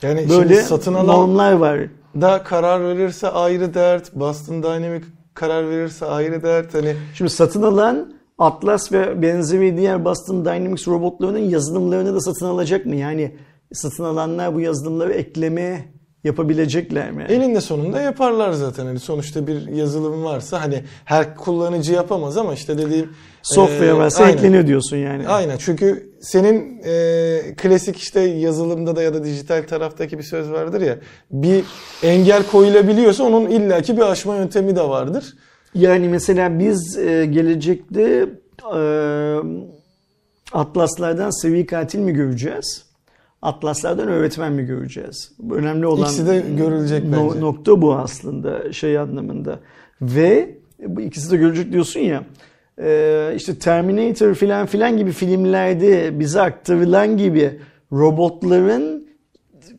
Yani 0.03 0.29
Böyle 0.31 0.55
şimdi 0.55 0.63
satın 0.69 0.95
alan 0.95 1.07
normlar 1.17 1.53
var. 1.53 1.81
da 2.21 2.43
karar 2.43 2.85
verirse 2.85 3.29
ayrı 3.29 3.75
dert. 3.75 4.15
Boston 4.15 4.63
Dynamic 4.63 5.05
karar 5.35 5.71
verirse 5.71 6.07
ayrı 6.07 6.43
dert. 6.43 6.75
Hani 6.75 6.97
Şimdi 7.15 7.31
satın 7.31 7.63
alan 7.63 8.15
Atlas 8.39 8.93
ve 8.93 9.23
benzeri 9.23 9.77
diğer 9.77 10.05
Boston 10.05 10.45
Dynamics 10.45 10.89
robotlarının 10.89 11.39
yazılımlarını 11.39 12.15
da 12.15 12.21
satın 12.21 12.47
alacak 12.47 12.87
mı? 12.87 12.97
Yani 12.97 13.37
satın 13.73 14.05
alanlar 14.05 14.55
bu 14.55 14.61
yazılımları 14.61 15.13
ekleme 15.13 15.85
yapabilecekler 16.25 17.11
mi? 17.11 17.27
elinde 17.29 17.61
sonunda 17.61 18.01
yaparlar 18.01 18.53
zaten. 18.53 18.87
Hani 18.87 18.99
sonuçta 18.99 19.47
bir 19.47 19.69
yazılım 19.69 20.25
varsa 20.25 20.61
hani 20.61 20.85
her 21.05 21.37
kullanıcı 21.37 21.93
yapamaz 21.93 22.37
ama 22.37 22.55
işte 22.55 22.79
dediğim 22.79 23.11
Software 23.43 23.87
e, 23.87 23.95
varsa 23.95 24.25
aynen. 24.25 24.37
ekleniyor 24.37 24.67
diyorsun 24.67 24.97
yani. 24.97 25.29
Aynen 25.29 25.57
çünkü 25.57 26.13
senin 26.21 26.83
e, 26.85 27.55
klasik 27.57 27.97
işte 27.97 28.21
yazılımda 28.21 28.97
da 28.97 29.03
ya 29.03 29.15
da 29.15 29.25
dijital 29.25 29.63
taraftaki 29.63 30.19
bir 30.19 30.23
söz 30.23 30.51
vardır 30.51 30.81
ya 30.81 30.99
bir 31.31 31.65
engel 32.03 32.43
koyulabiliyorsa 32.43 33.25
onun 33.25 33.51
illaki 33.51 33.97
bir 33.97 34.03
aşma 34.03 34.37
yöntemi 34.37 34.77
de 34.77 34.83
vardır. 34.83 35.35
Yani 35.75 36.09
mesela 36.09 36.59
biz 36.59 36.99
e, 36.99 37.27
gelecekte 37.27 38.29
e, 38.77 38.81
atlaslardan 40.53 41.43
seri 41.43 41.67
katil 41.67 41.99
mi 41.99 42.13
göreceğiz? 42.13 42.84
Atlaslardan 43.45 44.09
öğretmen 44.09 44.53
mi 44.53 44.67
göreceğiz? 44.67 45.33
Önemli 45.51 45.87
olan 45.87 46.03
İkisi 46.03 46.27
de 46.27 46.45
görülecek 46.57 47.05
no- 47.05 47.29
bence. 47.29 47.41
nokta 47.41 47.83
bu 47.83 47.95
aslında 47.95 48.73
şey 48.73 48.99
anlamında. 48.99 49.61
Ve 50.03 50.59
bu 50.87 51.01
ikisi 51.01 51.31
de 51.31 51.37
görülecek 51.37 51.73
diyorsun 51.73 52.01
ya. 52.01 52.25
e, 52.79 53.33
işte 53.37 53.59
Terminator 53.59 54.35
filan 54.35 54.67
filan 54.67 54.97
gibi 54.97 55.13
filmlerde 55.13 56.21
bize 56.21 56.41
aktarılan 56.41 57.17
gibi 57.17 57.61
robotların 57.93 59.09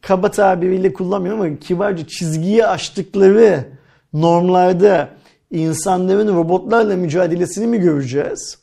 kaba 0.01 0.31
tabiriyle 0.31 0.93
kullanmıyorum 0.93 1.41
ama 1.41 1.59
kibarca 1.59 2.07
çizgiyi 2.07 2.65
aştıkları 2.65 3.65
normlarda 4.13 5.09
insanların 5.51 6.35
robotlarla 6.35 6.95
mücadelesini 6.95 7.67
mi 7.67 7.79
göreceğiz? 7.79 8.57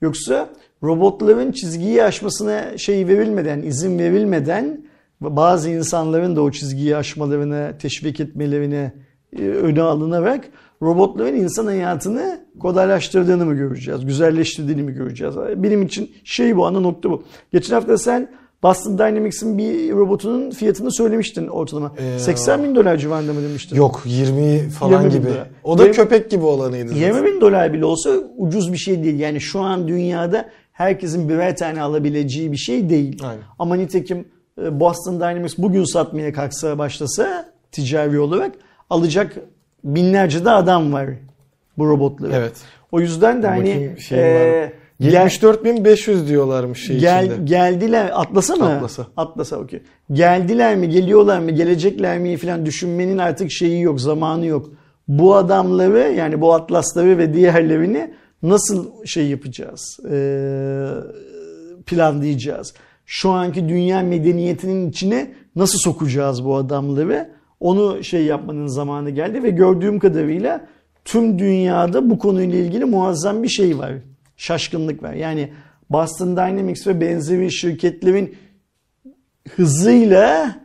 Yoksa 0.00 0.48
robotların 0.82 1.52
çizgiyi 1.52 2.04
aşmasına 2.04 2.78
şey 2.78 3.08
verilmeden, 3.08 3.62
izin 3.62 3.98
verilmeden 3.98 4.80
bazı 5.20 5.70
insanların 5.70 6.36
da 6.36 6.42
o 6.42 6.50
çizgiyi 6.50 6.96
aşmalarına, 6.96 7.78
teşvik 7.78 8.20
etmelerine 8.20 8.92
e, 9.38 9.42
öne 9.42 9.82
alınarak 9.82 10.44
robotların 10.82 11.36
insan 11.36 11.66
hayatını 11.66 12.40
kolaylaştırdığını 12.60 13.46
mı 13.46 13.54
göreceğiz? 13.54 14.06
Güzelleştirdiğini 14.06 14.82
mi 14.82 14.92
göreceğiz? 14.92 15.34
Benim 15.56 15.82
için 15.82 16.10
şey 16.24 16.56
bu 16.56 16.66
ana 16.66 16.80
nokta 16.80 17.10
bu. 17.10 17.22
Geçen 17.52 17.74
hafta 17.74 17.98
sen 17.98 18.28
Boston 18.62 18.98
Dynamics'in 18.98 19.58
bir 19.58 19.92
robotunun 19.92 20.50
fiyatını 20.50 20.92
söylemiştin 20.92 21.46
ortalama. 21.46 21.92
Ee, 21.98 22.18
80 22.18 22.64
bin 22.64 22.74
dolar 22.74 22.96
civarında 22.96 23.32
mı 23.32 23.42
demiştin? 23.42 23.76
Yok 23.76 24.02
20 24.06 24.68
falan 24.68 25.02
20 25.02 25.04
bin 25.14 25.20
gibi. 25.20 25.30
lira. 25.32 25.46
O 25.64 25.78
da 25.78 25.82
Yirmi- 25.82 25.92
köpek 25.96 26.30
gibi 26.30 26.44
olanıydı. 26.44 26.88
zaten. 26.88 27.00
20 27.00 27.24
bin 27.26 27.40
dolar 27.40 27.72
bile 27.72 27.84
olsa 27.84 28.10
ucuz 28.36 28.72
bir 28.72 28.78
şey 28.78 29.04
değil. 29.04 29.18
Yani 29.18 29.40
şu 29.40 29.60
an 29.60 29.88
dünyada 29.88 30.48
herkesin 30.76 31.28
birer 31.28 31.56
tane 31.56 31.82
alabileceği 31.82 32.52
bir 32.52 32.56
şey 32.56 32.90
değil. 32.90 33.22
Aynen. 33.24 33.42
Ama 33.58 33.76
nitekim 33.76 34.28
e, 34.62 34.80
Boston 34.80 35.14
Dynamics 35.20 35.58
bugün 35.58 35.84
satmaya 35.84 36.32
kalksa 36.32 36.78
başlasa 36.78 37.52
ticari 37.72 38.20
olarak 38.20 38.52
alacak 38.90 39.36
binlerce 39.84 40.44
de 40.44 40.50
adam 40.50 40.92
var 40.92 41.08
bu 41.78 41.88
robotları. 41.88 42.32
Evet. 42.34 42.52
O 42.92 43.00
yüzden 43.00 43.42
de 43.42 43.46
hani 43.46 43.96
şey 44.00 44.18
e, 44.18 44.62
var. 44.62 44.70
gel- 45.00 45.26
74.500 45.26 46.28
diyorlarmış 46.28 46.86
şey 46.86 46.98
Gel, 46.98 47.24
içinde. 47.26 47.44
geldiler 47.44 48.10
Atlas'a 48.14 48.56
mı? 48.56 48.64
Atlas'a. 48.76 49.06
Atlas'a 49.16 49.56
okey. 49.56 49.82
Geldiler 50.12 50.76
mi, 50.76 50.88
geliyorlar 50.88 51.38
mı, 51.38 51.50
gelecekler 51.50 52.18
mi 52.18 52.36
falan 52.36 52.66
düşünmenin 52.66 53.18
artık 53.18 53.50
şeyi 53.50 53.82
yok, 53.82 54.00
zamanı 54.00 54.46
yok. 54.46 54.70
Bu 55.08 55.34
adamları 55.34 56.12
yani 56.12 56.40
bu 56.40 56.54
Atlasları 56.54 57.18
ve 57.18 57.34
diğerlerini 57.34 58.14
nasıl 58.42 59.04
şey 59.04 59.28
yapacağız? 59.28 60.00
Ee, 60.10 60.88
planlayacağız. 61.86 62.74
Şu 63.06 63.30
anki 63.30 63.68
dünya 63.68 64.02
medeniyetinin 64.02 64.90
içine 64.90 65.34
nasıl 65.56 65.78
sokacağız 65.78 66.44
bu 66.44 66.56
adamları? 66.56 67.30
Onu 67.60 68.04
şey 68.04 68.24
yapmanın 68.24 68.66
zamanı 68.66 69.10
geldi 69.10 69.42
ve 69.42 69.50
gördüğüm 69.50 69.98
kadarıyla 69.98 70.66
tüm 71.04 71.38
dünyada 71.38 72.10
bu 72.10 72.18
konuyla 72.18 72.58
ilgili 72.58 72.84
muazzam 72.84 73.42
bir 73.42 73.48
şey 73.48 73.78
var. 73.78 73.92
Şaşkınlık 74.36 75.02
var. 75.02 75.12
Yani 75.12 75.52
Boston 75.90 76.36
Dynamics 76.36 76.86
ve 76.86 77.00
benzeri 77.00 77.52
şirketlerin 77.52 78.36
hızıyla 79.56 80.56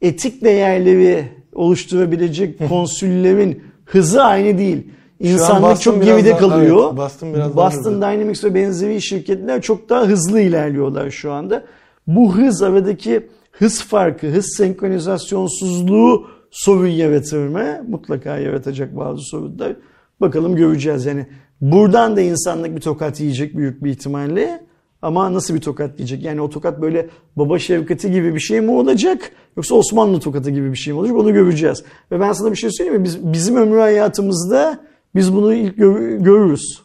etik 0.00 0.44
değerleri 0.44 1.24
oluşturabilecek 1.54 2.58
konsüllerin 2.68 3.62
hızı 3.84 4.24
aynı 4.24 4.58
değil. 4.58 4.88
İnsanlık 5.20 5.80
çok 5.80 6.04
geride 6.04 6.30
daha- 6.30 6.38
kalıyor. 6.38 6.84
evet, 6.88 6.96
Boston 6.96 7.34
biraz 7.34 7.56
daha 7.56 7.66
Boston 7.66 7.90
hızlı. 7.90 8.02
Dynamics 8.02 8.44
ve 8.44 8.54
benzeri 8.54 9.02
şirketler 9.02 9.62
çok 9.62 9.88
daha 9.88 10.06
hızlı 10.06 10.40
ilerliyorlar 10.40 11.10
şu 11.10 11.32
anda. 11.32 11.64
Bu 12.06 12.36
hız 12.36 12.62
aradaki 12.62 13.26
hız 13.52 13.82
farkı, 13.82 14.26
hız 14.26 14.54
senkronizasyonsuzluğu 14.56 16.26
sorun 16.50 16.86
yaratır 16.86 17.48
mı? 17.48 17.64
Mutlaka 17.88 18.38
yaratacak 18.38 18.96
bazı 18.96 19.20
sorunlar. 19.22 19.76
Bakalım 20.20 20.56
göreceğiz 20.56 21.06
yani. 21.06 21.26
Buradan 21.60 22.16
da 22.16 22.20
insanlık 22.20 22.76
bir 22.76 22.80
tokat 22.80 23.20
yiyecek 23.20 23.56
büyük 23.56 23.84
bir 23.84 23.90
ihtimalle. 23.90 24.68
Ama 25.02 25.34
nasıl 25.34 25.54
bir 25.54 25.60
tokat 25.60 25.98
yiyecek? 25.98 26.24
Yani 26.24 26.40
o 26.40 26.50
tokat 26.50 26.80
böyle 26.80 27.08
baba 27.36 27.58
şefkati 27.58 28.12
gibi 28.12 28.34
bir 28.34 28.40
şey 28.40 28.60
mi 28.60 28.70
olacak? 28.70 29.30
Yoksa 29.56 29.74
Osmanlı 29.74 30.20
tokatı 30.20 30.50
gibi 30.50 30.72
bir 30.72 30.76
şey 30.76 30.92
mi 30.92 30.98
olacak? 30.98 31.16
Onu 31.16 31.32
göreceğiz. 31.32 31.84
Ve 32.12 32.20
ben 32.20 32.32
sana 32.32 32.50
bir 32.50 32.56
şey 32.56 32.70
söyleyeyim 32.72 33.00
mi? 33.00 33.04
Biz, 33.04 33.32
bizim 33.32 33.56
ömrü 33.56 33.78
hayatımızda 33.78 34.78
biz 35.14 35.34
bunu 35.34 35.54
ilk 35.54 35.76
gör- 35.76 36.16
görürüz. 36.16 36.80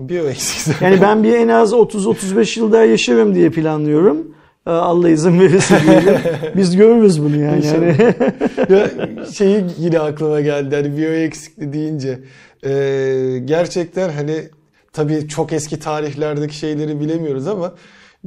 Bir 0.00 0.20
o 0.20 0.28
eksik. 0.28 0.82
Yani 0.82 1.00
ben 1.00 1.22
bir 1.24 1.32
en 1.34 1.48
az 1.48 1.72
30-35 1.72 2.60
yıl 2.60 2.72
daha 2.72 2.84
yaşarım 2.84 3.34
diye 3.34 3.50
planlıyorum. 3.50 4.34
Ee, 4.66 4.70
Allah 4.70 5.08
izin 5.10 5.40
verirse 5.40 5.78
diyelim. 5.86 6.20
Biz 6.56 6.76
görürüz 6.76 7.22
bunu 7.22 7.36
yani. 7.36 7.66
Yani 7.66 7.96
ya 8.68 8.90
şeyi 9.32 9.64
yine 9.78 9.98
aklıma 10.00 10.40
geldi 10.40 10.76
hani 10.76 10.96
biyo 10.96 11.10
eksikliği 11.10 11.72
deyince 11.72 12.18
Ee, 12.64 13.38
gerçekten 13.44 14.10
hani 14.10 14.34
tabii 14.92 15.28
çok 15.28 15.52
eski 15.52 15.78
tarihlerdeki 15.78 16.56
şeyleri 16.56 17.00
bilemiyoruz 17.00 17.46
ama 17.46 17.74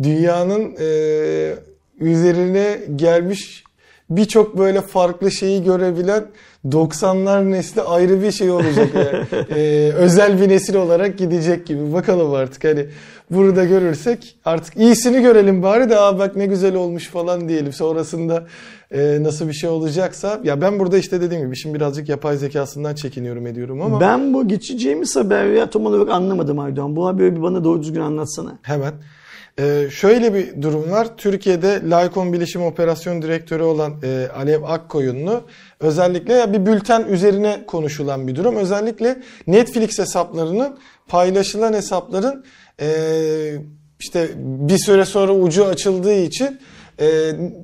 dünyanın 0.04 0.76
e, 0.80 1.56
üzerine 2.00 2.80
gelmiş 2.96 3.64
birçok 4.10 4.58
böyle 4.58 4.82
farklı 4.82 5.32
şeyi 5.32 5.64
görebilen 5.64 6.26
90'lar 6.68 7.52
nesli 7.52 7.82
ayrı 7.82 8.22
bir 8.22 8.32
şey 8.32 8.52
olacak 8.52 8.90
yani. 8.96 9.46
Ee, 9.50 9.92
özel 9.96 10.42
bir 10.42 10.50
nesil 10.50 10.76
olarak 10.76 11.18
gidecek 11.18 11.68
gibi. 11.68 11.94
Bakalım 11.94 12.34
artık 12.34 12.64
hani 12.64 12.86
burada 13.32 13.66
görürsek 13.66 14.36
artık 14.46 14.78
iyisini 14.78 15.22
görelim 15.22 15.64
bari 15.64 15.90
de 15.90 16.00
Aa 16.00 16.20
bak 16.20 16.36
ne 16.36 16.46
güzel 16.46 16.76
olmuş 16.76 17.08
falan 17.08 17.50
diyelim. 17.50 17.74
Sonrasında 17.74 18.48
e, 18.92 19.24
nasıl 19.24 19.48
bir 19.48 19.54
şey 19.54 19.70
olacaksa 19.70 20.40
ya 20.44 20.62
ben 20.62 20.80
burada 20.80 20.98
işte 20.98 21.22
dediğim 21.22 21.46
gibi 21.46 21.58
şimdi 21.58 21.76
birazcık 21.76 22.10
yapay 22.10 22.38
zekasından 22.38 22.96
çekiniyorum 22.96 23.48
ediyorum 23.48 23.82
ama 23.82 24.02
ben 24.02 24.34
bu 24.34 24.48
geçeceğimiz 24.48 25.16
haberi 25.16 25.70
tam 25.70 25.86
olarak 25.86 26.10
anlamadım 26.10 26.60
Aydoğan. 26.60 26.96
Bu 26.96 27.08
haberi 27.08 27.36
bir 27.36 27.42
bana 27.42 27.64
doğru 27.64 27.82
düzgün 27.82 28.02
anlatsana. 28.02 28.60
Hemen. 28.62 28.94
Ee, 29.60 29.90
şöyle 29.92 30.34
bir 30.34 30.62
durum 30.62 30.92
var. 30.92 31.08
Türkiye'de 31.18 31.82
Laykon 31.90 32.34
Bilişim 32.34 32.64
Operasyon 32.64 33.22
Direktörü 33.22 33.64
olan 33.64 33.94
e, 34.04 34.28
Alev 34.38 34.64
Akkoyunlu 34.64 35.44
özellikle 35.80 36.54
bir 36.54 36.66
bülten 36.66 37.04
üzerine 37.04 37.64
konuşulan 37.68 38.28
bir 38.28 38.36
durum. 38.36 38.56
Özellikle 38.56 39.18
Netflix 39.48 40.00
hesaplarının 40.00 40.78
paylaşılan 41.08 41.74
hesapların 41.74 42.46
e, 42.82 42.88
işte 44.00 44.30
bir 44.38 44.78
süre 44.78 45.06
sonra 45.06 45.34
ucu 45.34 45.66
açıldığı 45.66 46.16
için 46.16 46.60
e, 47.00 47.08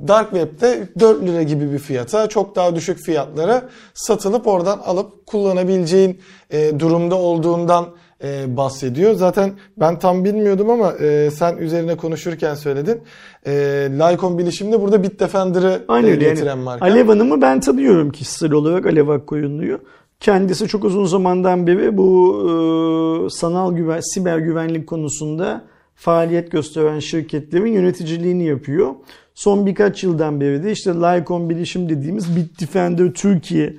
Dark 0.08 0.30
Web'de 0.32 0.88
4 1.00 1.24
lira 1.24 1.44
gibi 1.44 1.72
bir 1.72 1.80
fiyata 1.80 2.28
çok 2.28 2.56
daha 2.56 2.76
düşük 2.76 3.00
fiyatlara 3.00 3.70
satılıp 3.94 4.48
oradan 4.48 4.80
alıp 4.80 5.26
kullanabileceğin 5.26 6.22
e, 6.50 6.80
durumda 6.80 7.16
olduğundan 7.16 7.96
e, 8.24 8.58
bahsediyor. 8.58 9.14
Zaten 9.14 9.54
ben 9.78 10.00
tam 10.00 10.26
bilmiyordum 10.26 10.70
ama 10.70 10.94
e, 10.94 11.32
sen 11.32 11.58
üzerine 11.58 11.98
konuşurken 11.98 12.56
söyledin. 12.56 13.02
E, 13.46 13.52
Lycon 13.92 14.38
Bilişim'de 14.38 14.82
burada 14.82 15.04
Bitdefender'ı 15.04 15.86
Aynı 15.88 16.08
e, 16.08 16.16
getiren 16.16 16.48
yani. 16.48 16.64
marka. 16.64 16.86
Alev 16.86 17.08
Hanım'ı 17.08 17.42
ben 17.42 17.60
tanıyorum 17.60 18.12
kişisel 18.12 18.52
olarak 18.52 18.86
Alev 18.86 19.08
Akkoyunlu'yu. 19.08 19.80
Kendisi 20.20 20.68
çok 20.68 20.84
uzun 20.84 21.06
zamandan 21.06 21.68
beri 21.68 21.98
bu 21.98 22.42
e, 22.46 23.30
sanal 23.30 23.76
güven, 23.76 24.00
siber 24.00 24.38
güvenlik 24.38 24.88
konusunda 24.88 25.62
faaliyet 25.96 26.52
gösteren 26.52 27.00
şirketlerin 27.00 27.74
yöneticiliğini 27.74 28.46
yapıyor. 28.46 28.96
Son 29.34 29.66
birkaç 29.66 30.04
yıldan 30.04 30.42
beri 30.42 30.64
de 30.64 30.72
işte 30.72 30.92
Lycon 30.92 31.50
Bilişim 31.50 31.90
dediğimiz 31.90 32.36
Bitdefender 32.36 33.12
Türkiye 33.12 33.74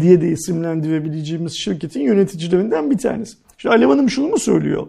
diye 0.00 0.20
de 0.20 0.28
isimlendirebileceğimiz 0.28 1.52
şirketin 1.58 2.00
yöneticilerinden 2.00 2.90
bir 2.90 2.98
tanesi. 2.98 3.36
Şimdi 3.60 3.74
Alev 3.74 3.88
Hanım 3.88 4.10
şunu 4.10 4.28
mu 4.28 4.38
söylüyor? 4.38 4.86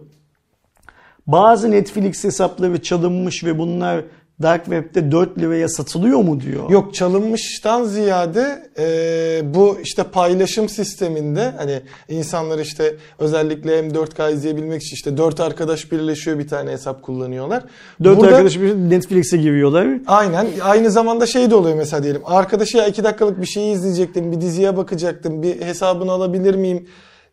Bazı 1.26 1.70
Netflix 1.70 2.24
hesapları 2.24 2.82
çalınmış 2.82 3.44
ve 3.44 3.58
bunlar 3.58 4.04
Dark 4.42 4.64
Web'de 4.64 5.12
4 5.12 5.38
liraya 5.38 5.68
satılıyor 5.68 6.18
mu 6.18 6.40
diyor. 6.40 6.70
Yok 6.70 6.94
çalınmıştan 6.94 7.84
ziyade 7.84 8.70
e, 8.78 9.54
bu 9.54 9.78
işte 9.82 10.02
paylaşım 10.02 10.68
sisteminde 10.68 11.52
hani 11.56 11.82
insanlar 12.08 12.58
işte 12.58 12.96
özellikle 13.18 13.80
M4K 13.80 14.32
izleyebilmek 14.32 14.82
için 14.82 14.94
işte 14.94 15.16
4 15.16 15.40
arkadaş 15.40 15.92
birleşiyor 15.92 16.38
bir 16.38 16.48
tane 16.48 16.70
hesap 16.70 17.02
kullanıyorlar. 17.02 17.64
4 18.04 18.18
Burada- 18.18 18.30
arkadaş 18.30 18.60
bir 18.60 18.74
Netflix'e 18.74 19.36
giriyorlar. 19.36 19.88
Aynen. 20.06 20.46
Aynı 20.62 20.90
zamanda 20.90 21.26
şey 21.26 21.50
de 21.50 21.54
oluyor 21.54 21.76
mesela 21.76 22.02
diyelim. 22.02 22.22
Arkadaşı 22.24 22.76
ya 22.76 22.86
iki 22.86 23.04
dakikalık 23.04 23.40
bir 23.40 23.46
şeyi 23.46 23.74
izleyecektim. 23.74 24.32
Bir 24.32 24.40
diziye 24.40 24.76
bakacaktım. 24.76 25.42
Bir 25.42 25.60
hesabını 25.60 26.12
alabilir 26.12 26.54
miyim? 26.54 26.86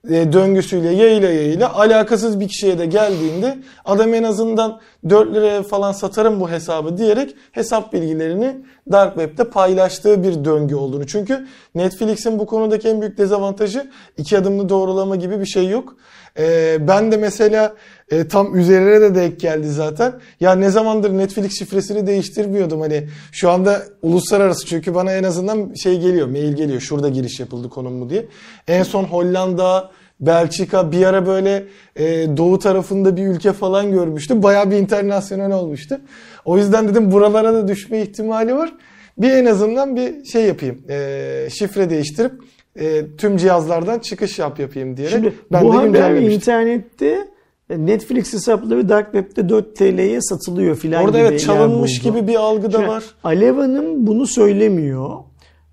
E, 0.08 0.34
döngüsüyle 0.34 0.90
yayla 0.90 1.30
yayla 1.30 1.74
alakasız 1.74 2.40
bir 2.40 2.48
kişiye 2.48 2.80
de 2.80 2.86
geldiğinde 2.86 3.58
adam 3.86 4.14
en 4.14 4.24
azından 4.24 4.80
4 5.10 5.34
liraya 5.34 5.64
falan 5.64 5.92
satarım 5.92 6.40
bu 6.40 6.50
hesabı 6.50 6.98
diyerek 6.98 7.36
hesap 7.52 7.94
bilgilerini 7.94 8.58
Dark 8.92 9.16
Web'de 9.16 9.44
paylaştığı 9.44 10.24
bir 10.24 10.46
döngü 10.46 10.76
olduğunu. 10.76 11.08
Çünkü 11.08 11.48
Netflix'in 11.76 12.40
bu 12.40 12.46
konudaki 12.46 12.88
en 12.88 13.02
büyük 13.02 13.18
dezavantajı 13.18 13.90
iki 14.18 14.38
adımlı 14.38 14.70
doğrulama 14.70 15.16
gibi 15.16 15.40
bir 15.40 15.46
şey 15.46 15.70
yok. 15.70 15.96
E, 16.40 16.78
ben 16.88 17.12
de 17.12 17.18
mesela 17.18 17.76
e, 18.12 18.28
tam 18.28 18.56
üzerine 18.56 19.02
de 19.02 19.16
denk 19.16 19.40
geldi 19.40 19.70
zaten. 19.70 20.14
Ya 20.40 20.56
ne 20.56 20.70
zamandır 20.70 21.18
Netflix 21.18 21.60
şifresini 21.60 22.08
değiştirmiyordum 22.08 22.82
hani 22.82 23.08
şu 23.32 23.50
anda 23.50 23.84
uluslararası 24.02 24.66
çünkü 24.66 24.96
bana 24.96 25.14
en 25.14 25.24
azından 25.24 25.74
şey 25.74 26.00
geliyor 26.00 26.28
mail 26.28 26.54
geliyor 26.54 26.82
şurada 26.82 27.10
giriş 27.10 27.40
yapıldı 27.40 27.70
konum 27.70 27.94
mu 27.94 28.10
diye. 28.10 28.26
En 28.68 28.84
son 28.84 29.04
Hollanda 29.04 29.92
Belçika 30.20 30.92
bir 30.92 31.06
ara 31.06 31.26
böyle 31.26 31.64
e, 31.96 32.38
doğu 32.38 32.60
tarafında 32.60 33.18
bir 33.18 33.28
ülke 33.28 33.54
falan 33.54 33.92
görmüştüm. 33.92 34.44
Bayağı 34.44 34.72
bir 34.72 34.76
internasyonel 34.76 35.52
olmuştu. 35.52 36.00
O 36.46 36.58
yüzden 36.58 36.88
dedim 36.88 37.12
buralara 37.12 37.54
da 37.54 37.68
düşme 37.68 38.02
ihtimali 38.02 38.56
var. 38.56 38.74
Bir 39.18 39.30
en 39.32 39.46
azından 39.46 39.96
bir 39.96 40.26
şey 40.26 40.46
yapayım. 40.46 40.82
E, 40.90 41.48
şifre 41.52 41.90
değiştirip 41.90 42.32
e, 42.76 43.16
tüm 43.18 43.38
cihazlardan 43.38 44.00
çıkış 44.00 44.40
yap 44.40 44.60
yapayım 44.60 44.98
diyerek. 44.98 45.16
Şimdi 45.16 45.34
ben 45.52 45.64
bu 45.64 45.74
de 45.74 45.78
haber 45.78 46.14
internette 46.22 47.28
Netflix 47.70 48.34
hesapları 48.34 48.90
Dark 48.90 49.12
Web'de 49.12 49.50
4 49.50 49.76
TL'ye 49.76 50.22
satılıyor 50.22 50.76
filan 50.76 51.04
Orada 51.04 51.18
gibi 51.18 51.28
evet 51.28 51.32
yer 51.32 51.40
çalınmış 51.40 52.00
gibi 52.00 52.28
bir 52.28 52.36
algı 52.36 52.72
da 52.72 52.78
Şimdi 52.78 52.88
var. 52.88 53.04
Alev 53.24 53.56
Hanım 53.56 54.08
bunu 54.08 54.28
söylemiyor. 54.28 55.18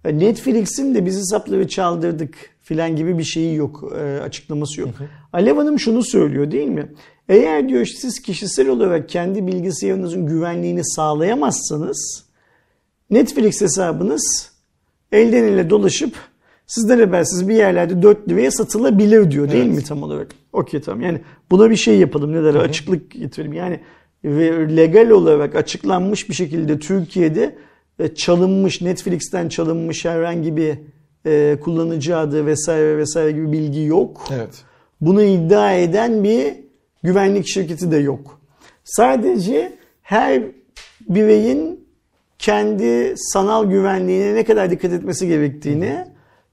Netflix'in 0.04 0.94
de 0.94 1.06
biz 1.06 1.16
hesapları 1.16 1.68
çaldırdık 1.68 2.55
filan 2.66 2.96
gibi 2.96 3.18
bir 3.18 3.24
şeyi 3.24 3.54
yok, 3.54 3.92
e, 3.96 4.20
açıklaması 4.20 4.80
yok. 4.80 4.90
Alev 5.32 5.56
Hanım 5.56 5.78
şunu 5.78 6.02
söylüyor 6.02 6.50
değil 6.50 6.68
mi? 6.68 6.92
Eğer 7.28 7.68
diyor 7.68 7.86
siz 7.86 8.22
kişisel 8.22 8.68
olarak 8.68 9.08
kendi 9.08 9.46
bilgisayarınızın 9.46 10.26
güvenliğini 10.26 10.84
sağlayamazsanız 10.84 12.24
Netflix 13.10 13.60
hesabınız 13.60 14.52
elden 15.12 15.42
ele 15.42 15.70
dolaşıp 15.70 16.14
sizden 16.66 16.98
habersiz 16.98 17.48
bir 17.48 17.54
yerlerde 17.54 18.02
4 18.02 18.28
liraya 18.28 18.50
satılabilir 18.50 19.30
diyor 19.30 19.50
değil 19.50 19.66
Evet. 19.66 19.76
mi 19.76 19.84
tam 19.84 20.02
olarak? 20.02 20.28
Okey 20.52 20.80
tamam 20.80 21.00
yani 21.00 21.20
buna 21.50 21.70
bir 21.70 21.76
şey 21.76 21.98
yapalım 21.98 22.32
ne 22.32 22.44
derler 22.44 22.60
açıklık 22.60 23.10
getirelim 23.10 23.52
yani 23.52 23.80
ve 24.24 24.76
legal 24.76 25.10
olarak 25.10 25.54
açıklanmış 25.54 26.28
bir 26.28 26.34
şekilde 26.34 26.78
Türkiye'de 26.78 27.56
e, 27.98 28.14
çalınmış 28.14 28.80
Netflix'ten 28.80 29.48
çalınmış 29.48 30.04
herhangi 30.04 30.56
bir 30.56 30.78
e, 31.26 31.56
kullanıcı 31.60 32.16
adı 32.16 32.46
vesaire 32.46 32.98
vesaire 32.98 33.32
gibi 33.32 33.52
bilgi 33.52 33.82
yok. 33.82 34.24
Evet. 34.34 34.64
bunu 35.00 35.22
iddia 35.22 35.72
eden 35.72 36.24
bir 36.24 36.54
güvenlik 37.02 37.46
şirketi 37.46 37.90
de 37.90 37.96
yok. 37.96 38.40
Sadece 38.84 39.72
her 40.02 40.42
bireyin 41.08 41.86
kendi 42.38 43.14
sanal 43.16 43.70
güvenliğine 43.70 44.34
ne 44.34 44.44
kadar 44.44 44.70
dikkat 44.70 44.92
etmesi 44.92 45.28
gerektiğini, 45.28 46.04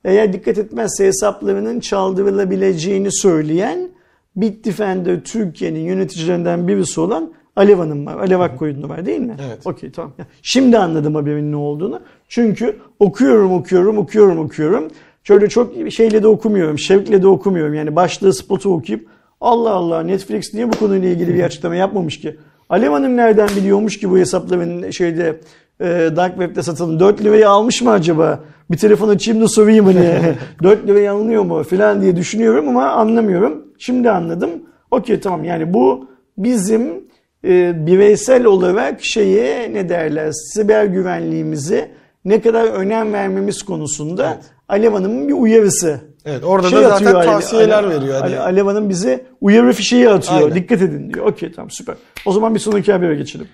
eğer 0.05 0.33
dikkat 0.33 0.57
etmezse 0.57 1.05
hesaplarının 1.05 1.79
çaldırılabileceğini 1.79 3.11
söyleyen 3.11 3.89
Bitdefender 4.35 5.23
Türkiye'nin 5.23 5.79
yöneticilerinden 5.79 6.67
birisi 6.67 7.01
olan 7.01 7.33
Alev 7.55 7.77
Hanım 7.77 8.05
var. 8.05 8.17
Alev 8.17 8.39
Akkoyunlu 8.39 8.89
var 8.89 9.05
değil 9.05 9.19
mi? 9.19 9.35
Evet. 9.47 9.59
Okey 9.65 9.91
tamam. 9.91 10.11
Şimdi 10.41 10.77
anladım 10.77 11.15
haberin 11.15 11.51
ne 11.51 11.55
olduğunu. 11.55 11.99
Çünkü 12.29 12.77
okuyorum 12.99 13.53
okuyorum 13.53 13.97
okuyorum 13.97 14.39
okuyorum. 14.39 14.87
Şöyle 15.23 15.49
çok 15.49 15.73
şeyle 15.91 16.23
de 16.23 16.27
okumuyorum. 16.27 16.79
Şevkle 16.79 17.21
de 17.21 17.27
okumuyorum. 17.27 17.73
Yani 17.73 17.95
başlığı 17.95 18.33
spotu 18.33 18.73
okuyup 18.73 19.07
Allah 19.41 19.71
Allah 19.71 20.03
Netflix 20.03 20.53
niye 20.53 20.71
bu 20.71 20.79
konuyla 20.79 21.09
ilgili 21.09 21.33
bir 21.33 21.43
açıklama 21.43 21.75
yapmamış 21.75 22.19
ki? 22.19 22.35
Alev 22.69 22.91
Hanım 22.91 23.17
nereden 23.17 23.49
biliyormuş 23.57 23.99
ki 23.99 24.11
bu 24.11 24.17
hesapların 24.17 24.91
şeyde 24.91 25.39
e, 25.79 25.85
Dark 26.15 26.31
Web'de 26.31 26.63
satılan 26.63 26.99
4 26.99 27.23
lirayı 27.23 27.49
almış 27.49 27.81
mı 27.81 27.91
acaba? 27.91 28.39
Bir 28.71 28.77
telefon 28.77 29.09
açayım 29.09 29.41
da 29.41 29.47
sorayım 29.47 29.85
hani 29.85 30.35
4 30.63 30.87
liraya 30.87 31.13
alınıyor 31.13 31.43
mu 31.43 31.63
falan 31.63 32.01
diye 32.01 32.15
düşünüyorum 32.15 32.67
ama 32.67 32.89
anlamıyorum. 32.89 33.63
Şimdi 33.77 34.09
anladım. 34.09 34.49
Okey 34.91 35.19
tamam 35.19 35.43
yani 35.43 35.73
bu 35.73 36.07
bizim 36.37 37.03
e, 37.45 37.85
bireysel 37.85 38.45
olarak 38.45 39.03
şeye 39.03 39.73
ne 39.73 39.89
derler 39.89 40.31
siber 40.31 40.85
güvenliğimize 40.85 41.91
ne 42.25 42.41
kadar 42.41 42.63
önem 42.63 43.13
vermemiz 43.13 43.63
konusunda 43.63 44.33
Evet. 44.35 44.43
Alev 44.69 44.91
Hanım'ın 44.93 45.27
bir 45.27 45.33
uyarısı. 45.33 45.99
Evet 46.25 46.43
orada 46.43 46.69
Şey 46.69 46.79
da 46.79 46.83
zaten 46.89 46.95
atıyor 47.05 47.15
Ale- 47.15 47.25
tavsiyeler 47.25 47.83
Ale- 47.83 47.95
veriyor. 47.95 48.13
Hani 48.21 48.23
Ale- 48.35 48.39
Alev 48.39 48.65
Hanım 48.65 48.89
bize 48.89 49.25
uyarı 49.41 49.73
fişeği 49.73 50.09
atıyor. 50.09 50.41
Aynen. 50.41 50.55
Dikkat 50.55 50.81
edin 50.81 51.13
diyor. 51.13 51.25
Okey 51.25 51.51
tamam 51.51 51.71
süper. 51.71 51.95
O 52.25 52.31
zaman 52.31 52.55
bir 52.55 52.59
sonraki 52.59 52.91
habere 52.91 53.15
geçelim. 53.15 53.47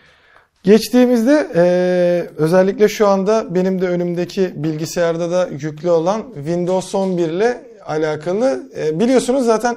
Geçtiğimizde 0.63 1.47
eee, 1.55 2.29
özellikle 2.37 2.87
şu 2.89 3.07
anda 3.07 3.55
benim 3.55 3.81
de 3.81 3.87
önümdeki 3.87 4.51
bilgisayarda 4.55 5.31
da 5.31 5.47
yüklü 5.59 5.89
olan 5.89 6.21
Windows 6.35 6.95
11 6.95 7.29
ile 7.29 7.61
alakalı 7.85 8.63
eee, 8.77 8.99
biliyorsunuz 8.99 9.45
zaten 9.45 9.75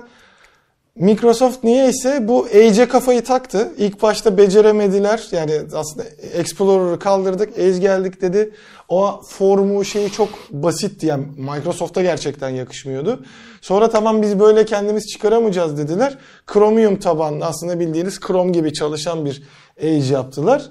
Microsoft 0.97 1.64
niyeyse 1.64 2.28
bu 2.28 2.49
Edge'e 2.49 2.88
kafayı 2.88 3.24
taktı. 3.24 3.72
İlk 3.78 4.03
başta 4.03 4.38
beceremediler. 4.38 5.28
Yani 5.32 5.61
aslında 5.74 6.05
Explorer'ı 6.34 6.99
kaldırdık, 6.99 7.59
Edge 7.59 7.78
geldik 7.78 8.20
dedi. 8.20 8.55
O 8.88 9.20
formu 9.28 9.84
şeyi 9.84 10.11
çok 10.11 10.28
basitti. 10.51 11.07
Yani 11.07 11.24
Microsoft'a 11.36 12.03
gerçekten 12.03 12.49
yakışmıyordu. 12.49 13.24
Sonra 13.61 13.90
tamam 13.90 14.22
biz 14.22 14.40
böyle 14.40 14.64
kendimiz 14.64 15.07
çıkaramayacağız 15.07 15.78
dediler. 15.78 16.18
Chromium 16.53 16.97
tabanlı 16.97 17.45
aslında 17.45 17.80
bildiğiniz 17.80 18.20
Chrome 18.20 18.51
gibi 18.51 18.72
çalışan 18.72 19.24
bir 19.24 19.43
Edge 19.76 20.14
yaptılar. 20.14 20.62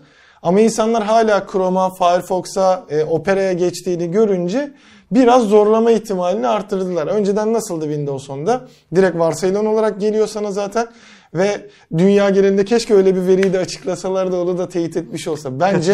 Ama 0.41 0.61
insanlar 0.61 1.03
hala 1.03 1.47
Chrome'a, 1.51 1.89
Firefox'a, 1.89 2.85
e, 2.89 3.03
Opera'ya 3.03 3.53
geçtiğini 3.53 4.11
görünce 4.11 4.73
biraz 5.11 5.43
zorlama 5.43 5.91
ihtimalini 5.91 6.47
arttırdılar. 6.47 7.07
Önceden 7.07 7.53
nasıldı 7.53 7.85
Windows 7.85 8.29
10'da? 8.29 8.61
Direkt 8.95 9.17
varsayılan 9.19 9.65
olarak 9.65 9.99
geliyor 10.01 10.27
sana 10.27 10.51
zaten 10.51 10.87
ve 11.33 11.69
dünya 11.97 12.29
genelinde 12.29 12.65
keşke 12.65 12.93
öyle 12.93 13.15
bir 13.15 13.27
veriyi 13.27 13.53
de 13.53 13.59
açıklasalar 13.59 14.31
da 14.31 14.41
onu 14.41 14.57
da 14.57 14.69
teyit 14.69 14.97
etmiş 14.97 15.27
olsa. 15.27 15.59
Bence? 15.59 15.93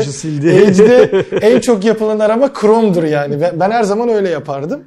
Edge'de 0.62 1.26
en 1.42 1.60
çok 1.60 1.86
yapılan 1.86 2.20
arama 2.20 2.54
Chrome'dur 2.54 3.04
yani. 3.04 3.42
Ben 3.54 3.72
her 3.72 3.84
zaman 3.84 4.10
öyle 4.10 4.30
yapardım. 4.30 4.84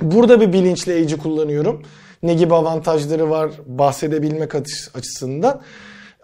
Burada 0.00 0.40
bir 0.40 0.52
bilinçli 0.52 0.92
Edge'i 0.92 1.18
kullanıyorum. 1.18 1.82
Ne 2.22 2.34
gibi 2.34 2.54
avantajları 2.54 3.30
var 3.30 3.50
bahsedebilmek 3.66 4.54
açı- 4.54 4.90
açısından. 4.94 5.60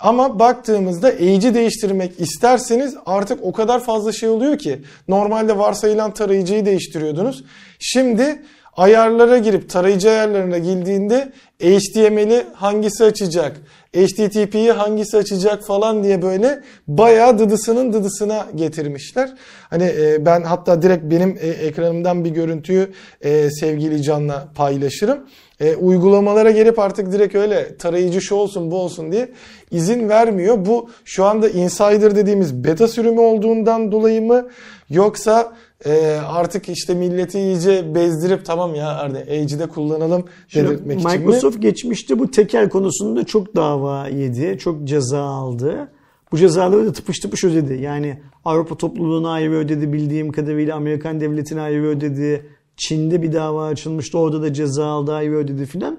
Ama 0.03 0.39
baktığımızda 0.39 1.13
Edge'i 1.13 1.55
değiştirmek 1.55 2.21
isterseniz 2.21 2.95
artık 3.07 3.39
o 3.43 3.53
kadar 3.53 3.81
fazla 3.81 4.13
şey 4.13 4.29
oluyor 4.29 4.59
ki. 4.59 4.83
Normalde 5.09 5.59
varsayılan 5.59 6.15
tarayıcıyı 6.15 6.67
değiştiriyordunuz. 6.67 7.45
Şimdi 7.79 8.43
ayarlara 8.77 9.39
girip 9.39 9.71
tarayıcı 9.71 10.11
ayarlarına 10.11 10.59
girdiğinde 10.59 11.33
HTML'i 11.61 12.47
hangisi 12.55 13.05
açacak, 13.05 13.57
HTTP'yi 13.97 14.73
hangisi 14.73 15.17
açacak 15.17 15.67
falan 15.67 16.05
diye 16.05 16.23
böyle 16.23 16.61
bayağı 16.89 17.39
dıdısının 17.39 17.93
dıdısına 17.93 18.47
getirmişler. 18.55 19.35
Hani 19.71 19.85
e, 19.85 20.27
ben 20.27 20.43
hatta 20.43 20.83
direkt 20.83 21.05
benim 21.05 21.39
e, 21.41 21.49
ekranımdan 21.49 22.25
bir 22.25 22.31
görüntüyü 22.31 22.93
e, 23.21 23.51
sevgili 23.51 24.03
Can'la 24.03 24.49
paylaşırım. 24.55 25.19
E, 25.63 25.77
uygulamalara 25.77 26.51
gelip 26.51 26.79
artık 26.79 27.13
direkt 27.13 27.35
öyle 27.35 27.77
tarayıcı 27.77 28.21
şu 28.21 28.35
olsun 28.35 28.71
bu 28.71 28.77
olsun 28.77 29.13
diye 29.13 29.29
izin 29.71 30.09
vermiyor. 30.09 30.67
Bu 30.67 30.91
şu 31.05 31.25
anda 31.25 31.49
insider 31.49 32.17
dediğimiz 32.17 32.65
beta 32.65 32.89
sürümü 32.89 33.21
olduğundan 33.21 33.93
dolayı 33.93 34.23
mı 34.23 34.49
yoksa 34.91 35.53
e, 35.85 36.19
artık 36.27 36.69
işte 36.69 36.95
milleti 36.95 37.39
iyice 37.41 37.95
bezdirip 37.95 38.45
tamam 38.47 38.75
ya 38.75 38.89
Arda 38.89 39.21
Edge'de 39.21 39.67
kullanalım 39.67 40.25
dedirtmek 40.55 41.01
için 41.01 41.11
mi? 41.11 41.19
Microsoft 41.19 41.63
geçmişte 41.63 42.19
bu 42.19 42.31
tekel 42.31 42.69
konusunda 42.69 43.25
çok 43.25 43.57
dava 43.57 44.09
yedi, 44.09 44.59
çok 44.59 44.85
ceza 44.85 45.21
aldı. 45.21 45.89
Bu 46.33 46.39
cezaları 46.39 46.87
da 46.87 46.93
tıpış 46.93 47.19
tıpış 47.19 47.45
ödedi. 47.45 47.83
Yani 47.83 48.19
Avrupa 48.45 48.75
topluluğuna 48.75 49.33
ayrı 49.33 49.53
ödedi 49.53 49.93
bildiğim 49.93 50.33
kadarıyla 50.33 50.77
Amerikan 50.77 51.21
devletine 51.21 51.61
ayrı 51.61 51.87
ödedi. 51.87 52.47
Çin'de 52.77 53.23
bir 53.23 53.33
dava 53.33 53.67
açılmıştı 53.67 54.19
orada 54.19 54.43
da 54.43 54.53
ceza 54.53 54.87
aldı 54.87 55.13
ayrı 55.13 55.35
ödedi 55.37 55.67
filan. 55.67 55.99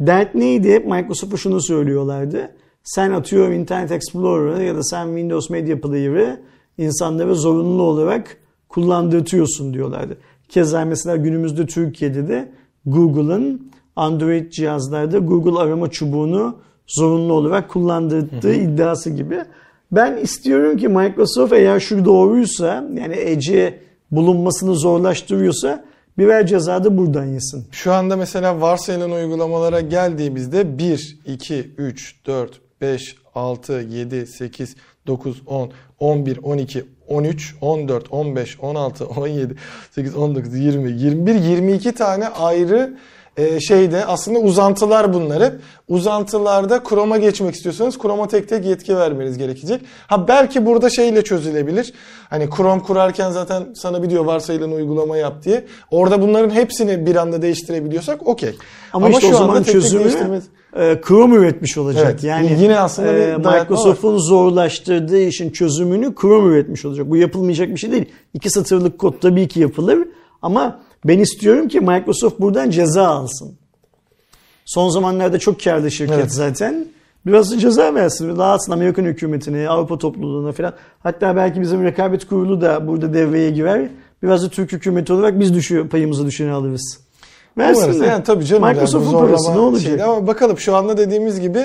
Dert 0.00 0.34
neydi? 0.34 0.72
Hep 0.72 0.86
Microsoft'a 0.86 1.36
şunu 1.36 1.60
söylüyorlardı. 1.60 2.50
Sen 2.84 3.10
atıyor 3.10 3.50
Internet 3.50 3.92
Explorer'ı 3.92 4.62
ya 4.62 4.74
da 4.76 4.82
sen 4.82 5.06
Windows 5.06 5.50
Media 5.50 5.80
Player'ı 5.80 6.40
insanlara 6.78 7.34
zorunlu 7.34 7.82
olarak 7.82 8.36
kullandırtıyorsun 8.68 9.74
diyorlardı. 9.74 10.16
Keza 10.48 10.84
mesela 10.84 11.16
günümüzde 11.16 11.66
Türkiye'de 11.66 12.28
de 12.28 12.52
Google'ın 12.86 13.72
Android 13.96 14.50
cihazlarda 14.50 15.18
Google 15.18 15.58
arama 15.58 15.90
çubuğunu 15.90 16.56
zorunlu 16.86 17.32
olarak 17.32 17.68
kullandırdığı 17.68 18.54
iddiası 18.54 19.10
gibi. 19.10 19.38
Ben 19.92 20.16
istiyorum 20.16 20.76
ki 20.76 20.88
Microsoft 20.88 21.52
eğer 21.52 21.80
şu 21.80 22.04
doğruysa 22.04 22.84
yani 22.94 23.14
Edge'i 23.14 23.78
bulunmasını 24.10 24.74
zorlaştırıyorsa 24.74 25.84
birer 26.18 26.46
ceza 26.46 26.84
da 26.84 26.96
buradan 26.96 27.24
yesin. 27.24 27.66
Şu 27.70 27.92
anda 27.92 28.16
mesela 28.16 28.60
varsayılan 28.60 29.12
uygulamalara 29.12 29.80
geldiğimizde 29.80 30.78
1, 30.78 31.18
2, 31.26 31.70
3, 31.78 32.26
4, 32.26 32.60
5, 32.80 33.16
6, 33.34 33.72
7, 33.72 34.26
8, 34.26 34.76
9, 35.06 35.42
10, 35.46 35.72
11, 35.98 36.38
12, 36.42 36.84
13, 37.08 37.54
14, 37.60 38.12
15, 38.12 38.60
16, 38.60 39.06
17, 39.06 39.54
8, 39.90 40.16
19, 40.16 40.54
20, 40.54 40.92
21, 40.92 41.34
22 41.34 41.92
tane 41.92 42.28
ayrı 42.28 42.96
e, 43.36 43.60
şeyde 43.60 44.04
aslında 44.04 44.38
uzantılar 44.38 45.14
bunlar 45.14 45.42
hep. 45.42 45.52
Uzantılarda 45.88 46.82
Chrome'a 46.88 47.18
geçmek 47.18 47.54
istiyorsanız 47.54 47.98
Chrome'a 47.98 48.28
tek 48.28 48.48
tek 48.48 48.64
yetki 48.64 48.96
vermeniz 48.96 49.38
gerekecek. 49.38 49.80
Ha 50.06 50.28
belki 50.28 50.66
burada 50.66 50.90
şeyle 50.90 51.24
çözülebilir. 51.24 51.92
Hani 52.30 52.48
Chrome 52.56 52.82
kurarken 52.82 53.30
zaten 53.30 53.64
sana 53.74 54.02
bir 54.02 54.10
diyor 54.10 54.24
varsayılan 54.24 54.72
uygulama 54.72 55.16
yap 55.16 55.44
diye. 55.44 55.64
Orada 55.90 56.22
bunların 56.22 56.50
hepsini 56.50 57.06
bir 57.06 57.16
anda 57.16 57.42
değiştirebiliyorsak 57.42 58.26
okey. 58.28 58.54
Ama, 58.92 59.10
işte 59.10 59.26
o 59.26 59.30
şu 59.30 59.36
anda 59.36 59.38
zaman 59.38 59.56
tek 59.56 59.64
tek 59.64 59.72
çözümü 59.72 60.04
değiştirmez- 60.04 60.42
e, 60.76 61.00
Chrome 61.08 61.36
üretmiş 61.36 61.78
olacak. 61.78 62.06
Evet, 62.10 62.24
Yani 62.24 62.56
yine 62.60 62.78
aslında 62.78 63.12
e. 63.12 63.36
Microsoft'un 63.36 64.18
zorlaştırdığı 64.18 65.20
işin 65.20 65.50
çözümünü 65.50 66.14
Chrome 66.20 66.54
üretmiş 66.54 66.84
olacak. 66.84 67.10
Bu 67.10 67.16
yapılmayacak 67.16 67.68
bir 67.68 67.76
şey 67.76 67.92
değil. 67.92 68.06
İki 68.34 68.50
satırlık 68.50 68.98
kod 68.98 69.14
tabii 69.20 69.48
ki 69.48 69.60
yapılır 69.60 69.98
ama 70.42 70.80
ben 71.04 71.18
istiyorum 71.18 71.68
ki 71.68 71.80
Microsoft 71.80 72.40
buradan 72.40 72.70
ceza 72.70 73.06
alsın. 73.06 73.54
Son 74.64 74.88
zamanlarda 74.88 75.38
çok 75.38 75.64
karlı 75.64 75.90
şirket 75.90 76.18
Evet. 76.18 76.32
zaten. 76.32 76.86
Biraz 77.26 77.52
da 77.52 77.58
ceza 77.58 77.94
versin. 77.94 78.38
Dağıtsın 78.38 78.72
Amerikan 78.72 79.04
hükümetine, 79.04 79.68
Avrupa 79.68 79.98
topluluğuna 79.98 80.52
falan. 80.52 80.74
Hatta 81.02 81.36
belki 81.36 81.60
bizim 81.60 81.84
rekabet 81.84 82.26
kurulu 82.26 82.60
da 82.60 82.86
burada 82.88 83.14
devreye 83.14 83.50
girer. 83.50 83.88
Biraz 84.22 84.44
da 84.44 84.48
Türk 84.48 84.72
hükümeti 84.72 85.12
olarak 85.12 85.40
biz 85.40 85.54
düşüyor, 85.54 85.88
payımızı 85.88 86.26
düşeni 86.26 86.52
alırız. 86.52 87.00
Umarız. 87.56 87.82
Versinler. 87.82 88.06
Yani 88.06 88.24
tabii 88.24 88.44
canım. 88.44 88.62
yani 88.62 88.74
Microsoft'un 88.74 89.10
zorlama 89.10 89.26
parası 89.28 89.54
ne 89.54 89.58
olacak? 89.58 89.86
şeydi. 89.90 90.04
Ama 90.04 90.26
bakalım 90.26 90.58
şu 90.58 90.76
anda 90.76 90.96
dediğimiz 90.96 91.40
gibi 91.40 91.60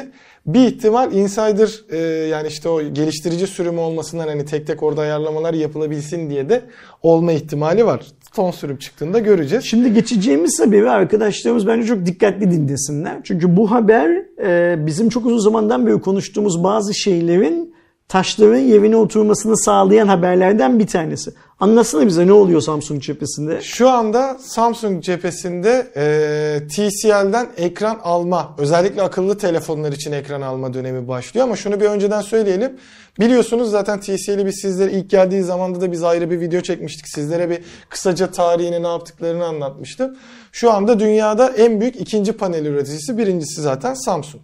bir 0.45 0.67
ihtimal 0.67 1.13
insider 1.13 1.69
e, 1.89 1.97
yani 2.27 2.47
işte 2.47 2.69
o 2.69 2.81
geliştirici 2.81 3.47
sürümü 3.47 3.79
olmasından 3.79 4.27
hani 4.27 4.45
tek 4.45 4.67
tek 4.67 4.83
orada 4.83 5.01
ayarlamalar 5.01 5.53
yapılabilsin 5.53 6.29
diye 6.29 6.49
de 6.49 6.61
olma 7.03 7.31
ihtimali 7.31 7.85
var. 7.85 8.05
Son 8.35 8.51
sürüm 8.51 8.77
çıktığında 8.77 9.19
göreceğiz. 9.19 9.65
Şimdi 9.65 9.93
geçeceğimiz 9.93 10.59
haberi 10.59 10.89
arkadaşlarımız 10.89 11.67
bence 11.67 11.87
çok 11.87 12.05
dikkatli 12.05 12.51
dinlesinler. 12.51 13.17
Çünkü 13.23 13.57
bu 13.57 13.71
haber 13.71 14.25
e, 14.43 14.75
bizim 14.85 15.09
çok 15.09 15.25
uzun 15.25 15.37
zamandan 15.37 15.87
beri 15.87 16.01
konuştuğumuz 16.01 16.63
bazı 16.63 16.93
şeylerin 16.93 17.73
taşların 18.09 18.59
yerine 18.59 18.95
oturmasını 18.95 19.57
sağlayan 19.57 20.07
haberlerden 20.07 20.79
bir 20.79 20.87
tanesi. 20.87 21.31
Anlatsana 21.59 22.07
bize 22.07 22.27
ne 22.27 22.33
oluyor 22.33 22.61
Samsung 22.61 23.01
cephesinde? 23.01 23.61
Şu 23.61 23.89
anda 23.89 24.37
Samsung 24.41 25.03
cephesinde 25.03 25.91
e, 25.95 26.67
TCL'den 26.67 27.47
ekran 27.57 27.99
alma, 28.03 28.55
özellikle 28.57 29.01
akıllı 29.01 29.37
telefonlar 29.37 29.91
için 29.91 30.11
ekran 30.11 30.41
alma 30.41 30.73
dönemi 30.73 31.07
başlıyor. 31.07 31.45
Ama 31.45 31.55
şunu 31.55 31.79
bir 31.79 31.85
önceden 31.85 32.21
söyleyelim. 32.21 32.77
Biliyorsunuz 33.19 33.71
zaten 33.71 33.99
TCL'i 33.99 34.45
biz 34.45 34.59
sizlere 34.61 34.91
ilk 34.91 35.09
geldiği 35.09 35.43
zamanda 35.43 35.81
da 35.81 35.91
biz 35.91 36.03
ayrı 36.03 36.31
bir 36.31 36.39
video 36.39 36.61
çekmiştik. 36.61 37.07
Sizlere 37.07 37.49
bir 37.49 37.59
kısaca 37.89 38.31
tarihini 38.31 38.83
ne 38.83 38.87
yaptıklarını 38.87 39.45
anlatmıştım. 39.45 40.17
Şu 40.51 40.71
anda 40.71 40.99
dünyada 40.99 41.49
en 41.49 41.81
büyük 41.81 41.95
ikinci 41.95 42.31
panel 42.31 42.65
üreticisi, 42.65 43.17
birincisi 43.17 43.61
zaten 43.61 43.93
Samsung. 43.93 44.43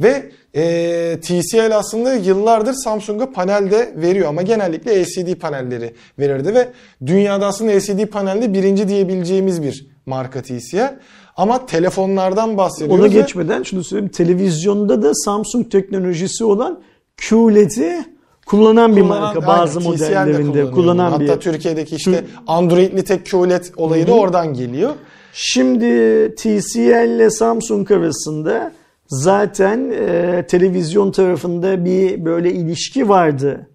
Ve 0.00 0.30
e, 0.54 1.20
TCL 1.20 1.76
aslında 1.76 2.14
yıllardır 2.14 2.72
Samsung'a 2.72 3.30
panel 3.32 3.70
de 3.70 3.92
veriyor 3.96 4.28
ama 4.28 4.42
genellikle 4.42 5.02
LCD 5.02 5.34
panelleri 5.34 5.94
verirdi 6.18 6.54
ve 6.54 6.68
dünyada 7.06 7.46
aslında 7.46 7.72
LCD 7.72 8.06
panelde 8.06 8.54
birinci 8.54 8.88
diyebileceğimiz 8.88 9.62
bir 9.62 9.86
marka 10.06 10.42
TCL. 10.42 10.98
Ama 11.36 11.66
telefonlardan 11.66 12.56
bahsediyoruz. 12.56 13.00
Ona 13.00 13.06
geçmeden 13.06 13.62
şunu 13.62 13.84
söyleyeyim. 13.84 14.12
Televizyonda 14.12 15.02
da 15.02 15.14
Samsung 15.14 15.70
teknolojisi 15.70 16.44
olan 16.44 16.80
QLED'i 17.28 18.04
kullanan 18.46 18.96
bir 18.96 19.00
Kullanan- 19.00 19.20
marka 19.20 19.46
bazı 19.46 19.78
aynen, 19.78 19.92
modellerinde 19.92 20.70
kullanan 20.70 21.10
Hatta 21.10 21.20
bir. 21.36 21.40
Türkiye'deki 21.40 21.96
işte 21.96 22.24
Android'li 22.46 23.04
tek 23.04 23.30
QLED 23.30 23.64
olayı 23.76 24.06
da 24.06 24.12
oradan 24.12 24.54
geliyor. 24.54 24.90
Şimdi 25.32 25.86
TCL 26.34 27.08
ile 27.16 27.30
Samsung 27.30 27.90
arasında 27.90 28.72
zaten 29.08 29.90
e, 29.90 30.46
televizyon 30.46 31.10
tarafında 31.10 31.84
bir 31.84 32.24
böyle 32.24 32.52
ilişki 32.52 33.08
vardı. 33.08 33.68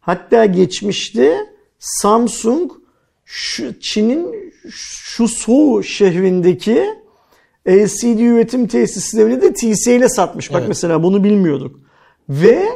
Hatta 0.00 0.44
geçmişte 0.44 1.36
Samsung 1.78 2.72
şu 3.24 3.80
Çin'in 3.80 4.52
şu 4.70 5.28
Soğu 5.28 5.82
şehrindeki 5.82 6.84
LCD 7.68 8.18
üretim 8.18 8.66
tesislerini 8.66 9.42
de 9.42 9.52
TCL'e 9.52 10.08
satmış. 10.08 10.50
Bak 10.50 10.58
Evet. 10.58 10.68
mesela 10.68 11.02
bunu 11.02 11.24
bilmiyorduk. 11.24 11.80
Ve 12.28 12.66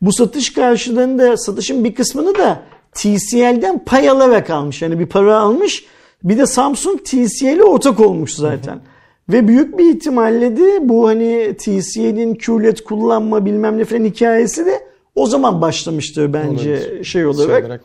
bu 0.00 0.12
satış 0.12 0.52
karşılığında 0.52 1.36
satışın 1.36 1.84
bir 1.84 1.94
kısmını 1.94 2.38
da 2.38 2.62
TCL'den 2.92 3.84
pay 3.84 4.08
alarak 4.08 4.50
almış. 4.50 4.82
Yani 4.82 4.98
bir 4.98 5.06
para 5.06 5.38
almış. 5.38 5.84
Bir 6.24 6.38
de 6.38 6.46
Samsung 6.46 7.04
TCL'e 7.04 7.64
ortak 7.64 8.00
olmuş 8.00 8.34
zaten. 8.34 8.80
Ve 9.28 9.48
büyük 9.48 9.78
bir 9.78 9.94
ihtimalle 9.94 10.56
de 10.56 10.88
bu 10.88 11.08
hani 11.08 11.54
TCL'in 11.58 12.34
QLED 12.34 12.78
kullanma 12.78 13.46
bilmem 13.46 13.78
ne 13.78 13.84
falan 13.84 14.04
hikayesi 14.04 14.66
de 14.66 14.80
o 15.14 15.26
zaman 15.26 15.60
başlamıştır 15.60 16.32
bence 16.32 16.70
Olabilir. 16.70 17.04
şey 17.04 17.26
olarak. 17.26 17.56
Şey 17.56 17.66
olarak. 17.66 17.82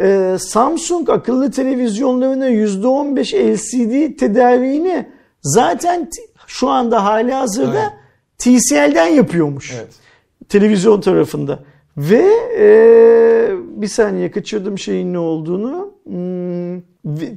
Ee, 0.00 0.36
Samsung 0.40 1.10
akıllı 1.10 1.50
televizyonlarına 1.50 2.50
%15 2.50 3.54
LCD 3.54 4.18
tedariğini 4.18 5.06
zaten 5.42 6.10
şu 6.46 6.68
anda 6.68 7.04
hali 7.04 7.32
hazırda 7.32 7.78
Aynen. 7.78 7.92
TCL'den 8.38 9.06
yapıyormuş. 9.06 9.74
Evet. 9.76 9.88
Televizyon 10.48 11.00
tarafında. 11.00 11.58
Ve 11.96 12.24
e, 12.58 12.68
bir 13.82 13.86
saniye 13.86 14.30
kaçırdım 14.30 14.78
şeyin 14.78 15.12
ne 15.12 15.18
olduğunu. 15.18 15.94
Hmm, 16.08 16.80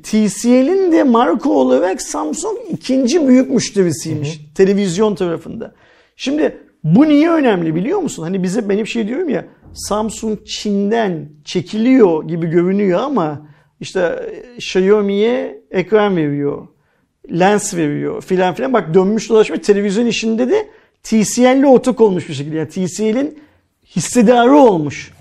TCL'in 0.04 0.92
de 0.92 1.04
marka 1.04 1.50
olarak 1.50 2.02
Samsung 2.02 2.58
ikinci 2.70 3.28
büyük 3.28 3.50
müşterisiymiş 3.50 4.40
televizyon 4.56 5.16
tarafında. 5.16 5.74
Şimdi 6.16 6.58
bu 6.84 7.10
niye 7.10 7.32
önemli 7.32 7.76
biliyor 7.76 8.00
musun? 8.00 8.24
Hani 8.24 8.44
bize 8.44 8.70
ben 8.70 8.78
hep 8.78 8.88
şey 8.88 9.08
diyorum 9.08 9.30
ya 9.30 9.46
Samsung 9.74 10.46
Çin'den 10.46 11.30
çekiliyor 11.46 12.28
gibi 12.28 12.48
görünüyor 12.48 13.00
ama 13.00 13.48
işte 13.80 14.00
e, 14.00 14.56
Xiaomi'ye 14.56 15.62
ekran 15.72 16.18
veriyor. 16.18 16.68
Lens 17.32 17.74
veriyor 17.74 18.22
filan 18.22 18.54
filan. 18.54 18.74
Bak 18.74 18.94
dönmüş 18.94 19.30
dolaşmış 19.30 19.60
televizyon 19.60 20.06
işinde 20.06 20.50
de 20.50 20.70
TCL'le 21.04 21.66
ortak 21.66 22.02
olmuş 22.02 22.30
bir 22.30 22.34
şekilde. 22.34 22.58
Yani 22.58 22.70
TCL'in 22.70 23.40
hissedarı 23.96 24.56
olmuş. 24.56 25.12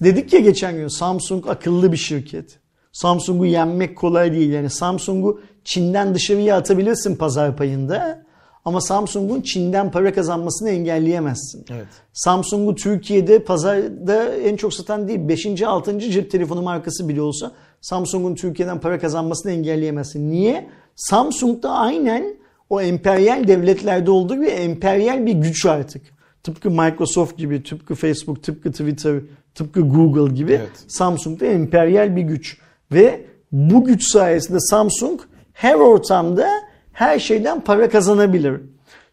Dedik 0.00 0.32
ya 0.32 0.40
geçen 0.40 0.76
gün 0.76 0.88
Samsung 0.88 1.48
akıllı 1.48 1.92
bir 1.92 1.96
şirket. 1.96 2.58
Samsung'u 2.96 3.46
yenmek 3.46 3.96
kolay 3.96 4.32
değil. 4.32 4.52
Yani 4.52 4.70
Samsung'u 4.70 5.40
Çin'den 5.64 6.14
dışarıya 6.14 6.56
atabilirsin 6.56 7.16
pazar 7.16 7.56
payında. 7.56 8.26
Ama 8.64 8.80
Samsung'un 8.80 9.40
Çin'den 9.40 9.90
para 9.90 10.14
kazanmasını 10.14 10.70
engelleyemezsin. 10.70 11.64
Evet. 11.70 11.86
Samsung'u 12.12 12.74
Türkiye'de 12.74 13.38
pazarda 13.38 14.34
en 14.36 14.56
çok 14.56 14.74
satan 14.74 15.08
değil 15.08 15.28
5. 15.28 15.62
6. 15.62 16.00
cep 16.00 16.30
telefonu 16.30 16.62
markası 16.62 17.08
bile 17.08 17.20
olsa 17.20 17.52
Samsung'un 17.80 18.34
Türkiye'den 18.34 18.80
para 18.80 18.98
kazanmasını 18.98 19.52
engelleyemezsin. 19.52 20.30
Niye? 20.30 20.68
Samsung'da 20.94 21.70
aynen 21.70 22.36
o 22.70 22.80
emperyal 22.80 23.48
devletlerde 23.48 24.10
olduğu 24.10 24.34
gibi 24.34 24.46
emperyal 24.46 25.26
bir 25.26 25.32
güç 25.32 25.66
artık. 25.66 26.02
Tıpkı 26.42 26.70
Microsoft 26.70 27.36
gibi, 27.36 27.62
tıpkı 27.62 27.94
Facebook, 27.94 28.42
tıpkı 28.42 28.70
Twitter, 28.70 29.20
tıpkı 29.54 29.80
Google 29.80 30.34
gibi 30.34 30.52
Evet. 30.52 30.84
Samsung'da 30.88 31.46
emperyal 31.46 32.16
bir 32.16 32.22
güç. 32.22 32.65
Ve 32.92 33.20
bu 33.52 33.84
güç 33.84 34.04
sayesinde 34.04 34.60
Samsung 34.60 35.20
her 35.52 35.74
ortamda 35.74 36.48
her 36.92 37.18
şeyden 37.18 37.60
para 37.60 37.88
kazanabilir. 37.88 38.60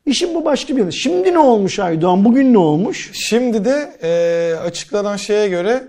İşin 0.06 0.36
bu 0.36 0.46
başka 0.46 0.76
bir 0.76 0.80
yanı. 0.80 0.94
Şimdi 0.94 1.34
ne 1.34 1.40
olmuş 1.40 1.80
Aydoğan? 1.80 2.26
Bugün 2.26 2.54
ne 2.54 2.58
olmuş? 2.58 3.12
Şimdi 3.14 3.66
de 3.66 3.92
e, 4.04 4.56
açıklanan 4.60 5.18
şeye 5.18 5.48
göre 5.48 5.84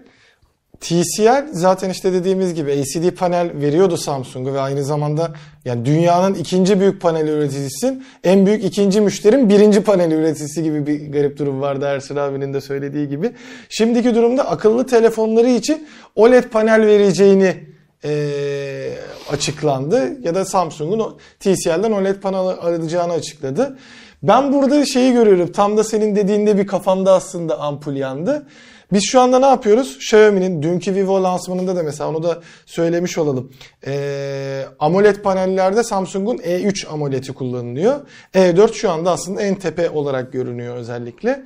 TCL 0.80 1.47
zaten 1.53 1.91
işte 1.91 2.12
dediğimiz 2.12 2.55
gibi 2.55 2.82
LCD 2.82 3.11
panel 3.11 3.51
veriyordu 3.61 3.97
Samsung'a 3.97 4.55
ve 4.55 4.61
aynı 4.61 4.85
zamanda 4.85 5.32
yani 5.64 5.85
dünyanın 5.85 6.35
ikinci 6.35 6.80
büyük 6.80 7.01
panel 7.01 7.28
üreticisin. 7.28 8.05
En 8.24 8.47
büyük 8.47 8.64
ikinci 8.64 9.01
müşterin 9.01 9.49
birinci 9.49 9.82
panel 9.82 10.11
üreticisi 10.12 10.62
gibi 10.62 10.87
bir 10.87 11.12
garip 11.12 11.39
durum 11.39 11.61
vardı 11.61 11.85
Ersin 11.85 12.16
abinin 12.16 12.55
de 12.55 12.61
söylediği 12.61 13.09
gibi. 13.09 13.32
Şimdiki 13.68 14.14
durumda 14.14 14.51
akıllı 14.51 14.87
telefonları 14.87 15.51
için 15.51 15.87
OLED 16.14 16.45
panel 16.45 16.87
vereceğini 16.87 17.74
e, 18.05 18.94
açıklandı. 19.30 20.16
Ya 20.22 20.34
da 20.34 20.44
Samsung'un 20.44 21.18
TCL'den 21.40 21.92
OLED 21.92 22.20
panel 22.20 22.38
alacağını 22.38 23.12
açıkladı. 23.12 23.78
Ben 24.22 24.52
burada 24.52 24.86
şeyi 24.86 25.12
görüyorum. 25.12 25.52
Tam 25.52 25.76
da 25.76 25.84
senin 25.84 26.16
dediğinde 26.16 26.59
bir 26.59 26.66
kafamda 26.66 27.12
aslında 27.12 27.61
ampul 27.61 27.96
yandı. 27.96 28.46
Biz 28.92 29.05
şu 29.05 29.20
anda 29.20 29.38
ne 29.38 29.46
yapıyoruz? 29.46 29.96
Xiaomi'nin 29.96 30.62
dünkü 30.62 30.94
Vivo 30.94 31.22
lansmanında 31.22 31.76
da 31.76 31.82
mesela 31.82 32.11
onu 32.11 32.22
da 32.22 32.40
söylemiş 32.66 33.18
olalım. 33.18 33.52
Ee, 33.86 34.64
AMOLED 34.78 35.16
panellerde 35.16 35.82
Samsung'un 35.82 36.36
E3 36.38 36.86
AMOLED'i 36.88 37.32
kullanılıyor. 37.32 38.00
E4 38.34 38.72
şu 38.72 38.90
anda 38.90 39.11
aslında 39.11 39.42
en 39.42 39.55
tepe 39.55 39.90
olarak 39.90 40.32
görünüyor 40.32 40.76
özellikle. 40.76 41.44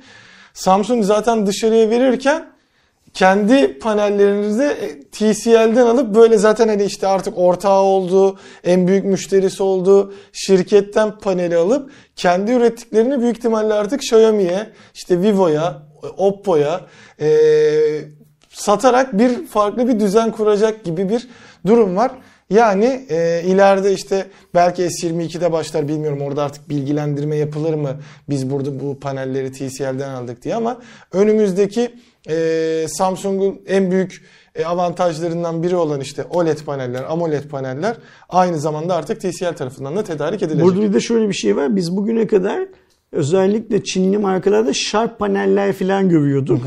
Samsung 0.53 1.03
zaten 1.03 1.45
dışarıya 1.45 1.89
verirken 1.89 2.58
kendi 3.13 3.79
panellerinizi 3.79 4.63
e, 4.63 5.01
TCL'den 5.11 5.85
alıp 5.85 6.15
böyle 6.15 6.37
zaten 6.37 6.67
hani 6.67 6.83
işte 6.83 7.07
artık 7.07 7.37
ortağı 7.37 7.81
oldu, 7.81 8.37
en 8.63 8.87
büyük 8.87 9.05
müşterisi 9.05 9.63
oldu, 9.63 10.13
şirketten 10.33 11.19
paneli 11.19 11.55
alıp 11.55 11.91
kendi 12.15 12.51
ürettiklerini 12.51 13.21
büyük 13.21 13.37
ihtimalle 13.37 13.73
artık 13.73 13.99
Xiaomi'ye, 14.01 14.69
işte 14.93 15.21
Vivo'ya, 15.21 15.83
Oppo'ya 16.17 16.81
e, 17.21 17.29
satarak 18.49 19.19
bir 19.19 19.47
farklı 19.47 19.87
bir 19.87 19.99
düzen 19.99 20.31
kuracak 20.31 20.83
gibi 20.83 21.09
bir 21.09 21.27
durum 21.67 21.95
var. 21.95 22.11
Yani 22.49 23.05
e, 23.09 23.41
ileride 23.45 23.93
işte 23.93 24.25
belki 24.53 24.83
S22'de 24.83 25.51
başlar 25.51 25.87
bilmiyorum 25.87 26.21
orada 26.21 26.43
artık 26.43 26.69
bilgilendirme 26.69 27.35
yapılır 27.35 27.73
mı 27.73 27.99
biz 28.29 28.49
burada 28.49 28.79
bu 28.79 28.99
panelleri 28.99 29.51
TCL'den 29.51 30.09
aldık 30.09 30.43
diye 30.43 30.55
ama 30.55 30.77
önümüzdeki 31.11 31.91
e, 32.29 32.85
Samsung'un 32.87 33.61
en 33.67 33.91
büyük 33.91 34.21
e, 34.55 34.65
avantajlarından 34.65 35.63
biri 35.63 35.75
olan 35.75 36.01
işte 36.01 36.23
OLED 36.29 36.57
paneller, 36.57 37.03
AMOLED 37.09 37.43
paneller 37.43 37.97
aynı 38.29 38.59
zamanda 38.59 38.95
artık 38.95 39.21
TCL 39.21 39.53
tarafından 39.55 39.95
da 39.95 40.03
tedarik 40.03 40.43
edilecek. 40.43 40.65
Burada 40.65 40.81
bir 40.81 40.93
de 40.93 40.99
şöyle 40.99 41.29
bir 41.29 41.33
şey 41.33 41.55
var. 41.55 41.75
Biz 41.75 41.95
bugüne 41.95 42.27
kadar 42.27 42.59
özellikle 43.11 43.83
Çinli 43.83 44.17
markalarda 44.17 44.73
Sharp 44.73 45.19
paneller 45.19 45.73
falan 45.73 46.09
görüyorduk. 46.09 46.61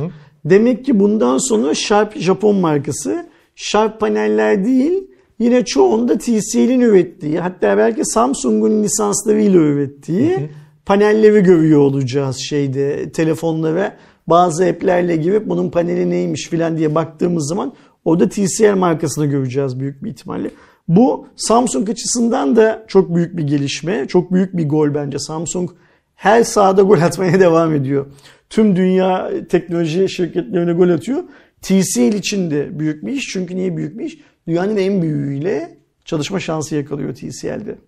Demek 0.45 0.85
ki 0.85 1.01
bundan 1.01 1.39
sonra 1.39 1.75
Sharp 1.75 2.19
Japon 2.19 2.57
markası. 2.57 3.27
Sharp 3.55 4.01
paneller 4.01 4.65
değil 4.65 5.09
yine 5.39 5.65
çoğunda 5.65 6.19
TCL'in 6.19 6.81
ürettiği 6.81 7.41
hatta 7.41 7.79
belki 7.79 8.05
Samsung'un 8.05 8.83
lisanslarıyla 8.83 9.61
ürettiği 9.61 10.51
panelleri 10.87 11.43
görüyor 11.43 11.81
olacağız 11.81 12.37
şeyde 12.37 13.13
telefonlara. 13.13 13.97
Bazı 14.27 14.65
app'lerle 14.65 15.17
girip 15.17 15.49
bunun 15.49 15.71
paneli 15.71 16.11
neymiş 16.11 16.49
filan 16.49 16.77
diye 16.77 16.95
baktığımız 16.95 17.49
zaman 17.49 17.73
orada 18.05 18.29
TCL 18.29 18.77
markasını 18.77 19.27
göreceğiz 19.27 19.81
büyük 19.81 20.05
bir 20.05 20.11
ihtimalle. 20.11 20.51
Bu 20.89 21.27
Samsung 21.37 21.91
açısından 21.91 22.57
da 22.57 22.85
çok 22.89 23.15
büyük 23.15 23.37
bir 23.37 23.43
gelişme. 23.43 24.09
Çok 24.09 24.33
büyük 24.33 24.57
bir 24.57 24.69
gol 24.69 24.95
bence. 24.95 25.19
Samsung 25.19 25.71
her 26.15 26.43
sahada 26.43 26.83
gol 26.83 26.99
atmaya 27.03 27.41
devam 27.41 27.75
ediyor. 27.75 28.07
tüm 28.51 28.77
dünya 28.77 29.31
teknoloji 29.49 30.09
şirketlerine 30.09 30.73
gol 30.73 30.89
atıyor. 30.89 31.23
TCL 31.63 32.13
için 32.13 32.51
de 32.51 32.79
büyük 32.79 33.07
bir 33.07 33.13
iş. 33.13 33.29
Çünkü 33.29 33.57
niye 33.57 33.77
büyük 33.77 33.99
bir 33.99 34.05
iş? 34.05 34.19
Dünyanın 34.49 34.77
en 34.77 35.03
büyüğüyle 35.03 35.79
çalışma 36.05 36.41
şansı 36.41 36.75
yakalıyor 36.75 37.15
TCL'de. 37.15 37.79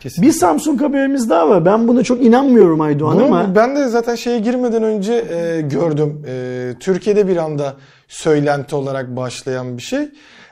Kesinlikle. 0.00 0.28
Bir 0.28 0.38
Samsung 0.38 0.82
haberimiz 0.82 1.30
daha 1.30 1.48
var. 1.48 1.64
Ben 1.64 1.88
buna 1.88 2.02
çok 2.02 2.22
inanmıyorum 2.22 2.80
Aydoğan 2.80 3.16
Bunu 3.16 3.24
ama 3.24 3.54
ben 3.54 3.76
de 3.76 3.88
zaten 3.88 4.14
şeye 4.14 4.38
girmeden 4.38 4.82
önce 4.82 5.12
e, 5.14 5.60
gördüm. 5.60 6.22
E, 6.28 6.74
Türkiye'de 6.80 7.28
bir 7.28 7.36
anda 7.36 7.74
söylenti 8.08 8.76
olarak 8.76 9.16
başlayan 9.16 9.76
bir 9.76 9.82
şey. 9.82 10.08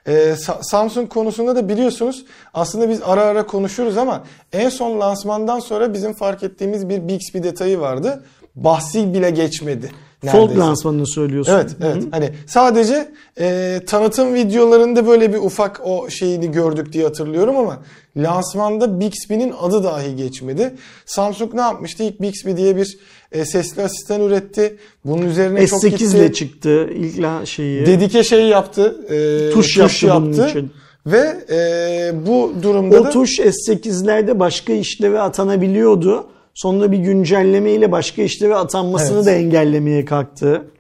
E, 0.06 0.12
Sa- 0.12 0.62
Samsung 0.62 1.08
konusunda 1.08 1.56
da 1.56 1.68
biliyorsunuz 1.68 2.24
aslında 2.54 2.88
biz 2.88 3.00
ara 3.04 3.22
ara 3.22 3.46
konuşuruz 3.46 3.98
ama 3.98 4.24
en 4.52 4.68
son 4.68 5.00
lansmandan 5.00 5.60
sonra 5.60 5.94
bizim 5.94 6.12
fark 6.12 6.42
ettiğimiz 6.42 6.88
bir 6.88 7.08
Bixby 7.08 7.38
detayı 7.38 7.80
vardı. 7.80 8.22
Bahsi 8.54 9.14
bile 9.14 9.30
geçmedi. 9.30 9.90
Neredeyse. 10.22 10.56
lansmanını 10.60 11.06
söylüyorsun. 11.06 11.52
Evet, 11.52 11.70
evet. 11.84 12.02
Hani 12.10 12.30
sadece 12.46 13.08
e, 13.40 13.80
tanıtım 13.86 14.34
videolarında 14.34 15.06
böyle 15.06 15.32
bir 15.32 15.38
ufak 15.38 15.80
o 15.84 16.10
şeyini 16.10 16.52
gördük 16.52 16.92
diye 16.92 17.04
hatırlıyorum 17.04 17.56
ama 17.56 17.82
lansmanda 18.16 19.00
Bixby'nin 19.00 19.54
adı 19.60 19.84
dahi 19.84 20.16
geçmedi. 20.16 20.74
Samsung 21.06 21.54
ne 21.54 21.60
yapmıştı? 21.60 22.02
İlk 22.02 22.22
Bixby 22.22 22.52
diye 22.56 22.76
bir 22.76 22.98
e, 23.32 23.44
sesli 23.44 23.82
asistan 23.82 24.20
üretti. 24.20 24.76
Bunun 25.04 25.22
üzerine 25.26 25.66
çok 25.66 25.82
S8 25.84 25.88
gitti. 25.90 26.16
ile 26.16 26.32
çıktı 26.32 26.88
ilk 26.94 27.18
la- 27.22 27.46
şeyi. 27.46 27.86
Dedike 27.86 28.24
şey 28.24 28.44
yaptı. 28.46 28.96
e, 29.10 29.50
Tuş 29.52 29.76
yaptı 29.76 30.08
bunun 30.16 30.48
için. 30.48 30.72
Ve 31.06 31.36
e, 31.50 32.26
bu 32.26 32.52
durumda 32.62 33.00
O 33.00 33.04
da 33.04 33.10
tuş 33.10 33.38
S8'lerde 33.40 34.38
başka 34.38 34.72
işleve 34.72 35.20
atanabiliyordu. 35.20 36.26
Sonra 36.56 36.92
bir 36.92 36.98
güncelleme 36.98 37.70
ile 37.70 37.92
başka 37.92 38.22
işleve 38.22 38.54
atanmasını 38.54 39.16
Evet. 39.16 39.26
da 39.26 39.30
engellemeye 39.30 40.04
kalktı. 40.04 40.70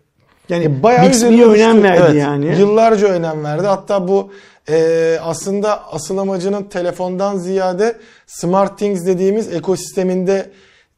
Yani 0.48 0.82
bayağı 0.82 1.08
Bixby'ye 1.08 1.46
önem 1.46 1.82
verdi 1.82 2.02
Evet, 2.06 2.22
yani. 2.22 2.56
Yıllarca 2.58 3.08
önem 3.08 3.44
verdi. 3.44 3.66
Hatta 3.66 4.08
bu 4.08 4.30
e, 4.68 5.18
aslında 5.22 5.92
asıl 5.92 6.18
amacının 6.18 6.62
telefondan 6.62 7.36
ziyade 7.36 7.96
SmartThings 8.26 9.06
dediğimiz 9.06 9.54
ekosisteminde 9.54 10.50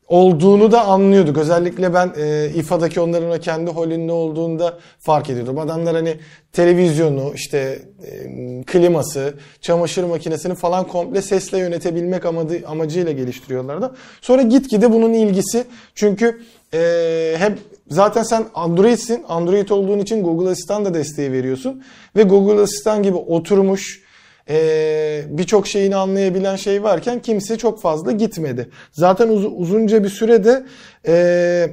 olduğunu 0.09 0.73
da 0.73 0.85
anlıyorduk. 0.85 1.39
Özellikle 1.39 1.95
ben 1.95 2.13
e, 2.17 2.51
İFA'daki 2.55 3.01
onların 3.01 3.31
o 3.31 3.41
kendi 3.41 3.71
holünde 3.71 4.13
olduğunda 4.13 4.79
fark 4.99 5.31
ediyordum. 5.31 5.59
Adamlar 5.59 5.95
hani 5.95 6.17
televizyonu, 6.53 7.33
işte 7.35 7.83
e, 8.07 8.63
kliması, 8.63 9.35
çamaşır 9.61 10.05
makinesini 10.05 10.55
falan 10.55 10.87
komple 10.87 11.23
sesle 11.23 11.59
yönetebilmek 11.59 12.27
amadı, 12.27 12.61
amacıyla 12.67 13.13
geliştiriyorlardı. 13.13 13.95
Sonra 14.21 14.43
gitgide 14.43 14.93
bunun 14.93 15.13
ilgisi 15.13 15.65
çünkü 15.95 16.41
e, 16.75 17.35
hep 17.39 17.59
zaten 17.91 18.23
sen 18.23 18.45
Android'sin. 18.55 19.25
Android 19.29 19.69
olduğun 19.69 19.99
için 19.99 20.23
Google 20.23 20.51
Asistan 20.51 20.85
da 20.85 20.95
desteği 20.95 21.33
veriyorsun. 21.33 21.83
Ve 22.17 22.23
Google 22.23 22.63
Asistan 22.63 23.03
gibi 23.03 23.17
oturmuş 23.17 24.08
e, 24.49 25.25
birçok 25.29 25.67
şeyini 25.67 25.97
anlayabilen 25.97 26.57
şey 26.57 26.83
varken 26.83 27.23
kimse 27.23 27.59
çok 27.59 27.81
fazla 27.81 28.13
gitmedi. 28.13 28.69
Zaten 28.93 29.29
uz- 29.29 29.53
uzunca 29.57 30.05
bir 30.05 30.09
sürede 30.09 30.65
e, 31.07 31.71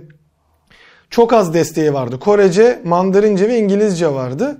çok 1.10 1.34
az 1.34 1.54
desteği 1.54 1.94
vardı. 1.94 2.20
Korece, 2.20 2.80
Mandarince 2.84 3.48
ve 3.48 3.60
İngilizce 3.60 4.14
vardı. 4.14 4.58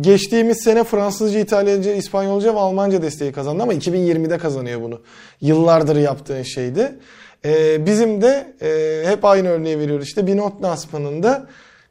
Geçtiğimiz 0.00 0.62
sene 0.62 0.84
Fransızca, 0.84 1.38
İtalyanca, 1.38 1.94
İspanyolca 1.94 2.54
ve 2.54 2.58
Almanca 2.58 3.02
desteği 3.02 3.32
kazandı 3.32 3.62
ama 3.62 3.74
2020'de 3.74 4.38
kazanıyor 4.38 4.82
bunu. 4.82 5.00
Yıllardır 5.40 5.96
yaptığın 5.96 6.42
şeydi. 6.42 6.98
Ee, 7.44 7.86
bizim 7.86 8.22
de 8.22 8.54
e, 8.62 9.02
hep 9.08 9.24
aynı 9.24 9.48
örneği 9.48 9.78
veriyoruz. 9.78 10.06
İşte 10.06 10.26
bir 10.26 10.36
not 10.36 10.62
lansmanında 10.62 11.46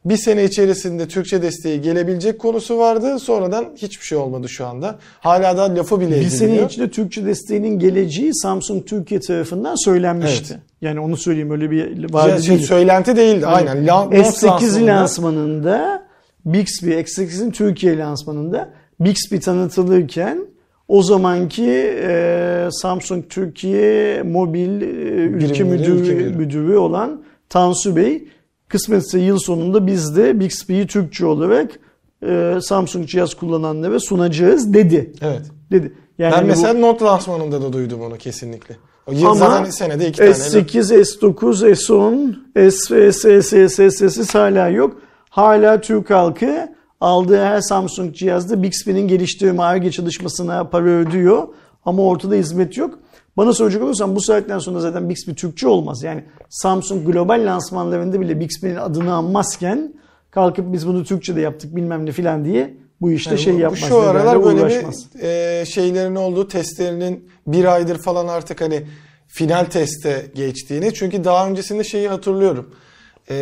bir 0.06 0.16
sene 0.16 0.44
içerisinde 0.44 1.08
Türkçe 1.08 1.42
desteği 1.42 1.80
gelebilecek 1.80 2.38
konusu 2.38 2.78
vardı. 2.78 3.18
Sonradan 3.18 3.64
hiçbir 3.76 4.04
şey 4.04 4.18
olmadı 4.18 4.48
şu 4.48 4.66
anda. 4.66 4.98
Hala 5.20 5.56
da 5.56 5.74
lafı 5.74 6.00
bile 6.00 6.10
Bir 6.10 6.14
ediliyor. 6.16 6.30
sene 6.30 6.62
içinde 6.66 6.90
Türkçe 6.90 7.26
desteğinin 7.26 7.78
geleceği 7.78 8.34
Samsung 8.34 8.86
Türkiye 8.86 9.20
tarafından 9.20 9.84
söylenmişti. 9.84 10.52
Evet. 10.52 10.62
Yani 10.80 11.00
onu 11.00 11.16
söyleyeyim 11.16 11.50
öyle 11.50 11.70
bir 11.70 11.96
Ya, 11.96 12.08
vardı 12.12 12.42
şey, 12.42 12.56
değil. 12.56 12.66
söylenti 12.66 13.16
değildi. 13.16 13.46
Aynen. 13.46 13.86
La- 13.86 14.04
not 14.04 14.14
S8 14.14 14.46
lansmanında- 14.48 14.86
lansmanında 14.86 16.06
Bixby, 16.44 16.90
S8'in 16.92 17.50
Türkiye 17.50 17.98
lansmanında 17.98 18.68
Bixby 19.00 19.36
tanıtılırken 19.36 20.38
o 20.88 21.02
zamanki 21.02 21.70
e, 22.02 22.68
Samsung 22.70 23.24
Türkiye 23.28 24.22
Mobil 24.22 24.82
e, 24.82 24.84
ülke 25.24 25.64
müdürü, 25.64 25.92
ülke 26.00 26.14
müdürü 26.38 26.76
olan 26.76 27.22
Tansu 27.48 27.96
Bey 27.96 28.28
kısmetse 28.68 29.18
yıl 29.18 29.38
sonunda 29.38 29.86
biz 29.86 30.16
de 30.16 30.40
Bixby'yi 30.40 30.86
Türkçe 30.86 31.26
olarak 31.26 31.70
e, 32.26 32.58
Samsung 32.62 33.08
cihaz 33.08 33.34
kullananlara 33.34 34.00
sunacağız 34.00 34.74
dedi. 34.74 35.12
Evet. 35.22 35.42
Dedi. 35.70 35.92
Yani 36.18 36.30
ben 36.32 36.36
hani 36.36 36.44
bu- 36.44 36.48
mesela 36.48 36.72
not 36.72 37.02
lansmanında 37.02 37.62
da 37.62 37.72
duydum 37.72 38.00
onu 38.02 38.16
kesinlikle. 38.18 38.76
O 39.06 39.12
yıl 39.12 39.24
ama 39.24 39.34
zaten 39.34 39.70
senede 39.70 40.08
iki 40.08 40.18
tane. 40.18 40.30
S8, 40.30 40.92
S9, 41.02 41.70
S10, 41.74 42.70
S, 42.70 43.12
S, 43.12 43.42
S, 43.42 43.68
S, 43.68 43.90
S, 43.90 44.10
S, 44.24 44.38
hala 44.38 44.68
yok. 44.68 44.96
Hala 45.30 45.80
Türk 45.80 46.10
halkı 46.10 46.68
aldığı 47.00 47.44
her 47.44 47.60
Samsung 47.60 48.14
cihazda 48.14 48.62
Bixby'nin 48.62 49.08
geliştirme 49.08 49.62
ARGE 49.62 49.90
çalışmasına 49.90 50.64
para 50.68 50.84
ödüyor. 50.88 51.48
Ama 51.84 52.02
ortada 52.02 52.34
hizmet 52.34 52.76
yok. 52.76 52.98
Bana 53.36 53.52
soracak 53.52 53.82
olursan 53.82 54.16
bu 54.16 54.20
saatten 54.20 54.58
sonra 54.58 54.80
zaten 54.80 55.08
Bixby 55.08 55.32
Türkçe 55.32 55.68
olmaz. 55.68 56.02
Yani 56.02 56.24
Samsung 56.50 57.06
global 57.12 57.42
lansmanlarında 57.46 58.20
bile 58.20 58.40
Bixby'nin 58.40 58.76
adını 58.76 59.14
anmazken 59.14 59.94
kalkıp 60.30 60.72
biz 60.72 60.86
bunu 60.86 61.04
Türkçe'de 61.04 61.40
yaptık 61.40 61.76
bilmem 61.76 62.06
ne 62.06 62.12
filan 62.12 62.44
diye 62.44 62.74
bu 63.00 63.10
işte 63.10 63.30
Yani 63.30 63.40
şey 63.40 63.54
bu- 63.54 63.58
yapmaz. 63.58 63.80
Şu 63.80 63.98
aralar 64.00 64.44
böyle 64.44 64.60
uğraşmaz. 64.62 65.06
bir 65.14 65.22
e, 65.22 65.64
şeylerin 65.66 66.14
olduğu 66.16 66.48
testlerinin 66.48 67.28
bir 67.46 67.64
aydır 67.64 67.98
falan 67.98 68.28
artık 68.28 68.60
hani 68.60 68.82
final 69.28 69.64
teste 69.64 70.26
geçtiğini. 70.34 70.94
Çünkü 70.94 71.24
daha 71.24 71.48
öncesinde 71.48 71.84
şeyi 71.84 72.08
hatırlıyorum. 72.08 72.74
E, 73.30 73.36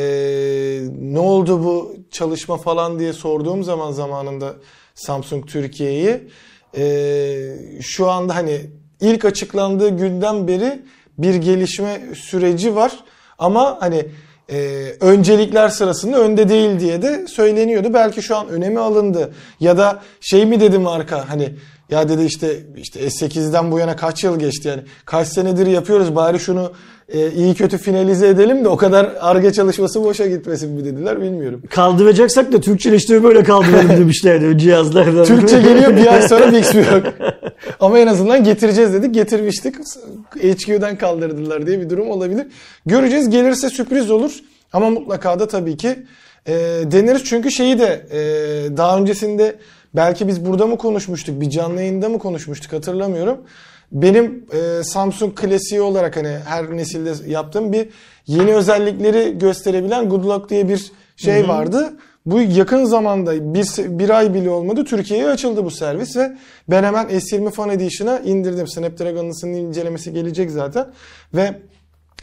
ne 1.00 1.18
oldu 1.18 1.64
bu 1.64 1.96
çalışma 2.10 2.56
falan 2.56 2.98
diye 2.98 3.12
sorduğum 3.12 3.64
zaman 3.64 3.92
zamanında 3.92 4.54
Samsung 4.94 5.46
Türkiye'yi 5.46 6.28
e, 6.76 7.56
şu 7.80 8.10
anda 8.10 8.34
hani 8.36 8.60
ilk 9.00 9.24
açıklandığı 9.24 9.88
günden 9.88 10.48
beri 10.48 10.82
bir 11.18 11.34
gelişme 11.34 12.00
süreci 12.14 12.76
var. 12.76 12.92
Ama 13.38 13.76
hani 13.80 14.06
e, 14.50 14.86
öncelikler 15.00 15.68
sırasında 15.68 16.20
önde 16.20 16.48
değil 16.48 16.80
diye 16.80 17.02
de 17.02 17.26
söyleniyordu. 17.26 17.94
Belki 17.94 18.22
şu 18.22 18.36
an 18.36 18.48
önemi 18.48 18.80
alındı. 18.80 19.32
Ya 19.60 19.78
da 19.78 20.02
şey 20.20 20.46
mi 20.46 20.60
dedi 20.60 20.78
marka 20.78 21.30
hani 21.30 21.52
ya 21.90 22.08
dedi 22.08 22.24
işte 22.24 22.56
işte 22.76 23.00
S8'den 23.00 23.72
bu 23.72 23.78
yana 23.78 23.96
kaç 23.96 24.24
yıl 24.24 24.38
geçti 24.38 24.68
yani 24.68 24.82
kaç 25.04 25.28
senedir 25.28 25.66
yapıyoruz 25.66 26.16
bari 26.16 26.40
şunu 26.40 26.72
e, 27.08 27.30
iyi 27.30 27.54
kötü 27.54 27.78
finalize 27.78 28.28
edelim 28.28 28.64
de 28.64 28.68
o 28.68 28.76
kadar 28.76 29.12
arge 29.20 29.52
çalışması 29.52 30.04
boşa 30.04 30.26
gitmesin 30.26 30.70
mi 30.70 30.84
dediler 30.84 31.22
bilmiyorum. 31.22 31.62
Kaldıracaksak 31.70 32.52
da 32.52 32.60
Türkçeleştirme 32.60 33.22
böyle 33.22 33.42
kaldıralım 33.42 33.88
demişlerdi 33.98 34.58
cihazlardan. 34.58 35.24
Türkçe 35.24 35.60
geliyor 35.60 35.96
bir 35.96 36.06
ay 36.06 36.28
sonra 36.28 36.52
Bixby 36.52 36.78
yok. 36.78 37.04
Ama 37.80 37.98
en 37.98 38.06
azından 38.06 38.44
getireceğiz 38.44 38.92
dedik. 38.92 39.14
Getirmiştik. 39.14 39.74
HQ'dan 40.34 40.98
kaldırdılar 40.98 41.66
diye 41.66 41.80
bir 41.80 41.90
durum 41.90 42.10
olabilir. 42.10 42.46
Göreceğiz. 42.86 43.30
Gelirse 43.30 43.70
sürpriz 43.70 44.10
olur. 44.10 44.32
Ama 44.72 44.90
mutlaka 44.90 45.38
da 45.38 45.48
tabii 45.48 45.76
ki 45.76 45.96
e, 46.46 46.52
deneriz. 46.84 47.24
Çünkü 47.24 47.50
şeyi 47.50 47.78
de 47.78 48.06
e, 48.10 48.18
daha 48.76 48.98
öncesinde 48.98 49.56
belki 49.94 50.28
biz 50.28 50.46
burada 50.46 50.66
mı 50.66 50.78
konuşmuştuk? 50.78 51.40
Bir 51.40 51.50
canlı 51.50 51.80
yayında 51.80 52.08
mı 52.08 52.18
konuşmuştuk 52.18 52.72
hatırlamıyorum. 52.72 53.38
Benim 53.92 54.46
e, 54.52 54.84
Samsung 54.84 55.34
klasiği 55.34 55.80
olarak 55.80 56.16
hani 56.16 56.38
her 56.46 56.76
nesilde 56.76 57.30
yaptığım 57.30 57.72
bir 57.72 57.88
yeni 58.26 58.54
özellikleri 58.54 59.38
gösterebilen 59.38 60.08
Good 60.08 60.24
Luck 60.24 60.50
diye 60.50 60.68
bir 60.68 60.92
şey 61.16 61.48
vardı. 61.48 61.96
Bu 62.26 62.40
yakın 62.40 62.84
zamanda 62.84 63.54
bir, 63.54 63.98
bir 63.98 64.10
ay 64.10 64.34
bile 64.34 64.50
olmadı 64.50 64.84
Türkiye'ye 64.84 65.28
açıldı 65.28 65.64
bu 65.64 65.70
servis 65.70 66.16
ve 66.16 66.36
ben 66.70 66.84
hemen 66.84 67.06
S20 67.06 67.50
Fan 67.50 67.70
Edition'a 67.70 68.18
indirdim. 68.18 68.68
Snapdragon'ın 68.68 69.48
incelemesi 69.48 70.12
gelecek 70.12 70.50
zaten 70.50 70.86
ve 71.34 71.60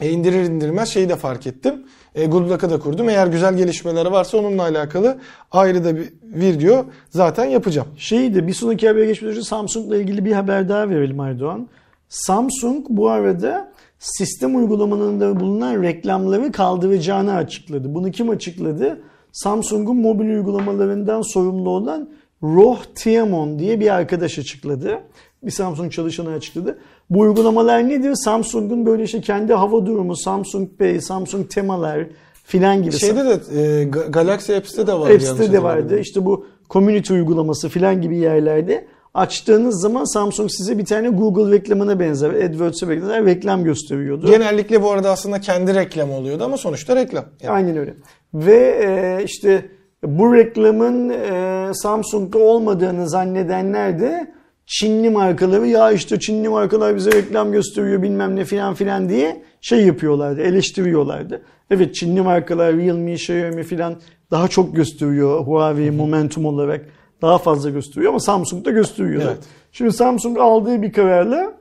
e, 0.02 0.10
indirir 0.10 0.44
indirmez 0.44 0.90
şeyi 0.90 1.10
de 1.10 1.16
fark 1.16 1.48
ettim. 1.48 1.86
E, 2.16 2.26
Good 2.26 2.50
da 2.50 2.80
kurdum. 2.80 3.10
Eğer 3.10 3.28
güzel 3.28 3.58
gelişmeler 3.58 4.06
varsa 4.06 4.38
onunla 4.38 4.64
alakalı 4.64 5.18
ayrı 5.52 5.84
da 5.84 5.96
bir 5.96 6.14
video 6.24 6.86
zaten 7.10 7.46
yapacağım. 7.46 7.88
Şeyi 7.98 8.36
de 8.36 8.48
bir 8.48 8.54
sonraki 8.54 8.88
habere 8.88 9.06
geçmeden 9.06 9.36
önce 9.36 9.44
Samsung'la 9.44 9.98
ilgili 9.98 10.26
bir 10.26 10.32
haber 10.32 10.70
daha 10.70 10.90
verelim 10.90 11.20
Aydoğan. 11.20 11.68
Samsung 12.10 12.86
bu 12.90 13.10
arada 13.10 13.72
sistem 14.00 14.56
uygulamalarında 14.56 15.40
bulunan 15.40 15.84
reklamları 15.84 16.52
kaldıracağını 16.52 17.34
açıkladı. 17.34 17.96
Bunu 17.96 18.12
kim 18.12 18.30
açıkladı? 18.30 19.02
Samsung'un 19.32 19.98
mobil 19.98 20.26
uygulamalarından 20.26 21.22
sorumlu 21.22 21.70
olan 21.70 22.10
Roh 22.44 22.80
Tiamon 22.96 23.60
diye 23.60 23.80
bir 23.80 23.94
arkadaş 23.96 24.40
açıkladı. 24.40 25.00
Bir 25.44 25.52
Samsung 25.52 25.92
çalışanı 25.92 26.30
açıkladı. 26.30 26.78
Bu 27.10 27.20
uygulamalar 27.20 27.90
nedir? 27.90 28.16
Samsung'un 28.16 28.86
böyle 28.86 29.04
işte 29.04 29.22
kendi 29.22 29.54
hava 29.54 29.86
durumu, 29.86 30.16
Samsung 30.16 30.70
Pay, 30.80 31.02
Samsung 31.02 31.50
temalar 31.50 32.08
filan 32.44 32.84
gibi. 32.84 32.98
Şeyde 32.98 33.26
de 33.26 33.62
e, 33.62 33.84
Galaxy 34.10 34.56
Apps'te 34.56 34.88
de 34.88 34.94
vardı. 34.94 35.14
Apps'te 35.14 35.52
de 35.52 35.64
vardı. 35.64 36.00
İşte 36.00 36.26
bu 36.26 36.46
community 36.70 37.14
uygulaması 37.14 37.70
filan 37.70 38.02
gibi 38.02 38.18
yerlerde 38.18 38.88
açtığınız 39.14 39.82
zaman 39.82 40.14
Samsung 40.14 40.50
size 40.52 40.78
bir 40.78 40.86
tane 40.86 41.10
Google 41.10 41.52
reklamına 41.52 42.00
benzer, 42.00 42.30
AdWords'e 42.30 42.90
benzer 42.90 43.26
reklam 43.26 43.64
gösteriyordu. 43.64 44.28
Genellikle 44.28 44.82
bu 44.82 44.92
arada 44.92 45.12
aslında 45.12 45.42
kendi 45.42 45.74
reklamı 45.74 46.14
oluyordu 46.14 46.44
ama 46.44 46.58
sonuçta 46.58 46.96
reklam. 46.96 47.26
Yani. 47.42 47.54
Aynen 47.54 47.78
öyle. 47.78 47.96
Ve 48.34 48.80
e, 48.84 49.24
işte 49.24 49.66
bu 50.04 50.36
reklamın 50.36 51.10
e, 51.10 51.74
Samsung'da 51.74 52.40
olmadığını 52.40 53.10
zannedenler 53.10 54.00
de 54.00 54.34
Çinli 54.66 55.10
markaları 55.10 55.68
ya 55.68 55.92
işte 55.92 56.20
Çinli 56.20 56.50
markalar 56.50 56.96
bize 56.96 57.12
reklam 57.12 57.52
gösteriyor 57.52 58.02
bilmem 58.02 58.36
ne 58.36 58.46
filan 58.46 58.74
filan 58.74 59.10
diye 59.10 59.44
şey 59.62 59.86
yapıyorlardı, 59.86 60.42
eleştiriyorlardı. 60.42 61.42
Evet 61.72 61.96
Çinli 61.96 62.22
markalar 62.22 62.76
Realme, 62.76 63.14
Xiaomi 63.14 63.64
filan 63.64 63.96
daha 64.32 64.48
çok 64.48 64.76
gösteriyor 64.76 65.46
Huawei 65.46 65.92
momentum 65.92 66.46
olarak 66.46 66.86
daha 67.22 67.38
fazla 67.38 67.70
gösteriyor 67.70 68.10
ama 68.10 68.20
Samsung 68.20 68.66
da 68.66 68.72
gösteriyor. 68.72 69.22
Evet. 69.26 69.38
Şimdi 69.72 69.94
Samsung 69.94 70.38
aldığı 70.40 70.82
bir 70.82 70.94
kararla 70.94 71.54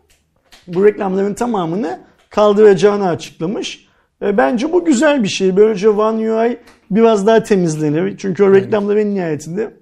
bu 0.67 0.85
reklamların 0.85 1.35
tamamını 1.35 2.01
kaldıracağını 2.31 3.09
açıklamış. 3.09 3.90
E, 4.23 4.37
bence 4.37 4.73
bu 4.73 4.85
güzel 4.85 5.23
bir 5.23 5.29
şey. 5.29 5.57
Böylece 5.57 5.89
One 5.89 6.33
UI 6.33 6.59
biraz 6.91 7.27
daha 7.27 7.43
temizlenir. 7.43 8.17
Çünkü 8.17 8.45
o 8.45 8.55
reklamların 8.55 9.15
nihayetinde 9.15 9.75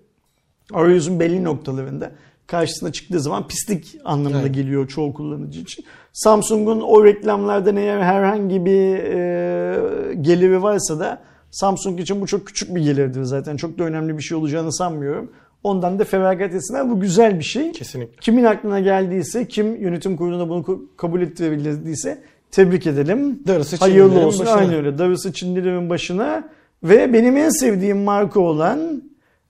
arayüzün 0.73 1.21
belli 1.21 1.45
noktalarında 1.45 2.11
karşısına 2.47 2.93
çıktığı 2.93 3.21
zaman 3.21 3.49
pislik 3.49 3.99
anlamına 4.05 4.41
evet. 4.41 4.55
geliyor 4.55 4.89
çoğu 4.89 5.15
kullanıcı 5.15 5.61
için. 5.61 5.85
Samsung'un 6.13 6.81
o 6.81 7.05
reklamlardan 7.05 7.77
eğer 7.77 8.01
herhangi 8.01 8.65
bir 8.65 8.99
e, 8.99 10.15
geliri 10.15 10.63
varsa 10.63 11.01
da 11.01 11.21
Samsung 11.51 12.01
için 12.01 12.21
bu 12.21 12.27
çok 12.27 12.47
küçük 12.47 12.75
bir 12.75 12.81
gelirdir 12.81 13.23
zaten. 13.23 13.57
Çok 13.57 13.79
da 13.79 13.85
önemli 13.85 14.19
bir 14.19 14.23
şey 14.23 14.39
olacağını 14.39 14.73
sanmıyorum. 14.73 15.33
Ondan 15.63 15.99
da 15.99 16.05
feragat 16.05 16.55
etsinler. 16.55 16.91
Bu 16.91 17.01
güzel 17.01 17.39
bir 17.39 17.45
şey. 17.45 17.73
Kesinlikle. 17.73 18.17
Kimin 18.21 18.45
aklına 18.45 18.81
geldiyse, 18.81 19.49
kim 19.49 19.77
yönetim 19.83 20.17
kuruluna 20.17 20.49
bunu 20.49 20.89
kabul 20.97 21.23
ettirebildiyse 21.23 22.23
tebrik 22.51 22.87
edelim. 22.87 23.43
Darısı 23.47 23.77
Hayırlı 23.77 24.21
olsun. 24.21 24.47
Başına. 24.47 24.57
Aynı 24.57 24.77
öyle. 24.77 24.99
Darısı 24.99 25.33
Çinlilerin 25.33 25.91
başına. 25.91 26.49
Ve 26.83 27.13
benim 27.13 27.37
en 27.37 27.49
sevdiğim 27.49 27.99
marka 27.99 28.41
olan 28.41 29.03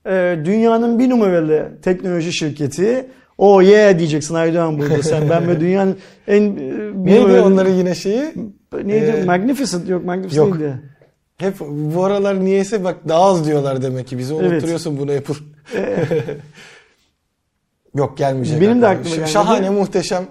e, 0.05 0.39
dünyanın 0.45 0.99
bir 0.99 1.09
numaralı 1.09 1.69
teknoloji 1.81 2.33
şirketi 2.33 3.05
o 3.37 3.55
oh 3.55 3.63
yeah 3.63 3.99
diyeceksin 3.99 4.35
Aydoğan 4.35 4.79
burada 4.79 5.03
sen. 5.03 5.29
Ben 5.29 5.47
ve 5.47 5.59
dünyanın 5.59 5.97
en 6.27 6.41
e, 6.41 6.45
Neydi 6.45 7.21
numaralı... 7.21 7.45
onların 7.45 7.73
yine 7.73 7.95
şeyi? 7.95 8.23
Neydi? 8.83 9.05
Ee, 9.05 9.23
Magnificent 9.23 9.89
yok 9.89 10.05
Magnificent 10.05 10.47
yok. 10.47 10.59
neydi? 10.59 10.79
Hep 11.37 11.53
bu 11.69 12.03
aralar 12.03 12.45
niyeyse 12.45 12.83
bak 12.83 12.97
daha 13.07 13.21
az 13.21 13.47
diyorlar 13.47 13.81
demek 13.81 14.07
ki. 14.07 14.17
Bizi 14.17 14.33
unutturuyorsun 14.33 14.91
evet. 14.91 15.01
bunu 15.01 15.11
Apple. 15.11 15.35
Yok 17.95 18.17
gelmeyecek. 18.17 18.61
Benim 18.61 18.81
de 18.81 18.87
aklıma 18.87 19.15
geldi. 19.15 19.29
Şahane, 19.29 19.69
muhteşem 19.69 20.23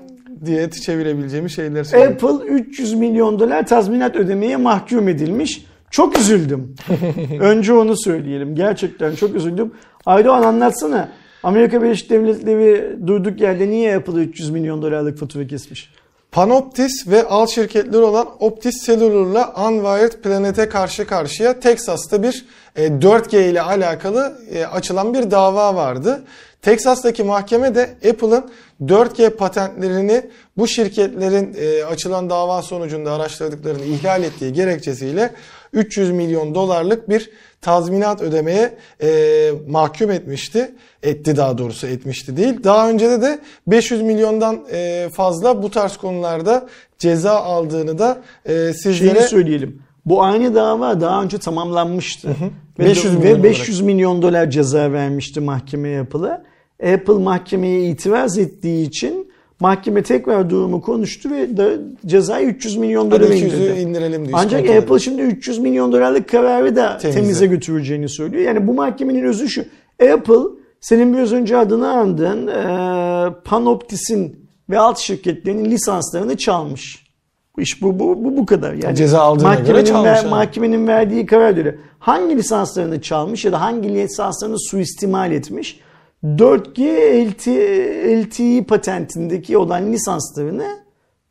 diye 0.47 0.71
çevirebileceğimiz 0.71 1.53
şeyler 1.53 1.85
söyleyeyim. 1.85 2.13
Apple 2.13 2.47
300 2.47 2.95
milyon 2.95 3.39
dolar 3.39 3.67
tazminat 3.67 4.17
ödemeye 4.17 4.57
mahkum 4.57 5.09
edilmiş. 5.09 5.65
Çok 5.91 6.19
üzüldüm. 6.19 6.75
Önce 7.41 7.73
onu 7.73 7.97
söyleyelim. 7.97 8.55
Gerçekten 8.55 9.15
çok 9.15 9.35
üzüldüm. 9.35 9.73
Aydoğan 10.07 10.43
anlatsana. 10.43 11.09
Amerika 11.43 11.83
Birleşik 11.83 12.11
Devletleri 12.11 12.97
durduk 13.07 13.41
yerde 13.41 13.69
niye 13.69 13.97
Apple'a 13.97 14.21
300 14.21 14.51
milyon 14.51 14.83
dolarlık 14.83 15.19
fatura 15.19 15.47
kesmiş? 15.47 15.91
Panoptis 16.33 17.09
ve 17.09 17.27
alt 17.29 17.51
şirketleri 17.51 18.03
olan 18.03 18.29
Optis 18.41 18.87
Cellular'la 18.87 19.69
Unwired 19.69 20.13
Planet'e 20.13 20.69
karşı 20.69 21.07
karşıya 21.07 21.61
Texas'ta 21.61 22.23
bir 22.23 22.47
4G 22.77 23.37
e, 23.37 23.51
ile 23.51 23.63
alakalı 23.63 24.39
e, 24.55 24.65
açılan 24.65 25.15
bir 25.15 25.31
dava 25.31 25.75
vardı. 25.75 26.23
Texas'taki 26.63 27.23
mahkeme 27.25 27.75
de 27.75 27.91
Apple'ın 28.11 28.51
4G 28.85 29.31
patentlerini 29.31 30.23
bu 30.57 30.69
şirketlerin 30.69 31.57
e, 31.61 31.85
açılan 31.85 32.31
dava 32.31 32.63
sonucunda 32.63 33.13
araştırdıklarını 33.13 33.85
ihlal 33.85 34.23
ettiği 34.23 34.53
gerekçesiyle 34.53 35.31
300 35.73 36.11
milyon 36.11 36.55
dolarlık 36.55 37.09
bir 37.09 37.31
tazminat 37.61 38.23
ödemeye 38.23 38.75
e, 39.03 39.51
mahkum 39.69 40.11
etmişti. 40.11 40.75
Etti 41.03 41.37
daha 41.37 41.59
doğrusu 41.59 41.87
etmişti 41.87 42.37
değil. 42.37 42.65
Daha 42.65 42.91
önce 42.91 43.11
de 43.11 43.23
de 43.23 43.39
500 43.67 44.03
milyondan 44.03 44.65
e, 44.73 45.09
fazla 45.13 45.63
bu 45.63 45.71
tarz 45.71 45.97
konularda 45.97 46.69
ceza 46.99 47.33
aldığını 47.33 47.99
da 47.99 48.19
e, 48.47 48.73
sizlere... 48.73 49.19
Şeyi 49.19 49.29
söyleyelim. 49.29 49.83
Bu 50.05 50.23
aynı 50.23 50.55
dava 50.55 51.01
daha 51.01 51.23
önce 51.23 51.39
tamamlanmıştı. 51.39 52.29
Hı 52.29 52.33
hı. 52.33 52.51
Ve 52.79 52.85
500 52.85 53.15
milyon, 53.15 53.39
ve 53.39 53.43
500 53.43 53.81
milyon 53.81 54.23
dolar 54.23 54.51
ceza 54.51 54.93
vermişti 54.93 55.41
mahkeme 55.41 55.89
yapılı. 55.89 56.43
Apple 56.83 57.15
mahkemeye 57.15 57.91
itiraz 57.91 58.39
ettiği 58.39 58.87
için 58.87 59.29
mahkeme 59.61 60.03
tekrar 60.03 60.51
durumu 60.51 60.81
konuştu 60.81 61.31
ve 61.31 61.57
da 61.57 61.71
cezayı 62.07 62.47
300 62.47 62.77
milyon 62.77 63.11
dolara 63.11 63.35
indirdi. 63.35 63.81
indirelim 63.81 64.27
diyor. 64.27 64.39
Ancak 64.43 64.71
Apple 64.71 64.99
şimdi 64.99 65.23
300 65.23 65.59
milyon 65.59 65.93
dolarlık 65.93 66.29
kararı 66.29 66.77
da 66.77 66.99
temize. 66.99 67.21
temize 67.21 67.47
götüreceğini 67.47 68.09
söylüyor. 68.09 68.43
Yani 68.43 68.67
bu 68.67 68.75
mahkemenin 68.75 69.25
özü 69.25 69.49
şu. 69.49 69.65
Apple 70.13 70.59
senin 70.81 71.17
biraz 71.17 71.33
önce 71.33 71.57
adını 71.57 71.91
andığın 71.91 72.47
e, 72.47 73.35
Panoptis'in 73.45 74.49
ve 74.71 74.79
alt 74.79 74.99
şirketlerinin 74.99 75.71
lisanslarını 75.71 76.37
çalmış. 76.37 77.09
İş 77.59 77.83
bu 77.83 77.99
bu 77.99 78.25
bu, 78.25 78.37
bu 78.37 78.47
kadar. 78.47 78.75
Yani 78.75 78.97
ceza 78.97 79.21
aldığına 79.21 79.55
göre 79.55 79.85
çalmış. 79.85 80.11
Ver, 80.11 80.17
yani. 80.17 80.31
Mahkemenin 80.31 80.87
verdiği 80.87 81.27
karar 81.27 81.51
göre 81.51 81.79
hangi 81.99 82.37
lisanslarını 82.37 83.03
çalmış 83.03 83.45
ya 83.45 83.53
da 83.53 83.61
hangi 83.61 83.95
lisanslarını 83.95 84.57
suistimal 84.59 85.33
etmiş? 85.33 85.81
4G 86.25 86.83
LTE, 87.31 88.23
LTE 88.23 88.65
patentindeki 88.65 89.59
olan 89.59 89.93
lisanslarını 89.93 90.67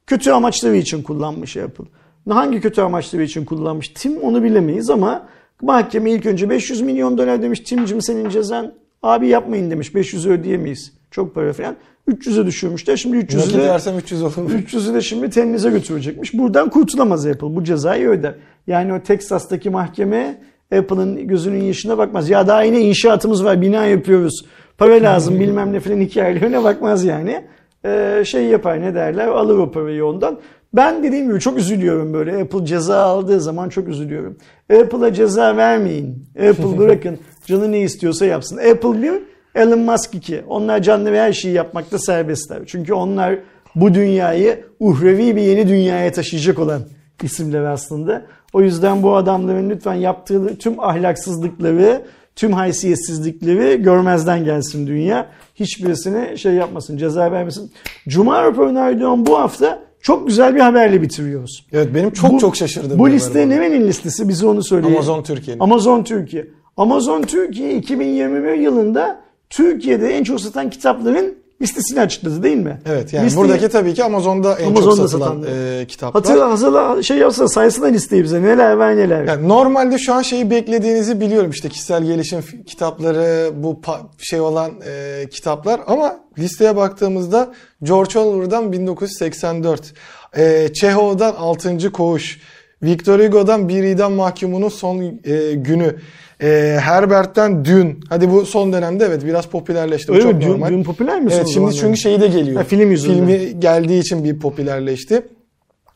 kötü 0.07 0.31
amaçları 0.31 0.75
için 0.75 1.03
kullanmış 1.03 1.57
Apple. 1.57 1.85
Hangi 2.29 2.61
kötü 2.61 2.81
amaçları 2.81 3.23
için 3.23 3.45
kullanmış 3.45 3.87
Tim 3.87 4.17
onu 4.17 4.43
bilemeyiz 4.43 4.89
ama 4.89 5.27
mahkeme 5.61 6.11
ilk 6.11 6.25
önce 6.25 6.49
500 6.49 6.81
milyon 6.81 7.17
dolar 7.17 7.41
demiş. 7.41 7.59
Timcim 7.59 8.01
senin 8.01 8.29
cezan 8.29 8.73
abi 9.03 9.27
yapmayın 9.27 9.71
demiş. 9.71 9.91
500'ü 9.91 10.31
ödeyemeyiz. 10.31 10.93
Çok 11.11 11.35
para 11.35 11.53
falan. 11.53 11.75
300'e 12.07 12.45
düşürmüşler. 12.45 12.97
Şimdi 12.97 13.17
300'ü 13.17 13.53
de, 13.53 13.63
dersem 13.63 13.97
300 13.97 14.23
olur. 14.23 14.31
300'ü 14.35 14.93
de 14.93 15.01
şimdi 15.01 15.29
temize 15.29 15.69
götürecekmiş. 15.69 16.33
Buradan 16.33 16.69
kurtulamaz 16.69 17.27
Apple. 17.27 17.55
Bu 17.55 17.63
cezayı 17.63 18.07
öder. 18.07 18.35
Yani 18.67 18.93
o 18.93 18.99
Texas'taki 18.99 19.69
mahkeme 19.69 20.41
Apple'ın 20.77 21.27
gözünün 21.27 21.63
yaşına 21.63 21.97
bakmaz. 21.97 22.29
Ya 22.29 22.47
daha 22.47 22.63
yine 22.63 22.81
inşaatımız 22.81 23.43
var, 23.43 23.61
bina 23.61 23.85
yapıyoruz. 23.85 24.45
Para 24.77 25.03
lazım 25.03 25.39
bilmem 25.39 25.73
ne 25.73 25.79
falan 25.79 25.99
hikayelerine 26.01 26.63
bakmaz 26.63 27.03
yani. 27.03 27.43
Ee, 27.85 28.23
şey 28.25 28.45
yapar 28.45 28.81
ne 28.81 28.95
derler 28.95 29.27
alır 29.27 29.57
o 29.57 29.71
parayı 29.71 30.05
ondan. 30.05 30.39
Ben 30.73 31.03
dediğim 31.03 31.27
gibi 31.27 31.39
çok 31.39 31.57
üzülüyorum 31.57 32.13
böyle. 32.13 32.41
Apple 32.41 32.65
ceza 32.65 32.97
aldığı 32.97 33.41
zaman 33.41 33.69
çok 33.69 33.87
üzülüyorum. 33.87 34.37
Apple'a 34.73 35.13
ceza 35.13 35.57
vermeyin. 35.57 36.27
Apple 36.49 36.77
bırakın 36.77 37.19
canı 37.45 37.71
ne 37.71 37.79
istiyorsa 37.79 38.25
yapsın. 38.25 38.57
Apple 38.57 39.01
bir 39.01 39.13
Elon 39.55 39.79
Musk 39.79 40.15
2. 40.15 40.43
Onlar 40.47 40.81
canlı 40.81 41.11
ve 41.11 41.21
her 41.21 41.33
şeyi 41.33 41.53
yapmakta 41.53 41.99
serbestler. 41.99 42.59
Çünkü 42.65 42.93
onlar 42.93 43.39
bu 43.75 43.93
dünyayı 43.93 44.63
uhrevi 44.79 45.35
bir 45.35 45.41
yeni 45.41 45.67
dünyaya 45.67 46.11
taşıyacak 46.11 46.59
olan 46.59 46.81
isimler 47.23 47.63
aslında. 47.63 48.25
O 48.53 48.61
yüzden 48.61 49.03
bu 49.03 49.15
adamların 49.15 49.69
lütfen 49.69 49.93
yaptığı 49.93 50.57
tüm 50.57 50.79
ahlaksızlıkları, 50.79 52.01
tüm 52.37 52.53
haysiyetsizlikleri 52.53 53.83
görmezden 53.83 54.43
gelsin 54.43 54.87
dünya. 54.87 55.27
Hiçbirisine 55.55 56.37
şey 56.37 56.53
yapmasın, 56.53 56.97
ceza 56.97 57.31
vermesin. 57.31 57.71
Cuma 58.07 58.37
Erdoğan 58.37 59.25
bu 59.25 59.39
hafta 59.39 59.79
çok 60.01 60.27
güzel 60.27 60.55
bir 60.55 60.59
haberle 60.59 61.01
bitiriyoruz. 61.01 61.65
Evet 61.73 61.89
benim 61.95 62.11
çok 62.11 62.33
bu, 62.33 62.39
çok 62.39 62.55
şaşırdım. 62.55 62.99
Bu 62.99 63.09
liste 63.09 63.49
nerenin 63.49 63.87
listesi 63.87 64.29
bize 64.29 64.47
onu 64.47 64.63
söyleyin. 64.63 64.93
Amazon 64.93 65.23
Türkiye'nin. 65.23 65.63
Amazon 65.63 66.03
Türkiye. 66.03 66.47
Amazon 66.77 67.21
Türkiye 67.21 67.75
2021 67.75 68.53
yılında 68.53 69.21
Türkiye'de 69.49 70.17
en 70.17 70.23
çok 70.23 70.41
satan 70.41 70.69
kitapların 70.69 71.35
listesini 71.61 72.01
açıkladı 72.01 72.43
değil 72.43 72.57
mi? 72.57 72.81
Evet 72.85 73.13
yani 73.13 73.25
Listeyi, 73.25 73.43
buradaki 73.43 73.69
tabii 73.69 73.93
ki 73.93 74.03
Amazon'da 74.03 74.59
en 74.59 74.67
Amazon'da 74.67 74.95
çok 74.95 75.09
satılan 75.09 75.43
e, 75.43 75.85
kitaplar. 75.87 76.23
Hatırla 76.23 76.51
hazırla 76.51 77.03
şey 77.03 77.17
yapsa 77.17 77.47
sayısına 77.47 77.85
listeyi 77.85 78.23
bize 78.23 78.41
neler 78.41 78.73
var 78.73 78.97
neler. 78.97 79.23
Yani 79.23 79.47
normalde 79.47 79.97
şu 79.97 80.13
an 80.13 80.21
şeyi 80.21 80.51
beklediğinizi 80.51 81.21
biliyorum 81.21 81.51
işte 81.51 81.69
kişisel 81.69 82.03
gelişim 82.03 82.43
kitapları 82.65 83.51
bu 83.63 83.81
şey 84.17 84.41
olan 84.41 84.71
e, 84.85 85.25
kitaplar 85.29 85.81
ama 85.87 86.15
listeye 86.39 86.75
baktığımızda 86.75 87.53
George 87.83 88.19
Orwell'dan 88.19 88.71
1984, 88.71 89.93
e, 90.37 90.73
Çehov'dan 90.73 91.33
6. 91.35 91.91
Koğuş, 91.91 92.39
Victor 92.83 93.19
Hugo'dan 93.19 93.69
Bir 93.69 93.83
idam 93.83 94.13
mahkumunun 94.13 94.69
son 94.69 95.01
e, 95.01 95.53
günü. 95.53 95.95
E, 96.41 96.77
Herbert'ten 96.81 97.65
Dün. 97.65 97.99
Hadi 98.09 98.31
bu 98.31 98.45
son 98.45 98.73
dönemde 98.73 99.05
evet 99.05 99.25
biraz 99.25 99.45
popülerleşti. 99.45 100.11
Öyle 100.11 100.33
mi? 100.33 100.41
Dün, 100.41 100.65
Dün 100.65 100.83
popüler 100.83 101.21
mi? 101.21 101.31
Evet 101.33 101.47
şimdi 101.47 101.75
çünkü 101.75 101.97
şeyi 101.97 102.21
de 102.21 102.27
geliyor. 102.27 102.57
Ha, 102.57 102.63
film 102.63 102.91
yüzünden. 102.91 103.27
Filmi 103.27 103.59
geldiği 103.59 103.99
için 103.99 104.23
bir 104.23 104.39
popülerleşti. 104.39 105.21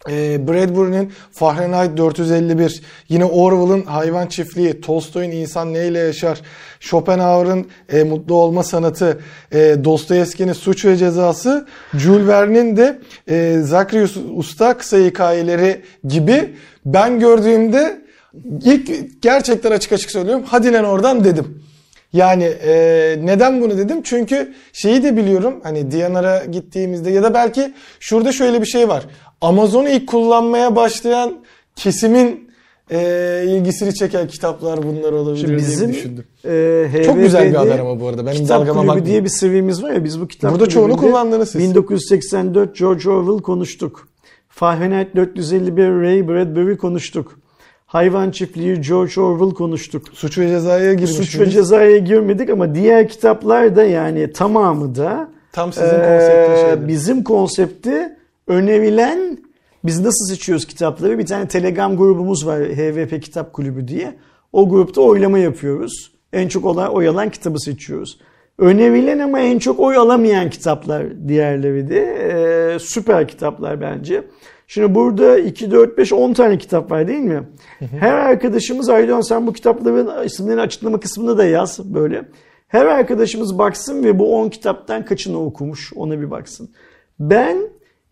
E, 0.10 0.48
Bradbury'nin 0.48 1.14
Fahrenheit 1.32 1.98
451, 1.98 2.82
yine 3.10 3.26
Orwell'ın 3.26 3.86
Hayvan 3.86 4.28
Çiftliği, 4.28 4.82
Tolstoy'un 4.82 5.32
İnsan 5.32 5.74
Neyle 5.74 6.00
Yaşar, 6.00 6.42
Schopenhauer'ın 6.80 7.68
e, 7.90 8.04
Mutlu 8.04 8.36
Olma 8.36 8.64
Sanatı, 8.64 9.20
e, 9.52 9.76
Dostoyevski'nin 9.84 10.54
Suç 10.54 10.86
ve 10.86 10.98
Cezası, 10.98 11.68
Jules 11.94 12.28
Verne'in 12.28 12.78
de 12.78 13.00
e, 13.30 13.60
Zacharias 13.62 14.18
Usta 14.36 14.78
kısa 14.78 14.98
hikayeleri 14.98 15.82
gibi 16.08 16.56
ben 16.86 17.20
gördüğümde 17.20 18.02
ilk 18.64 19.22
gerçekten 19.22 19.72
açık 19.72 19.92
açık 19.92 20.12
söylüyorum 20.12 20.44
hadi 20.48 20.74
lan 20.74 20.86
oradan 20.86 21.24
dedim. 21.24 21.62
Yani 22.14 22.44
e, 22.44 22.72
neden 23.24 23.62
bunu 23.62 23.78
dedim? 23.78 24.02
Çünkü 24.04 24.54
şeyi 24.74 25.04
de 25.04 25.18
biliyorum 25.18 25.60
hani 25.64 25.92
DNR'a 25.92 26.46
gittiğimizde 26.46 27.12
ya 27.12 27.24
da 27.24 27.34
belki 27.34 27.74
şurada 28.00 28.32
şöyle 28.32 28.62
bir 28.62 28.66
şey 28.66 28.88
var. 28.88 29.04
Amazon'u 29.42 29.90
ilk 29.90 30.08
kullanmaya 30.08 30.76
başlayan 30.76 31.34
kesimin 31.76 32.50
e, 32.92 33.44
ilgisini 33.48 33.96
çeken 33.96 34.28
kitaplar 34.28 34.80
bunlar 34.84 35.12
olabilir 35.14 35.42
Şimdi 35.42 35.58
bizim 35.58 35.88
diye 35.92 35.98
düşündüm. 35.98 36.26
e, 36.46 37.04
Çok 37.06 37.16
güzel 37.16 37.44
bir 37.44 37.50
HVB'de 37.50 37.58
haber 37.58 37.80
ama 37.80 38.00
bu 38.00 38.08
arada. 38.08 38.26
Benim 38.26 38.38
kitap 38.38 38.60
kulübü 38.62 38.78
bakmayın. 38.78 39.06
diye 39.06 39.24
bir 39.24 39.30
serimiz 39.30 39.84
var 39.84 39.92
ya 39.92 40.04
biz 40.04 40.22
bu 40.22 40.28
kitap 40.28 40.52
Burada 40.52 40.70
çoğunu 40.70 40.98
kullandınız 40.98 41.50
siz. 41.52 41.62
1984 41.62 42.76
George 42.78 43.10
Orwell 43.10 43.42
konuştuk. 43.44 44.08
Fahrenheit 44.50 45.16
451 45.16 45.84
Ray 45.88 46.28
Bradbury 46.28 46.78
konuştuk. 46.78 47.40
Hayvan 47.86 48.32
Çiftliği 48.32 48.82
George 48.82 49.22
Orwell 49.22 49.50
konuştuk. 49.56 50.04
Suç 50.14 50.38
ve 50.38 50.48
cezaya 50.48 50.94
girmiş. 50.94 51.12
Suç 51.12 51.40
ve 51.40 51.50
cezaya 51.50 51.98
girmedik 51.98 52.50
ama 52.50 52.76
diğer 52.76 53.08
kitaplar 53.10 53.76
da 53.76 53.84
yani 53.84 54.32
tamamı 54.32 54.96
da 54.96 55.30
Tam 55.52 55.74
sizin 55.74 55.88
eee, 55.88 56.18
konseptiniz 56.18 56.60
şeydi. 56.62 56.88
bizim 56.88 57.24
konsepti 57.24 58.16
önerilen 58.48 59.38
biz 59.84 60.00
nasıl 60.00 60.26
seçiyoruz 60.26 60.66
kitapları? 60.68 61.20
Bir 61.20 61.26
tane 61.26 61.48
Telegram 61.48 61.98
grubumuz 61.98 62.48
var 62.48 62.64
HVP 62.64 63.24
Kitap 63.24 63.54
Kulübü 63.54 63.88
diye. 63.88 64.16
O 64.54 64.70
grupta 64.70 65.02
oylama 65.02 65.40
yapıyoruz. 65.40 66.12
En 66.34 66.48
çok 66.48 66.66
oy 66.66 66.86
oy 66.92 67.08
alan 67.08 67.30
kitabı 67.30 67.60
seçiyoruz. 67.60 68.20
Önerilen 68.58 69.20
ama 69.20 69.40
en 69.40 69.60
çok 69.60 69.80
oy 69.80 69.98
alamayan 69.98 70.50
kitaplar 70.50 71.28
diğerleri 71.28 71.90
de. 71.90 71.96
Eee, 72.06 72.80
süper 72.80 73.28
kitaplar 73.28 73.82
bence. 73.82 74.24
Şimdi 74.68 74.96
burada 74.96 75.38
2, 75.38 75.72
4, 75.72 75.98
5, 75.98 76.14
10 76.14 76.34
tane 76.34 76.58
kitap 76.58 76.92
var 76.92 77.08
değil 77.08 77.20
mi? 77.20 77.44
Her 78.00 78.14
arkadaşımız 78.14 78.90
Aydoğan 78.90 79.22
sen 79.22 79.48
bu 79.48 79.54
kitapların 79.54 80.26
isimlerini 80.26 80.62
açıklama 80.62 81.00
kısmında 81.00 81.38
da 81.38 81.46
yaz 81.46 81.94
böyle. 81.94 82.26
Her 82.68 82.86
arkadaşımız 82.86 83.58
baksın 83.58 84.04
ve 84.04 84.20
bu 84.20 84.36
10 84.36 84.50
kitaptan 84.50 85.06
kaçını 85.06 85.44
okumuş 85.44 85.94
ona 85.96 86.22
bir 86.22 86.32
baksın. 86.32 86.70
Ben 87.20 87.58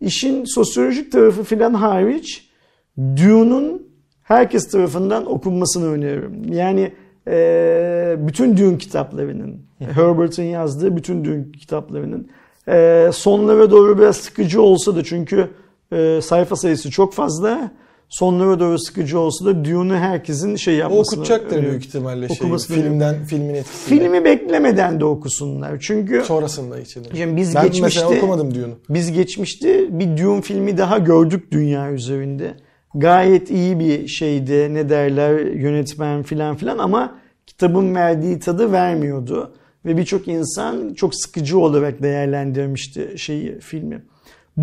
işin 0.00 0.44
sosyolojik 0.44 1.12
tarafı 1.12 1.44
filan 1.44 1.74
hariç 1.74 2.50
Dune'un 2.98 3.90
herkes 4.22 4.68
tarafından 4.68 5.26
okunmasını 5.26 5.92
öneririm. 5.92 6.52
Yani 6.52 6.92
e, 7.28 8.16
bütün 8.18 8.56
Dune 8.56 8.78
kitaplarının, 8.78 9.62
Herbert'ın 9.78 10.42
yazdığı 10.42 10.96
bütün 10.96 11.24
Dune 11.24 11.52
kitaplarının 11.52 12.28
e, 12.68 13.10
sonlara 13.12 13.70
doğru 13.70 13.98
biraz 13.98 14.16
sıkıcı 14.16 14.62
olsa 14.62 14.96
da 14.96 15.04
çünkü 15.04 15.50
e, 15.92 16.20
sayfa 16.22 16.56
sayısı 16.56 16.90
çok 16.90 17.14
fazla. 17.14 17.72
Sonlara 18.10 18.60
doğru 18.60 18.78
sıkıcı 18.78 19.18
olsa 19.18 19.44
da 19.44 19.64
Dune'u 19.64 19.96
herkesin 19.96 20.56
şey 20.56 20.74
O 20.74 20.78
yapmasını 20.78 21.20
okutacaktır 21.20 21.56
öneririm. 21.56 21.70
büyük 21.70 21.84
ihtimalle 21.86 22.28
şey. 22.28 22.36
Filmden, 22.58 23.24
filmin 23.24 23.54
etkisiyle. 23.54 24.00
Filmi 24.02 24.24
beklemeden 24.24 25.00
de 25.00 25.04
okusunlar. 25.04 25.80
Çünkü 25.80 26.22
Sonrasında 26.24 26.80
için. 26.80 27.06
Şimdi 27.16 27.36
biz 27.36 27.54
ben 27.54 27.62
geçmişte 27.62 28.00
mesela 28.04 28.18
okumadım 28.18 28.54
Dune'u. 28.54 28.74
biz 28.88 29.12
geçmişte 29.12 29.98
bir 29.98 30.16
Dune 30.16 30.42
filmi 30.42 30.78
daha 30.78 30.98
gördük 30.98 31.52
dünya 31.52 31.92
üzerinde. 31.92 32.54
Gayet 32.94 33.50
iyi 33.50 33.78
bir 33.80 34.08
şeydi 34.08 34.74
ne 34.74 34.88
derler 34.88 35.40
yönetmen 35.40 36.22
filan 36.22 36.56
filan 36.56 36.78
ama 36.78 37.18
kitabın 37.46 37.94
verdiği 37.94 38.38
tadı 38.38 38.72
vermiyordu. 38.72 39.54
Ve 39.84 39.96
birçok 39.96 40.28
insan 40.28 40.94
çok 40.94 41.14
sıkıcı 41.14 41.58
olarak 41.58 42.02
değerlendirmişti 42.02 43.14
şeyi 43.16 43.58
filmi. 43.60 44.02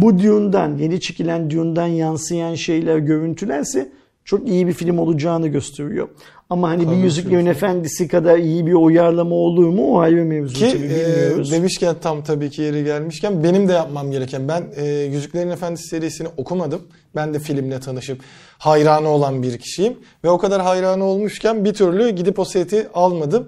Bu 0.02 0.20
Dune'dan 0.20 0.78
yeni 0.78 1.02
çekilen 1.02 1.50
Dune'dan 1.50 1.88
yansıyan 1.88 2.56
şeyler 2.56 2.98
görüntülerse 2.98 3.90
çok 4.26 4.48
iyi 4.48 4.68
bir 4.68 4.74
film 4.74 5.00
olacağını 5.00 5.48
gösteriyor. 5.48 6.08
Ama 6.50 6.70
hani 6.70 6.82
bir 6.82 6.86
Tabii, 6.86 6.98
Yüzüklerin 6.98 7.40
film. 7.40 7.48
Efendisi 7.48 8.08
kadar 8.08 8.38
iyi 8.38 8.66
bir 8.66 8.74
uyarlama 8.74 9.36
olur 9.36 9.68
mu 9.68 9.94
o 9.94 10.00
ayrı 10.00 10.26
mevzu 10.26 10.56
Ki 10.56 10.72
tabii 10.72 10.86
e, 10.86 10.90
bilmiyoruz. 10.90 11.52
demişken 11.52 11.96
tam 12.02 12.24
tabii 12.24 12.50
ki 12.50 12.62
yeri 12.62 12.84
gelmişken 12.84 13.44
benim 13.44 13.70
de 13.70 13.74
yapmam 13.74 14.12
gereken 14.12 14.48
ben 14.48 14.64
e, 14.76 14.86
Yüzüklerin 14.86 15.50
Efendisi 15.50 15.88
serisini 15.88 16.28
okumadım. 16.38 16.82
Ben 17.16 17.34
de 17.34 17.40
filmle 17.40 17.80
tanışıp 17.80 18.22
hayranı 18.58 19.08
olan 19.10 19.44
bir 19.44 19.58
kişiyim. 19.58 19.98
Ve 20.24 20.30
o 20.30 20.38
kadar 20.38 20.62
hayranı 20.62 21.04
olmuşken 21.04 21.66
bir 21.66 21.74
türlü 21.74 22.10
gidip 22.10 22.40
o 22.40 22.46
seti 22.46 22.88
almadım. 22.94 23.48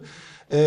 E, 0.53 0.61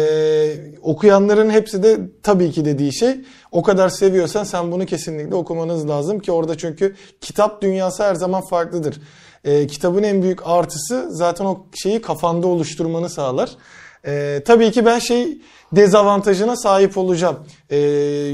okuyanların 0.83 1.51
hepsi 1.51 1.83
de 1.83 1.99
tabii 2.23 2.51
ki 2.51 2.65
dediği 2.65 2.95
şey 2.95 3.21
o 3.53 3.63
kadar 3.63 3.89
seviyorsan 3.89 4.45
sen 4.45 4.73
bunu 4.73 4.87
kesinlikle 4.87 5.35
okumanız 5.35 5.89
lazım 5.89 6.19
ki 6.19 6.33
orada 6.33 6.59
çünkü 6.59 6.95
kitap 7.21 7.63
dünyası 7.63 8.03
her 8.03 8.15
zaman 8.15 8.43
farklıdır. 8.43 9.01
E, 9.45 9.67
kitabın 9.67 10.03
en 10.03 10.23
büyük 10.23 10.47
artısı 10.47 11.07
zaten 11.11 11.45
o 11.45 11.67
şeyi 11.75 12.01
kafanda 12.01 12.47
oluşturmanı 12.47 13.09
sağlar. 13.09 13.51
Ee, 14.07 14.43
tabii 14.45 14.73
ki 14.73 14.87
ben 14.87 14.99
şey 14.99 15.39
dezavantajına 15.73 16.57
sahip 16.57 16.99
olacağım. 16.99 17.37
Ee, 17.71 17.77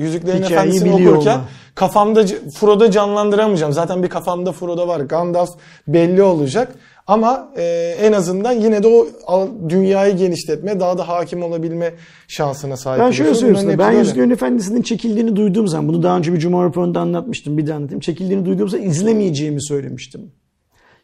Yüzüklerin 0.01 0.43
Hikayeyi 0.43 0.77
Efendisi'ni 0.77 1.09
okurken 1.09 1.35
olma. 1.35 1.45
kafamda 1.75 2.25
Frodo 2.55 2.91
canlandıramayacağım. 2.91 3.73
Zaten 3.73 4.03
bir 4.03 4.09
kafamda 4.09 4.53
Frodo 4.53 4.89
var. 4.89 5.01
Gandalf 5.01 5.51
belli 5.89 6.23
olacak. 6.23 6.75
Ama 7.09 7.53
e, 7.57 7.63
en 8.01 8.13
azından 8.13 8.53
yine 8.53 8.83
de 8.83 8.89
o 8.89 9.49
dünyayı 9.69 10.17
genişletme, 10.17 10.81
daha 10.81 10.99
da 10.99 11.09
hakim 11.09 11.43
olabilme 11.43 11.93
şansına 12.29 12.77
sahip 12.77 13.03
Ben 13.03 13.11
şöyle 13.11 13.35
söyleyeyim 13.35 13.67
sana. 13.67 13.79
Ben. 13.79 13.93
Yüzüklerin 13.93 14.31
Efendisi'nin 14.31 14.83
çekildiğini 14.83 15.37
duyduğum 15.37 15.69
zaman, 15.69 15.89
bunu 15.89 16.03
daha 16.03 16.19
önce 16.19 16.33
bir 16.33 16.39
Cuma 16.39 16.65
raporunda 16.65 17.01
anlatmıştım, 17.01 17.59
bir 17.59 17.67
de 17.67 17.75
anlatayım. 17.75 18.01
Çekildiğini 18.01 18.47
duyduğum 18.47 18.69
zaman 18.69 18.87
izlemeyeceğimi 18.87 19.63
söylemiştim. 19.63 20.21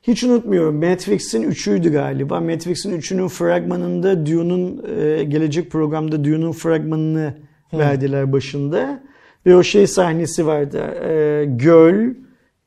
Hiç 0.03 0.25
unutmuyorum. 0.25 0.77
Matrix'in 0.91 1.43
3'üydü 1.43 1.93
galiba. 1.93 2.41
Matrix'in 2.41 3.01
3'ünün 3.01 3.29
fragmanında 3.29 4.27
Dune'un 4.27 4.85
e, 4.99 5.25
gelecek 5.25 5.71
programda 5.71 6.25
Dune'un 6.25 6.53
fragmanını 6.53 7.35
verdiler 7.73 8.33
başında. 8.33 9.03
Ve 9.47 9.57
o 9.57 9.63
şey 9.63 9.87
sahnesi 9.87 10.47
vardı. 10.47 10.79
E, 10.79 11.45
göl, 11.45 12.15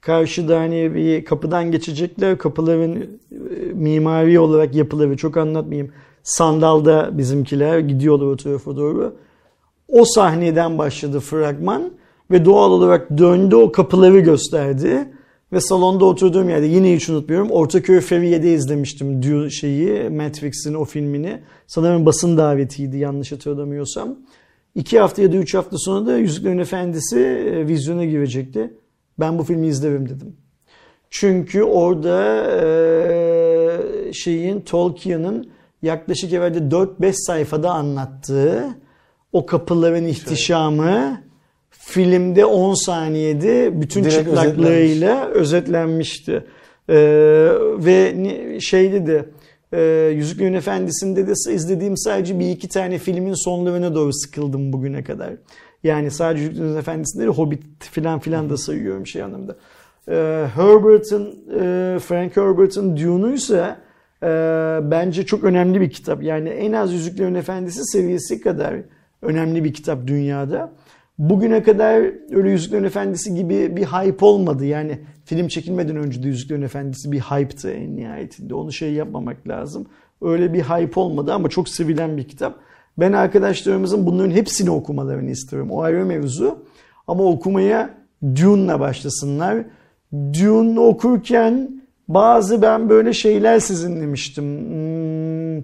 karşıda 0.02 0.60
hani 0.60 0.96
bir 0.96 1.26
kapıdan 1.26 1.72
geçecekler. 1.72 2.38
Kapıların 2.38 2.96
e, 2.96 3.06
mimari 3.74 4.40
olarak 4.40 4.76
yapıları 4.76 5.18
çok 5.18 5.38
anlatmayayım. 5.38 5.92
Sandalda 6.24 7.18
bizimkiler 7.18 7.80
gidiyorlar 7.80 8.26
o 8.26 8.38
tarafa 8.38 8.78
doğru. 8.78 9.16
O 9.88 10.06
sahneden 10.06 10.78
başladı 10.78 11.20
fragman 11.20 11.92
ve 12.32 12.46
doğal 12.46 12.72
olarak 12.72 13.18
döndü 13.18 13.56
o 13.56 13.72
kapıları 13.72 14.20
gösterdi. 14.20 15.14
Ve 15.54 15.62
salonda 15.62 16.06
oturduğum 16.06 16.50
yerde 16.50 16.66
yine 16.66 16.96
hiç 16.96 17.10
unutmuyorum. 17.10 17.52
Ortaköy 17.52 18.00
Feriye'de 18.00 18.54
izlemiştim 18.54 19.24
Dune 19.24 19.50
şeyi, 19.50 20.10
Matrix'in 20.10 20.74
o 20.74 20.86
filmini. 20.86 21.40
Sanırım 21.68 22.06
basın 22.06 22.38
davetiydi 22.38 22.98
yanlış 22.98 23.32
hatırlamıyorsam. 23.32 24.16
İki 24.76 25.00
hafta 25.00 25.22
ya 25.22 25.34
da 25.34 25.38
üç 25.38 25.54
hafta 25.54 25.78
sonra 25.78 26.06
da 26.06 26.18
Yüzüklerin 26.18 26.58
Efendisi 26.58 27.20
e, 27.20 27.68
vizyona 27.68 28.06
girecekti. 28.06 28.74
Ben 29.20 29.40
bu 29.40 29.44
filmi 29.44 29.68
izlerim 29.68 30.10
dedim. 30.10 30.36
Çünkü 31.10 31.64
orada 31.64 32.44
e, 32.62 34.14
şeyin 34.14 34.62
Tolkien'in 34.62 35.52
yaklaşık 35.82 36.34
evvelde 36.34 36.58
4-5 36.58 37.14
sayfada 37.14 37.72
anlattığı 37.72 38.64
o 39.34 39.46
kapıların 39.46 40.06
ihtişamı 40.06 41.22
filmde 41.70 42.46
10 42.46 42.86
saniyede 42.86 43.82
bütün 43.82 44.04
Direkt 44.04 44.18
çıplaklığıyla 44.18 45.28
özetlenmişti. 45.28 46.44
Ee, 46.90 46.96
ve 47.78 48.14
ni- 48.18 48.62
şeydi 48.62 49.08
de 49.08 49.26
e, 49.74 50.12
Yüzüklerin 50.16 50.54
Efendisi'nde 50.54 51.28
de 51.28 51.32
izlediğim 51.54 51.98
sadece 51.98 52.40
bir 52.40 52.50
iki 52.50 52.68
tane 52.70 52.98
filmin 52.98 53.44
sonlarına 53.44 53.96
doğru 53.96 54.14
sıkıldım 54.14 54.74
bugüne 54.74 55.04
kadar. 55.04 55.34
Yani 55.84 56.12
sadece 56.12 56.44
Yüzüklerin 56.44 56.76
Efendisi'nde 56.76 57.24
değil, 57.24 57.38
Hobbit 57.38 57.64
filan 57.80 58.20
filan 58.20 58.50
da 58.50 58.58
sayıyorum 58.58 59.08
şey 59.08 59.24
anlamda. 59.24 59.56
Ee, 60.10 60.48
Herbert'ın, 60.56 61.28
e, 61.60 62.00
Frank 62.00 62.38
Herbert'ın 62.38 62.98
Dune'uysa 62.98 63.80
e, 64.24 64.28
bence 64.92 65.26
çok 65.26 65.44
önemli 65.44 65.82
bir 65.82 65.90
kitap. 65.90 66.24
Yani 66.24 66.50
en 66.50 66.74
az 66.74 66.94
Yüzüklerin 66.94 67.36
Efendisi 67.36 67.86
seviyesi 67.86 68.42
kadar 68.42 68.76
önemli 69.22 69.64
bir 69.64 69.74
kitap 69.74 70.08
dünyada. 70.08 70.72
Bugüne 71.18 71.64
kadar 71.64 71.96
öyle 72.36 72.50
Yüzüklerin 72.50 72.84
Efendisi 72.84 73.36
gibi 73.36 73.76
bir 73.76 73.86
hype 73.86 74.26
olmadı. 74.26 74.66
Yani 74.66 75.00
film 75.26 75.48
çekilmeden 75.48 75.96
önce 75.96 76.24
de 76.24 76.28
Yüzüklerin 76.28 76.62
Efendisi 76.62 77.12
bir 77.12 77.20
hype'tı 77.20 77.72
en 77.72 77.96
nihayetinde. 77.96 78.54
Onu 78.56 78.72
şey 78.72 78.94
yapmamak 78.94 79.48
lazım. 79.48 79.86
Öyle 80.22 80.54
bir 80.54 80.62
hype 80.62 81.00
olmadı 81.00 81.34
ama 81.34 81.50
çok 81.50 81.70
sevilen 81.70 82.18
bir 82.18 82.28
kitap. 82.28 82.60
Ben 82.98 83.12
arkadaşlarımızın 83.12 84.06
bunların 84.06 84.32
hepsini 84.32 84.70
okumalarını 84.70 85.32
istiyorum. 85.32 85.72
O 85.72 85.82
ayrı 85.82 86.06
mevzu. 86.06 86.58
Ama 87.08 87.24
okumaya 87.24 87.90
Dune'la 88.36 88.80
başlasınlar. 88.80 89.58
Dune 90.14 90.80
okurken 90.80 91.82
bazı 92.08 92.62
ben 92.62 92.90
böyle 92.90 93.14
şeyler 93.14 93.60
sizinlemiştim. 93.60 94.44
Hmm, 94.46 95.64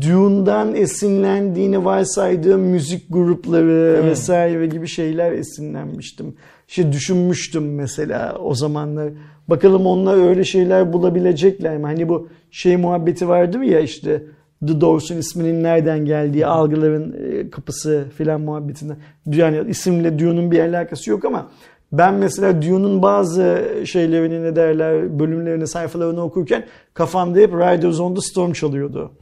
Dune'dan 0.00 0.74
esinlendiğini 0.74 1.84
varsaydığım 1.84 2.60
müzik 2.60 3.06
grupları 3.10 3.98
Hmm. 4.00 4.08
vesaire 4.10 4.66
gibi 4.66 4.86
şeyler 4.88 5.32
esinlenmiştim. 5.32 6.34
İşte 6.68 6.92
düşünmüştüm 6.92 7.74
mesela 7.74 8.38
o 8.38 8.54
zamanlar. 8.54 9.08
Bakalım 9.48 9.86
onlar 9.86 10.28
öyle 10.28 10.44
şeyler 10.44 10.92
bulabilecekler 10.92 11.76
mi? 11.78 11.84
Hani 11.84 12.08
bu 12.08 12.28
şey 12.50 12.76
muhabbeti 12.76 13.28
vardı 13.28 13.64
ya 13.64 13.80
işte 13.80 14.22
The 14.66 14.80
Doors'un 14.80 15.16
isminin 15.16 15.62
nereden 15.62 16.04
geldiği, 16.04 16.46
algıların 16.46 17.12
e, 17.12 17.50
kapısı 17.50 18.04
filan 18.16 18.40
muhabbetinden. 18.40 18.96
Yani 19.26 19.62
isimle 19.68 20.18
Dune'un 20.18 20.50
bir 20.50 20.60
alakası 20.60 21.10
yok 21.10 21.24
ama 21.24 21.50
ben 21.92 22.14
mesela 22.14 22.62
Dune'un 22.62 23.02
bazı 23.02 23.64
şeylerini 23.84 24.42
ne 24.42 24.56
derler 24.56 25.18
bölümlerini 25.18 25.66
sayfalarını 25.66 26.22
okurken 26.22 26.64
kafamda 26.94 27.38
hep 27.38 27.52
Riders 27.52 28.00
on 28.00 28.14
the 28.14 28.20
Storm 28.20 28.52
çalıyordu. 28.52 29.12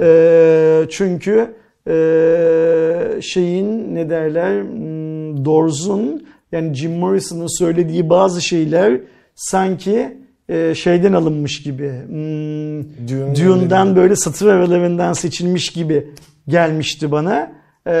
Ee, 0.00 0.86
çünkü 0.90 1.54
e, 1.88 3.18
şeyin 3.20 3.94
ne 3.94 4.10
derler 4.10 4.62
hmm, 4.62 5.44
Doors'un 5.44 6.26
yani 6.52 6.74
Jim 6.74 6.92
Morrison'ın 6.92 7.58
söylediği 7.58 8.10
bazı 8.10 8.42
şeyler 8.42 9.00
sanki 9.34 10.21
e, 10.48 10.74
şeyden 10.74 11.12
alınmış 11.12 11.62
gibi. 11.62 11.92
Hmm, 12.06 12.82
Dune'dan 13.36 13.96
böyle 13.96 14.16
satır 14.16 14.46
aralarından 14.46 15.12
seçilmiş 15.12 15.68
gibi 15.70 16.10
gelmişti 16.48 17.10
bana. 17.10 17.62
Ee, 17.86 17.92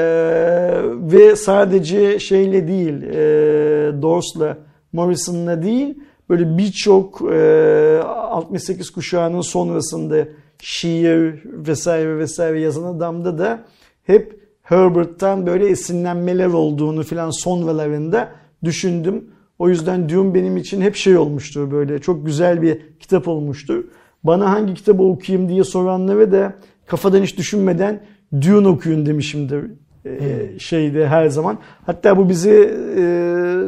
ve 0.84 1.36
sadece 1.36 2.18
şeyle 2.18 2.68
değil, 2.68 3.02
e, 3.02 4.02
Doors'la, 4.02 4.58
Morrison'la 4.92 5.62
değil, 5.62 5.98
böyle 6.30 6.58
birçok 6.58 7.22
e, 7.32 8.00
68 8.02 8.90
kuşağının 8.90 9.40
sonrasında 9.40 10.28
şiir 10.58 11.42
vesaire 11.44 12.18
vesaire 12.18 12.60
yazan 12.60 12.94
adamda 12.94 13.38
da 13.38 13.64
hep 14.02 14.40
Herbert'tan 14.62 15.46
böyle 15.46 15.68
esinlenmeler 15.68 16.46
olduğunu 16.46 17.02
filan 17.02 17.30
sonralarında 17.30 18.28
düşündüm. 18.64 19.24
O 19.62 19.68
yüzden 19.68 20.08
Dune 20.08 20.34
benim 20.34 20.56
için 20.56 20.80
hep 20.80 20.96
şey 20.96 21.16
olmuştur 21.16 21.70
böyle 21.70 21.98
çok 21.98 22.26
güzel 22.26 22.62
bir 22.62 22.78
kitap 23.00 23.28
olmuştur. 23.28 23.84
Bana 24.24 24.50
hangi 24.50 24.74
kitabı 24.74 25.02
okuyayım 25.02 25.48
diye 25.48 25.64
soranlara 25.64 26.32
da 26.32 26.54
kafadan 26.86 27.22
hiç 27.22 27.38
düşünmeden 27.38 28.00
Dune 28.40 28.68
okuyun 28.68 29.06
demişimdir 29.06 29.64
e, 30.04 30.48
şeyde 30.58 31.08
her 31.08 31.28
zaman. 31.28 31.58
Hatta 31.86 32.16
bu 32.16 32.28
bize 32.28 32.50
e, 32.98 33.04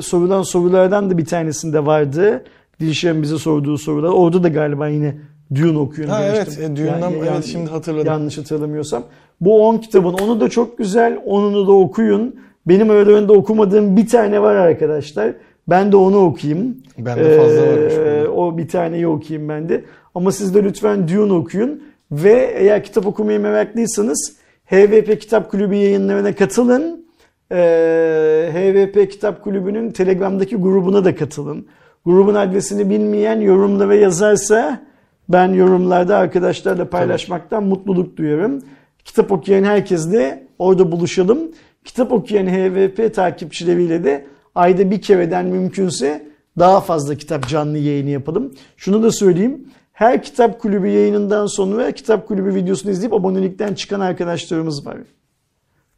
sorulan 0.02 0.42
sorulardan 0.42 1.10
da 1.10 1.18
bir 1.18 1.24
tanesinde 1.24 1.86
vardı. 1.86 2.44
Dilşen 2.80 3.22
bize 3.22 3.38
sorduğu 3.38 3.78
sorular. 3.78 4.08
Orada 4.08 4.42
da 4.42 4.48
galiba 4.48 4.88
yine 4.88 5.16
Dune 5.54 5.78
okuyun 5.78 6.08
Ha, 6.08 6.22
demiştim. 6.22 6.64
evet, 6.64 6.70
e, 6.70 6.76
Dune'dan- 6.76 7.12
evet, 7.12 7.44
şimdi 7.44 7.70
hatırladım. 7.70 8.06
Yanlış 8.06 8.38
hatırlamıyorsam. 8.38 9.02
Bu 9.40 9.68
10 9.68 9.78
kitabın 9.78 10.12
onu 10.12 10.40
da 10.40 10.48
çok 10.48 10.78
güzel. 10.78 11.18
Onunu 11.26 11.66
da 11.66 11.72
okuyun. 11.72 12.36
Benim 12.66 12.90
aralarında 12.90 13.32
okumadığım 13.32 13.96
bir 13.96 14.06
tane 14.06 14.42
var 14.42 14.54
arkadaşlar. 14.54 15.34
Ben 15.68 15.92
de 15.92 15.96
onu 15.96 16.24
okuyayım. 16.24 16.76
Bende 16.98 17.36
fazla 17.36 17.62
varmış 17.62 17.94
Ee, 17.94 18.28
o 18.28 18.58
bir 18.58 18.68
taneyi 18.68 19.06
okuyayım 19.06 19.48
ben 19.48 19.68
de. 19.68 19.84
Ama 20.14 20.32
siz 20.32 20.54
de 20.54 20.64
lütfen 20.64 21.08
Dune 21.08 21.32
okuyun. 21.32 21.82
Ve 22.12 22.54
eğer 22.56 22.84
kitap 22.84 23.06
okumayı 23.06 23.40
meraklıysanız 23.40 24.36
HVP 24.66 25.20
Kitap 25.20 25.50
Kulübü 25.50 25.74
yayınlarına 25.74 26.34
katılın. 26.34 27.06
Ee, 27.52 28.50
HVP 28.52 29.10
Kitap 29.10 29.44
Kulübü'nün 29.44 29.90
Telegram'daki 29.90 30.56
grubuna 30.56 31.04
da 31.04 31.14
katılın. 31.14 31.66
Grubun 32.04 32.34
adresini 32.34 32.90
bilmeyen 32.90 33.40
yorumlara 33.40 33.94
yazarsa 33.94 34.82
ben 35.28 35.48
yorumlarda 35.48 36.16
arkadaşlarla 36.16 36.90
paylaşmaktan 36.90 37.64
mutluluk 37.64 38.16
duyarım. 38.16 38.62
Kitap 39.04 39.32
okuyan 39.32 39.64
herkesle 39.64 40.46
orada 40.58 40.92
buluşalım. 40.92 41.38
Kitap 41.84 42.12
okuyan 42.12 42.46
HVP 42.46 43.14
takipçileriyle 43.14 44.04
de 44.04 44.24
ayda 44.54 44.90
bir 44.90 45.02
kereden 45.02 45.46
mümkünse 45.46 46.28
daha 46.58 46.80
fazla 46.80 47.14
kitap 47.14 47.48
canlı 47.48 47.78
yayını 47.78 48.10
yapalım. 48.10 48.54
Şunu 48.76 49.02
da 49.02 49.10
söyleyeyim. 49.10 49.68
Her 49.92 50.22
kitap 50.22 50.60
kulübü 50.60 50.88
yayınından 50.88 51.46
sonra 51.46 51.92
kitap 51.92 52.28
kulübü 52.28 52.54
videosunu 52.54 52.92
izleyip 52.92 53.12
abonelikten 53.12 53.74
çıkan 53.74 54.00
arkadaşlarımız 54.00 54.86
var. 54.86 54.96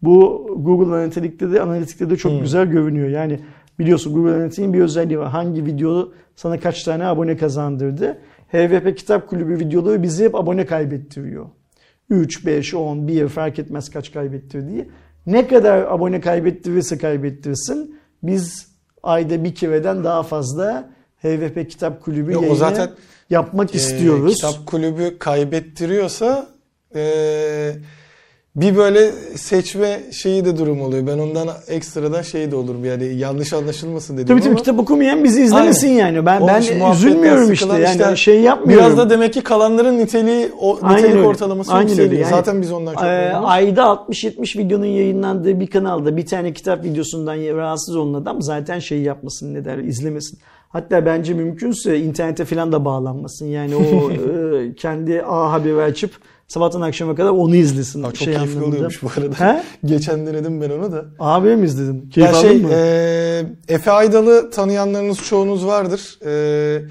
Bu 0.03 0.47
Google 0.57 0.95
Analytics'te 0.95 1.53
de, 1.53 1.63
Analytics'te 1.63 2.11
de 2.11 2.17
çok 2.17 2.43
güzel 2.43 2.67
görünüyor. 2.67 3.09
Yani 3.09 3.41
biliyorsun 3.79 4.15
Google 4.15 4.35
Analytics'in 4.35 4.73
bir 4.73 4.81
özelliği 4.81 5.19
var. 5.19 5.29
Hangi 5.29 5.67
video 5.67 6.09
sana 6.37 6.61
kaç 6.61 6.83
tane 6.85 7.05
abone 7.05 7.37
kazandırdı. 7.37 8.19
HVP 8.53 8.97
Kitap 8.97 9.29
Kulübü 9.29 9.59
videoları 9.59 10.03
bizi 10.03 10.25
hep 10.25 10.35
abone 10.35 10.67
kaybettiriyor. 10.67 11.47
3, 12.11 12.47
5, 12.47 12.75
10, 12.75 13.09
1 13.09 13.29
fark 13.29 13.59
etmez 13.59 13.91
kaç 13.91 14.13
kaybettirdiği. 14.13 14.89
Ne 15.27 15.47
kadar 15.47 15.79
abone 15.79 16.21
kaybettirirse 16.21 16.99
kaybettirsin 16.99 17.96
biz 18.23 18.67
ayda 19.03 19.45
bir 19.45 19.55
kereden 19.55 20.05
daha 20.05 20.23
fazla 20.23 20.91
HVP 21.23 21.71
Kitap 21.71 22.03
Kulübü 22.03 22.33
Yok, 22.33 22.43
o 22.43 22.45
yayını 22.45 22.59
zaten, 22.59 22.91
yapmak 23.31 23.75
Ee, 23.75 23.79
istiyoruz. 23.79 24.35
kitap 24.35 24.67
kulübü 24.67 25.19
kaybettiriyorsa 25.19 26.47
ee, 26.95 27.73
bir 28.57 28.77
böyle 28.77 29.13
seçme 29.35 30.01
şeyi 30.13 30.45
de 30.45 30.59
durum 30.59 30.81
oluyor. 30.81 31.07
Ben 31.07 31.19
ondan 31.19 31.49
ekstradan 31.69 32.23
şey 32.23 32.51
de 32.51 32.57
olur 32.57 32.83
bir 32.83 32.89
yani 32.89 33.15
yanlış 33.15 33.53
anlaşılmasın 33.53 34.15
dedim 34.17 34.27
Tabii 34.27 34.41
tabii 34.41 34.49
ama 34.51 34.59
kitap 34.59 34.79
okumayan 34.79 35.25
bizi 35.25 35.43
izlemesin 35.43 35.89
Aynen. 35.89 35.99
yani. 35.99 36.27
Ben 36.27 36.41
O 36.41 36.49
ben 36.49 36.93
üzülmüyorum 36.93 37.53
işte. 37.53 37.67
Yani 37.73 37.85
işte 37.85 38.17
şey 38.17 38.41
yapmıyorum. 38.41 38.87
biraz 38.87 38.99
da 38.99 39.11
demek 39.11 39.33
ki 39.33 39.41
kalanların 39.41 39.99
niteliği 39.99 40.53
o 40.61 40.79
Aynen 40.83 40.97
nitelik 40.99 41.17
öyle. 41.17 41.27
ortalaması 41.27 41.73
Aynen 41.73 41.99
öyle. 42.01 42.17
Yani, 42.17 42.31
Zaten 42.31 42.63
biz 42.63 42.73
ondan 42.73 42.95
çok 42.95 43.03
e, 43.05 43.33
ayda 43.33 43.83
60-70 43.83 44.59
videonun 44.59 44.85
yayınlandığı 44.85 45.61
bir 45.61 45.67
kanalda 45.67 46.17
bir 46.17 46.27
tane 46.27 46.53
kitap 46.53 46.85
videosundan 46.85 47.57
rahatsız 47.57 47.97
olan 47.97 48.15
adam 48.15 48.43
zaten 48.43 48.79
şey 48.79 49.03
yapmasın 49.03 49.55
ne 49.55 49.65
der 49.65 49.79
izlemesin. 49.79 50.39
Hatta 50.69 51.07
bence 51.07 51.35
mümkünse 51.35 51.99
internete 51.99 52.45
falan 52.45 52.73
da 52.73 52.85
bağlanmasın. 52.85 53.47
Yani 53.47 53.77
o 53.77 54.11
e, 54.13 54.75
kendi 54.75 55.23
A 55.23 55.53
haberi 55.53 55.83
açıp 55.83 56.11
sabahtan 56.49 56.81
akşama 56.81 57.15
kadar 57.15 57.31
onu 57.31 57.57
izlesin. 57.57 58.03
Aa, 58.03 58.07
çok 58.07 58.17
şey 58.17 58.25
keyifli 58.27 58.43
anlamında. 58.43 58.67
oluyormuş 58.69 59.03
bu 59.03 59.09
arada. 59.17 59.41
He? 59.55 59.63
Geçen 59.85 60.27
denedim 60.27 60.61
ben 60.61 60.71
onu 60.71 60.93
da. 60.93 61.05
A 61.19 61.33
haberi 61.35 61.57
mi 61.57 61.67
izledin? 61.67 62.11
Keyif 62.15 62.31
Ya 62.31 62.37
aldın 62.39 62.49
şey, 62.49 62.59
mı? 62.61 62.69
e, 62.73 63.45
Efe 63.69 63.91
Aydal'ı 63.91 64.51
tanıyanlarınız 64.51 65.19
çoğunuz 65.19 65.67
vardır. 65.67 66.19
E, 66.27 66.83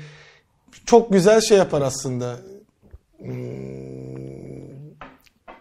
çok 0.85 1.11
güzel 1.13 1.41
şey 1.41 1.57
yapar 1.57 1.81
aslında. 1.81 2.35
Hmm, 3.19 3.35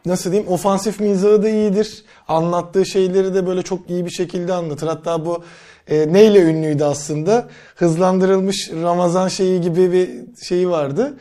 Nasıl 0.06 0.32
diyeyim? 0.32 0.50
Ofansif 0.52 1.00
mizahı 1.00 1.42
da 1.42 1.48
iyidir. 1.48 2.04
Anlattığı 2.28 2.86
şeyleri 2.86 3.34
de 3.34 3.46
böyle 3.46 3.62
çok 3.62 3.90
iyi 3.90 4.04
bir 4.04 4.10
şekilde 4.10 4.52
anlatır. 4.52 4.86
Hatta 4.86 5.26
bu 5.26 5.42
e, 5.88 6.12
neyle 6.12 6.40
ünlüydü 6.42 6.84
aslında? 6.84 7.48
Hızlandırılmış 7.76 8.70
Ramazan 8.82 9.28
şeyi 9.28 9.60
gibi 9.60 9.92
bir 9.92 10.10
şeyi 10.44 10.70
vardı. 10.70 11.14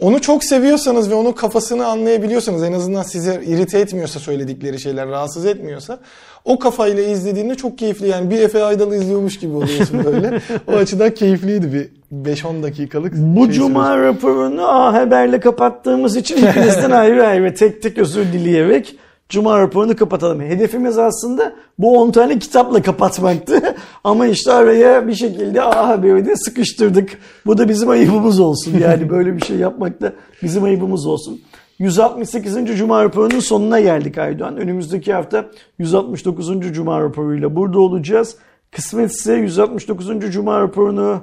Onu 0.00 0.20
çok 0.20 0.44
seviyorsanız 0.44 1.10
ve 1.10 1.14
onun 1.14 1.32
kafasını 1.32 1.86
anlayabiliyorsanız 1.86 2.62
en 2.62 2.72
azından 2.72 3.02
size 3.02 3.40
irite 3.46 3.78
etmiyorsa 3.78 4.20
söyledikleri 4.20 4.80
şeyler 4.80 5.08
rahatsız 5.08 5.46
etmiyorsa 5.46 5.98
o 6.44 6.58
kafayla 6.58 7.02
izlediğinde 7.02 7.54
çok 7.54 7.78
keyifli 7.78 8.08
yani 8.08 8.30
bir 8.30 8.40
Efe 8.40 8.64
Aydal'ı 8.64 8.96
izliyormuş 8.96 9.38
gibi 9.38 9.56
oluyorsun 9.56 10.04
böyle. 10.04 10.40
o 10.68 10.72
açıdan 10.72 11.10
keyifliydi 11.10 11.72
bir 11.72 11.88
5-10 12.34 12.62
dakikalık. 12.62 13.12
Bu 13.16 13.44
şey 13.44 13.54
cuma 13.54 13.98
raporunu 13.98 14.68
A 14.68 14.92
Haber'le 14.92 15.40
kapattığımız 15.40 16.16
için 16.16 16.46
hepinizden 16.46 16.90
ayrı 17.00 17.26
ayrı 17.26 17.54
tek 17.54 17.82
tek 17.82 17.98
özür 17.98 18.32
dileyerek 18.32 18.96
Cuma 19.28 19.60
raporunu 19.60 19.96
kapatalım. 19.96 20.40
Hedefimiz 20.40 20.98
aslında 20.98 21.52
bu 21.78 22.00
10 22.00 22.10
tane 22.10 22.38
kitapla 22.38 22.82
kapatmaktı. 22.82 23.76
Ama 24.04 24.26
işte 24.26 24.52
araya 24.52 25.08
bir 25.08 25.14
şekilde 25.14 25.62
A 25.62 25.88
Haber'i 25.88 26.26
de 26.26 26.36
sıkıştırdık. 26.36 27.18
Bu 27.46 27.58
da 27.58 27.68
bizim 27.68 27.88
ayıbımız 27.88 28.40
olsun. 28.40 28.78
Yani 28.78 29.10
böyle 29.10 29.36
bir 29.36 29.44
şey 29.44 29.56
yapmak 29.56 30.00
da 30.00 30.12
bizim 30.42 30.64
ayıbımız 30.64 31.06
olsun. 31.06 31.40
168. 31.78 32.78
Cuma 32.78 33.04
raporunun 33.04 33.40
sonuna 33.40 33.80
geldik 33.80 34.18
Aydoğan. 34.18 34.56
Önümüzdeki 34.56 35.12
hafta 35.12 35.46
169. 35.78 36.72
Cuma 36.72 37.00
raporuyla 37.00 37.56
burada 37.56 37.80
olacağız. 37.80 38.36
Kısmetse 38.70 39.34
169. 39.34 40.32
Cuma 40.32 40.60
raporunu 40.60 41.20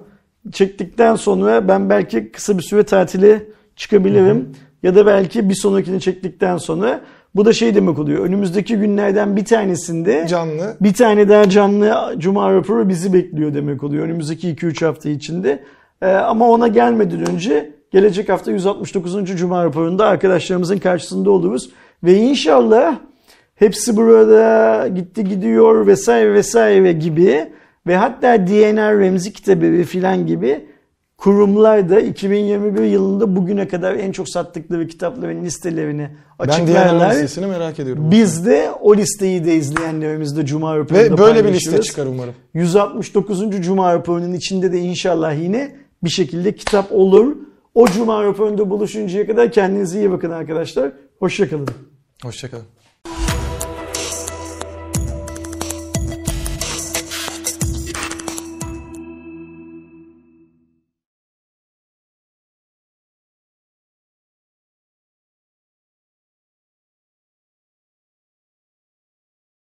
çektikten 0.52 1.16
sonra 1.16 1.68
ben 1.68 1.90
belki 1.90 2.32
kısa 2.32 2.58
bir 2.58 2.64
süre 2.64 2.84
tatile 2.84 3.46
çıkabilirim. 3.76 4.50
Ya 4.84 4.96
da 4.96 5.06
belki 5.06 5.50
bir 5.50 5.56
sonrakini 5.56 6.02
çektikten 6.02 6.58
sonra 6.58 7.02
bu 7.36 7.46
da 7.46 7.54
şey 7.54 7.76
demek 7.76 8.00
oluyor. 8.00 8.26
Önümüzdeki 8.26 8.78
günlerden 8.78 9.36
bir 9.36 9.46
tanesinde 9.46 10.28
Canlı. 10.30 10.78
bir 10.82 10.94
tane 10.94 11.30
daha 11.30 11.50
canlı 11.50 12.16
Cuma 12.18 12.54
raporu 12.54 12.90
bizi 12.90 13.14
bekliyor 13.14 13.54
demek 13.54 13.84
oluyor. 13.84 14.06
Önümüzdeki 14.06 14.50
2-3 14.50 14.86
hafta 14.86 15.10
içinde. 15.10 15.64
Ee, 16.02 16.08
ama 16.08 16.50
ona 16.50 16.68
gelmeden 16.68 17.30
önce 17.30 17.72
gelecek 17.92 18.30
hafta 18.30 18.52
169. 18.52 19.26
Cuma 19.26 19.66
raporunda 19.66 20.06
arkadaşlarımızın 20.06 20.78
karşısında 20.78 21.32
oluruz. 21.32 21.70
Ve 22.04 22.16
inşallah 22.16 22.96
hepsi 23.56 23.98
burada 23.98 24.88
gitti 24.88 25.24
gidiyor 25.24 25.88
vesaire 25.88 26.34
vesaire 26.34 26.94
gibi 26.94 27.54
Ve 27.88 27.96
hatta 27.96 28.48
DNR 28.48 29.00
Remzi 29.00 29.34
Kitabevi 29.34 29.84
filan 29.84 30.28
gibi 30.28 30.66
kurumlar 31.24 31.90
da 31.90 32.00
2021 32.00 32.84
yılında 32.84 33.36
bugüne 33.36 33.68
kadar 33.68 33.96
en 33.96 34.12
çok 34.12 34.30
sattıkları 34.30 34.88
kitapların 34.88 35.46
listelerini 35.46 36.10
Ben 36.40 36.68
diğer 36.68 36.82
açıklarlar. 36.82 37.12
listesini 37.12 37.46
merak 37.46 37.80
ediyorum. 37.80 38.12
Biz 38.12 38.46
de 38.46 38.72
o 38.82 38.96
listeyi 38.96 39.46
de 39.46 39.56
izleyenlerimizle 39.56 40.46
Cuma 40.46 40.78
raporunda 40.78 41.14
Ve 41.14 41.18
böyle 41.18 41.46
bir 41.46 41.54
liste 41.54 41.82
çıkar 41.82 42.06
umarım. 42.06 42.34
169. 42.54 43.62
Cuma 43.62 43.94
raporunun 43.94 44.34
içinde 44.34 44.72
de 44.72 44.80
inşallah 44.80 45.42
yine 45.42 45.76
bir 46.04 46.10
şekilde 46.10 46.56
kitap 46.56 46.92
olur. 46.92 47.36
O 47.76 47.88
Cuma 47.88 48.24
raporunda 48.24 48.70
buluşuncaya 48.70 49.28
kadar 49.28 49.52
kendinize 49.52 50.00
iyi 50.00 50.12
bakın 50.12 50.32
arkadaşlar. 50.32 50.92
Hoşçakalın. 51.20 51.68
Hoşçakalın. 52.24 52.66